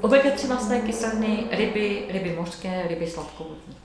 Omega-3 0.00 0.48
masné 0.48 0.80
kyseliny, 0.80 1.44
ryby, 1.50 2.04
ryby 2.08 2.36
mořské, 2.38 2.84
ryby 2.88 3.06
sladkovodní. 3.06 3.79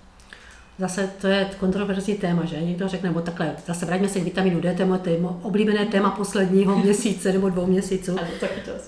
Zase 0.80 1.10
to 1.22 1.28
je 1.28 1.50
kontroverzní 1.60 2.16
téma, 2.16 2.46
že? 2.46 2.62
Někdo 2.62 2.88
řekne, 2.88 3.10
nebo 3.10 3.22
takhle, 3.22 3.52
zase 3.68 3.86
vraťme 3.86 4.10
se 4.10 4.20
k 4.20 4.24
vitaminu 4.24 4.62
D, 4.62 4.74
to 4.74 4.82
je 4.82 4.88
moje 4.88 5.36
oblíbené 5.42 5.86
téma 5.86 6.10
posledního 6.10 6.78
měsíce 6.84 7.34
nebo 7.34 7.50
dvou 7.50 7.66
měsíců. 7.66 8.16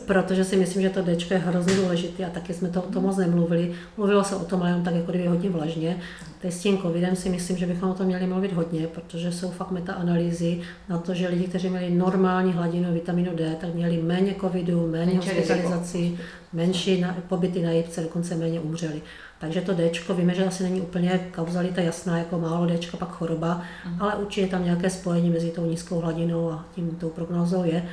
Protože 0.06 0.44
si 0.44 0.56
myslím, 0.56 0.82
že 0.82 0.90
to 0.90 1.02
D 1.02 1.18
je 1.32 1.38
hrozně 1.38 1.76
důležité 1.76 2.26
a 2.26 2.30
taky 2.30 2.54
jsme 2.54 2.70
to 2.70 2.82
o 2.82 2.92
tom 2.92 3.04
moc 3.04 3.18
nemluvili. 3.18 3.72
Mluvilo 3.98 4.24
se 4.24 4.36
o 4.36 4.46
tom, 4.46 4.62
ale 4.62 4.70
jenom 4.70 4.84
tak 4.84 4.96
jako 4.96 5.12
kdyby 5.12 5.28
hodně 5.28 5.50
vlažně. 5.50 5.98
Teď 6.42 6.54
s 6.54 6.60
tím 6.60 6.78
covidem 6.78 7.16
si 7.16 7.30
myslím, 7.30 7.58
že 7.58 7.66
bychom 7.66 7.90
o 7.90 7.94
tom 7.94 8.06
měli 8.06 8.28
mluvit 8.28 8.54
hodně, 8.54 8.88
protože 8.88 9.32
jsou 9.32 9.50
fakt 9.52 9.72
metaanalýzy 9.72 10.62
na 10.90 10.98
to, 10.98 11.14
že 11.14 11.28
lidi, 11.28 11.48
kteří 11.48 11.70
měli 11.70 11.90
normální 11.90 12.54
hladinu 12.54 12.94
vitaminu 12.94 13.36
D, 13.36 13.56
tak 13.62 13.74
měli 13.74 13.98
méně 13.98 14.36
covidu, 14.42 14.88
méně 14.88 15.16
hospitalizací, 15.16 16.20
menší 16.54 17.02
na, 17.02 17.18
pobyty 17.28 17.62
na 17.62 17.72
jipce, 17.72 18.02
dokonce 18.02 18.36
méně 18.36 18.60
umřeli. 18.60 19.02
Takže 19.40 19.62
to 19.62 19.74
D, 19.74 19.92
víme, 20.16 20.34
že 20.34 20.46
asi 20.46 20.64
není 20.64 20.82
úplně 20.82 21.20
kauzalita 21.36 21.82
jasná, 21.82 22.18
jako 22.18 22.40
málo 22.40 22.66
D, 22.66 22.80
pak 23.00 23.10
choroba, 23.10 23.62
mm. 23.86 24.02
ale 24.02 24.16
určitě 24.16 24.48
tam 24.48 24.64
nějaké 24.64 24.90
spojení 24.90 25.30
mezi 25.30 25.52
tou 25.52 25.66
nízkou 25.66 26.00
hladinou 26.00 26.52
a 26.52 26.66
tím 26.76 26.96
tou 26.96 27.10
prognózou 27.10 27.64
je. 27.64 27.84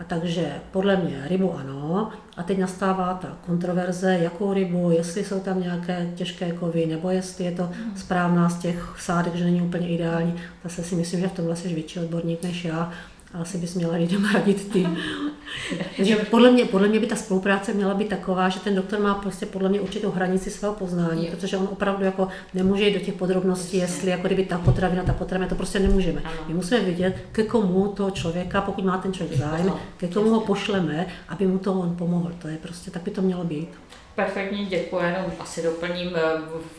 A 0.00 0.04
takže 0.04 0.52
podle 0.70 0.96
mě 0.96 1.24
rybu 1.28 1.54
ano. 1.54 2.10
A 2.36 2.42
teď 2.42 2.58
nastává 2.58 3.14
ta 3.14 3.38
kontroverze, 3.46 4.18
jakou 4.22 4.52
rybu, 4.52 4.90
jestli 4.90 5.24
jsou 5.24 5.40
tam 5.40 5.60
nějaké 5.60 6.10
těžké 6.14 6.52
kovy, 6.52 6.86
nebo 6.86 7.10
jestli 7.10 7.44
je 7.44 7.52
to 7.52 7.62
mhm. 7.62 7.96
správná 7.96 8.48
z 8.48 8.58
těch 8.58 8.96
sádek, 8.98 9.34
že 9.34 9.44
není 9.44 9.62
úplně 9.62 9.88
ideální. 9.88 10.34
Zase 10.64 10.82
si 10.82 10.94
myslím, 10.94 11.20
že 11.20 11.28
v 11.28 11.32
tomhle 11.32 11.56
jsi 11.56 11.74
větší 11.74 12.00
odborník 12.00 12.42
než 12.42 12.64
já 12.64 12.92
asi 13.40 13.58
bys 13.58 13.74
měla 13.74 13.96
lidem 13.96 14.24
radit 14.34 14.72
ty. 14.72 14.86
Takže 15.96 16.16
podle 16.16 16.50
mě, 16.50 16.64
podle 16.64 16.88
mě 16.88 17.00
by 17.00 17.06
ta 17.06 17.16
spolupráce 17.16 17.72
měla 17.72 17.94
být 17.94 18.08
taková, 18.08 18.48
že 18.48 18.60
ten 18.60 18.74
doktor 18.74 19.00
má 19.00 19.14
prostě 19.14 19.46
podle 19.46 19.68
mě 19.68 19.80
určitou 19.80 20.10
hranici 20.10 20.50
svého 20.50 20.74
poznání, 20.74 21.24
je. 21.24 21.30
protože 21.30 21.56
on 21.56 21.68
opravdu 21.72 22.04
jako 22.04 22.28
nemůže 22.54 22.84
jít 22.88 22.94
do 22.94 23.00
těch 23.00 23.14
podrobností, 23.14 23.76
jestli 23.76 24.10
jako 24.10 24.26
kdyby 24.26 24.44
ta 24.44 24.58
potravina, 24.58 25.02
ta 25.02 25.12
potravina, 25.12 25.48
to 25.48 25.54
prostě 25.54 25.78
nemůžeme. 25.78 26.20
Ano. 26.24 26.36
My 26.48 26.54
musíme 26.54 26.80
vidět, 26.80 27.16
ke 27.32 27.42
komu 27.42 27.88
toho 27.88 28.10
člověka, 28.10 28.60
pokud 28.60 28.84
má 28.84 28.98
ten 28.98 29.12
člověk 29.12 29.40
zájem, 29.40 29.72
ke 29.96 30.08
komu 30.08 30.30
ho 30.30 30.40
pošleme, 30.40 31.06
aby 31.28 31.46
mu 31.46 31.58
to 31.58 31.72
on 31.72 31.96
pomohl. 31.96 32.32
To 32.38 32.48
je 32.48 32.56
prostě, 32.56 32.90
tak 32.90 33.02
by 33.02 33.10
to 33.10 33.22
mělo 33.22 33.44
být. 33.44 33.68
Perfektně 34.14 34.64
děkuji, 34.64 35.04
jenom 35.04 35.32
asi 35.38 35.62
doplním, 35.62 36.16
eh, 36.16 36.20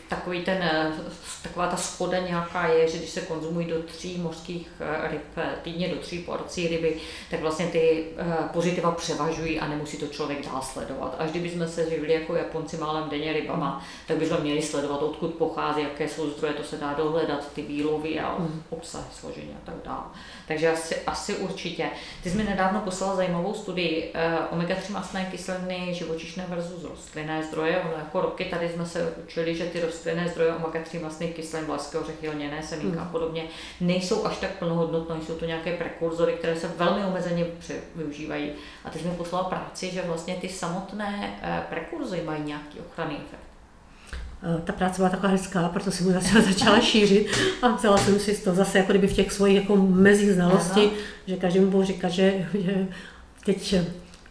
takový 0.08 0.44
ten, 0.44 0.62
eh, 0.62 0.92
taková 1.42 1.66
ta 1.66 1.76
schoda 1.76 2.18
nějaká 2.18 2.66
je, 2.66 2.88
že 2.88 2.98
když 2.98 3.10
se 3.10 3.20
konzumují 3.20 3.66
do 3.66 3.82
tří 3.82 4.18
mořských 4.18 4.68
eh, 4.80 5.08
ryb 5.08 5.22
týdně, 5.62 5.88
do 5.88 5.96
tří 5.96 6.18
porcí 6.18 6.68
ryby, 6.68 6.96
tak 7.30 7.40
vlastně 7.40 7.66
ty 7.66 8.06
pozitiva 8.52 8.90
převažují 8.90 9.60
a 9.60 9.68
nemusí 9.68 9.98
to 9.98 10.06
člověk 10.06 10.46
dál 10.46 10.62
sledovat. 10.62 11.16
Až 11.18 11.30
kdybychom 11.30 11.68
se 11.68 11.90
živili 11.90 12.12
jako 12.12 12.34
Japonci 12.34 12.76
málem 12.76 13.10
denně 13.10 13.32
rybama, 13.32 13.84
tak 14.06 14.16
bychom 14.16 14.40
měli 14.40 14.62
sledovat, 14.62 15.02
odkud 15.02 15.34
pochází, 15.34 15.82
jaké 15.82 16.08
jsou 16.08 16.30
zdroje, 16.30 16.54
to 16.54 16.62
se 16.62 16.76
dá 16.76 16.94
dohledat, 16.94 17.52
ty 17.52 17.62
výlovy 17.62 18.20
a 18.20 18.34
hmm. 18.38 18.62
obsah 18.70 19.04
složení 19.12 19.50
a 19.62 19.66
tak 19.66 19.74
dále. 19.84 20.04
Takže 20.48 20.72
asi, 20.72 20.96
asi 21.06 21.34
určitě. 21.34 21.86
Ty 22.22 22.30
jsi 22.30 22.36
mi 22.36 22.44
nedávno 22.44 22.80
poslala 22.80 23.16
zajímavou 23.16 23.54
studii 23.54 24.12
omega-3 24.50 24.92
masné 24.92 25.24
kyseliny 25.24 25.94
živočišné 25.94 26.46
versus 26.48 26.84
rostlinné 27.26 27.42
zdroje. 27.42 27.78
Ono 27.78 27.98
jako 27.98 28.20
roky 28.20 28.44
tady 28.44 28.68
jsme 28.68 28.86
se 28.86 29.12
učili, 29.24 29.54
že 29.54 29.64
ty 29.64 29.80
rostlinné 29.80 30.28
zdroje 30.28 30.52
omega-3 30.52 31.02
masných 31.02 31.34
kyselin, 31.34 31.66
vlaské 31.66 31.98
ořechy, 31.98 32.28
lněné 32.28 32.62
semínka 32.62 33.00
hmm. 33.00 33.08
a 33.08 33.12
podobně 33.12 33.44
nejsou 33.80 34.26
až 34.26 34.36
tak 34.36 34.50
plnohodnotné, 34.50 35.16
jsou 35.26 35.34
to 35.34 35.44
nějaké 35.44 35.76
prekurzory, 35.76 36.32
které 36.32 36.56
se 36.56 36.68
velmi 36.76 37.04
omezeně 37.04 37.46
využívají. 37.94 38.50
A 38.84 38.90
jsi 38.90 39.04
mi 39.04 39.14
poslala 39.16 39.44
práci, 39.44 39.90
že 39.90 40.02
vlastně 40.02 40.34
ty 40.34 40.48
samotné 40.48 41.38
eh, 41.42 41.62
prekurzory 41.68 42.22
mají 42.22 42.42
nějaký 42.42 42.78
ochranný 42.80 43.16
efekt 43.16 43.46
eh, 44.42 44.62
ta 44.64 44.72
práce 44.72 44.96
byla 44.96 45.08
taková 45.08 45.28
hezká, 45.28 45.68
proto 45.68 45.90
jsem 45.90 46.12
zase 46.12 46.42
začala 46.52 46.80
šířit 46.80 47.26
a 47.62 47.68
vzala 47.68 47.98
jsem 47.98 48.20
si 48.20 48.44
to 48.44 48.54
zase 48.54 48.78
jako 48.78 48.92
kdyby 48.92 49.06
v 49.06 49.16
těch 49.16 49.32
svojich 49.32 49.56
jako 49.56 49.76
mezích 49.76 50.32
znalostí, 50.32 50.90
že 51.26 51.36
každému 51.36 51.70
budu 51.70 51.84
říkat, 51.84 52.08
že, 52.08 52.48
že 52.54 52.86
teď 53.44 53.74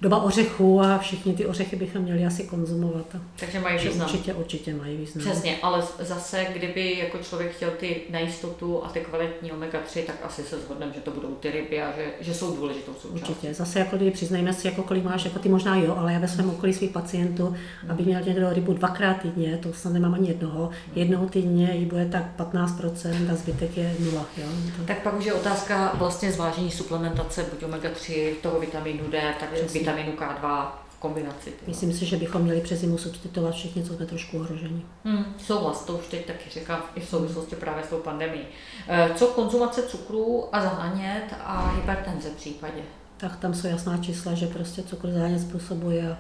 doba 0.02 0.24
ořechů 0.24 0.82
a 0.82 0.98
všichni 0.98 1.34
ty 1.34 1.46
ořechy 1.46 1.76
bychom 1.76 2.02
měli 2.02 2.26
asi 2.26 2.44
konzumovat. 2.44 3.06
Takže 3.40 3.60
mají 3.60 3.88
význam. 3.88 4.10
Určitě, 4.10 4.34
určitě 4.34 4.74
mají 4.74 4.98
význam. 4.98 5.26
Přesně, 5.26 5.58
ale 5.62 5.84
zase, 6.00 6.46
kdyby 6.54 7.00
jako 7.00 7.18
člověk 7.18 7.56
chtěl 7.56 7.72
ty 7.72 8.02
nejistotu 8.10 8.86
a 8.86 8.90
ty 8.90 9.00
kvalitní 9.00 9.52
omega-3, 9.52 10.04
tak 10.04 10.16
asi 10.24 10.44
se 10.44 10.60
shodneme, 10.60 10.94
že 10.96 11.02
to 11.02 11.12
budou 11.12 11.28
ty 11.28 11.52
ryby 11.52 11.82
a 11.82 11.92
že, 11.96 12.06
že 12.20 12.34
jsou 12.34 12.56
důležitou 12.56 12.94
součástí. 12.94 13.32
Určitě. 13.32 13.54
Zase 13.54 13.80
jako 13.80 13.98
když 13.98 14.14
přiznejme 14.14 14.54
si, 14.54 14.68
jako 14.68 14.84
kolik 14.84 15.04
máš, 15.04 15.26
jako 15.26 15.40
ty 15.40 15.50
možná 15.50 15.76
jo, 15.76 15.96
ale 15.98 16.14
já 16.14 16.20
ve 16.20 16.28
svém 16.28 16.50
okolí 16.50 16.74
svých 16.74 16.92
pacientů, 16.92 17.46
hmm. 17.46 17.92
aby 17.92 18.04
měl 18.04 18.22
někdo 18.22 18.54
rybu 18.54 18.74
dvakrát 18.74 19.14
týdně, 19.14 19.60
to 19.64 19.74
snad 19.74 19.94
nemám 19.94 20.14
ani 20.14 20.28
jednoho, 20.28 20.64
hmm. 20.66 20.74
jednou 20.96 21.30
týdně 21.30 21.72
jí 21.76 21.86
bude 21.86 22.06
tak 22.06 22.24
15% 22.38 23.32
a 23.32 23.36
zbytek 23.36 23.78
je 23.78 23.96
nula. 24.00 24.26
Jo? 24.38 24.48
To... 24.78 24.84
Tak 24.84 25.02
pak 25.02 25.18
už 25.18 25.26
je 25.26 25.34
otázka 25.34 25.92
vlastně 25.96 26.32
zvážení 26.32 26.72
suplementace, 26.72 27.46
buď 27.52 27.64
omega-3, 27.64 28.34
toho 28.42 28.60
vitamínu 28.60 29.04
D, 29.12 29.34
tak 29.40 29.50
Přesně 29.50 29.86
vitaminu 29.96 30.18
K2 30.18 30.68
v 30.90 31.00
kombinaci. 31.00 31.52
Tyhle. 31.52 31.68
Myslím 31.68 31.94
si, 31.94 32.06
že 32.06 32.18
bychom 32.18 32.42
měli 32.42 32.62
přes 32.62 32.80
zimu 32.80 32.98
substituovat 32.98 33.54
všichni, 33.56 33.84
co 33.84 33.94
jsme 33.94 34.06
trošku 34.06 34.40
ohroženi. 34.40 34.86
Hmm, 35.04 35.26
souhlas, 35.38 35.86
to 35.86 35.94
už 35.94 36.08
teď 36.08 36.26
taky 36.26 36.50
říkám 36.50 36.84
i 36.96 37.00
v 37.00 37.10
souvislosti 37.10 37.56
právě 37.56 37.84
s 37.84 37.88
tou 37.88 37.98
pandemí. 37.98 38.42
Eh, 38.88 39.10
co 39.16 39.28
konzumace 39.28 39.84
cukru 39.84 40.56
a 40.56 40.62
zánět 40.62 41.36
a 41.44 41.72
hypertenze 41.76 42.30
v 42.30 42.36
případě? 42.36 42.82
Tak 43.18 43.36
tam 43.36 43.54
jsou 43.54 43.68
jasná 43.68 43.98
čísla, 43.98 44.34
že 44.34 44.48
prostě 44.48 44.84
cukr 44.84 45.12
zánět 45.12 45.42
způsobuje 45.42 46.12
a 46.12 46.18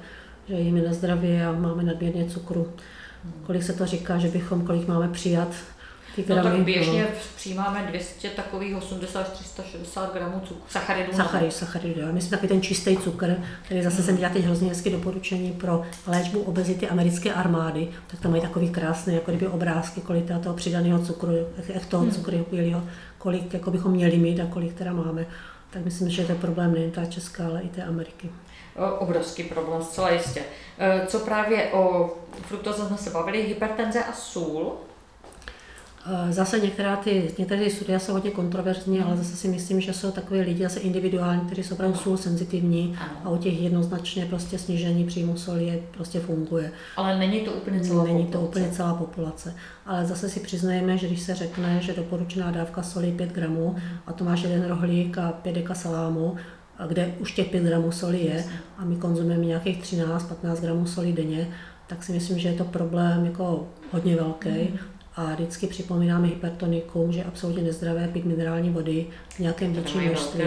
že 0.48 0.56
jíme 0.56 0.82
na 0.82 0.94
zdraví 0.94 1.42
a 1.42 1.52
máme 1.52 1.84
nadměrně 1.84 2.30
cukru. 2.30 2.74
Hmm. 3.24 3.44
Kolik 3.46 3.64
se 3.64 3.74
to 3.74 3.86
říká, 3.86 4.18
že 4.18 4.28
bychom, 4.28 4.66
kolik 4.66 4.88
máme 4.88 5.10
přijat 5.10 5.48
no 6.30 6.44
tak 6.44 6.60
běžně 6.60 7.02
no. 7.02 7.08
přijímáme 7.36 7.86
200 7.90 8.30
takových 8.30 8.76
80 8.76 9.20
až 9.20 9.28
360 9.28 10.14
gramů 10.14 10.40
cukru, 10.40 10.64
sacharidů. 10.70 11.14
Sacharid, 11.14 11.54
sacharid, 11.54 11.98
jo. 11.98 12.08
Myslím 12.12 12.32
taky 12.32 12.48
ten 12.48 12.62
čistý 12.62 12.98
cukr, 12.98 13.36
který 13.66 13.84
zase 13.84 14.04
jsem 14.04 14.16
dělala 14.16 14.34
teď 14.34 14.46
hrozně 14.46 14.70
hezky 14.70 14.90
doporučení 14.90 15.52
pro 15.52 15.82
léčbu 16.08 16.42
obezity 16.42 16.90
americké 16.90 17.34
armády, 17.34 17.88
tak 18.08 18.20
tam 18.20 18.32
mají 18.32 18.44
takový 18.44 18.70
krásné 18.70 19.14
jako 19.14 19.32
kdyby 19.32 19.48
obrázky, 19.48 20.02
kolik 20.02 20.26
toho 20.44 20.56
přidaného 20.56 21.00
cukru, 21.00 21.32
jak 21.68 21.86
toho 21.86 22.04
hmm. 22.04 22.12
cukru 22.12 22.46
bílého, 22.52 22.84
kolik 23.18 23.54
jako 23.54 23.72
bychom 23.72 23.92
měli 23.92 24.18
mít 24.18 24.40
a 24.40 24.46
kolik 24.46 24.74
teda 24.74 24.94
máme. 24.94 25.26
Tak 25.70 25.86
myslím, 25.86 26.10
že 26.10 26.26
to 26.26 26.32
je 26.32 26.38
problém 26.38 26.74
nejen 26.74 26.92
ta 26.92 27.06
česká, 27.06 27.46
ale 27.46 27.62
i 27.62 27.70
té 27.70 27.84
Ameriky. 27.84 28.30
Obrovský 29.00 29.44
problém, 29.44 29.84
zcela 29.84 30.10
jistě. 30.10 30.42
E, 30.80 31.06
co 31.08 31.20
právě 31.20 31.72
o 31.72 32.14
fruktoze 32.48 32.88
jsme 32.88 32.98
se 32.98 33.10
bavili, 33.10 33.42
hypertenze 33.44 34.04
a 34.04 34.14
sůl, 34.14 34.74
Eh, 34.74 34.95
zase 36.30 36.60
některá 36.60 36.96
ty, 36.96 37.32
některé 37.38 37.64
ty 37.64 37.70
studie 37.70 38.00
jsou 38.00 38.14
hodně 38.14 38.32
kontroverzní, 38.32 39.00
ale 39.00 39.18
zase 39.18 39.36
si 39.36 39.48
myslím, 39.48 39.82
že 39.82 39.94
jsou 39.94 40.12
takové 40.12 40.40
lidi 40.42 40.64
zase 40.64 40.80
individuální, 40.80 41.42
kteří 41.42 41.64
jsou 41.64 41.74
opravdu 41.76 41.98
sůl 41.98 42.18
senzitivní 42.18 42.96
a 43.24 43.30
u 43.30 43.38
těch 43.38 43.62
jednoznačně 43.62 44.26
prostě 44.26 44.58
snížení 44.60 45.06
příjmu 45.06 45.38
soli 45.38 45.66
je, 45.66 45.80
prostě 45.92 46.20
funguje. 46.20 46.72
Ale 46.98 47.20
není 47.20 47.40
to 47.40 47.52
úplně 47.52 47.80
celá 47.80 48.04
Není 48.04 48.26
populace. 48.26 48.38
to 48.38 48.48
úplně 48.48 48.72
celá 48.72 48.94
populace. 48.94 49.56
Ale 49.86 50.06
zase 50.06 50.30
si 50.30 50.40
přiznajeme, 50.40 50.98
že 50.98 51.08
když 51.08 51.22
se 51.22 51.36
řekne, 51.36 51.80
že 51.82 51.94
doporučená 51.94 52.52
dávka 52.52 52.84
soli 52.84 53.12
5 53.12 53.32
gramů 53.32 53.76
a 54.08 54.14
to 54.14 54.24
máš 54.24 54.42
jeden 54.44 54.66
rohlík 54.66 55.18
a 55.18 55.32
5 55.32 55.54
deka 55.56 55.74
salámu, 55.74 56.36
kde 56.88 57.14
už 57.20 57.32
těch 57.32 57.48
5 57.50 57.64
gramů 57.64 57.92
soli 57.92 58.26
je 58.26 58.46
a 58.78 58.86
my 58.86 58.96
konzumujeme 58.96 59.46
nějakých 59.46 59.84
13-15 59.84 60.62
gramů 60.62 60.86
soli 60.86 61.14
denně, 61.14 61.48
tak 61.88 62.04
si 62.04 62.12
myslím, 62.12 62.40
že 62.40 62.50
je 62.50 62.54
to 62.56 62.64
problém 62.64 63.26
jako 63.26 63.68
hodně 63.92 64.16
velký. 64.16 64.80
A 65.18 65.34
vždycky 65.34 65.68
připomínáme 65.68 66.28
hypertonikům, 66.28 67.12
že 67.12 67.20
je 67.20 67.24
absolutně 67.24 67.64
nezdravé 67.64 68.08
pít 68.08 68.26
minerální 68.26 68.70
vody 68.70 69.08
v 69.30 69.40
nějakém 69.40 69.74
větším 69.74 70.02
množství, 70.02 70.44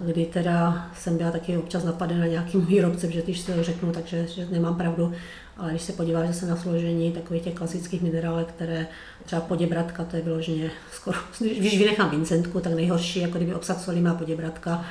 kdy 0.00 0.24
teda 0.24 0.88
jsem 0.94 1.16
byla 1.16 1.30
taky 1.30 1.56
občas 1.56 1.84
napadena 1.84 2.26
nějakým 2.26 2.66
výrobcem, 2.66 3.10
že 3.10 3.22
když 3.22 3.40
se 3.40 3.52
to 3.52 3.62
řeknu, 3.62 3.92
takže 3.92 4.26
že 4.26 4.46
nemám 4.50 4.76
pravdu, 4.76 5.12
ale 5.56 5.70
když 5.70 5.82
se 5.82 5.92
podíváš 5.92 6.28
zase 6.28 6.46
na 6.46 6.56
složení 6.56 7.12
takových 7.12 7.42
těch 7.42 7.54
klasických 7.54 8.02
minerálek, 8.02 8.46
které 8.46 8.86
třeba 9.24 9.42
poděbratka, 9.42 10.04
to 10.04 10.16
je 10.16 10.22
vyloženě 10.22 10.70
skoro, 10.92 11.18
když 11.38 11.78
vynechám 11.78 12.10
Vincentku, 12.10 12.60
tak 12.60 12.74
nejhorší, 12.74 13.20
jako 13.20 13.36
kdyby 13.36 13.54
obsah 13.54 13.80
soli 13.84 14.00
má 14.00 14.14
poděbratka. 14.14 14.84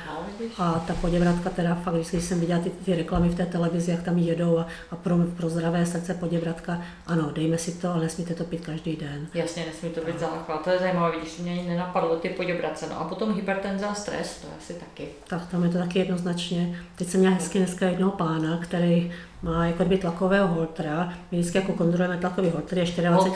A 0.58 0.84
ta 0.86 0.94
poděbratka 0.94 1.50
teda 1.50 1.74
fakt, 1.74 1.94
když 1.94 2.24
jsem 2.24 2.40
viděla 2.40 2.60
ty, 2.60 2.70
ty 2.70 2.96
reklamy 2.96 3.28
v 3.28 3.34
té 3.34 3.46
televizi, 3.46 3.90
jak 3.90 4.02
tam 4.02 4.18
jedou 4.18 4.58
a, 4.58 4.66
a 4.90 4.96
pro, 4.96 5.16
pro 5.36 5.48
zdravé 5.48 5.86
srdce 5.86 6.14
poděbratka, 6.14 6.82
ano, 7.06 7.30
dejme 7.34 7.58
si 7.58 7.72
to, 7.72 7.92
ale 7.92 8.02
nesmíte 8.02 8.34
to 8.34 8.44
pít 8.44 8.66
každý 8.66 8.96
den. 8.96 9.26
Jasně, 9.34 9.64
nesmí 9.66 9.90
to 9.90 10.00
být 10.00 10.20
základ, 10.20 10.64
to 10.64 10.70
je 10.70 10.78
zajímavé, 10.78 11.16
když 11.20 11.38
mě 11.38 11.52
ani 11.52 11.68
nenapadlo 11.68 12.16
ty 12.16 12.28
poděbrace. 12.28 12.86
No 12.90 13.00
a 13.00 13.04
potom 13.04 13.34
hypertenze 13.34 13.86
a 13.86 13.94
stres, 13.94 14.38
to 14.40 14.46
je 14.46 14.52
asi 14.58 14.74
taky. 14.74 15.08
Tak 15.28 15.46
tam 15.46 15.64
je 15.64 15.70
to 15.70 15.78
taky 15.78 15.98
jednoznačně. 15.98 16.78
Teď 16.96 17.08
jsem 17.08 17.20
měla 17.20 17.34
hezky 17.34 17.58
dneska 17.58 17.86
jednoho 17.86 18.12
pána, 18.12 18.58
který 18.62 19.12
má 19.42 19.66
jako 19.66 19.84
kdyby 19.84 19.98
tlakového 19.98 20.48
holtra. 20.48 21.12
My 21.30 21.38
vždycky 21.38 21.58
jako 21.58 21.72
kontrolujeme 21.72 22.16
tlakový 22.16 22.50
holter, 22.50 22.78
je 22.78 22.84
24 22.84 23.08
hodin, 23.08 23.32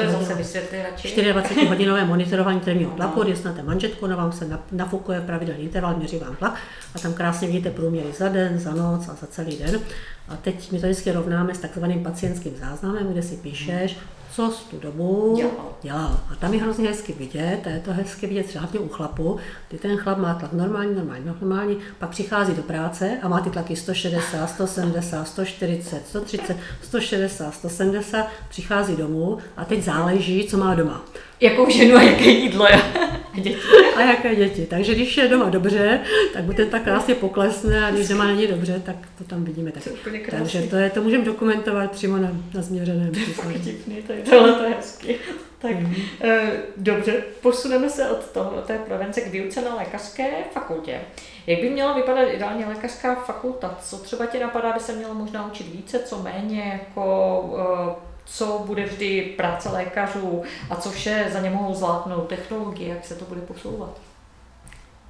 24 1.32 1.66
hodinové 1.68 2.04
monitorování 2.04 2.60
krevního 2.60 2.90
tlaku, 2.90 3.22
když 3.22 3.38
snad 3.38 3.64
manžetku, 3.64 4.06
na 4.06 4.16
vám 4.16 4.32
se 4.32 4.58
nafukuje 4.72 5.20
pravidelný 5.20 5.62
interval, 5.62 5.96
měří 5.96 6.18
vám 6.18 6.36
tlak 6.36 6.54
a 6.94 6.98
tam 6.98 7.14
krásně 7.14 7.48
vidíte 7.48 7.70
průměry 7.70 8.12
za 8.18 8.28
den, 8.28 8.58
za 8.58 8.74
noc 8.74 9.08
a 9.08 9.14
za 9.14 9.26
celý 9.26 9.58
den. 9.58 9.80
A 10.28 10.36
teď 10.36 10.72
my 10.72 10.80
to 10.80 10.86
vždycky 10.86 11.12
rovnáme 11.12 11.54
s 11.54 11.58
takzvaným 11.58 12.02
pacientským 12.02 12.56
záznamem, 12.56 13.12
kde 13.12 13.22
si 13.22 13.36
píšeš, 13.36 13.96
co 14.36 14.50
z 14.50 14.64
tu 14.64 14.78
dobu 14.78 15.38
dělal. 15.82 16.20
A 16.32 16.34
tam 16.34 16.54
je 16.54 16.62
hrozně 16.62 16.88
hezky 16.88 17.12
vidět, 17.12 17.60
a 17.66 17.70
je 17.70 17.80
to 17.80 17.92
hezky 17.92 18.26
vidět 18.26 18.46
třeba 18.46 18.68
u 18.78 18.88
chlapu, 18.88 19.38
kdy 19.68 19.78
ten 19.78 19.96
chlap 19.96 20.18
má 20.18 20.34
tlak 20.34 20.52
normální, 20.52 20.94
normální, 20.94 21.24
normální, 21.26 21.78
pak 21.98 22.10
přichází 22.10 22.54
do 22.54 22.62
práce 22.62 23.18
a 23.22 23.28
má 23.28 23.40
ty 23.40 23.50
tlaky 23.50 23.76
160, 23.76 24.46
170, 24.46 25.28
140, 25.28 26.06
130, 26.06 26.56
160, 26.82 27.54
170, 27.54 28.26
přichází 28.48 28.96
domů 28.96 29.38
a 29.56 29.64
teď 29.64 29.84
záleží, 29.84 30.46
co 30.46 30.58
má 30.58 30.74
doma. 30.74 31.04
Jakou 31.40 31.70
ženu 31.70 31.96
a 31.96 32.02
jaké 32.02 32.24
jídlo 32.24 32.66
je. 32.66 32.82
děti. 33.42 33.56
A 33.96 34.00
jaké 34.00 34.36
děti. 34.36 34.66
Takže 34.66 34.94
když 34.94 35.16
je 35.16 35.28
doma 35.28 35.50
dobře, 35.50 36.00
tak 36.32 36.44
mu 36.44 36.52
ten 36.52 36.70
tak 36.70 36.82
krásně 36.82 37.14
poklesne 37.14 37.86
a 37.86 37.90
když 37.90 38.08
doma 38.08 38.24
není 38.24 38.46
dobře, 38.46 38.82
tak 38.86 38.96
to 39.18 39.24
tam 39.24 39.44
vidíme 39.44 39.72
taky. 39.72 39.90
Takže 40.30 40.62
to, 40.62 40.76
je, 40.76 40.90
to 40.90 41.02
můžeme 41.02 41.24
dokumentovat 41.24 41.90
přímo 41.90 42.16
na, 42.16 42.28
na 42.54 42.62
změřeném. 42.62 43.12
To 43.12 43.18
je 43.48 43.58
vtipný, 43.58 44.02
to 44.02 44.12
je, 44.12 44.22
tohle 44.22 44.52
to 44.52 44.64
je 44.64 44.74
hezky. 44.74 45.18
Tak 45.58 45.70
mm-hmm. 45.70 46.50
dobře, 46.76 47.12
posuneme 47.40 47.90
se 47.90 48.10
od, 48.10 48.30
toho, 48.30 48.50
od 48.50 48.64
té 48.64 48.78
prevence 48.78 49.20
k 49.20 49.30
výuce 49.30 49.62
na 49.62 49.74
lékařské 49.74 50.30
fakultě. 50.52 51.00
Jak 51.46 51.60
by 51.60 51.70
měla 51.70 51.92
vypadat 51.92 52.22
ideálně 52.22 52.66
lékařská 52.66 53.14
fakulta? 53.14 53.78
Co 53.82 53.96
třeba 53.96 54.26
tě 54.26 54.40
napadá, 54.40 54.72
by 54.72 54.80
se 54.80 54.92
mělo 54.92 55.14
možná 55.14 55.46
učit 55.46 55.66
více, 55.72 55.98
co 55.98 56.22
méně, 56.22 56.80
jako 56.80 57.40
uh, 57.40 58.15
co 58.26 58.62
bude 58.66 58.84
vždy 58.84 59.34
práce 59.36 59.68
lékařů 59.68 60.42
a 60.70 60.76
co 60.76 60.90
vše 60.90 61.30
za 61.32 61.40
ně 61.40 61.50
mohou 61.50 61.74
zvládnout 61.74 62.28
technologie, 62.28 62.88
jak 62.88 63.04
se 63.04 63.14
to 63.14 63.24
bude 63.24 63.40
posouvat? 63.40 64.00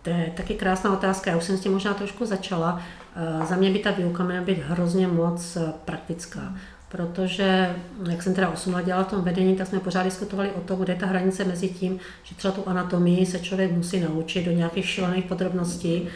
To 0.03 0.11
je 0.11 0.33
taky 0.37 0.55
krásná 0.55 0.93
otázka, 0.93 1.31
já 1.31 1.37
už 1.37 1.45
jsem 1.45 1.57
s 1.57 1.61
tím 1.61 1.73
možná 1.73 1.95
trošku 1.95 2.27
začala. 2.27 2.83
Eh, 3.17 3.47
za 3.47 3.57
mě 3.57 3.71
by 3.71 3.79
ta 3.79 3.91
výuka 3.91 4.25
měla 4.25 4.45
být 4.45 4.59
hrozně 4.59 5.09
moc 5.09 5.57
eh, 5.57 5.73
praktická 5.85 6.55
protože, 6.89 7.77
jak 8.11 8.23
jsem 8.23 8.35
teda 8.35 8.49
8 8.49 8.75
let 8.75 8.87
dělala 8.87 9.05
v 9.05 9.11
tom 9.11 9.23
vedení, 9.23 9.57
tak 9.57 9.67
jsme 9.67 9.81
pořád 9.81 10.03
diskutovali 10.03 10.51
o 10.51 10.61
tom, 10.61 10.81
kde 10.81 10.93
je 10.93 10.99
ta 10.99 11.07
hranice 11.07 11.45
mezi 11.45 11.69
tím, 11.69 11.99
že 12.23 12.35
třeba 12.35 12.55
tu 12.55 12.69
anatomii 12.69 13.27
se 13.27 13.39
člověk 13.39 13.73
musí 13.73 14.01
naučit 14.01 14.45
do 14.45 14.53
nějakých 14.53 14.89
šílených 14.89 15.25
podrobností, 15.25 16.09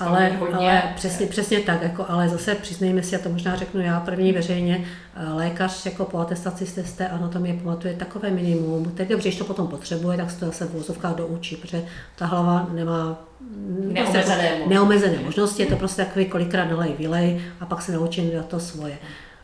ale, 0.00 0.38
ale 0.52 0.82
přesně, 0.96 1.26
přesně 1.26 1.60
tak, 1.60 1.82
jako, 1.82 2.04
ale 2.08 2.28
zase 2.28 2.54
přiznejme 2.54 3.02
si, 3.02 3.16
a 3.16 3.18
to 3.18 3.28
možná 3.28 3.56
řeknu 3.56 3.80
já 3.80 4.00
první 4.00 4.32
veřejně, 4.32 4.84
eh, 5.16 5.32
lékař 5.32 5.86
jako 5.86 6.04
po 6.04 6.18
atestaci 6.18 6.66
z 6.66 6.92
té 6.92 7.08
anatomie 7.08 7.54
pamatuje 7.54 7.94
takové 7.94 8.30
minimum, 8.30 8.92
teď 8.96 9.08
dobře, 9.08 9.28
když 9.28 9.38
to 9.38 9.44
potom 9.44 9.68
potřebuje, 9.68 10.16
tak 10.16 10.30
se 10.30 10.40
to 10.40 10.46
zase 10.46 10.64
v 10.64 10.72
vozovkách 10.72 11.14
doučí, 11.14 11.56
protože 11.56 11.84
ta 12.16 12.26
hlava 12.26 12.68
nemá 12.72 13.28
neomezené, 13.80 14.12
prostě, 14.12 14.68
neomezené 14.68 15.18
možnosti, 15.24 15.62
je 15.62 15.68
to 15.68 15.76
prostě 15.76 16.04
takový 16.04 16.24
kolikrát 16.26 16.64
nalej, 16.64 16.94
vylej 16.98 17.40
a 17.60 17.66
pak 17.66 17.82
se 17.82 17.92
naučím 17.92 18.36
na 18.36 18.42
to 18.42 18.60
svoje. 18.60 18.98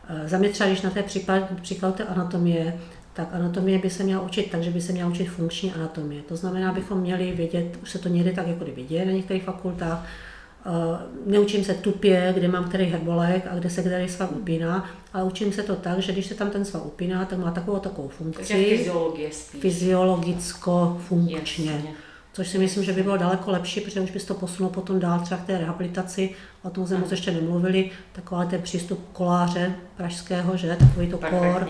Eh, 0.09 0.29
za 0.29 0.37
mě 0.37 0.49
třeba, 0.49 0.69
když 0.69 0.81
na 0.81 0.89
té 0.89 1.03
příklad, 1.03 1.43
příklad 1.61 1.95
té 1.95 2.03
anatomie, 2.03 2.79
tak 3.13 3.27
anatomie 3.31 3.79
by 3.79 3.89
se 3.89 4.03
měla 4.03 4.21
učit 4.21 4.51
tak, 4.51 4.63
že 4.63 4.71
by 4.71 4.81
se 4.81 4.91
měla 4.91 5.09
učit 5.09 5.25
funkční 5.25 5.73
anatomie. 5.73 6.21
To 6.21 6.35
znamená, 6.35 6.73
bychom 6.73 6.99
měli 6.99 7.31
vědět, 7.31 7.77
už 7.81 7.91
se 7.91 7.99
to 7.99 8.09
někdy 8.09 8.33
tak 8.33 8.47
jako 8.47 8.63
kdyby 8.63 8.83
děje 8.83 9.05
na 9.05 9.11
některých 9.11 9.43
fakultách, 9.43 10.05
Uh, 10.65 10.97
neučím 11.31 11.63
se 11.63 11.73
tupě, 11.73 12.31
kde 12.35 12.47
mám 12.47 12.69
který 12.69 12.85
herbolek 12.85 13.47
a 13.51 13.55
kde 13.55 13.69
se 13.69 13.81
který 13.81 14.09
svav 14.09 14.31
upíná, 14.31 14.89
ale 15.13 15.23
učím 15.23 15.53
se 15.53 15.63
to 15.63 15.75
tak, 15.75 15.99
že 15.99 16.11
když 16.11 16.25
se 16.25 16.35
tam 16.35 16.49
ten 16.49 16.65
svav 16.65 16.85
upíná, 16.85 17.25
tak 17.25 17.39
má 17.39 17.51
takovou 17.51 17.79
takovou 17.79 18.07
funkci. 18.07 18.53
Fyziologicko-funkčně. 19.59 21.71
Jasně 21.71 21.93
což 22.33 22.47
si 22.47 22.57
myslím, 22.57 22.83
že 22.83 22.93
by 22.93 23.03
bylo 23.03 23.17
daleko 23.17 23.51
lepší, 23.51 23.81
protože 23.81 24.01
už 24.01 24.11
bys 24.11 24.25
to 24.25 24.33
posunul 24.33 24.71
potom 24.71 24.99
dál 24.99 25.19
třeba 25.19 25.41
k 25.41 25.45
té 25.45 25.57
rehabilitaci, 25.57 26.35
o 26.63 26.69
tom 26.69 26.87
jsme 26.87 26.97
moc 26.97 27.11
ještě 27.11 27.31
nemluvili, 27.31 27.91
takový 28.11 28.47
ten 28.47 28.61
přístup 28.61 29.09
koláře 29.13 29.75
pražského, 29.97 30.57
že, 30.57 30.75
takový 30.75 31.07
to 31.07 31.17
kor. 31.17 31.69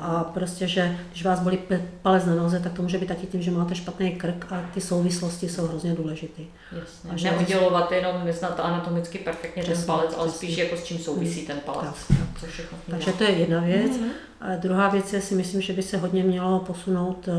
A 0.00 0.24
prostě, 0.34 0.68
že 0.68 0.98
když 1.10 1.24
vás 1.24 1.40
bolí 1.40 1.58
palec 2.02 2.26
na 2.26 2.34
noze, 2.34 2.60
tak 2.60 2.72
to 2.72 2.82
může 2.82 2.98
být 2.98 3.06
taky 3.06 3.26
tím, 3.26 3.42
že 3.42 3.50
máte 3.50 3.74
špatný 3.74 4.12
krk 4.12 4.46
a 4.50 4.62
ty 4.74 4.80
souvislosti 4.80 5.48
jsou 5.48 5.66
hrozně 5.66 5.94
důležité. 5.94 6.42
Jasně. 6.80 7.10
A 7.10 7.16
že 7.16 7.30
Neudělovat 7.30 7.92
jenom 7.92 8.24
neznat 8.24 8.60
anatomicky 8.60 9.18
perfektně 9.18 9.62
přesně, 9.62 9.84
ten 9.84 9.86
palec, 9.86 10.14
ale 10.18 10.30
spíš 10.30 10.56
jako 10.56 10.76
s 10.76 10.84
čím 10.84 10.98
souvisí 10.98 11.46
ten 11.46 11.60
palec. 11.66 12.06
Tak, 12.08 12.18
tak. 12.18 12.40
Co 12.40 12.46
Takže 12.90 13.12
to 13.12 13.24
je 13.24 13.30
jedna 13.30 13.60
věc. 13.60 13.92
Mm-hmm. 13.92 14.10
A 14.40 14.56
druhá 14.56 14.88
věc 14.88 15.12
je, 15.12 15.20
si 15.20 15.34
myslím, 15.34 15.60
že 15.60 15.72
by 15.72 15.82
se 15.82 15.96
hodně 15.96 16.22
mělo 16.22 16.58
posunout 16.58 17.28
eh, 17.28 17.32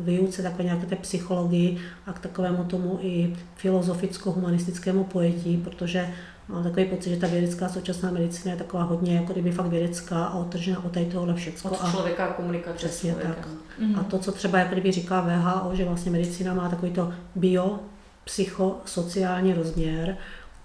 výuce 0.00 0.42
takové 0.42 0.64
nějaké 0.64 0.86
té 0.86 0.96
psychologii 0.96 1.78
a 2.06 2.12
k 2.12 2.18
takovému 2.18 2.64
tomu 2.64 2.98
i 3.02 3.36
filozoficko-humanistickému 3.62 5.04
pojetí, 5.04 5.56
protože 5.56 6.08
mám 6.48 6.62
takový 6.62 6.84
pocit, 6.84 7.10
že 7.10 7.16
ta 7.16 7.26
vědecká 7.26 7.68
současná 7.68 8.10
medicína 8.10 8.52
je 8.52 8.58
taková 8.58 8.82
hodně 8.82 9.16
jako 9.16 9.32
kdyby 9.32 9.52
fakt 9.52 9.66
vědecká 9.66 10.24
a 10.24 10.38
otržená 10.38 10.84
od 10.84 10.92
tady 10.92 11.06
tohohle 11.06 11.34
všecko. 11.34 11.68
Od 11.68 11.90
člověka 11.90 12.26
a 12.26 12.32
komunikace 12.32 12.76
Přesně 12.76 13.14
tak. 13.14 13.48
Mm-hmm. 13.80 14.00
A 14.00 14.02
to, 14.02 14.18
co 14.18 14.32
třeba 14.32 14.58
jako 14.58 14.72
kdyby 14.72 14.92
říká 14.92 15.20
VHO, 15.20 15.70
že 15.74 15.84
vlastně 15.84 16.12
medicína 16.12 16.54
má 16.54 16.68
takový 16.68 16.92
to 16.92 17.12
bio, 17.34 17.80
psychosociální 18.24 19.54
rozměr, 19.54 20.16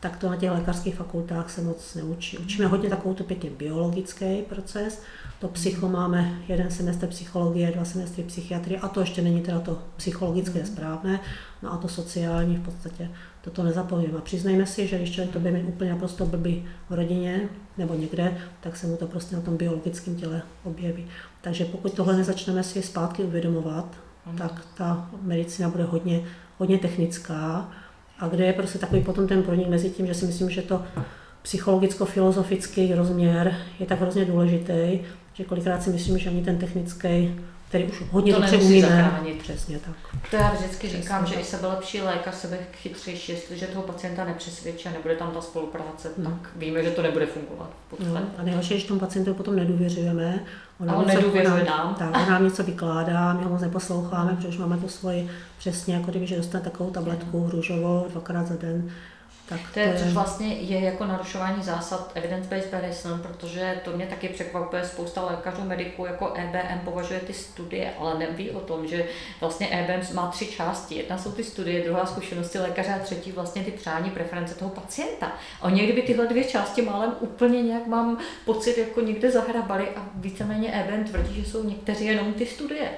tak 0.05 0.17
to 0.17 0.29
na 0.29 0.35
těch 0.35 0.51
lékařských 0.51 0.95
fakultách 0.95 1.49
se 1.49 1.61
moc 1.61 1.95
neučí. 1.95 2.37
Učíme 2.37 2.67
hodně 2.67 2.89
takovou 2.89 3.13
to 3.13 3.23
pěkně 3.23 3.49
biologický 3.49 4.41
proces, 4.49 5.01
to 5.39 5.47
psycho 5.47 5.89
máme 5.89 6.39
jeden 6.47 6.71
semestr 6.71 7.07
psychologie, 7.07 7.71
dva 7.71 7.85
semestry 7.85 8.23
psychiatrie 8.23 8.79
a 8.79 8.87
to 8.87 8.99
ještě 8.99 9.21
není 9.21 9.41
teda 9.41 9.59
to 9.59 9.81
psychologické 9.97 10.59
mm. 10.59 10.65
správné, 10.65 11.19
no 11.63 11.73
a 11.73 11.77
to 11.77 11.87
sociální 11.87 12.55
v 12.55 12.65
podstatě 12.65 13.11
toto 13.41 13.63
nezapomínáme. 13.63 14.17
A 14.17 14.21
přiznejme 14.21 14.65
si, 14.65 14.87
že 14.87 14.97
když 14.97 15.11
člověk 15.11 15.33
to 15.33 15.39
bude 15.39 15.63
úplně 15.63 15.91
naprosto 15.91 16.25
blbý 16.25 16.65
v 16.89 16.93
rodině 16.93 17.49
nebo 17.77 17.93
někde, 17.93 18.37
tak 18.59 18.77
se 18.77 18.87
mu 18.87 18.97
to 18.97 19.07
prostě 19.07 19.35
na 19.35 19.41
tom 19.41 19.57
biologickém 19.57 20.15
těle 20.15 20.41
objeví. 20.63 21.07
Takže 21.41 21.65
pokud 21.65 21.93
tohle 21.93 22.17
nezačneme 22.17 22.63
si 22.63 22.81
zpátky 22.81 23.23
uvědomovat, 23.23 23.97
tak 24.37 24.67
ta 24.77 25.09
medicína 25.21 25.69
bude 25.69 25.83
hodně, 25.83 26.21
hodně 26.57 26.77
technická 26.77 27.71
a 28.19 28.27
kde 28.27 28.45
je 28.45 28.53
prostě 28.53 28.79
takový 28.79 29.03
potom 29.03 29.27
ten 29.27 29.43
pronik 29.43 29.67
mezi 29.67 29.89
tím, 29.89 30.07
že 30.07 30.13
si 30.13 30.25
myslím, 30.25 30.49
že 30.49 30.61
to 30.61 30.81
psychologicko-filozofický 31.41 32.95
rozměr 32.95 33.57
je 33.79 33.85
tak 33.85 34.01
hrozně 34.01 34.25
důležitý, 34.25 34.99
že 35.33 35.43
kolikrát 35.43 35.83
si 35.83 35.89
myslím, 35.89 36.17
že 36.17 36.29
ani 36.29 36.43
ten 36.43 36.57
technický, 36.57 37.35
který 37.69 37.83
už 37.83 38.03
hodně 38.11 38.33
to 38.33 38.39
dobře 38.41 38.57
umíme. 38.57 39.21
Přesně 39.39 39.79
tak. 39.79 39.95
To 40.31 40.35
já 40.35 40.51
vždycky 40.51 40.87
Přesně 40.87 41.01
říkám, 41.01 41.19
tak. 41.19 41.33
že 41.33 41.39
i 41.39 41.43
sebelepší 41.43 42.01
lékař, 42.01 42.35
sebechytřejší, 42.35 43.31
jestliže 43.31 43.67
toho 43.67 43.83
pacienta 43.83 44.25
nepřesvědčí 44.25 44.89
a 44.89 44.91
nebude 44.91 45.15
tam 45.15 45.31
ta 45.31 45.41
spolupráce, 45.41 46.11
no. 46.17 46.31
tak 46.31 46.51
víme, 46.55 46.83
že 46.83 46.91
to 46.91 47.01
nebude 47.01 47.25
fungovat. 47.25 47.69
No, 47.99 48.21
a 48.37 48.43
nejhorší, 48.43 48.73
když 48.73 48.83
tomu 48.83 48.99
pacientu 48.99 49.33
potom 49.33 49.55
nedůvěřujeme. 49.55 50.43
On 50.79 50.87
nám, 50.87 51.07
něco, 51.07 51.17
nedůvěřuje 51.17 51.63
nám. 51.63 51.95
Tak, 51.95 52.17
on 52.17 52.29
nám 52.29 52.43
něco 52.43 52.63
vykládá, 52.63 53.33
my 53.33 53.43
ho 53.43 53.49
moc 53.49 53.61
neposloucháme, 53.61 54.35
protože 54.35 54.59
máme 54.59 54.77
tu 54.77 54.87
svoji 54.87 55.29
přesně, 55.57 55.93
jako 55.95 56.11
kdyby, 56.11 56.27
že 56.27 56.37
dostane 56.37 56.63
takovou 56.63 56.89
tabletku 56.89 57.49
růžovou 57.51 58.05
dvakrát 58.11 58.47
za 58.47 58.55
den, 58.55 58.89
tak 59.49 59.59
to, 59.73 59.79
je, 59.79 59.95
což 60.03 60.13
vlastně 60.13 60.53
je 60.53 60.79
jako 60.79 61.05
narušování 61.05 61.63
zásad 61.63 62.11
evidence-based 62.13 62.71
medicine, 62.71 63.17
protože 63.23 63.81
to 63.83 63.91
mě 63.91 64.05
taky 64.05 64.29
překvapuje, 64.29 64.85
spousta 64.85 65.25
lékařů, 65.25 65.61
mediků 65.61 66.05
jako 66.05 66.33
EBM 66.33 66.79
považuje 66.85 67.19
ty 67.19 67.33
studie, 67.33 67.93
ale 67.99 68.19
neví 68.19 68.51
o 68.51 68.59
tom, 68.59 68.87
že 68.87 69.05
vlastně 69.39 69.67
EBM 69.67 70.15
má 70.15 70.27
tři 70.27 70.45
části. 70.45 70.95
Jedna 70.95 71.17
jsou 71.17 71.31
ty 71.31 71.43
studie, 71.43 71.83
druhá 71.83 72.05
zkušenosti 72.05 72.59
lékaře 72.59 72.93
a 72.93 72.99
třetí 72.99 73.31
vlastně 73.31 73.63
ty 73.63 73.71
přání, 73.71 74.09
preference 74.09 74.55
toho 74.55 74.71
pacienta. 74.71 75.31
A 75.61 75.65
oni 75.65 75.83
kdyby 75.83 76.01
tyhle 76.01 76.27
dvě 76.27 76.43
části 76.43 76.81
málem 76.81 77.15
úplně 77.19 77.61
nějak 77.61 77.87
mám 77.87 78.17
pocit, 78.45 78.77
jako 78.77 79.01
někde 79.01 79.31
zahrabali 79.31 79.89
a 79.89 80.09
víceméně 80.15 80.71
EBM 80.71 81.03
tvrdí, 81.03 81.41
že 81.41 81.51
jsou 81.51 81.63
někteří 81.63 82.05
jenom 82.05 82.33
ty 82.33 82.45
studie. 82.45 82.89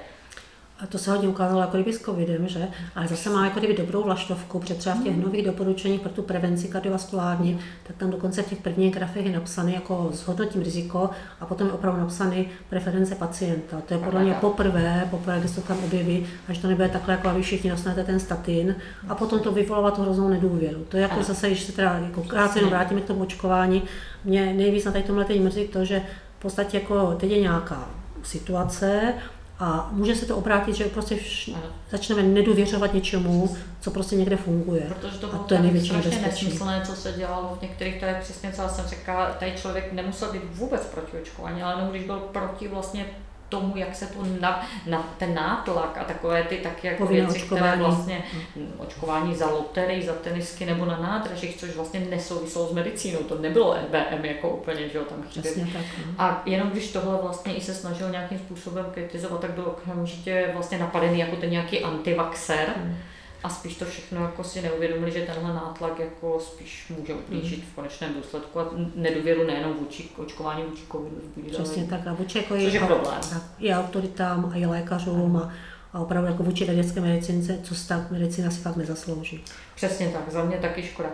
A 0.80 0.86
to 0.86 0.98
se 0.98 1.10
hodně 1.10 1.28
ukázalo 1.28 1.60
jako 1.60 1.76
kdyby 1.76 1.92
s 1.92 2.02
covidem, 2.02 2.48
že? 2.48 2.68
Ale 2.94 3.08
zase 3.08 3.30
má 3.30 3.44
jako 3.44 3.58
kdyby 3.58 3.76
dobrou 3.76 4.02
vlaštovku, 4.02 4.58
protože 4.58 4.74
třeba 4.74 4.94
v 4.94 5.02
těch 5.02 5.12
hmm. 5.12 5.22
nových 5.22 5.46
doporučeních 5.46 6.00
pro 6.00 6.10
tu 6.10 6.22
prevenci 6.22 6.68
kardiovaskulární, 6.68 7.60
tak 7.86 7.96
tam 7.96 8.10
dokonce 8.10 8.42
v 8.42 8.48
těch 8.48 8.58
prvních 8.58 8.94
grafech 8.94 9.26
je 9.26 9.32
napsané 9.32 9.72
jako 9.72 10.10
zhodnotím 10.12 10.62
riziko 10.62 11.10
a 11.40 11.46
potom 11.46 11.66
je 11.66 11.72
opravdu 11.72 12.00
napsané 12.00 12.44
preference 12.68 13.14
pacienta. 13.14 13.80
To 13.88 13.94
je 13.94 14.00
podle 14.00 14.22
mě 14.22 14.34
poprvé, 14.34 15.08
poprvé, 15.10 15.40
když 15.40 15.52
to 15.52 15.60
tam 15.60 15.78
objeví, 15.84 16.26
až 16.48 16.58
to 16.58 16.68
nebude 16.68 16.88
takhle, 16.88 17.14
jako 17.14 17.30
vy 17.30 17.42
všichni 17.42 17.70
dostanete 17.70 18.04
ten 18.04 18.20
statin 18.20 18.76
a 19.08 19.14
potom 19.14 19.40
to 19.40 19.52
vyvolává 19.52 19.90
tu 19.90 20.02
hroznou 20.02 20.28
nedůvěru. 20.28 20.84
To 20.88 20.96
je 20.96 21.02
jako 21.02 21.22
zase, 21.22 21.46
když 21.46 21.62
se 21.62 21.72
teda 21.72 21.98
jako 21.98 22.22
krátce 22.22 22.64
vrátíme 22.64 23.00
k 23.00 23.06
tomu 23.06 23.22
očkování, 23.22 23.82
mě 24.24 24.54
nejvíc 24.54 24.84
na 24.84 24.92
tady 24.92 25.04
tomhle 25.04 25.24
teď 25.24 25.40
mrzí 25.40 25.68
to, 25.68 25.84
že 25.84 26.02
v 26.38 26.42
podstatě 26.42 26.76
jako 26.76 27.16
teď 27.20 27.30
je 27.30 27.40
nějaká 27.40 27.88
situace 28.22 29.14
a 29.60 29.88
může 29.92 30.14
se 30.14 30.26
to 30.26 30.36
obrátit, 30.36 30.74
že 30.74 30.84
prostě 30.84 31.14
vš- 31.14 31.56
začneme 31.90 32.22
nedůvěřovat 32.22 32.94
něčemu, 32.94 33.56
co 33.80 33.90
prostě 33.90 34.16
někde 34.16 34.36
funguje. 34.36 34.80
Protože 34.80 35.18
to 35.18 35.26
bylo 35.26 35.40
a 35.40 35.44
to 35.44 35.54
je 35.54 35.60
největší 35.60 35.92
nesmyslné, 35.92 36.82
co 36.86 36.94
se 36.96 37.12
dělalo 37.12 37.56
v 37.58 37.62
některých, 37.62 38.00
to 38.00 38.04
je 38.04 38.18
přesně 38.20 38.52
co 38.52 38.68
jsem 38.68 38.86
řekla, 38.86 39.30
tady 39.30 39.52
člověk 39.56 39.92
nemusel 39.92 40.32
být 40.32 40.42
vůbec 40.54 40.80
proti 40.84 41.16
očkování, 41.16 41.62
ale 41.62 41.74
jenom 41.74 41.90
když 41.90 42.04
byl 42.04 42.16
proti 42.18 42.68
vlastně 42.68 43.06
tomu, 43.48 43.76
jak 43.76 43.94
se 43.94 44.06
to 44.06 44.18
na, 44.40 44.66
na 44.86 45.14
ten 45.18 45.34
nátlak 45.34 45.98
a 46.00 46.04
takové 46.04 46.42
ty 46.42 46.56
taky 46.56 46.86
jako 46.86 47.06
věci, 47.06 47.42
očkování. 47.42 47.66
které 47.66 47.76
vlastně 47.76 48.22
hmm. 48.56 48.72
očkování 48.78 49.34
za 49.34 49.50
lotery, 49.50 50.02
za 50.02 50.12
tenisky 50.12 50.66
nebo 50.66 50.84
na 50.84 50.98
nádražích, 50.98 51.56
což 51.56 51.76
vlastně 51.76 52.00
nesouviselo 52.00 52.68
s 52.68 52.72
medicínou, 52.72 53.18
to 53.18 53.38
nebylo 53.38 53.74
EBM 53.74 54.24
jako 54.24 54.48
úplně, 54.48 54.88
že 54.88 54.98
jo, 54.98 55.04
tam 55.04 55.22
chybět. 55.22 55.54
Tak, 55.54 55.82
no. 56.06 56.12
A 56.18 56.42
jenom 56.46 56.70
když 56.70 56.92
tohle 56.92 57.18
vlastně 57.22 57.54
i 57.54 57.60
se 57.60 57.74
snažil 57.74 58.10
nějakým 58.10 58.38
způsobem 58.38 58.86
kritizovat, 58.94 59.40
tak 59.40 59.50
byl 59.50 59.64
okamžitě 59.64 60.50
vlastně 60.52 60.78
napadený 60.78 61.18
jako 61.18 61.36
ten 61.36 61.50
nějaký 61.50 61.84
antivaxer. 61.84 62.72
Hmm 62.76 62.96
a 63.44 63.48
spíš 63.48 63.76
to 63.76 63.84
všechno 63.84 64.22
jako 64.22 64.44
si 64.44 64.62
neuvědomili, 64.62 65.12
že 65.12 65.20
tenhle 65.20 65.54
nátlak 65.54 65.98
jako 65.98 66.40
spíš 66.40 66.92
může 66.98 67.14
ublížit 67.14 67.64
v 67.64 67.74
konečném 67.74 68.14
důsledku 68.14 68.60
a 68.60 68.70
nedůvěru 68.94 69.46
nejenom 69.46 69.74
vůči 69.74 70.08
očkování 70.16 70.62
vůči 70.62 70.82
covidu 70.92 71.16
Přesně 71.50 71.84
tak 71.84 72.06
a 72.06 72.12
vůči 72.12 72.38
jako 72.38 72.54
je, 72.54 72.80
problém. 72.80 73.20
i 73.58 73.74
autoritám, 73.74 74.50
a 74.54 74.58
i 74.58 74.66
lékařům 74.66 75.36
a, 75.36 75.52
a 75.92 76.00
opravdu 76.00 76.30
jako 76.30 76.42
vůči 76.42 76.64
vědecké 76.64 77.00
medicínce, 77.00 77.60
co 77.62 77.74
stav 77.74 78.10
medicína 78.10 78.50
si 78.50 78.60
fakt 78.60 78.76
nezaslouží. 78.76 79.44
Přesně 79.78 80.08
tak, 80.08 80.30
za 80.32 80.44
mě 80.44 80.56
taky 80.56 80.82
škoda. 80.82 81.08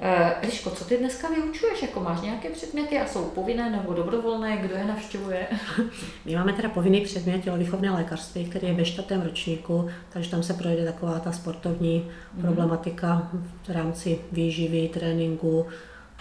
Eh, 0.00 0.34
Liško, 0.42 0.70
co 0.70 0.84
ty 0.84 0.96
dneska 0.96 1.28
vyučuješ? 1.28 1.82
Jako 1.82 2.00
máš 2.00 2.20
nějaké 2.20 2.50
předměty 2.50 2.98
a 2.98 3.06
jsou 3.06 3.24
povinné 3.24 3.70
nebo 3.70 3.94
dobrovolné? 3.94 4.56
Kdo 4.56 4.74
je 4.74 4.84
navštěvuje? 4.84 5.46
My 6.24 6.36
máme 6.36 6.52
teda 6.52 6.68
povinný 6.68 7.00
předmět 7.00 7.44
tělovýchovné 7.44 7.90
lékařství, 7.90 8.44
který 8.44 8.66
je 8.66 8.74
ve 8.74 8.84
čtvrtém 8.84 9.22
ročníku, 9.22 9.90
takže 10.12 10.30
tam 10.30 10.42
se 10.42 10.54
projde 10.54 10.84
taková 10.84 11.18
ta 11.18 11.32
sportovní 11.32 12.10
mm. 12.34 12.42
problematika 12.42 13.30
v 13.68 13.68
rámci 13.68 14.18
výživy, 14.32 14.88
tréninku, 14.88 15.66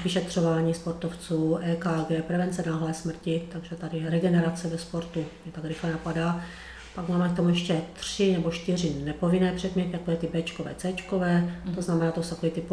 vyšetřování 0.04 0.74
sportovců, 0.74 1.58
EKG, 1.62 2.26
prevence 2.28 2.64
náhlé 2.70 2.94
smrti, 2.94 3.48
takže 3.52 3.76
tady 3.76 4.10
regenerace 4.10 4.68
ve 4.68 4.78
sportu 4.78 5.20
mě 5.20 5.52
tak 5.52 5.66
rychle 5.66 5.92
napadá. 5.92 6.42
Pak 6.96 7.10
máme 7.10 7.30
k 7.30 7.36
tomu 7.36 7.50
ještě 7.50 7.82
tři 7.94 8.34
nebo 8.34 8.52
čtyři 8.52 8.96
nepovinné 9.04 9.52
předměty, 9.52 9.90
jako 9.94 10.12
je 10.12 10.18
ty 10.18 10.28
Bčkové, 10.28 10.76
Cčkové, 10.78 11.54
mm. 11.66 11.76
to 11.76 11.82
znamená, 11.82 12.12
to 12.12 12.24
jsou 12.24 12.36
takové 12.36 12.52
ty 12.52 12.64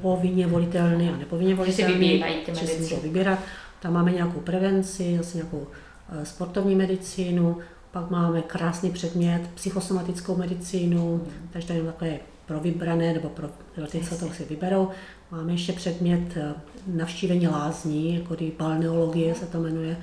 povinně 0.00 0.46
volitelné 0.46 1.12
a 1.12 1.16
nepovinně 1.16 1.54
volitelné, 1.54 2.18
že 2.52 2.66
si 2.66 2.80
můžou 2.80 3.00
vybírat. 3.00 3.38
Tam 3.80 3.92
máme 3.92 4.12
nějakou 4.12 4.40
prevenci, 4.40 5.16
zase 5.16 5.36
nějakou 5.36 5.66
eh, 6.08 6.24
sportovní 6.24 6.74
medicínu, 6.74 7.58
pak 7.90 8.10
máme 8.10 8.42
krásný 8.42 8.90
předmět, 8.90 9.50
psychosomatickou 9.54 10.36
medicínu, 10.36 11.16
mm. 11.16 11.48
takže 11.52 11.66
to 11.66 11.72
je 11.72 11.82
takové 11.82 12.18
pro 12.46 12.60
vybrané 12.60 13.12
nebo 13.12 13.28
pro 13.28 13.48
ty, 13.90 14.00
co 14.00 14.18
to 14.18 14.34
si 14.34 14.44
vyberou. 14.44 14.88
Máme 15.30 15.52
ještě 15.52 15.72
předmět 15.72 16.36
eh, 16.36 16.54
navštívení 16.86 17.48
lázní, 17.48 18.14
jako 18.14 18.36
balneologie 18.58 19.34
se 19.34 19.46
to 19.46 19.60
jmenuje, 19.60 19.96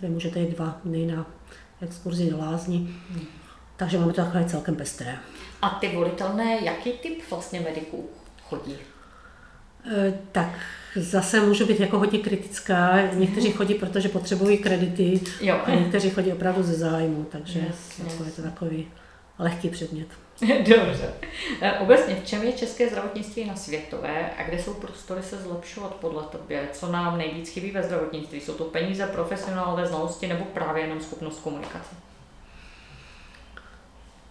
kde 0.00 0.08
můžete 0.08 0.40
jít 0.40 0.56
dva 0.56 0.80
dny 0.84 1.06
na 1.06 1.26
exkurzi 1.84 2.30
do 2.30 2.38
lázní. 2.38 2.96
Takže 3.76 3.98
máme 3.98 4.12
to 4.12 4.24
takové 4.24 4.44
celkem 4.44 4.76
pestré. 4.76 5.18
A 5.62 5.68
ty 5.70 5.88
volitelné, 5.88 6.58
jaký 6.64 6.92
typ 6.92 7.30
vlastně 7.30 7.60
mediků 7.60 8.08
chodí? 8.48 8.76
E, 9.92 10.18
tak 10.32 10.58
zase 10.96 11.40
můžu 11.40 11.66
být 11.66 11.80
jako 11.80 11.98
hodně 11.98 12.18
kritická. 12.18 13.06
Někteří 13.12 13.48
mhm. 13.48 13.56
chodí, 13.56 13.74
protože 13.74 14.08
potřebují 14.08 14.58
kredity 14.58 15.20
jo. 15.40 15.60
a 15.64 15.70
někteří 15.70 16.10
chodí 16.10 16.32
opravdu 16.32 16.62
ze 16.62 16.74
zájmu, 16.74 17.24
takže 17.24 17.58
yes, 17.58 17.98
jako 17.98 18.24
yes. 18.24 18.26
je 18.26 18.32
to 18.32 18.42
takový 18.42 18.88
lehký 19.38 19.68
předmět. 19.68 20.08
Dobře. 20.58 21.14
E, 21.60 21.72
obecně, 21.72 22.14
v 22.14 22.26
čem 22.26 22.42
je 22.42 22.52
české 22.52 22.88
zdravotnictví 22.88 23.44
na 23.44 23.56
světové 23.56 24.30
a 24.38 24.42
kde 24.42 24.62
jsou 24.62 24.74
prostory 24.74 25.22
se 25.22 25.36
zlepšovat 25.36 25.94
podle 25.94 26.22
tobě? 26.22 26.68
Co 26.72 26.92
nám 26.92 27.18
nejvíc 27.18 27.48
chybí 27.48 27.70
ve 27.70 27.82
zdravotnictví? 27.82 28.40
Jsou 28.40 28.54
to 28.54 28.64
peníze, 28.64 29.06
profesionálové 29.06 29.86
znalosti 29.86 30.26
nebo 30.26 30.44
právě 30.44 30.82
jenom 30.82 31.00
schopnost 31.00 31.40
komunikace? 31.40 31.94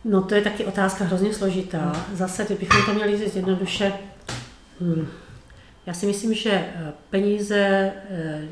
No 0.05 0.21
to 0.21 0.35
je 0.35 0.41
taky 0.41 0.65
otázka 0.65 1.03
hrozně 1.03 1.33
složitá. 1.33 2.05
Zase, 2.13 2.45
kdybychom 2.45 2.85
to 2.85 2.93
měli 2.93 3.17
říct 3.17 3.35
jednoduše, 3.35 3.93
hmm, 4.79 5.07
já 5.85 5.93
si 5.93 6.05
myslím, 6.05 6.33
že 6.33 6.51
eh, 6.51 6.93
peníze, 7.09 7.93
eh, 8.09 8.47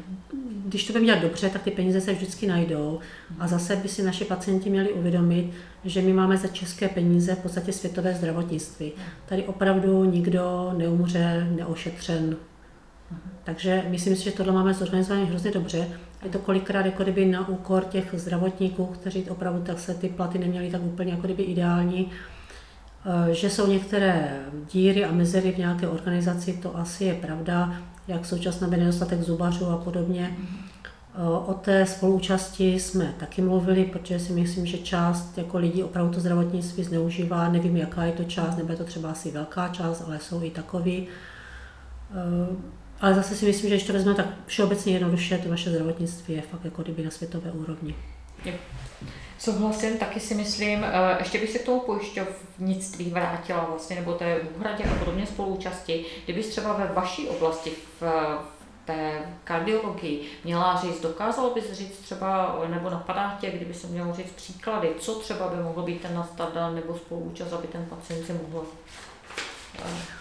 když 0.66 0.84
to 0.84 0.94
budeme 0.94 1.06
dělat 1.06 1.22
dobře, 1.22 1.50
tak 1.50 1.62
ty 1.62 1.72
peníze 1.72 2.02
se 2.02 2.14
vždycky 2.14 2.48
najdou. 2.48 3.00
A 3.40 3.48
zase 3.48 3.76
by 3.76 3.88
si 3.90 4.04
naši 4.04 4.26
pacienti 4.26 4.70
měli 4.70 4.94
uvědomit, 4.94 5.52
že 5.86 6.02
my 6.02 6.14
máme 6.14 6.38
za 6.38 6.48
české 6.48 6.90
peníze 6.90 7.36
v 7.36 7.40
podstatě 7.40 7.74
světové 7.74 8.14
zdravotnictví. 8.14 8.92
Tady 9.26 9.44
opravdu 9.44 10.04
nikdo 10.04 10.74
neumře 10.78 11.48
neošetřen. 11.56 12.36
Takže 13.44 13.84
myslím 13.90 14.16
si, 14.16 14.24
že 14.24 14.32
tohle 14.32 14.54
máme 14.54 14.74
zorganizované 14.74 15.26
hrozně 15.26 15.52
dobře. 15.52 15.88
Je 16.24 16.30
to 16.30 16.40
kolikrát 16.40 16.86
jako 16.86 17.04
kdyby 17.04 17.26
na 17.26 17.48
úkor 17.48 17.84
těch 17.84 18.10
zdravotníků, 18.14 18.86
kteří 18.86 19.30
opravdu 19.30 19.62
tak 19.62 19.80
se 19.80 19.94
ty 19.94 20.10
platy 20.10 20.38
neměly 20.40 20.70
tak 20.70 20.84
úplně 20.84 21.12
jako 21.12 21.22
kdyby 21.22 21.44
ideální. 21.44 22.12
Eh, 23.06 23.34
že 23.34 23.50
jsou 23.50 23.68
některé 23.68 24.40
díry 24.72 25.06
a 25.06 25.12
mezery 25.12 25.52
v 25.52 25.58
nějaké 25.58 25.88
organizaci, 25.88 26.54
to 26.54 26.78
asi 26.78 27.04
je 27.04 27.14
pravda, 27.14 27.82
jak 28.08 28.26
současná 28.26 28.68
nedostatek 28.68 29.22
zubařů 29.22 29.70
a 29.70 29.78
podobně. 29.78 30.38
Eh, 31.16 31.24
o 31.24 31.54
té 31.54 31.86
spolúčasti 31.86 32.80
jsme 32.80 33.16
taky 33.20 33.42
mluvili, 33.42 33.86
protože 33.86 34.20
si 34.20 34.34
myslím, 34.34 34.66
že 34.66 34.78
část 34.78 35.38
jako 35.38 35.58
lidí 35.58 35.84
opravdu 35.84 36.14
to 36.14 36.20
zdravotnictví 36.20 36.84
zneužívá. 36.84 37.50
Nevím, 37.50 37.78
jaká 37.78 38.04
je 38.04 38.14
to 38.14 38.24
část, 38.24 38.58
nebo 38.58 38.72
je 38.72 38.78
to 38.78 38.84
třeba 38.84 39.12
asi 39.12 39.32
velká 39.32 39.68
část, 39.68 40.04
ale 40.08 40.20
jsou 40.20 40.44
i 40.44 40.50
takový. 40.50 41.08
Eh, 42.12 42.56
ale 43.02 43.16
zase 43.16 43.36
si 43.36 43.46
myslím, 43.46 43.70
že 43.70 43.76
když 43.76 43.88
to 43.88 43.94
vezmeme 43.94 44.18
tak 44.18 44.28
všeobecně 44.46 44.94
jednoduše, 44.94 45.38
to 45.38 45.50
vaše 45.50 45.70
zdravotnictví 45.70 46.34
je 46.34 46.42
fakt 46.42 46.66
jako 46.66 46.82
kdyby 46.82 47.04
na 47.04 47.12
světové 47.12 47.52
úrovni. 47.52 47.96
Souhlasím, 49.40 49.98
taky 49.98 50.20
si 50.20 50.36
myslím, 50.36 50.84
eh, 50.84 51.16
ještě 51.20 51.40
bych 51.40 51.50
se 51.50 51.60
k 51.60 51.66
tomu 51.66 51.80
pojišťovnictví 51.80 53.10
vrátila 53.10 53.66
vlastně, 53.70 53.96
nebo 53.96 54.14
té 54.14 54.40
úhradě 54.40 54.84
a 54.84 55.00
podobně 55.00 55.28
spoluúčasti. 55.28 56.06
Kdybys 56.26 56.48
třeba 56.48 56.74
ve 56.74 56.88
vaší 56.94 57.28
oblasti, 57.28 57.72
v, 58.02 58.04
té 58.86 59.12
kardiologii 59.44 60.32
měla 60.44 60.82
říct, 60.82 61.02
dokázalo 61.02 61.54
bys 61.54 61.72
říct 61.72 61.98
třeba, 61.98 62.60
nebo 62.68 62.90
napadá 62.90 63.38
tě, 63.42 63.52
kdyby 63.52 63.74
se 63.74 63.88
mělo 63.88 64.14
říct 64.14 64.32
příklady, 64.32 64.96
co 65.00 65.16
třeba 65.16 65.48
by 65.48 65.64
mohlo 65.64 65.84
být 65.84 66.02
ten 66.02 66.16
nastavdal 66.16 66.74
nebo 66.74 66.98
spoluúčast, 66.98 67.54
aby 67.54 67.68
ten 67.68 67.86
pacient 67.86 68.26
si 68.26 68.34
mohl 68.34 68.66
Eh, 69.80 70.21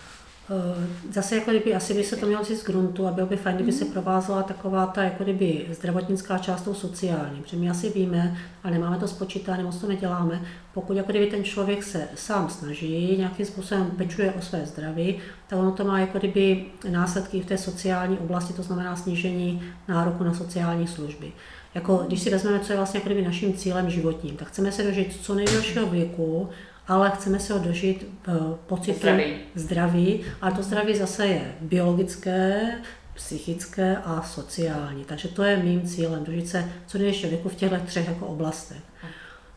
zase 1.13 1.35
jako 1.35 1.51
kdyby, 1.51 1.75
asi 1.75 1.95
by 1.95 2.05
se 2.05 2.17
to 2.17 2.27
mělo 2.27 2.45
z 2.45 2.65
gruntu 2.65 3.07
a 3.07 3.11
bylo 3.11 3.27
by 3.27 3.37
fajn, 3.37 3.57
kdyby 3.57 3.73
se 3.73 3.85
mhm. 3.85 3.93
provázela 3.93 4.43
taková 4.43 4.87
ta 4.87 5.03
jako 5.03 5.25
kdyby 5.25 5.67
zdravotnická 5.71 6.39
část 6.39 6.63
tou 6.63 6.75
sociální, 6.75 7.43
protože 7.43 7.57
my 7.57 7.71
asi 7.71 7.91
víme, 7.91 8.37
ale 8.65 8.73
nemáme 8.73 8.99
to 8.99 9.09
spočítané, 9.09 9.63
moc 9.63 9.77
to 9.77 9.87
neděláme, 9.87 10.43
pokud 10.75 10.97
jako 10.97 11.11
kdyby 11.11 11.27
ten 11.27 11.45
člověk 11.45 11.83
se 11.83 12.09
sám 12.15 12.51
snaží, 12.51 13.17
nějakým 13.19 13.47
způsobem 13.47 13.91
pečuje 13.97 14.33
o 14.33 14.43
své 14.43 14.67
zdraví, 14.67 15.19
tak 15.47 15.59
ono 15.59 15.73
to 15.73 15.85
má 15.85 16.01
jako 16.01 16.19
kdyby 16.19 16.65
následky 16.89 17.41
v 17.41 17.47
té 17.47 17.59
sociální 17.59 18.19
oblasti, 18.19 18.53
to 18.53 18.63
znamená 18.63 18.97
snížení 18.97 19.63
nároku 19.89 20.25
na 20.25 20.35
sociální 20.35 20.87
služby. 20.87 21.33
Jako, 21.75 22.05
když 22.07 22.23
si 22.23 22.31
vezmeme, 22.31 22.61
co 22.61 22.73
je 22.73 22.77
vlastně 22.77 22.99
jako 22.99 23.09
kdyby 23.09 23.25
naším 23.25 23.55
cílem 23.55 23.91
životním, 23.91 24.37
tak 24.37 24.49
chceme 24.49 24.73
se 24.73 24.83
dožít 24.83 25.19
co 25.23 25.35
nejdelšího 25.35 25.87
věku, 25.87 26.49
ale 26.91 27.11
chceme 27.11 27.41
se 27.41 27.53
ho 27.53 27.59
dožít 27.59 28.07
uh, 28.29 28.55
pocitu 28.67 28.99
zdraví. 28.99 29.35
zdraví. 29.55 30.21
Ale 30.41 30.53
to 30.53 30.63
zdraví 30.63 30.97
zase 30.97 31.27
je 31.27 31.55
biologické, 31.61 32.73
psychické 33.15 33.97
a 33.97 34.23
sociální. 34.23 35.05
Takže 35.05 35.29
to 35.29 35.43
je 35.43 35.57
mým 35.57 35.83
cílem, 35.83 36.25
dožít 36.25 36.49
se 36.49 36.73
co 36.87 36.99
největší 36.99 37.27
věku 37.27 37.49
v 37.49 37.55
těchto 37.55 37.77
třech 37.77 38.09
jako 38.09 38.27
oblastech. 38.27 38.90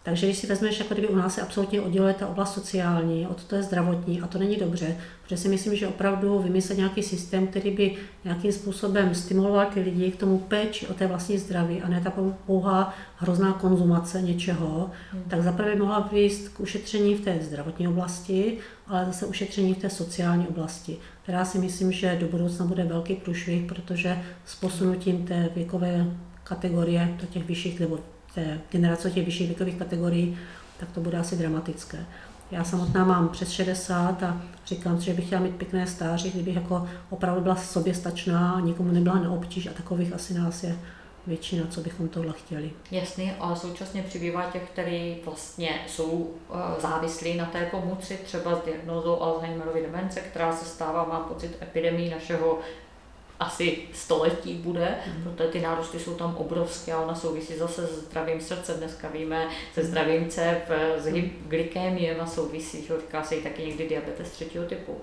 Takže 0.03 0.25
když 0.25 0.37
si 0.37 0.47
vezmeš, 0.47 0.79
jako 0.79 0.93
kdyby 0.93 1.07
u 1.07 1.15
nás 1.15 1.35
se 1.35 1.41
absolutně 1.41 1.81
odděluje 1.81 2.13
ta 2.13 2.27
oblast 2.27 2.53
sociální 2.53 3.27
od 3.27 3.43
té 3.43 3.63
zdravotní, 3.63 4.21
a 4.21 4.27
to 4.27 4.37
není 4.37 4.55
dobře, 4.55 4.97
protože 5.23 5.37
si 5.37 5.49
myslím, 5.49 5.75
že 5.75 5.87
opravdu 5.87 6.39
vymyslet 6.39 6.77
nějaký 6.77 7.03
systém, 7.03 7.47
který 7.47 7.71
by 7.71 7.95
nějakým 8.23 8.51
způsobem 8.51 9.15
stimuloval 9.15 9.65
ty 9.65 9.79
lidi 9.79 10.11
k 10.11 10.15
tomu 10.15 10.37
péči 10.37 10.87
o 10.87 10.93
té 10.93 11.07
vlastní 11.07 11.37
zdraví 11.37 11.81
a 11.81 11.89
ne 11.89 12.01
ta 12.01 12.13
pouhá 12.45 12.93
hrozná 13.17 13.53
konzumace 13.53 14.21
něčeho, 14.21 14.91
hmm. 15.11 15.23
tak 15.27 15.43
zaprvé 15.43 15.75
mohla 15.75 16.09
vést 16.11 16.49
k 16.49 16.59
ušetření 16.59 17.15
v 17.15 17.21
té 17.21 17.39
zdravotní 17.41 17.87
oblasti, 17.87 18.57
ale 18.87 19.05
zase 19.05 19.25
ušetření 19.25 19.73
v 19.73 19.77
té 19.77 19.89
sociální 19.89 20.47
oblasti, 20.47 20.97
která 21.23 21.45
si 21.45 21.59
myslím, 21.59 21.91
že 21.91 22.17
do 22.19 22.27
budoucna 22.27 22.65
bude 22.65 22.83
velký 22.83 23.15
průšvih, 23.15 23.65
protože 23.65 24.19
s 24.45 24.55
posunutím 24.55 25.25
té 25.25 25.49
věkové 25.55 26.05
kategorie 26.43 27.17
do 27.21 27.27
těch 27.27 27.47
vyšších 27.47 27.79
nebo 27.79 27.99
té 28.35 28.59
generace 28.71 29.11
těch 29.11 29.25
vyšších 29.25 29.47
věkových 29.47 29.75
kategorií, 29.75 30.37
tak 30.79 30.91
to 30.91 31.01
bude 31.01 31.17
asi 31.17 31.35
dramatické. 31.35 32.05
Já 32.51 32.63
samotná 32.63 33.05
mám 33.05 33.29
přes 33.29 33.49
60 33.49 34.23
a 34.23 34.41
říkám 34.65 34.99
si, 34.99 35.05
že 35.05 35.13
bych 35.13 35.25
chtěla 35.25 35.41
mít 35.41 35.55
pěkné 35.55 35.87
stáří, 35.87 36.31
kdybych 36.31 36.55
jako 36.55 36.87
opravdu 37.09 37.41
byla 37.41 37.55
soběstačná, 37.55 38.59
nikomu 38.59 38.91
nebyla 38.91 39.19
na 39.19 39.31
obtíž 39.31 39.67
a 39.67 39.73
takových 39.73 40.13
asi 40.13 40.33
nás 40.33 40.63
je 40.63 40.75
většina, 41.27 41.67
co 41.69 41.81
bychom 41.81 42.07
tohle 42.07 42.33
chtěli. 42.33 42.71
Jasně, 42.91 43.35
ale 43.39 43.55
současně 43.55 44.03
přibývá 44.03 44.43
těch, 44.43 44.69
kteří 44.69 45.17
vlastně 45.25 45.69
jsou 45.87 46.31
eh, 46.49 46.81
závislí 46.81 47.37
na 47.37 47.45
té 47.45 47.65
pomoci, 47.65 48.19
třeba 48.23 48.55
s 48.55 48.65
diagnózou 48.65 49.21
Alzheimerovy 49.21 49.81
demence, 49.81 50.19
která 50.19 50.55
se 50.55 50.65
stává, 50.65 51.05
mám 51.05 51.23
pocit, 51.23 51.57
epidemii 51.61 52.09
našeho 52.09 52.59
asi 53.39 53.77
století 53.93 54.53
bude, 54.53 54.95
mm. 55.07 55.23
protože 55.23 55.49
ty 55.49 55.61
nárůsty 55.61 55.99
jsou 55.99 56.13
tam 56.13 56.35
obrovské 56.35 56.93
a 56.93 56.99
ona 56.99 57.15
souvisí 57.15 57.57
zase 57.57 57.87
s 57.87 58.05
zdravím 58.05 58.41
srdce. 58.41 58.73
Dneska 58.73 59.09
víme, 59.09 59.47
se 59.73 59.81
mhm. 59.81 59.89
zdravím 59.89 60.29
cév, 60.29 60.57
s 60.97 61.05
mhm. 61.05 61.29
glykémiem 61.47 62.21
a 62.21 62.25
souvisí, 62.25 62.85
že 62.85 62.93
říká 63.01 63.23
se 63.23 63.35
i 63.35 63.43
taky 63.43 63.65
někdy 63.65 63.89
diabetes 63.89 64.31
třetího 64.31 64.65
typu. 64.65 64.97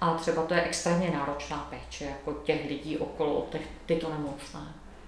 A 0.00 0.14
třeba 0.14 0.42
to 0.42 0.54
je 0.54 0.62
extrémně 0.62 1.10
náročná 1.10 1.68
péče 1.70 2.04
jako 2.04 2.32
těch 2.44 2.68
lidí 2.68 2.98
okolo 2.98 3.46
těch, 3.52 3.62
tyto 3.86 4.10
nemocné. 4.10 4.60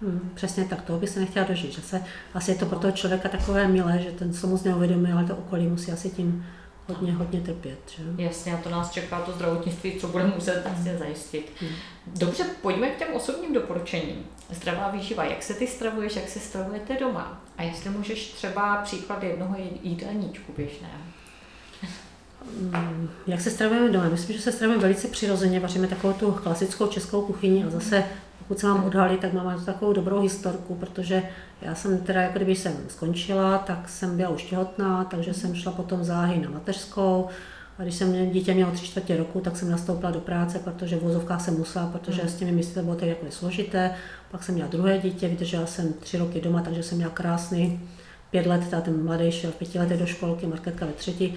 Hmm, 0.02 0.30
přesně 0.34 0.64
tak, 0.64 0.82
toho 0.82 0.98
by 0.98 1.06
se 1.06 1.20
nechtěla 1.20 1.46
dožít. 1.46 1.72
Že 1.72 1.82
se, 1.82 2.04
asi 2.34 2.50
je 2.50 2.54
to 2.54 2.66
pro 2.66 2.78
toho 2.78 2.92
člověka 2.92 3.28
takové 3.28 3.68
milé, 3.68 3.98
že 3.98 4.12
ten 4.12 4.32
se 4.32 4.46
moc 4.46 4.64
neuvědomuje, 4.64 5.12
ale 5.12 5.24
to 5.24 5.36
okolí 5.36 5.66
musí 5.66 5.92
asi 5.92 6.10
tím 6.10 6.46
hodně, 6.88 7.12
hodně 7.12 7.40
trpět. 7.40 7.78
Že? 7.96 8.22
Jasně, 8.22 8.54
a 8.54 8.56
to 8.56 8.70
nás 8.70 8.90
čeká 8.90 9.20
to 9.20 9.32
zdravotnictví, 9.32 9.92
co 10.00 10.08
bude 10.08 10.26
muset 10.26 10.62
vlastně 10.66 10.98
zajistit. 10.98 11.52
Hmm. 11.60 11.70
Dobře, 12.06 12.44
pojďme 12.62 12.88
k 12.88 12.98
těm 12.98 13.08
osobním 13.12 13.54
doporučením. 13.54 14.26
Zdravá 14.50 14.90
výživa, 14.90 15.24
jak 15.24 15.42
se 15.42 15.54
ty 15.54 15.66
stravuješ, 15.66 16.16
jak 16.16 16.28
se 16.28 16.40
stravujete 16.40 16.96
doma? 17.00 17.42
A 17.58 17.62
jestli 17.62 17.90
můžeš 17.90 18.32
třeba 18.32 18.76
příklad 18.76 19.22
jednoho 19.22 19.56
jídelníčku 19.82 20.52
běžného. 20.56 20.98
Hmm, 22.72 23.10
jak 23.26 23.40
se 23.40 23.50
stravujeme 23.50 23.92
doma? 23.92 24.08
Myslím, 24.08 24.36
že 24.36 24.42
se 24.42 24.52
stravujeme 24.52 24.82
velice 24.82 25.08
přirozeně, 25.08 25.60
vaříme 25.60 25.88
takovou 25.88 26.12
tu 26.12 26.32
klasickou 26.32 26.86
českou 26.86 27.22
kuchyni 27.22 27.64
a 27.64 27.70
zase 27.70 28.04
pokud 28.48 28.58
se 28.58 28.66
mám 28.66 28.84
odhalit, 28.84 29.20
tak 29.20 29.32
mám 29.32 29.64
takovou 29.64 29.92
dobrou 29.92 30.20
historku, 30.20 30.74
protože 30.74 31.22
já 31.62 31.74
jsem 31.74 31.98
teda, 31.98 32.22
jako 32.22 32.36
kdyby 32.36 32.56
jsem 32.56 32.72
skončila, 32.88 33.58
tak 33.58 33.88
jsem 33.88 34.16
byla 34.16 34.28
už 34.28 34.42
těhotná, 34.42 35.04
takže 35.04 35.34
jsem 35.34 35.54
šla 35.54 35.72
potom 35.72 36.04
záhy 36.04 36.38
na 36.38 36.50
mateřskou. 36.50 37.28
A 37.78 37.82
když 37.82 37.94
jsem 37.94 38.30
dítě 38.30 38.54
mělo 38.54 38.70
tři 38.70 38.86
čtvrtě 38.86 39.16
roku, 39.16 39.40
tak 39.40 39.56
jsem 39.56 39.70
nastoupila 39.70 40.12
do 40.12 40.20
práce, 40.20 40.58
protože 40.58 40.96
v 40.96 41.02
vozovkách 41.02 41.40
jsem 41.40 41.58
musela, 41.58 41.86
protože 41.86 42.22
mm. 42.22 42.28
s 42.28 42.34
těmi 42.34 42.52
místy 42.52 42.74
to 42.74 42.82
bylo 42.82 42.96
jako 43.00 43.26
složité. 43.30 43.90
Pak 44.30 44.42
jsem 44.42 44.54
měla 44.54 44.70
druhé 44.70 44.98
dítě, 44.98 45.28
vydržela 45.28 45.66
jsem 45.66 45.92
tři 45.92 46.18
roky 46.18 46.40
doma, 46.40 46.60
takže 46.60 46.82
jsem 46.82 46.98
měla 46.98 47.12
krásný 47.12 47.80
pět 48.30 48.46
let, 48.46 48.68
ta 48.70 48.80
ten 48.80 49.04
mladý 49.04 49.32
šel 49.32 49.50
v 49.50 49.54
pěti 49.54 49.78
letech 49.78 49.98
do 49.98 50.06
školky, 50.06 50.46
Marketka 50.46 50.86
ve 50.86 50.92
třetí. 50.92 51.34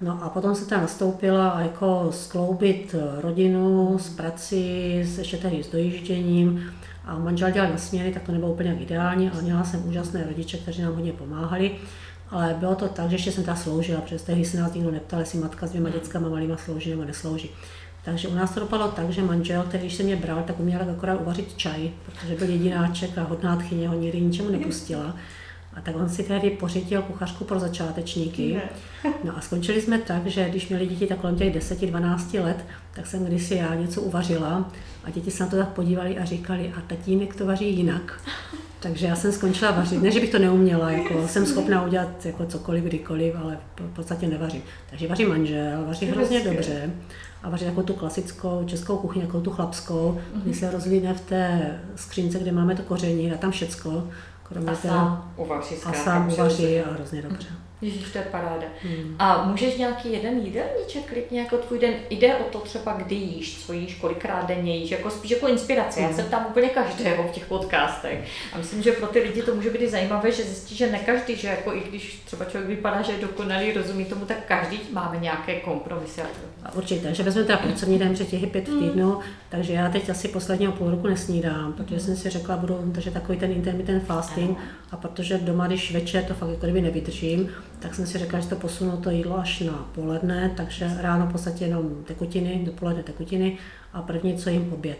No 0.00 0.24
a 0.24 0.28
potom 0.28 0.54
se 0.54 0.66
tam 0.66 0.80
nastoupila 0.80 1.60
jako 1.60 2.08
skloubit 2.10 2.94
rodinu 3.20 3.98
s 3.98 4.08
prací, 4.08 5.00
s 5.04 5.18
ještě 5.18 5.36
tady 5.36 5.62
s 5.62 5.70
dojížděním 5.70 6.72
a 7.04 7.18
manžel 7.18 7.50
dělal 7.50 7.70
na 7.70 7.78
směny, 7.78 8.12
tak 8.12 8.22
to 8.22 8.32
nebylo 8.32 8.52
úplně 8.52 8.76
ideální, 8.80 9.30
ale 9.30 9.42
měla 9.42 9.64
jsem 9.64 9.88
úžasné 9.88 10.24
rodiče, 10.24 10.58
kteří 10.58 10.82
nám 10.82 10.94
hodně 10.94 11.12
pomáhali. 11.12 11.70
Ale 12.30 12.56
bylo 12.58 12.74
to 12.74 12.88
tak, 12.88 13.10
že 13.10 13.14
ještě 13.14 13.32
jsem 13.32 13.44
ta 13.44 13.54
sloužila, 13.54 14.00
protože 14.00 14.18
tehdy 14.18 14.44
se 14.44 14.60
nás 14.60 14.74
nikdo 14.74 14.90
neptal, 14.90 15.20
jestli 15.20 15.38
matka 15.38 15.66
s 15.66 15.70
dvěma 15.70 15.88
dětskama 15.90 16.28
malýma 16.28 16.56
slouží 16.56 16.90
nebo 16.90 17.04
neslouží. 17.04 17.50
Takže 18.04 18.28
u 18.28 18.34
nás 18.34 18.54
to 18.54 18.60
dopadlo 18.60 18.88
tak, 18.88 19.10
že 19.10 19.22
manžel, 19.22 19.62
který 19.62 19.82
když 19.82 19.94
se 19.94 20.02
mě 20.02 20.16
bral, 20.16 20.42
tak 20.46 20.60
uměl 20.60 20.80
akorát 20.90 21.20
uvařit 21.20 21.56
čaj, 21.56 21.90
protože 22.06 22.34
byl 22.34 22.48
jedináček 22.48 23.18
a 23.18 23.22
hodná 23.22 23.56
tchyně 23.56 23.88
ho 23.88 23.94
nikdy 23.94 24.20
ničemu 24.20 24.50
nepustila. 24.50 25.16
A 25.76 25.80
tak 25.80 25.96
on 25.96 26.08
si 26.08 26.22
tehdy 26.22 26.50
pořídil 26.50 27.02
kuchařku 27.02 27.44
pro 27.44 27.60
začátečníky. 27.60 28.60
No 29.24 29.36
a 29.36 29.40
skončili 29.40 29.82
jsme 29.82 29.98
tak, 29.98 30.26
že 30.26 30.48
když 30.48 30.68
měli 30.68 30.86
děti 30.86 31.06
tak 31.06 31.18
kolem 31.18 31.36
těch 31.36 31.56
10-12 31.56 32.44
let, 32.44 32.64
tak 32.94 33.06
jsem 33.06 33.24
kdysi 33.24 33.54
já 33.54 33.74
něco 33.74 34.02
uvařila 34.02 34.70
a 35.04 35.10
děti 35.10 35.30
se 35.30 35.44
na 35.44 35.50
to 35.50 35.56
tak 35.56 35.68
podívali 35.68 36.18
a 36.18 36.24
říkali, 36.24 36.72
a 36.78 36.80
tatínek 36.80 37.34
to 37.34 37.46
vaří 37.46 37.76
jinak. 37.76 38.20
Takže 38.80 39.06
já 39.06 39.16
jsem 39.16 39.32
skončila 39.32 39.70
vařit. 39.70 40.02
Ne, 40.02 40.10
že 40.10 40.20
bych 40.20 40.30
to 40.30 40.38
neuměla, 40.38 40.90
jako 40.90 41.28
jsem 41.28 41.46
schopná 41.46 41.82
udělat 41.82 42.26
jako 42.26 42.46
cokoliv, 42.46 42.84
kdykoliv, 42.84 43.34
ale 43.42 43.58
v 43.76 43.94
podstatě 43.94 44.28
nevařím. 44.28 44.62
Takže 44.90 45.08
vaří 45.08 45.24
manžel, 45.24 45.84
vaří 45.86 46.06
hrozně 46.06 46.44
dobře 46.44 46.90
a 47.42 47.50
vaří 47.50 47.64
takovou 47.64 47.86
tu 47.86 47.94
klasickou 47.94 48.64
českou 48.66 48.96
kuchyni, 48.96 49.24
jako 49.24 49.40
tu 49.40 49.50
chlapskou, 49.50 50.18
mm-hmm. 50.18 50.40
kdy 50.42 50.54
se 50.54 50.70
rozlíne 50.70 51.14
v 51.14 51.20
té 51.20 51.74
skřínce, 51.96 52.38
kde 52.38 52.52
máme 52.52 52.74
to 52.74 52.82
koření, 52.82 53.32
a 53.32 53.36
tam 53.36 53.50
všecko. 53.50 54.08
Kromě 54.48 54.70
a 54.70 54.74
sám 54.74 55.32
uvaří, 55.36 55.76
a 55.84 55.92
sám 55.92 56.32
uvaří 56.32 56.80
a 56.80 56.92
hrozně 56.92 57.22
dobře. 57.22 57.48
Ježíš, 57.82 58.10
to 58.12 58.18
je 58.18 58.24
paráda. 58.24 58.66
Hmm. 58.82 59.16
A 59.18 59.44
můžeš 59.44 59.76
nějaký 59.76 60.12
jeden 60.12 60.38
jídelníček 60.38 61.04
klidně 61.06 61.40
jako 61.40 61.56
tvůj 61.56 61.78
den, 61.78 61.94
jde 62.10 62.36
o 62.36 62.44
to 62.44 62.58
třeba, 62.58 62.92
kdy 62.92 63.14
jíš, 63.14 63.64
co 63.66 63.72
jíš, 63.72 63.94
kolikrát 63.94 64.46
denně 64.46 64.76
jíš, 64.76 64.90
jako 64.90 65.10
spíš 65.10 65.30
jako 65.30 65.48
inspirace. 65.48 66.00
Hmm. 66.00 66.10
Já 66.10 66.16
jsem 66.16 66.26
tam 66.26 66.46
úplně 66.48 66.68
každého 66.68 67.28
v 67.28 67.30
těch 67.30 67.46
podcastech. 67.46 68.18
A 68.52 68.58
myslím, 68.58 68.82
že 68.82 68.92
pro 68.92 69.06
ty 69.06 69.20
lidi 69.20 69.42
to 69.42 69.54
může 69.54 69.70
být 69.70 69.90
zajímavé, 69.90 70.32
že 70.32 70.42
zjistí, 70.42 70.76
že 70.76 70.90
ne 70.90 70.98
každý, 70.98 71.36
že 71.36 71.48
jako 71.48 71.72
i 71.74 71.80
když 71.88 72.22
třeba 72.24 72.44
člověk 72.44 72.68
vypadá, 72.68 73.02
že 73.02 73.12
je 73.12 73.18
dokonalý, 73.18 73.72
rozumí 73.72 74.04
tomu, 74.04 74.24
tak 74.24 74.36
každý 74.48 74.80
máme 74.92 75.16
nějaké 75.16 75.60
kompromisy. 75.60 76.20
A 76.64 76.74
určitě, 76.74 77.14
že 77.14 77.22
vezmeme 77.22 77.46
teda 77.46 77.58
pracovní 77.58 77.98
den, 77.98 78.16
že 78.16 78.24
těch 78.24 78.42
je 78.42 78.48
pět 78.48 78.68
v 78.68 78.78
týdnu, 78.78 79.10
hmm. 79.10 79.22
takže 79.48 79.72
já 79.72 79.88
teď 79.88 80.10
asi 80.10 80.28
posledního 80.28 80.72
půl 80.72 80.90
roku 80.90 81.06
nesnídám, 81.06 81.72
protože 81.72 81.96
hmm. 81.96 82.04
jsem 82.04 82.16
si 82.16 82.30
řekla, 82.30 82.56
budu 82.56 82.78
držet 82.84 83.14
takový 83.14 83.38
ten 83.38 83.52
intermittent 83.52 84.04
fasting 84.04 84.58
a 84.90 84.96
protože 84.96 85.38
doma, 85.38 85.66
když 85.66 85.92
večer 85.92 86.24
to 86.24 86.34
fakt 86.34 86.50
jako 86.50 86.66
kdyby 86.66 86.80
nevydržím, 86.80 87.50
tak 87.78 87.94
jsem 87.94 88.06
si 88.06 88.18
řekla, 88.18 88.40
že 88.40 88.48
to 88.48 88.56
posunu 88.56 88.96
to 88.96 89.10
jídlo 89.10 89.38
až 89.38 89.60
na 89.60 89.86
poledne, 89.94 90.50
takže 90.56 90.90
ráno 91.00 91.26
v 91.26 91.32
podstatě 91.32 91.64
jenom 91.64 92.04
tekutiny, 92.04 92.62
dopoledne 92.64 93.02
tekutiny 93.02 93.58
a 93.92 94.02
první, 94.02 94.36
co 94.36 94.50
jim 94.50 94.72
oběd. 94.72 94.98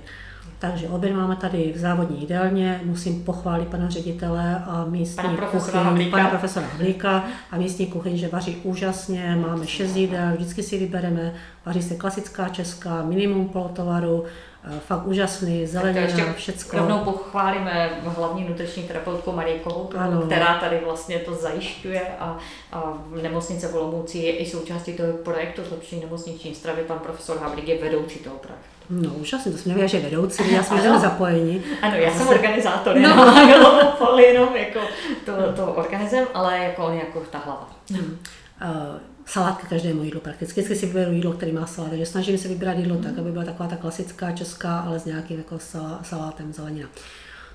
Takže 0.58 0.88
oběd 0.88 1.12
máme 1.12 1.36
tady 1.36 1.72
v 1.76 1.78
závodní 1.78 2.20
jídelně, 2.20 2.80
musím 2.84 3.24
pochválit 3.24 3.68
pana 3.68 3.88
ředitele 3.88 4.62
a 4.66 4.86
místní 4.88 5.16
pana 5.16 5.36
profesora 5.36 5.90
kuchyň, 5.90 6.10
pana 6.10 6.28
profesora 6.28 6.66
Havlíka 6.66 7.24
a 7.50 7.58
místní 7.58 7.86
kuchyň, 7.86 8.16
že 8.16 8.28
vaří 8.28 8.56
úžasně, 8.56 9.38
máme 9.46 9.66
šest 9.66 9.96
jídel, 9.96 10.32
vždycky 10.34 10.62
si 10.62 10.78
vybereme, 10.78 11.34
vaří 11.66 11.82
se 11.82 11.94
klasická 11.94 12.48
česká, 12.48 13.02
minimum 13.02 13.48
polotovaru, 13.48 14.24
Eh, 14.68 14.80
fakt 14.80 15.06
úžasný, 15.06 15.66
zelenina, 15.66 16.32
všecko. 16.32 16.78
Rovnou 16.78 16.98
pochválíme 16.98 17.90
hlavní 18.04 18.48
nutriční 18.48 18.82
terapeutku 18.82 19.32
Marie 19.32 19.58
Kohoutovou, 19.58 20.20
která 20.26 20.58
tady 20.58 20.80
vlastně 20.84 21.18
to 21.18 21.34
zajišťuje 21.34 22.02
a, 22.20 22.38
a 22.72 22.98
nemocnice 23.22 23.68
v 23.68 23.74
Olomouci 23.74 24.18
je 24.18 24.36
i 24.36 24.46
součástí 24.46 24.92
toho 24.92 25.12
projektu 25.12 25.62
zlepšení 25.68 26.00
nemocniční 26.00 26.54
stravy. 26.54 26.82
Pan 26.82 26.98
profesor 26.98 27.38
Havlík 27.38 27.68
je 27.68 27.78
vedoucí 27.78 28.18
toho 28.18 28.36
projektu. 28.36 28.66
No 28.90 29.14
úžasně, 29.14 29.52
to 29.52 29.58
jsme 29.58 29.74
měli, 29.74 29.88
že 29.88 30.00
vedoucí, 30.00 30.52
já 30.52 30.62
jsme 30.62 30.82
byli 30.82 31.00
zapojeni. 31.00 31.62
Ano, 31.82 31.96
já 31.96 32.10
jsem 32.10 32.28
organizátor, 32.28 32.96
no. 32.96 33.00
jenom, 33.00 34.18
jenom 34.18 34.56
jako 34.56 34.80
to, 35.24 35.32
to 35.56 35.72
organizem, 35.72 36.26
ale 36.34 36.58
jako 36.58 36.84
on 36.84 36.94
jako 36.94 37.20
ta 37.30 37.38
hlava. 37.38 37.68
Hmm. 37.90 38.18
Uh, 38.62 39.15
salátka 39.26 39.66
každému 39.66 40.02
jídlu 40.02 40.20
prakticky. 40.20 40.60
Vždycky 40.60 40.76
si 40.80 40.86
vyberu 40.86 41.12
jídlo, 41.12 41.32
který 41.32 41.52
má 41.52 41.66
salát, 41.66 41.90
takže 41.90 42.06
snažím 42.06 42.38
se 42.38 42.48
vybrat 42.48 42.78
jídlo 42.78 42.96
tak, 42.96 43.18
aby 43.18 43.32
byla 43.32 43.44
taková 43.44 43.68
ta 43.68 43.76
klasická 43.76 44.32
česká, 44.32 44.78
ale 44.78 44.98
s 44.98 45.04
nějakým 45.04 45.38
jako 45.38 45.58
salátem 46.02 46.52
zelenina. 46.52 46.88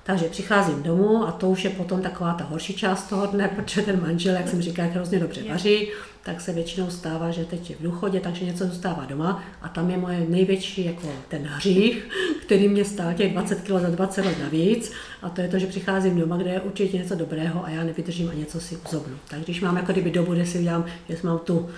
Takže 0.04 0.24
přicházím 0.24 0.82
domů 0.82 1.28
a 1.28 1.32
to 1.32 1.48
už 1.48 1.64
je 1.64 1.70
potom 1.70 2.02
taková 2.02 2.34
ta 2.34 2.44
horší 2.44 2.74
část 2.74 3.08
toho 3.08 3.26
dne, 3.26 3.48
protože 3.48 3.82
ten 3.82 4.00
manžel, 4.00 4.34
jak 4.34 4.48
jsem 4.48 4.62
říkala, 4.62 4.88
hrozně 4.88 5.18
dobře 5.18 5.42
vaří, 5.48 5.88
tak 6.22 6.40
se 6.40 6.52
většinou 6.52 6.90
stává, 6.90 7.30
že 7.30 7.44
teď 7.44 7.70
je 7.70 7.76
v 7.76 7.82
důchodě, 7.82 8.20
takže 8.20 8.44
něco 8.44 8.66
zůstává 8.66 9.04
doma 9.04 9.44
a 9.62 9.68
tam 9.68 9.90
je 9.90 9.96
moje 9.96 10.26
největší 10.28 10.84
jako 10.84 11.08
ten 11.28 11.42
hřích, 11.42 12.08
který 12.46 12.68
mě 12.68 12.84
stál 12.84 13.14
těch 13.14 13.32
20 13.32 13.60
kg 13.60 13.70
za 13.70 13.90
20 13.90 14.24
let 14.24 14.38
navíc 14.42 14.92
a 15.22 15.28
to 15.28 15.40
je 15.40 15.48
to, 15.48 15.58
že 15.58 15.66
přicházím 15.66 16.20
doma, 16.20 16.36
kde 16.36 16.50
je 16.50 16.60
určitě 16.60 16.98
něco 16.98 17.14
dobrého 17.14 17.64
a 17.64 17.70
já 17.70 17.84
nevydržím 17.84 18.30
a 18.30 18.34
něco 18.34 18.60
si 18.60 18.78
uzobnu. 18.88 19.16
Tak 19.28 19.40
když 19.40 19.60
mám 19.60 19.76
jako 19.76 19.92
kdyby 19.92 20.10
dobu, 20.10 20.32
kde 20.32 20.46
si 20.46 20.58
udělám, 20.58 20.84
že 21.08 21.16
mám 21.22 21.38
tu 21.38 21.68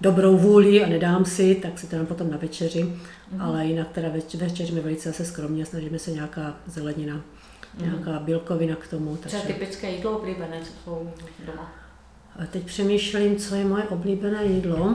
dobrou 0.00 0.36
vůli 0.36 0.84
a 0.84 0.88
nedám 0.88 1.24
si, 1.24 1.54
tak 1.54 1.78
si 1.78 1.86
to 1.86 1.96
dám 1.96 2.06
potom 2.06 2.30
na 2.30 2.36
večeři, 2.36 2.84
mm-hmm. 2.84 3.42
ale 3.42 3.66
jinak 3.66 3.88
teda 3.92 4.08
večeříme 4.38 4.80
velice 4.80 5.08
zase 5.08 5.24
skromně, 5.24 5.66
snažíme 5.66 5.98
se 5.98 6.10
nějaká 6.10 6.56
zelenina 6.66 7.20
nějaká 7.78 8.18
bílkovina 8.18 8.76
k 8.76 8.86
tomu. 8.86 9.16
Takže... 9.16 9.38
Třeba 9.38 9.54
typické 9.54 9.90
jídlo 9.90 10.18
oblíbené, 10.18 10.60
co 10.60 10.72
jsou 10.84 11.10
doma? 11.46 11.72
A 12.42 12.46
teď 12.46 12.62
přemýšlím, 12.62 13.36
co 13.36 13.54
je 13.54 13.64
moje 13.64 13.84
oblíbené 13.84 14.44
jídlo. 14.44 14.94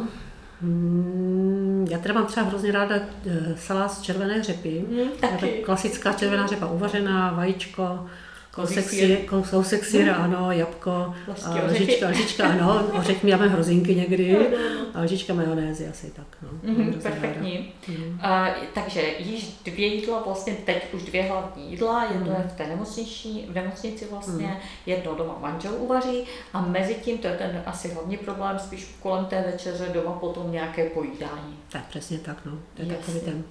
Hmm, 0.61 1.87
já 1.89 1.97
teda 1.97 2.13
mám 2.13 2.25
třeba 2.25 2.45
hrozně 2.45 2.71
ráda 2.71 2.95
eh, 2.95 3.55
salát 3.57 3.91
z 3.91 4.01
červené 4.01 4.43
řepy. 4.43 4.85
Hmm, 4.89 5.09
taky. 5.19 5.61
Klasická 5.65 6.13
červená 6.13 6.47
řepa 6.47 6.67
uvařená, 6.67 7.31
vajíčko, 7.31 8.09
Kousek, 8.51 8.89
sír, 8.89 9.17
kousek 9.49 9.85
síra, 9.85 10.15
ano, 10.15 10.51
jabko, 10.51 11.13
a 11.45 11.65
lžička, 11.65 12.09
lžička, 12.09 12.47
ano, 12.47 12.91
ořech 12.99 13.23
máme 13.23 13.47
hrozinky 13.47 13.95
někdy, 13.95 14.37
a 14.93 15.01
lžička 15.01 15.33
majonézy 15.33 15.87
asi 15.87 16.11
tak. 16.15 16.37
No. 16.41 16.49
Mm-hmm, 16.49 17.01
perfektní. 17.01 17.73
Mm. 17.87 18.19
Uh, 18.23 18.47
takže 18.73 19.01
jíš 19.19 19.59
dvě 19.65 19.87
jídla, 19.87 20.23
vlastně 20.25 20.53
teď 20.53 20.93
už 20.93 21.03
dvě 21.03 21.23
hlavní 21.23 21.71
jídla, 21.71 22.03
jedno 22.03 22.25
mm. 22.25 22.35
je 22.41 22.47
v 22.47 22.57
té 22.57 22.67
nemocnici, 22.67 23.27
v 23.49 23.55
nemocnici 23.55 24.07
vlastně, 24.11 24.47
mm. 24.47 24.57
jedno 24.85 25.15
doma 25.15 25.37
manžel 25.41 25.73
uvaří 25.77 26.23
a 26.53 26.61
mezi 26.61 26.95
tím, 26.95 27.17
to 27.17 27.27
je 27.27 27.33
ten 27.33 27.63
asi 27.65 27.93
hlavní 27.93 28.17
problém, 28.17 28.59
spíš 28.59 28.95
kolem 29.01 29.25
té 29.25 29.41
večeře 29.51 29.89
doma 29.93 30.11
potom 30.11 30.51
nějaké 30.51 30.89
pojídání. 30.89 31.59
Tak 31.71 31.85
přesně 31.85 32.19
tak, 32.19 32.45
no. 32.45 32.51
To 32.51 32.81
je 32.81 32.87
Jasně. 32.87 32.97
takový 32.97 33.19
ten 33.19 33.43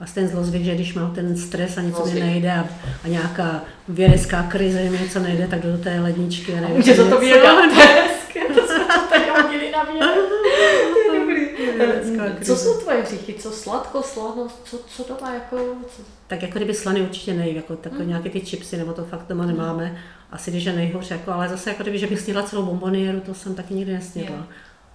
a 0.00 0.04
ten 0.14 0.28
zlozvyk, 0.28 0.64
že 0.64 0.74
když 0.74 0.94
mám 0.94 1.14
ten 1.14 1.36
stres 1.36 1.78
a 1.78 1.80
něco 1.80 2.06
mi 2.06 2.20
nejde 2.20 2.52
a, 2.52 2.68
a 3.04 3.08
nějaká 3.08 3.62
vědecká 3.88 4.42
krize, 4.42 4.90
mi 4.90 4.98
něco 4.98 5.18
nejde, 5.18 5.46
tak 5.46 5.62
jdu 5.62 5.72
do 5.72 5.78
té 5.78 6.00
ledničky 6.00 6.54
a 6.54 6.60
nejde. 6.60 6.74
Může 6.74 6.94
za 6.94 7.10
to 7.10 7.20
věda, 7.20 7.54
to 8.54 8.66
jsme 8.66 8.84
to 8.84 9.00
tady 9.10 9.24
hodili 9.42 9.70
na. 9.70 9.82
Co 12.42 12.56
jsou 12.56 12.80
tvoje 12.80 13.02
hříchy? 13.02 13.34
Co 13.34 13.50
sladko, 13.50 14.02
slanost? 14.02 14.60
Co, 14.64 14.78
co 14.86 15.04
to 15.04 15.16
má 15.22 15.34
jako... 15.34 15.56
Co? 15.96 16.02
Tak 16.26 16.42
jako 16.42 16.58
kdyby 16.58 16.74
slany 16.74 17.02
určitě 17.02 17.34
nejde, 17.34 17.56
jako 17.56 17.76
takové 17.76 18.02
mm. 18.02 18.08
nějaké 18.08 18.30
ty 18.30 18.40
chipsy, 18.40 18.76
nebo 18.76 18.92
to 18.92 19.04
fakt 19.04 19.26
doma 19.28 19.46
nemáme. 19.46 19.98
Asi 20.30 20.50
když 20.50 20.64
je 20.64 20.72
nejhorší, 20.72 21.12
jako, 21.12 21.32
ale 21.32 21.48
zase 21.48 21.70
jako 21.70 21.82
kdyby, 21.82 21.98
že 21.98 22.06
bych 22.06 22.20
snědla 22.20 22.42
celou 22.42 22.62
bomboniéru, 22.62 23.20
to 23.20 23.34
jsem 23.34 23.54
taky 23.54 23.74
nikdy 23.74 23.92
nesnědla. 23.92 24.36
Yeah 24.36 24.48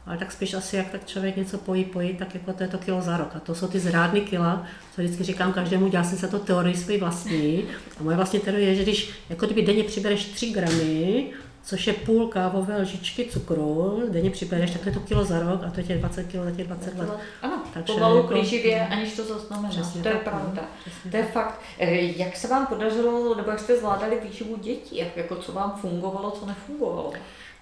ale 0.08 0.18
tak 0.18 0.32
spíš 0.32 0.54
asi, 0.54 0.76
jak 0.76 0.90
tak 0.90 1.06
člověk 1.06 1.36
něco 1.36 1.58
pojí, 1.58 1.84
pojí, 1.84 2.16
tak 2.16 2.34
jako 2.34 2.54
to 2.54 2.64
je 2.64 2.70
to 2.70 2.78
kilo 2.78 3.02
za 3.02 3.18
rok. 3.18 3.32
A 3.36 3.40
to 3.40 3.56
jsou 3.56 3.68
ty 3.68 3.80
zrádny 3.80 4.22
kila, 4.22 4.66
co 4.96 5.02
vždycky 5.02 5.24
říkám 5.24 5.54
každému, 5.54 5.88
dělá 5.88 6.04
si 6.04 6.18
se 6.18 6.28
to 6.28 6.40
teorii 6.40 6.76
svůj 6.76 6.98
vlastní. 6.98 7.66
A 8.00 8.04
moje 8.04 8.16
vlastní 8.16 8.40
teorie 8.40 8.70
je, 8.70 8.76
že 8.76 8.84
když 8.84 9.10
jako 9.30 9.46
kdyby 9.46 9.62
denně 9.62 9.84
přibereš 9.84 10.26
3 10.26 10.52
gramy, 10.52 11.32
což 11.68 11.88
je 11.88 11.94
půl 11.94 12.28
kávové 12.28 12.82
lžičky 12.82 13.26
cukru, 13.26 14.04
denně 14.10 14.30
přibereš, 14.30 14.72
tak 14.72 14.82
to 14.82 14.90
je 14.90 14.94
to 14.94 15.00
kilo 15.00 15.26
za 15.26 15.40
rok 15.40 15.64
a 15.68 15.72
to 15.72 15.80
je 15.80 15.84
těch 15.84 16.00
20 16.00 16.24
kilo 16.24 16.44
za 16.44 16.52
těch 16.52 16.68
20 16.68 16.98
let. 16.98 17.10
Ano, 17.42 17.62
Takže 17.74 17.94
pomalu 17.94 18.18
jako, 18.18 18.28
plíživě, 18.28 18.88
aniž 18.88 19.16
to 19.16 19.24
zaznamená. 19.24 19.70
To 20.04 20.08
je 20.08 20.14
no, 20.14 20.20
pravda. 20.20 20.62
To 21.12 21.18
je 21.18 21.24
fakt. 21.24 21.62
Eh, 21.80 21.96
jak 21.96 22.36
se 22.36 22.48
vám 22.48 22.68
podařilo, 22.68 23.36
nebo 23.36 23.50
jak 23.52 23.60
jste 23.60 23.78
zvládali 23.78 24.20
výživu 24.24 24.58
dětí? 24.58 24.98
Jak, 24.98 25.18
jako 25.18 25.36
co 25.36 25.52
vám 25.52 25.78
fungovalo, 25.82 26.32
co 26.32 26.46
nefungovalo? 26.46 27.14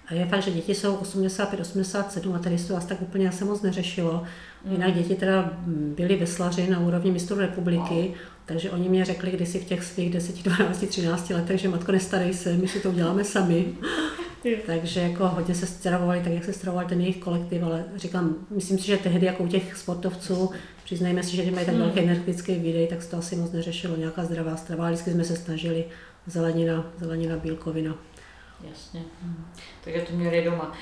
A 0.06 0.14
je 0.14 0.26
fakt, 0.26 0.42
že 0.42 0.50
děti 0.50 0.74
jsou 0.74 0.96
85-87 0.96 2.34
a 2.34 2.38
tady 2.38 2.58
se 2.58 2.68
to 2.68 2.76
asi 2.76 2.88
tak 2.88 3.02
úplně 3.02 3.32
se 3.32 3.44
moc 3.44 3.62
neřešilo. 3.62 4.22
Jinak 4.70 4.94
děti 4.94 5.14
teda 5.14 5.50
byly 5.68 6.16
veslaři 6.16 6.70
na 6.70 6.80
úrovni 6.80 7.10
mistrů 7.10 7.38
republiky, 7.38 8.08
wow. 8.08 8.16
takže 8.46 8.70
oni 8.70 8.88
mě 8.88 9.04
řekli 9.04 9.30
kdysi 9.30 9.58
v 9.58 9.64
těch 9.64 9.84
svých 9.84 10.12
10, 10.12 10.42
12, 10.42 10.84
13 10.88 11.30
letech, 11.30 11.60
že 11.60 11.68
matko 11.68 11.92
nestarej 11.92 12.34
se, 12.34 12.52
my 12.52 12.68
si 12.68 12.80
to 12.80 12.90
uděláme 12.90 13.24
sami. 13.24 13.66
takže 14.66 15.00
jako 15.00 15.28
hodně 15.28 15.54
se 15.54 15.66
stravovali 15.66 16.20
tak, 16.20 16.32
jak 16.32 16.44
se 16.44 16.52
stravoval 16.52 16.88
ten 16.88 17.00
jejich 17.00 17.16
kolektiv, 17.16 17.62
ale 17.62 17.84
říkám, 17.96 18.34
myslím 18.50 18.78
si, 18.78 18.86
že 18.86 18.96
tehdy 18.96 19.26
jako 19.26 19.42
u 19.42 19.48
těch 19.48 19.76
sportovců, 19.76 20.50
přiznejme 20.84 21.22
si, 21.22 21.36
že 21.36 21.50
mají 21.50 21.66
tak 21.66 21.74
velký 21.74 22.00
hmm. 22.00 22.08
energetický 22.08 22.54
výdej, 22.54 22.86
tak 22.86 23.02
se 23.02 23.10
to 23.10 23.16
asi 23.16 23.36
moc 23.36 23.52
neřešilo, 23.52 23.96
nějaká 23.96 24.24
zdravá 24.24 24.56
strava, 24.56 24.86
vždycky 24.86 25.10
jsme 25.10 25.24
se 25.24 25.36
snažili 25.36 25.84
zelenina, 26.26 26.92
zelenina, 26.98 27.36
bílkovina. 27.36 27.98
Jasně. 28.60 29.02
Hmm. 29.22 29.46
Takže 29.84 30.00
to 30.00 30.16
měli 30.16 30.44
doma. 30.44 30.72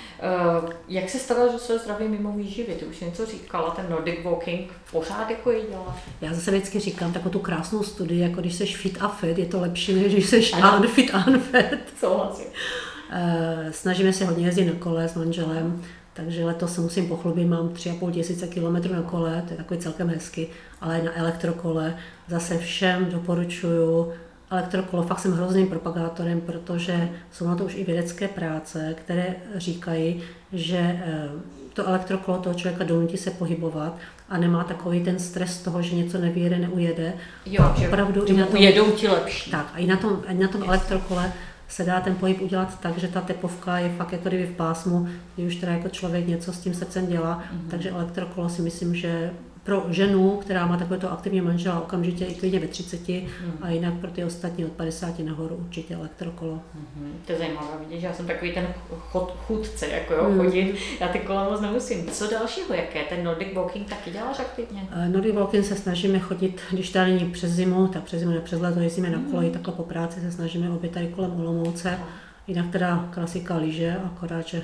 Uh, 0.63 0.71
jak 0.89 1.11
se 1.11 1.19
staráš 1.19 1.55
o 1.55 1.59
své 1.59 1.79
zdraví 1.79 2.09
mimo 2.09 2.33
výživy? 2.33 2.75
Ty 2.75 2.85
už 2.85 3.01
něco 3.01 3.27
říkala, 3.27 3.71
ten 3.71 3.87
Nordic 3.91 4.25
Walking 4.25 4.73
pořád 4.93 5.31
jako 5.31 5.51
ji 5.51 5.67
dělá? 5.71 5.99
Já 6.21 6.35
zase 6.35 6.51
vždycky 6.51 6.81
říkám 6.81 7.13
takovou 7.13 7.31
tu 7.31 7.39
krásnou 7.39 7.83
studii, 7.83 8.21
jako 8.21 8.41
když 8.41 8.55
jsi 8.55 8.67
fit 8.67 8.99
a 9.01 9.09
fit, 9.09 9.39
je 9.39 9.47
to 9.47 9.61
lepší, 9.61 9.95
než 9.95 10.13
když 10.13 10.27
jsi 10.27 10.51
unfit 10.79 11.11
a 11.15 11.27
unfit. 11.27 11.79
Souhlasím. 12.01 12.47
Uh, 12.47 13.71
snažíme 13.71 14.13
se 14.13 14.25
hodně 14.25 14.47
jezdit 14.47 14.65
na 14.65 14.79
kole 14.79 15.09
s 15.09 15.15
manželem, 15.15 15.83
takže 16.13 16.45
letos 16.45 16.75
se 16.75 16.81
musím 16.81 17.09
pochlubit, 17.09 17.49
mám 17.49 17.69
3,5 17.69 18.11
tisíce 18.11 18.47
kilometrů 18.47 18.95
na 18.95 19.03
kole, 19.03 19.43
to 19.47 19.53
je 19.53 19.57
takový 19.57 19.81
celkem 19.81 20.09
hezky, 20.09 20.49
ale 20.81 21.03
na 21.03 21.19
elektrokole. 21.19 21.99
Zase 22.29 22.59
všem 22.59 23.11
doporučuju 23.11 24.13
elektrokolo, 24.55 25.03
fakt 25.03 25.21
jsem 25.21 25.33
hrozným 25.33 25.67
propagátorem, 25.67 26.41
protože 26.41 27.09
jsou 27.33 27.49
na 27.49 27.57
to 27.57 27.65
už 27.65 27.75
i 27.75 27.85
vědecké 27.85 28.29
práce, 28.29 28.95
které 28.99 29.35
říkají, 29.57 30.23
že 30.53 30.79
eh, 30.79 31.29
to 31.73 31.89
elektrokolo 31.89 32.39
toho 32.39 32.55
člověka 32.55 32.85
donutí 32.85 33.17
se 33.17 33.31
pohybovat 33.31 33.99
a 34.29 34.39
nemá 34.39 34.65
takový 34.65 35.05
ten 35.05 35.19
stres 35.19 35.59
toho, 35.59 35.83
že 35.83 35.95
něco 35.95 36.19
nevyjede, 36.19 36.59
neujede. 36.59 37.13
Jo, 37.47 37.63
a 37.63 37.81
že 37.81 37.89
opravdu 37.89 38.25
i 38.25 38.33
na 38.33 38.47
tom, 38.47 38.57
jedou 38.57 38.91
ti 38.91 39.09
lepší. 39.09 39.51
Tak 39.51 39.71
a 39.75 39.79
i 39.79 39.87
na 39.87 39.97
tom, 39.97 40.23
i 40.29 40.35
na 40.35 40.49
tom 40.49 40.63
elektrokole 40.63 41.33
se 41.69 41.85
dá 41.85 42.01
ten 42.01 42.15
pohyb 42.15 42.41
udělat 42.41 42.81
tak, 42.81 42.99
že 42.99 43.09
ta 43.09 43.21
tepovka 43.21 43.79
je 43.79 43.89
fakt 43.89 44.13
jako 44.13 44.29
kdyby 44.29 44.47
v 44.47 44.57
pásmu, 44.57 45.09
kdy 45.35 45.47
už 45.47 45.57
teda 45.57 45.73
jako 45.73 45.89
člověk 45.89 46.27
něco 46.27 46.53
s 46.53 46.59
tím 46.59 46.75
srdcem 46.75 47.07
dělá, 47.07 47.43
mm-hmm. 47.43 47.71
takže 47.71 47.91
elektrokolo 47.91 48.49
si 48.49 48.63
myslím, 48.63 48.95
že 48.95 49.31
pro 49.65 49.85
ženu, 49.91 50.37
která 50.37 50.67
má 50.67 50.77
takovéto 50.77 51.13
aktivní 51.13 51.41
manžela 51.41 51.81
okamžitě 51.81 52.25
i 52.25 52.35
klidně 52.35 52.61
ve 52.61 52.67
30 52.67 53.09
mm. 53.09 53.29
a 53.61 53.71
jinak 53.71 53.95
pro 53.95 54.11
ty 54.11 54.25
ostatní 54.25 54.65
od 54.65 54.73
50 54.73 55.19
nahoru 55.19 55.57
určitě 55.57 55.95
elektrokolo. 55.95 56.55
Mm-hmm. 56.55 57.11
To 57.27 57.33
je 57.33 57.39
zajímavé 57.39 57.69
vidět, 57.81 58.01
že 58.01 58.07
já 58.07 58.13
jsem 58.13 58.27
takový 58.27 58.53
ten 58.53 58.67
chod, 58.89 59.37
chudce, 59.47 59.89
jako 59.89 60.15
jo, 60.15 60.31
mm. 60.31 60.39
chodit, 60.39 60.77
já 61.01 61.09
ty 61.09 61.19
kola 61.19 61.51
moc 61.51 61.61
nemusím. 61.61 62.07
Co 62.07 62.31
dalšího, 62.31 62.75
jaké? 62.75 63.05
Ten 63.05 63.25
Nordic 63.25 63.49
Walking 63.55 63.89
taky 63.89 64.11
děláš 64.11 64.39
aktivně? 64.39 64.83
Uh, 64.83 65.13
Nordic 65.13 65.35
Walking 65.35 65.65
se 65.65 65.77
snažíme 65.77 66.19
chodit, 66.19 66.61
když 66.71 66.91
tady 66.91 67.13
není 67.15 67.31
přes 67.31 67.51
zimu, 67.51 67.89
tak 67.89 68.03
přes 68.03 68.21
zimu, 68.21 68.33
ne 68.33 68.41
přes 68.41 68.61
leto 68.61 68.81
jezdíme 68.81 69.09
mm. 69.09 69.15
na 69.15 69.31
koleji, 69.31 69.51
takhle 69.51 69.75
po 69.75 69.83
práci 69.83 70.21
se 70.21 70.33
snažíme 70.33 70.71
obě 70.71 70.91
tady 70.91 71.07
kolem 71.07 71.41
Olomouce. 71.41 71.91
Mm. 71.91 72.05
Jinak 72.47 72.67
teda 72.71 73.09
klasika 73.11 73.57
lyže, 73.57 73.97
akorát, 74.07 74.47
že 74.47 74.63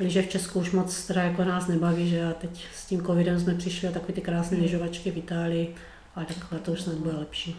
lyže 0.00 0.22
v 0.22 0.28
Česku 0.28 0.60
už 0.60 0.70
moc 0.70 1.06
teda 1.06 1.22
jako 1.22 1.44
nás 1.44 1.66
nebaví, 1.66 2.10
že 2.10 2.24
a 2.24 2.32
teď 2.32 2.64
s 2.74 2.86
tím 2.86 3.06
covidem 3.06 3.40
jsme 3.40 3.54
přišli 3.54 3.88
a 3.88 3.92
takové 3.92 4.12
ty 4.12 4.20
krásné 4.20 4.56
hmm. 4.56 4.66
lyžovačky 4.66 5.10
v 5.10 5.18
Itálii, 5.18 5.74
ale 6.14 6.26
tak 6.26 6.62
to 6.62 6.72
už 6.72 6.80
snad 6.80 6.96
bude 6.96 7.16
lepší. 7.16 7.56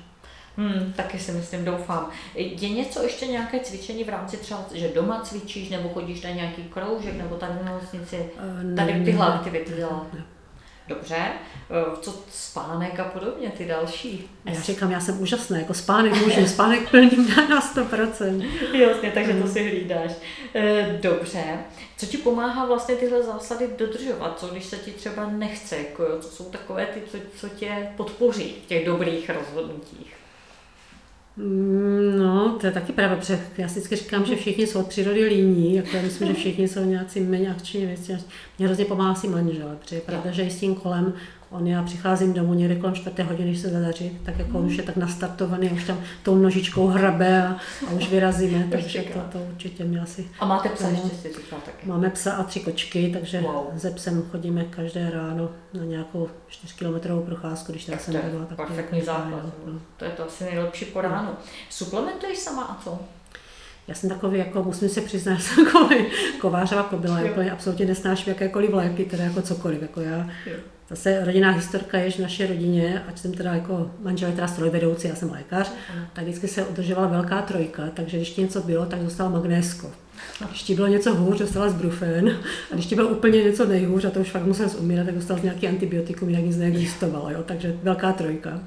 Hmm, 0.58 0.94
taky 0.96 1.20
si 1.20 1.32
myslím, 1.32 1.66
doufám. 1.66 2.10
Je 2.36 2.70
něco 2.70 3.04
ještě 3.04 3.26
nějaké 3.26 3.60
cvičení 3.60 4.04
v 4.04 4.10
rámci 4.10 4.38
třeba, 4.38 4.66
že 4.74 4.88
doma 4.96 5.22
cvičíš, 5.22 5.70
nebo 5.70 5.90
chodíš 5.90 6.22
na 6.22 6.30
nějaký 6.30 6.64
kroužek, 6.64 7.18
nebo 7.18 7.36
tady 7.36 7.54
na 7.54 7.64
nemocnici? 7.64 8.30
Eh, 8.72 8.76
tady 8.76 9.06
tyhle 9.06 9.28
aktivity 9.28 9.72
ne. 10.14 10.24
Dobře, 10.88 11.16
eh, 11.16 11.98
co 12.02 12.24
spánek 12.30 13.00
a 13.00 13.04
podobně, 13.04 13.50
ty 13.50 13.66
další? 13.66 14.30
Já 14.46 14.62
říkám, 14.62 14.92
já 14.92 15.00
jsem 15.00 15.22
úžasná, 15.22 15.58
jako 15.58 15.74
spánek 15.74 16.14
můžu, 16.14 16.48
spánek 16.48 16.90
plním 16.90 17.36
na 17.50 17.62
100%. 17.62 18.46
Jasně, 18.74 19.12
takže 19.12 19.34
to 19.34 19.48
si 19.48 19.70
hlídáš. 19.70 20.12
Eh, 20.56 21.00
dobře, 21.02 21.44
co 22.02 22.08
ti 22.08 22.18
pomáhá 22.18 22.66
vlastně 22.66 22.96
tyhle 22.96 23.24
zásady 23.24 23.70
dodržovat, 23.78 24.40
co 24.40 24.48
když 24.48 24.66
se 24.66 24.78
ti 24.78 24.92
třeba 24.92 25.30
nechce, 25.30 25.78
jako 25.78 26.04
jo, 26.04 26.18
co 26.22 26.28
jsou 26.30 26.44
takové 26.44 26.86
ty, 26.86 27.02
co, 27.12 27.18
co 27.38 27.50
tě 27.50 27.88
podpoří 27.98 28.56
v 28.66 28.68
těch 28.68 28.86
dobrých 28.86 29.30
rozhodnutích? 29.30 30.14
Mm, 31.38 32.20
no, 32.20 32.58
to 32.62 32.68
je 32.68 32.72
taky 32.72 32.94
pravda, 32.94 33.16
protože 33.16 33.40
já 33.58 33.68
vždycky 33.68 33.96
říkám, 33.96 34.26
že 34.26 34.36
všichni 34.36 34.68
jsou 34.68 34.80
od 34.80 34.88
přírody 34.88 35.26
líní, 35.26 35.76
jako 35.76 35.90
já 35.96 36.02
myslím, 36.02 36.28
že 36.28 36.34
všichni 36.34 36.68
jsou 36.68 36.84
nějací 36.84 37.20
méně 37.20 37.52
akční 37.52 37.86
věci. 37.86 38.18
Mě 38.58 38.68
hrozně 38.68 38.86
pomáhá 38.86 39.16
si 39.16 39.28
manžel, 39.28 39.78
protože 39.80 39.96
je 39.96 40.02
pravda, 40.02 40.32
že 40.32 40.44
i 40.44 40.52
s 40.52 40.60
tím 40.60 40.76
kolem 40.76 41.14
On 41.52 41.68
já 41.68 41.84
přicházím 41.84 42.34
domů 42.34 42.54
někdy 42.54 42.76
kolem 42.76 42.96
čtvrté 42.96 43.24
hodiny, 43.24 43.50
když 43.50 43.62
se 43.62 43.70
zadaří, 43.70 44.20
tak 44.26 44.40
jako 44.40 44.60
mm. 44.60 44.66
už 44.66 44.76
je 44.76 44.84
tak 44.84 44.96
nastartovaný, 44.96 45.70
už 45.70 45.84
tam 45.84 46.02
tou 46.24 46.36
nožičkou 46.36 46.88
hrabe 46.88 47.48
a, 47.48 47.58
a 47.88 47.92
už 47.92 48.10
vyrazíme, 48.10 48.68
takže 48.72 49.02
to, 49.02 49.20
to 49.20 49.40
určitě 49.52 49.84
mě 49.84 50.00
asi... 50.00 50.30
A 50.40 50.46
máte 50.46 50.70
psa 50.70 50.88
ještě 50.88 51.10
si 51.10 51.28
říkal 51.28 51.60
taky? 51.66 51.88
Máme 51.88 52.10
psa 52.10 52.34
a 52.34 52.44
tři 52.44 52.60
kočky, 52.60 53.10
takže 53.14 53.42
wow. 53.42 53.66
ze 53.76 53.92
psem 53.92 54.24
chodíme 54.32 54.64
každé 54.64 55.10
ráno 55.10 55.50
na 55.74 55.84
nějakou 55.84 56.30
4 56.48 56.74
kilometrovou 56.76 57.22
procházku, 57.22 57.72
když 57.72 57.86
teda 57.86 57.98
jsem 57.98 58.14
doma. 58.32 58.46
Tak 58.46 58.58
perfektní 58.58 59.02
základ. 59.02 59.44
No. 59.66 59.80
To 59.98 60.06
je 60.06 60.12
to 60.12 60.26
asi 60.26 60.44
nejlepší 60.44 60.86
po 60.86 61.02
ránu. 61.02 61.28
No. 61.28 61.38
Suplementuješ 61.70 62.38
sama 62.38 62.64
a 62.64 62.84
co? 62.84 63.00
Já 63.88 63.96
jsem 63.96 64.10
takový, 64.10 64.40
jako 64.40 64.64
musím 64.64 64.90
se 64.90 65.02
přiznat, 65.02 65.38
jsem 65.42 65.66
takový 65.66 66.06
kovářová 66.42 66.84
kobila, 66.84 67.22
úplně 67.32 67.52
absolutně 67.52 67.86
nesnáším 67.86 68.34
jakékoliv 68.34 68.74
léky, 68.74 69.06
teda 69.06 69.24
jako 69.24 69.42
cokoliv, 69.42 69.82
jako 69.82 70.02
já. 70.02 70.30
Jo. 70.46 70.56
Zase 70.92 71.26
rodinná 71.26 71.52
historka 71.52 71.98
je, 71.98 72.10
že 72.10 72.18
v 72.18 72.22
naší 72.22 72.46
rodině, 72.46 73.04
ať 73.08 73.20
jsem 73.20 73.34
teda 73.34 73.54
jako 73.54 73.92
manžel 74.00 74.30
je 74.30 74.36
teda 74.36 74.48
strojvedoucí, 74.48 75.08
já 75.08 75.16
jsem 75.16 75.32
lékař, 75.32 75.72
mm. 75.96 76.04
tak 76.14 76.24
vždycky 76.24 76.48
se 76.48 76.64
udržovala 76.64 77.08
velká 77.08 77.42
trojka, 77.42 77.84
takže 77.94 78.18
když 78.18 78.30
ti 78.30 78.42
něco 78.42 78.62
bylo, 78.62 78.86
tak 78.86 79.00
dostal 79.00 79.30
magnésko. 79.30 79.92
Když 80.50 80.64
ti 80.64 80.76
bylo 80.76 80.88
něco 80.88 81.16
hůř, 81.16 81.40
dostala 81.40 81.70
zbrufen. 81.70 82.38
A 82.72 82.74
když 82.74 82.86
ti 82.86 82.96
bylo 82.96 83.10
úplně 83.10 83.44
něco 83.44 83.66
nejhůř, 83.66 84.06
a 84.06 84.10
to 84.10 84.20
už 84.20 84.32
fakt 84.32 84.46
musel 84.46 84.70
umírat, 84.80 85.06
tak 85.06 85.16
dostal 85.16 85.40
nějaký 85.44 85.68
antibiotikum, 85.68 86.30
jinak 86.30 86.44
nic 86.44 86.58
neexistovalo. 86.58 87.30
Jo? 87.30 87.44
Takže 87.46 87.76
velká 87.84 88.14
trojka 88.14 88.62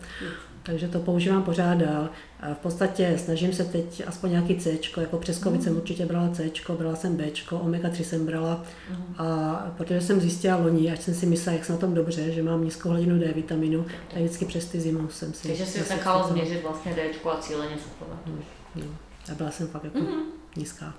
takže 0.64 0.88
to 0.88 0.98
používám 0.98 1.42
pořád 1.42 1.74
dál. 1.74 2.08
A 2.44 2.54
v 2.54 2.58
podstatě 2.58 3.18
snažím 3.18 3.52
se 3.52 3.64
teď 3.64 4.02
aspoň 4.06 4.30
nějaký 4.30 4.56
C, 4.56 4.78
jako 4.96 5.18
přes 5.18 5.38
COVID 5.38 5.60
mm. 5.60 5.64
jsem 5.64 5.76
určitě 5.76 6.06
brala 6.06 6.30
C, 6.30 6.50
brala 6.78 6.96
jsem 6.96 7.16
B, 7.16 7.24
omega-3 7.50 8.02
jsem 8.02 8.26
brala. 8.26 8.64
Mm. 8.90 9.14
A 9.18 9.54
protože 9.76 10.00
jsem 10.00 10.20
zjistila 10.20 10.56
loni, 10.56 10.92
ať 10.92 11.02
jsem 11.02 11.14
si 11.14 11.26
myslela, 11.26 11.56
jak 11.56 11.64
jsem 11.64 11.74
na 11.74 11.80
tom 11.80 11.94
dobře, 11.94 12.32
že 12.32 12.42
mám 12.42 12.64
nízkou 12.64 12.88
hladinu 12.88 13.18
D 13.18 13.32
vitaminu, 13.32 13.86
tak 14.08 14.18
vždycky 14.18 14.44
přes 14.44 14.64
ty 14.64 14.80
zimu 14.80 15.08
jsem 15.08 15.32
si... 15.32 15.48
Takže 15.48 15.66
si 15.66 15.78
nechala 15.90 16.28
změřit 16.28 16.62
vlastně 16.62 16.94
D 16.94 17.02
a 17.30 17.36
cíleně 17.36 17.76
suplementuješ. 17.78 18.46
Mm. 18.74 18.82
No. 18.82 18.86
A 19.32 19.34
byla 19.34 19.50
jsem 19.50 19.68
fakt 19.68 19.84
jako 19.84 19.98
mm. 19.98 20.22
nízká. 20.56 20.94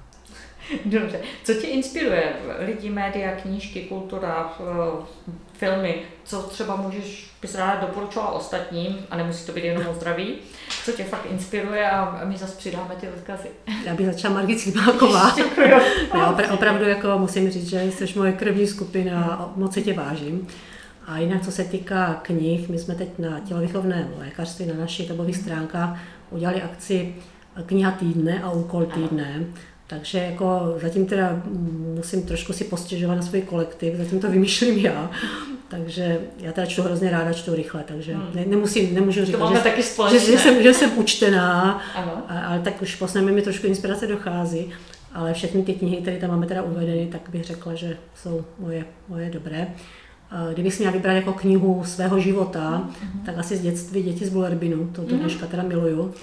Dobře. 0.86 1.20
Co 1.44 1.54
tě 1.54 1.68
inspiruje? 1.68 2.34
Lidi, 2.60 2.90
média, 2.90 3.32
knížky, 3.32 3.82
kultura, 3.82 4.54
eh, 4.60 5.06
filmy? 5.54 5.96
Co 6.24 6.42
třeba 6.42 6.76
můžeš, 6.76 7.28
bys 7.42 7.56
ráda 7.56 7.82
doporučovala 7.82 8.32
ostatním, 8.32 8.98
a 9.10 9.18
nemusí 9.18 9.46
to 9.46 9.52
být 9.52 9.64
jenom 9.64 9.88
o 9.88 9.94
zdraví, 9.94 10.36
co 10.86 10.92
tě 10.92 11.04
fakt 11.04 11.26
inspiruje 11.32 11.90
a 11.90 12.22
my 12.24 12.38
zase 12.38 12.58
přidáme 12.58 12.96
ty 12.96 13.08
odkazy. 13.08 13.48
Já 13.86 13.96
bych 13.96 14.06
začala 14.06 14.34
Margit 14.34 14.60
Slibáková. 14.60 15.36
ne, 16.14 16.22
opra- 16.22 16.54
opravdu 16.54 16.86
jako 16.86 17.18
musím 17.18 17.52
říct, 17.52 17.70
že 17.70 17.84
jsi 17.84 18.20
moje 18.20 18.32
krevní 18.32 18.68
skupina 18.68 19.24
a 19.26 19.52
moc 19.56 19.74
se 19.74 19.82
tě 19.82 19.94
vážím. 19.94 20.48
A 21.08 21.18
jinak, 21.18 21.46
co 21.46 21.52
se 21.52 21.64
týká 21.64 22.20
knih, 22.22 22.70
my 22.70 22.80
jsme 22.80 22.96
teď 22.96 23.10
na 23.20 23.40
tělovýchovném 23.40 24.14
lékařství 24.18 24.66
na 24.66 24.74
našich 24.74 25.10
webových 25.10 25.38
stránkách 25.38 26.00
udělali 26.30 26.62
akci 26.62 27.16
kniha 27.66 27.92
týdne 27.92 28.42
a 28.44 28.52
úkol 28.52 28.86
týdne. 28.86 29.34
Ano 29.36 29.46
takže 29.88 30.18
jako 30.18 30.78
zatím 30.82 31.06
teda 31.06 31.42
musím 31.96 32.22
trošku 32.22 32.54
si 32.54 32.64
postěžovat 32.64 33.16
na 33.16 33.22
svůj 33.22 33.42
kolektiv, 33.42 33.96
zatím 33.96 34.20
to 34.20 34.32
vymýšlím 34.32 34.78
já. 34.78 35.12
Takže 35.68 36.20
já 36.38 36.52
teda 36.52 36.68
čtu 36.68 36.82
hrozně 36.82 37.12
ráda, 37.12 37.34
čtu 37.34 37.56
rychle, 37.56 37.84
takže 37.88 38.14
hmm. 38.14 38.28
ne, 38.36 38.46
nemusím, 38.46 38.96
nemůžu 38.96 39.26
říkat, 39.26 39.54
že, 39.54 39.60
taky 39.60 39.82
že, 40.12 40.20
že, 40.20 40.38
jsem, 40.38 40.64
že 40.64 40.74
jsem 40.74 40.98
učtená, 40.98 41.82
ano. 41.96 42.24
ale 42.46 42.60
tak 42.60 42.82
už 42.82 42.96
posledně 42.96 43.32
mi 43.32 43.42
trošku 43.42 43.68
inspirace 43.68 44.08
dochází. 44.08 44.74
Ale 45.14 45.34
všechny 45.34 45.64
ty 45.64 45.74
knihy, 45.74 45.98
které 45.98 46.18
tam 46.18 46.30
máme 46.30 46.48
teda 46.48 46.62
uvedeny, 46.62 47.08
tak 47.12 47.22
bych 47.30 47.44
řekla, 47.44 47.76
že 47.76 47.98
jsou 48.16 48.46
moje, 48.60 48.86
moje 49.08 49.30
dobré. 49.30 49.68
Kdybych 50.54 50.74
si 50.74 50.80
měla 50.80 50.94
vybrat 50.94 51.14
jako 51.14 51.34
knihu 51.34 51.84
svého 51.84 52.20
života, 52.20 52.60
mm-hmm. 52.60 53.26
tak 53.26 53.38
asi 53.38 53.58
z 53.58 53.62
dětství 53.62 54.04
Děti 54.04 54.26
z 54.26 54.30
Bullerbinu, 54.30 54.88
to 54.88 55.02
do 55.02 55.18
dneška 55.18 55.46
teda 55.46 55.64
miluju. 55.64 56.14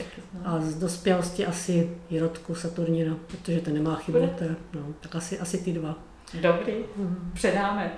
A 0.45 0.61
z 0.61 0.75
dospělosti 0.75 1.47
asi 1.47 1.91
Jirotku 2.11 2.55
Saturnina, 2.55 3.17
protože 3.27 3.61
to 3.61 3.71
nemá 3.71 3.97
chybu, 3.97 4.19
to 4.39 4.45
je, 4.45 4.57
no, 4.75 4.81
tak 5.01 5.17
asi, 5.17 5.39
asi 5.39 5.59
ty 5.59 5.73
dva. 5.73 5.95
Dobrý, 6.41 6.73
mm-hmm. 6.73 7.17
předáme. 7.35 7.93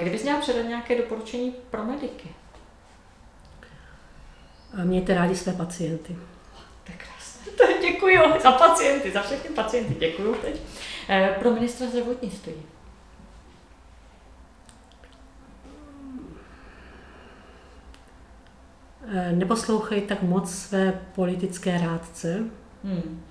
Kdybys 0.00 0.22
měla 0.22 0.40
předat 0.40 0.66
nějaké 0.68 0.98
doporučení 0.98 1.54
pro 1.70 1.84
mediky? 1.84 2.28
Mějte 4.84 5.14
rádi 5.14 5.36
své 5.36 5.52
pacienty. 5.52 6.16
Tak 6.84 6.96
krásné. 6.96 7.74
Děkuji 7.92 8.18
za 8.42 8.52
pacienty, 8.52 9.10
za 9.10 9.22
všechny 9.22 9.50
pacienty. 9.50 9.94
Děkuji 9.94 10.34
teď. 10.34 10.60
Eh, 11.08 11.36
pro 11.40 11.50
ministra 11.50 11.86
zdravotnictví. 11.86 12.52
Eh, 19.12 19.32
neposlouchej 19.32 20.00
tak 20.00 20.22
moc 20.22 20.50
své 20.50 21.00
politické 21.14 21.78
rádce. 21.78 22.42
Hmm. 22.84 23.22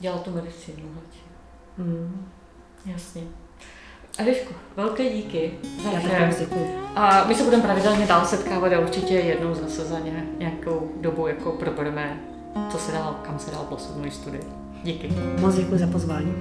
Dělal 0.00 0.18
tu 0.18 0.30
medicínu 0.30 0.88
Hmm. 1.78 2.26
Jasně. 2.86 3.22
Elišku, 4.18 4.54
velké 4.76 5.12
díky 5.12 5.52
za 5.84 5.90
Já 5.90 6.30
děkuji. 6.38 6.78
A 6.96 7.24
my 7.24 7.34
se 7.34 7.44
budeme 7.44 7.62
pravidelně 7.62 8.06
dál 8.06 8.24
setkávat 8.24 8.72
a 8.72 8.78
určitě 8.78 9.14
jednou 9.14 9.54
zase 9.54 9.84
za 9.84 9.98
ně, 9.98 10.26
nějakou 10.38 10.92
dobu 11.00 11.26
jako 11.26 11.52
probereme 11.52 12.20
co 12.70 12.78
se 12.78 12.92
dál, 12.92 13.16
kam 13.22 13.38
se 13.38 13.50
dál 13.50 13.64
posunuly 13.68 14.10
studie. 14.10 14.42
Díky. 14.82 15.08
Moc 15.40 15.54
děkuji 15.54 15.78
za 15.78 15.86
pozvání. 15.86 16.34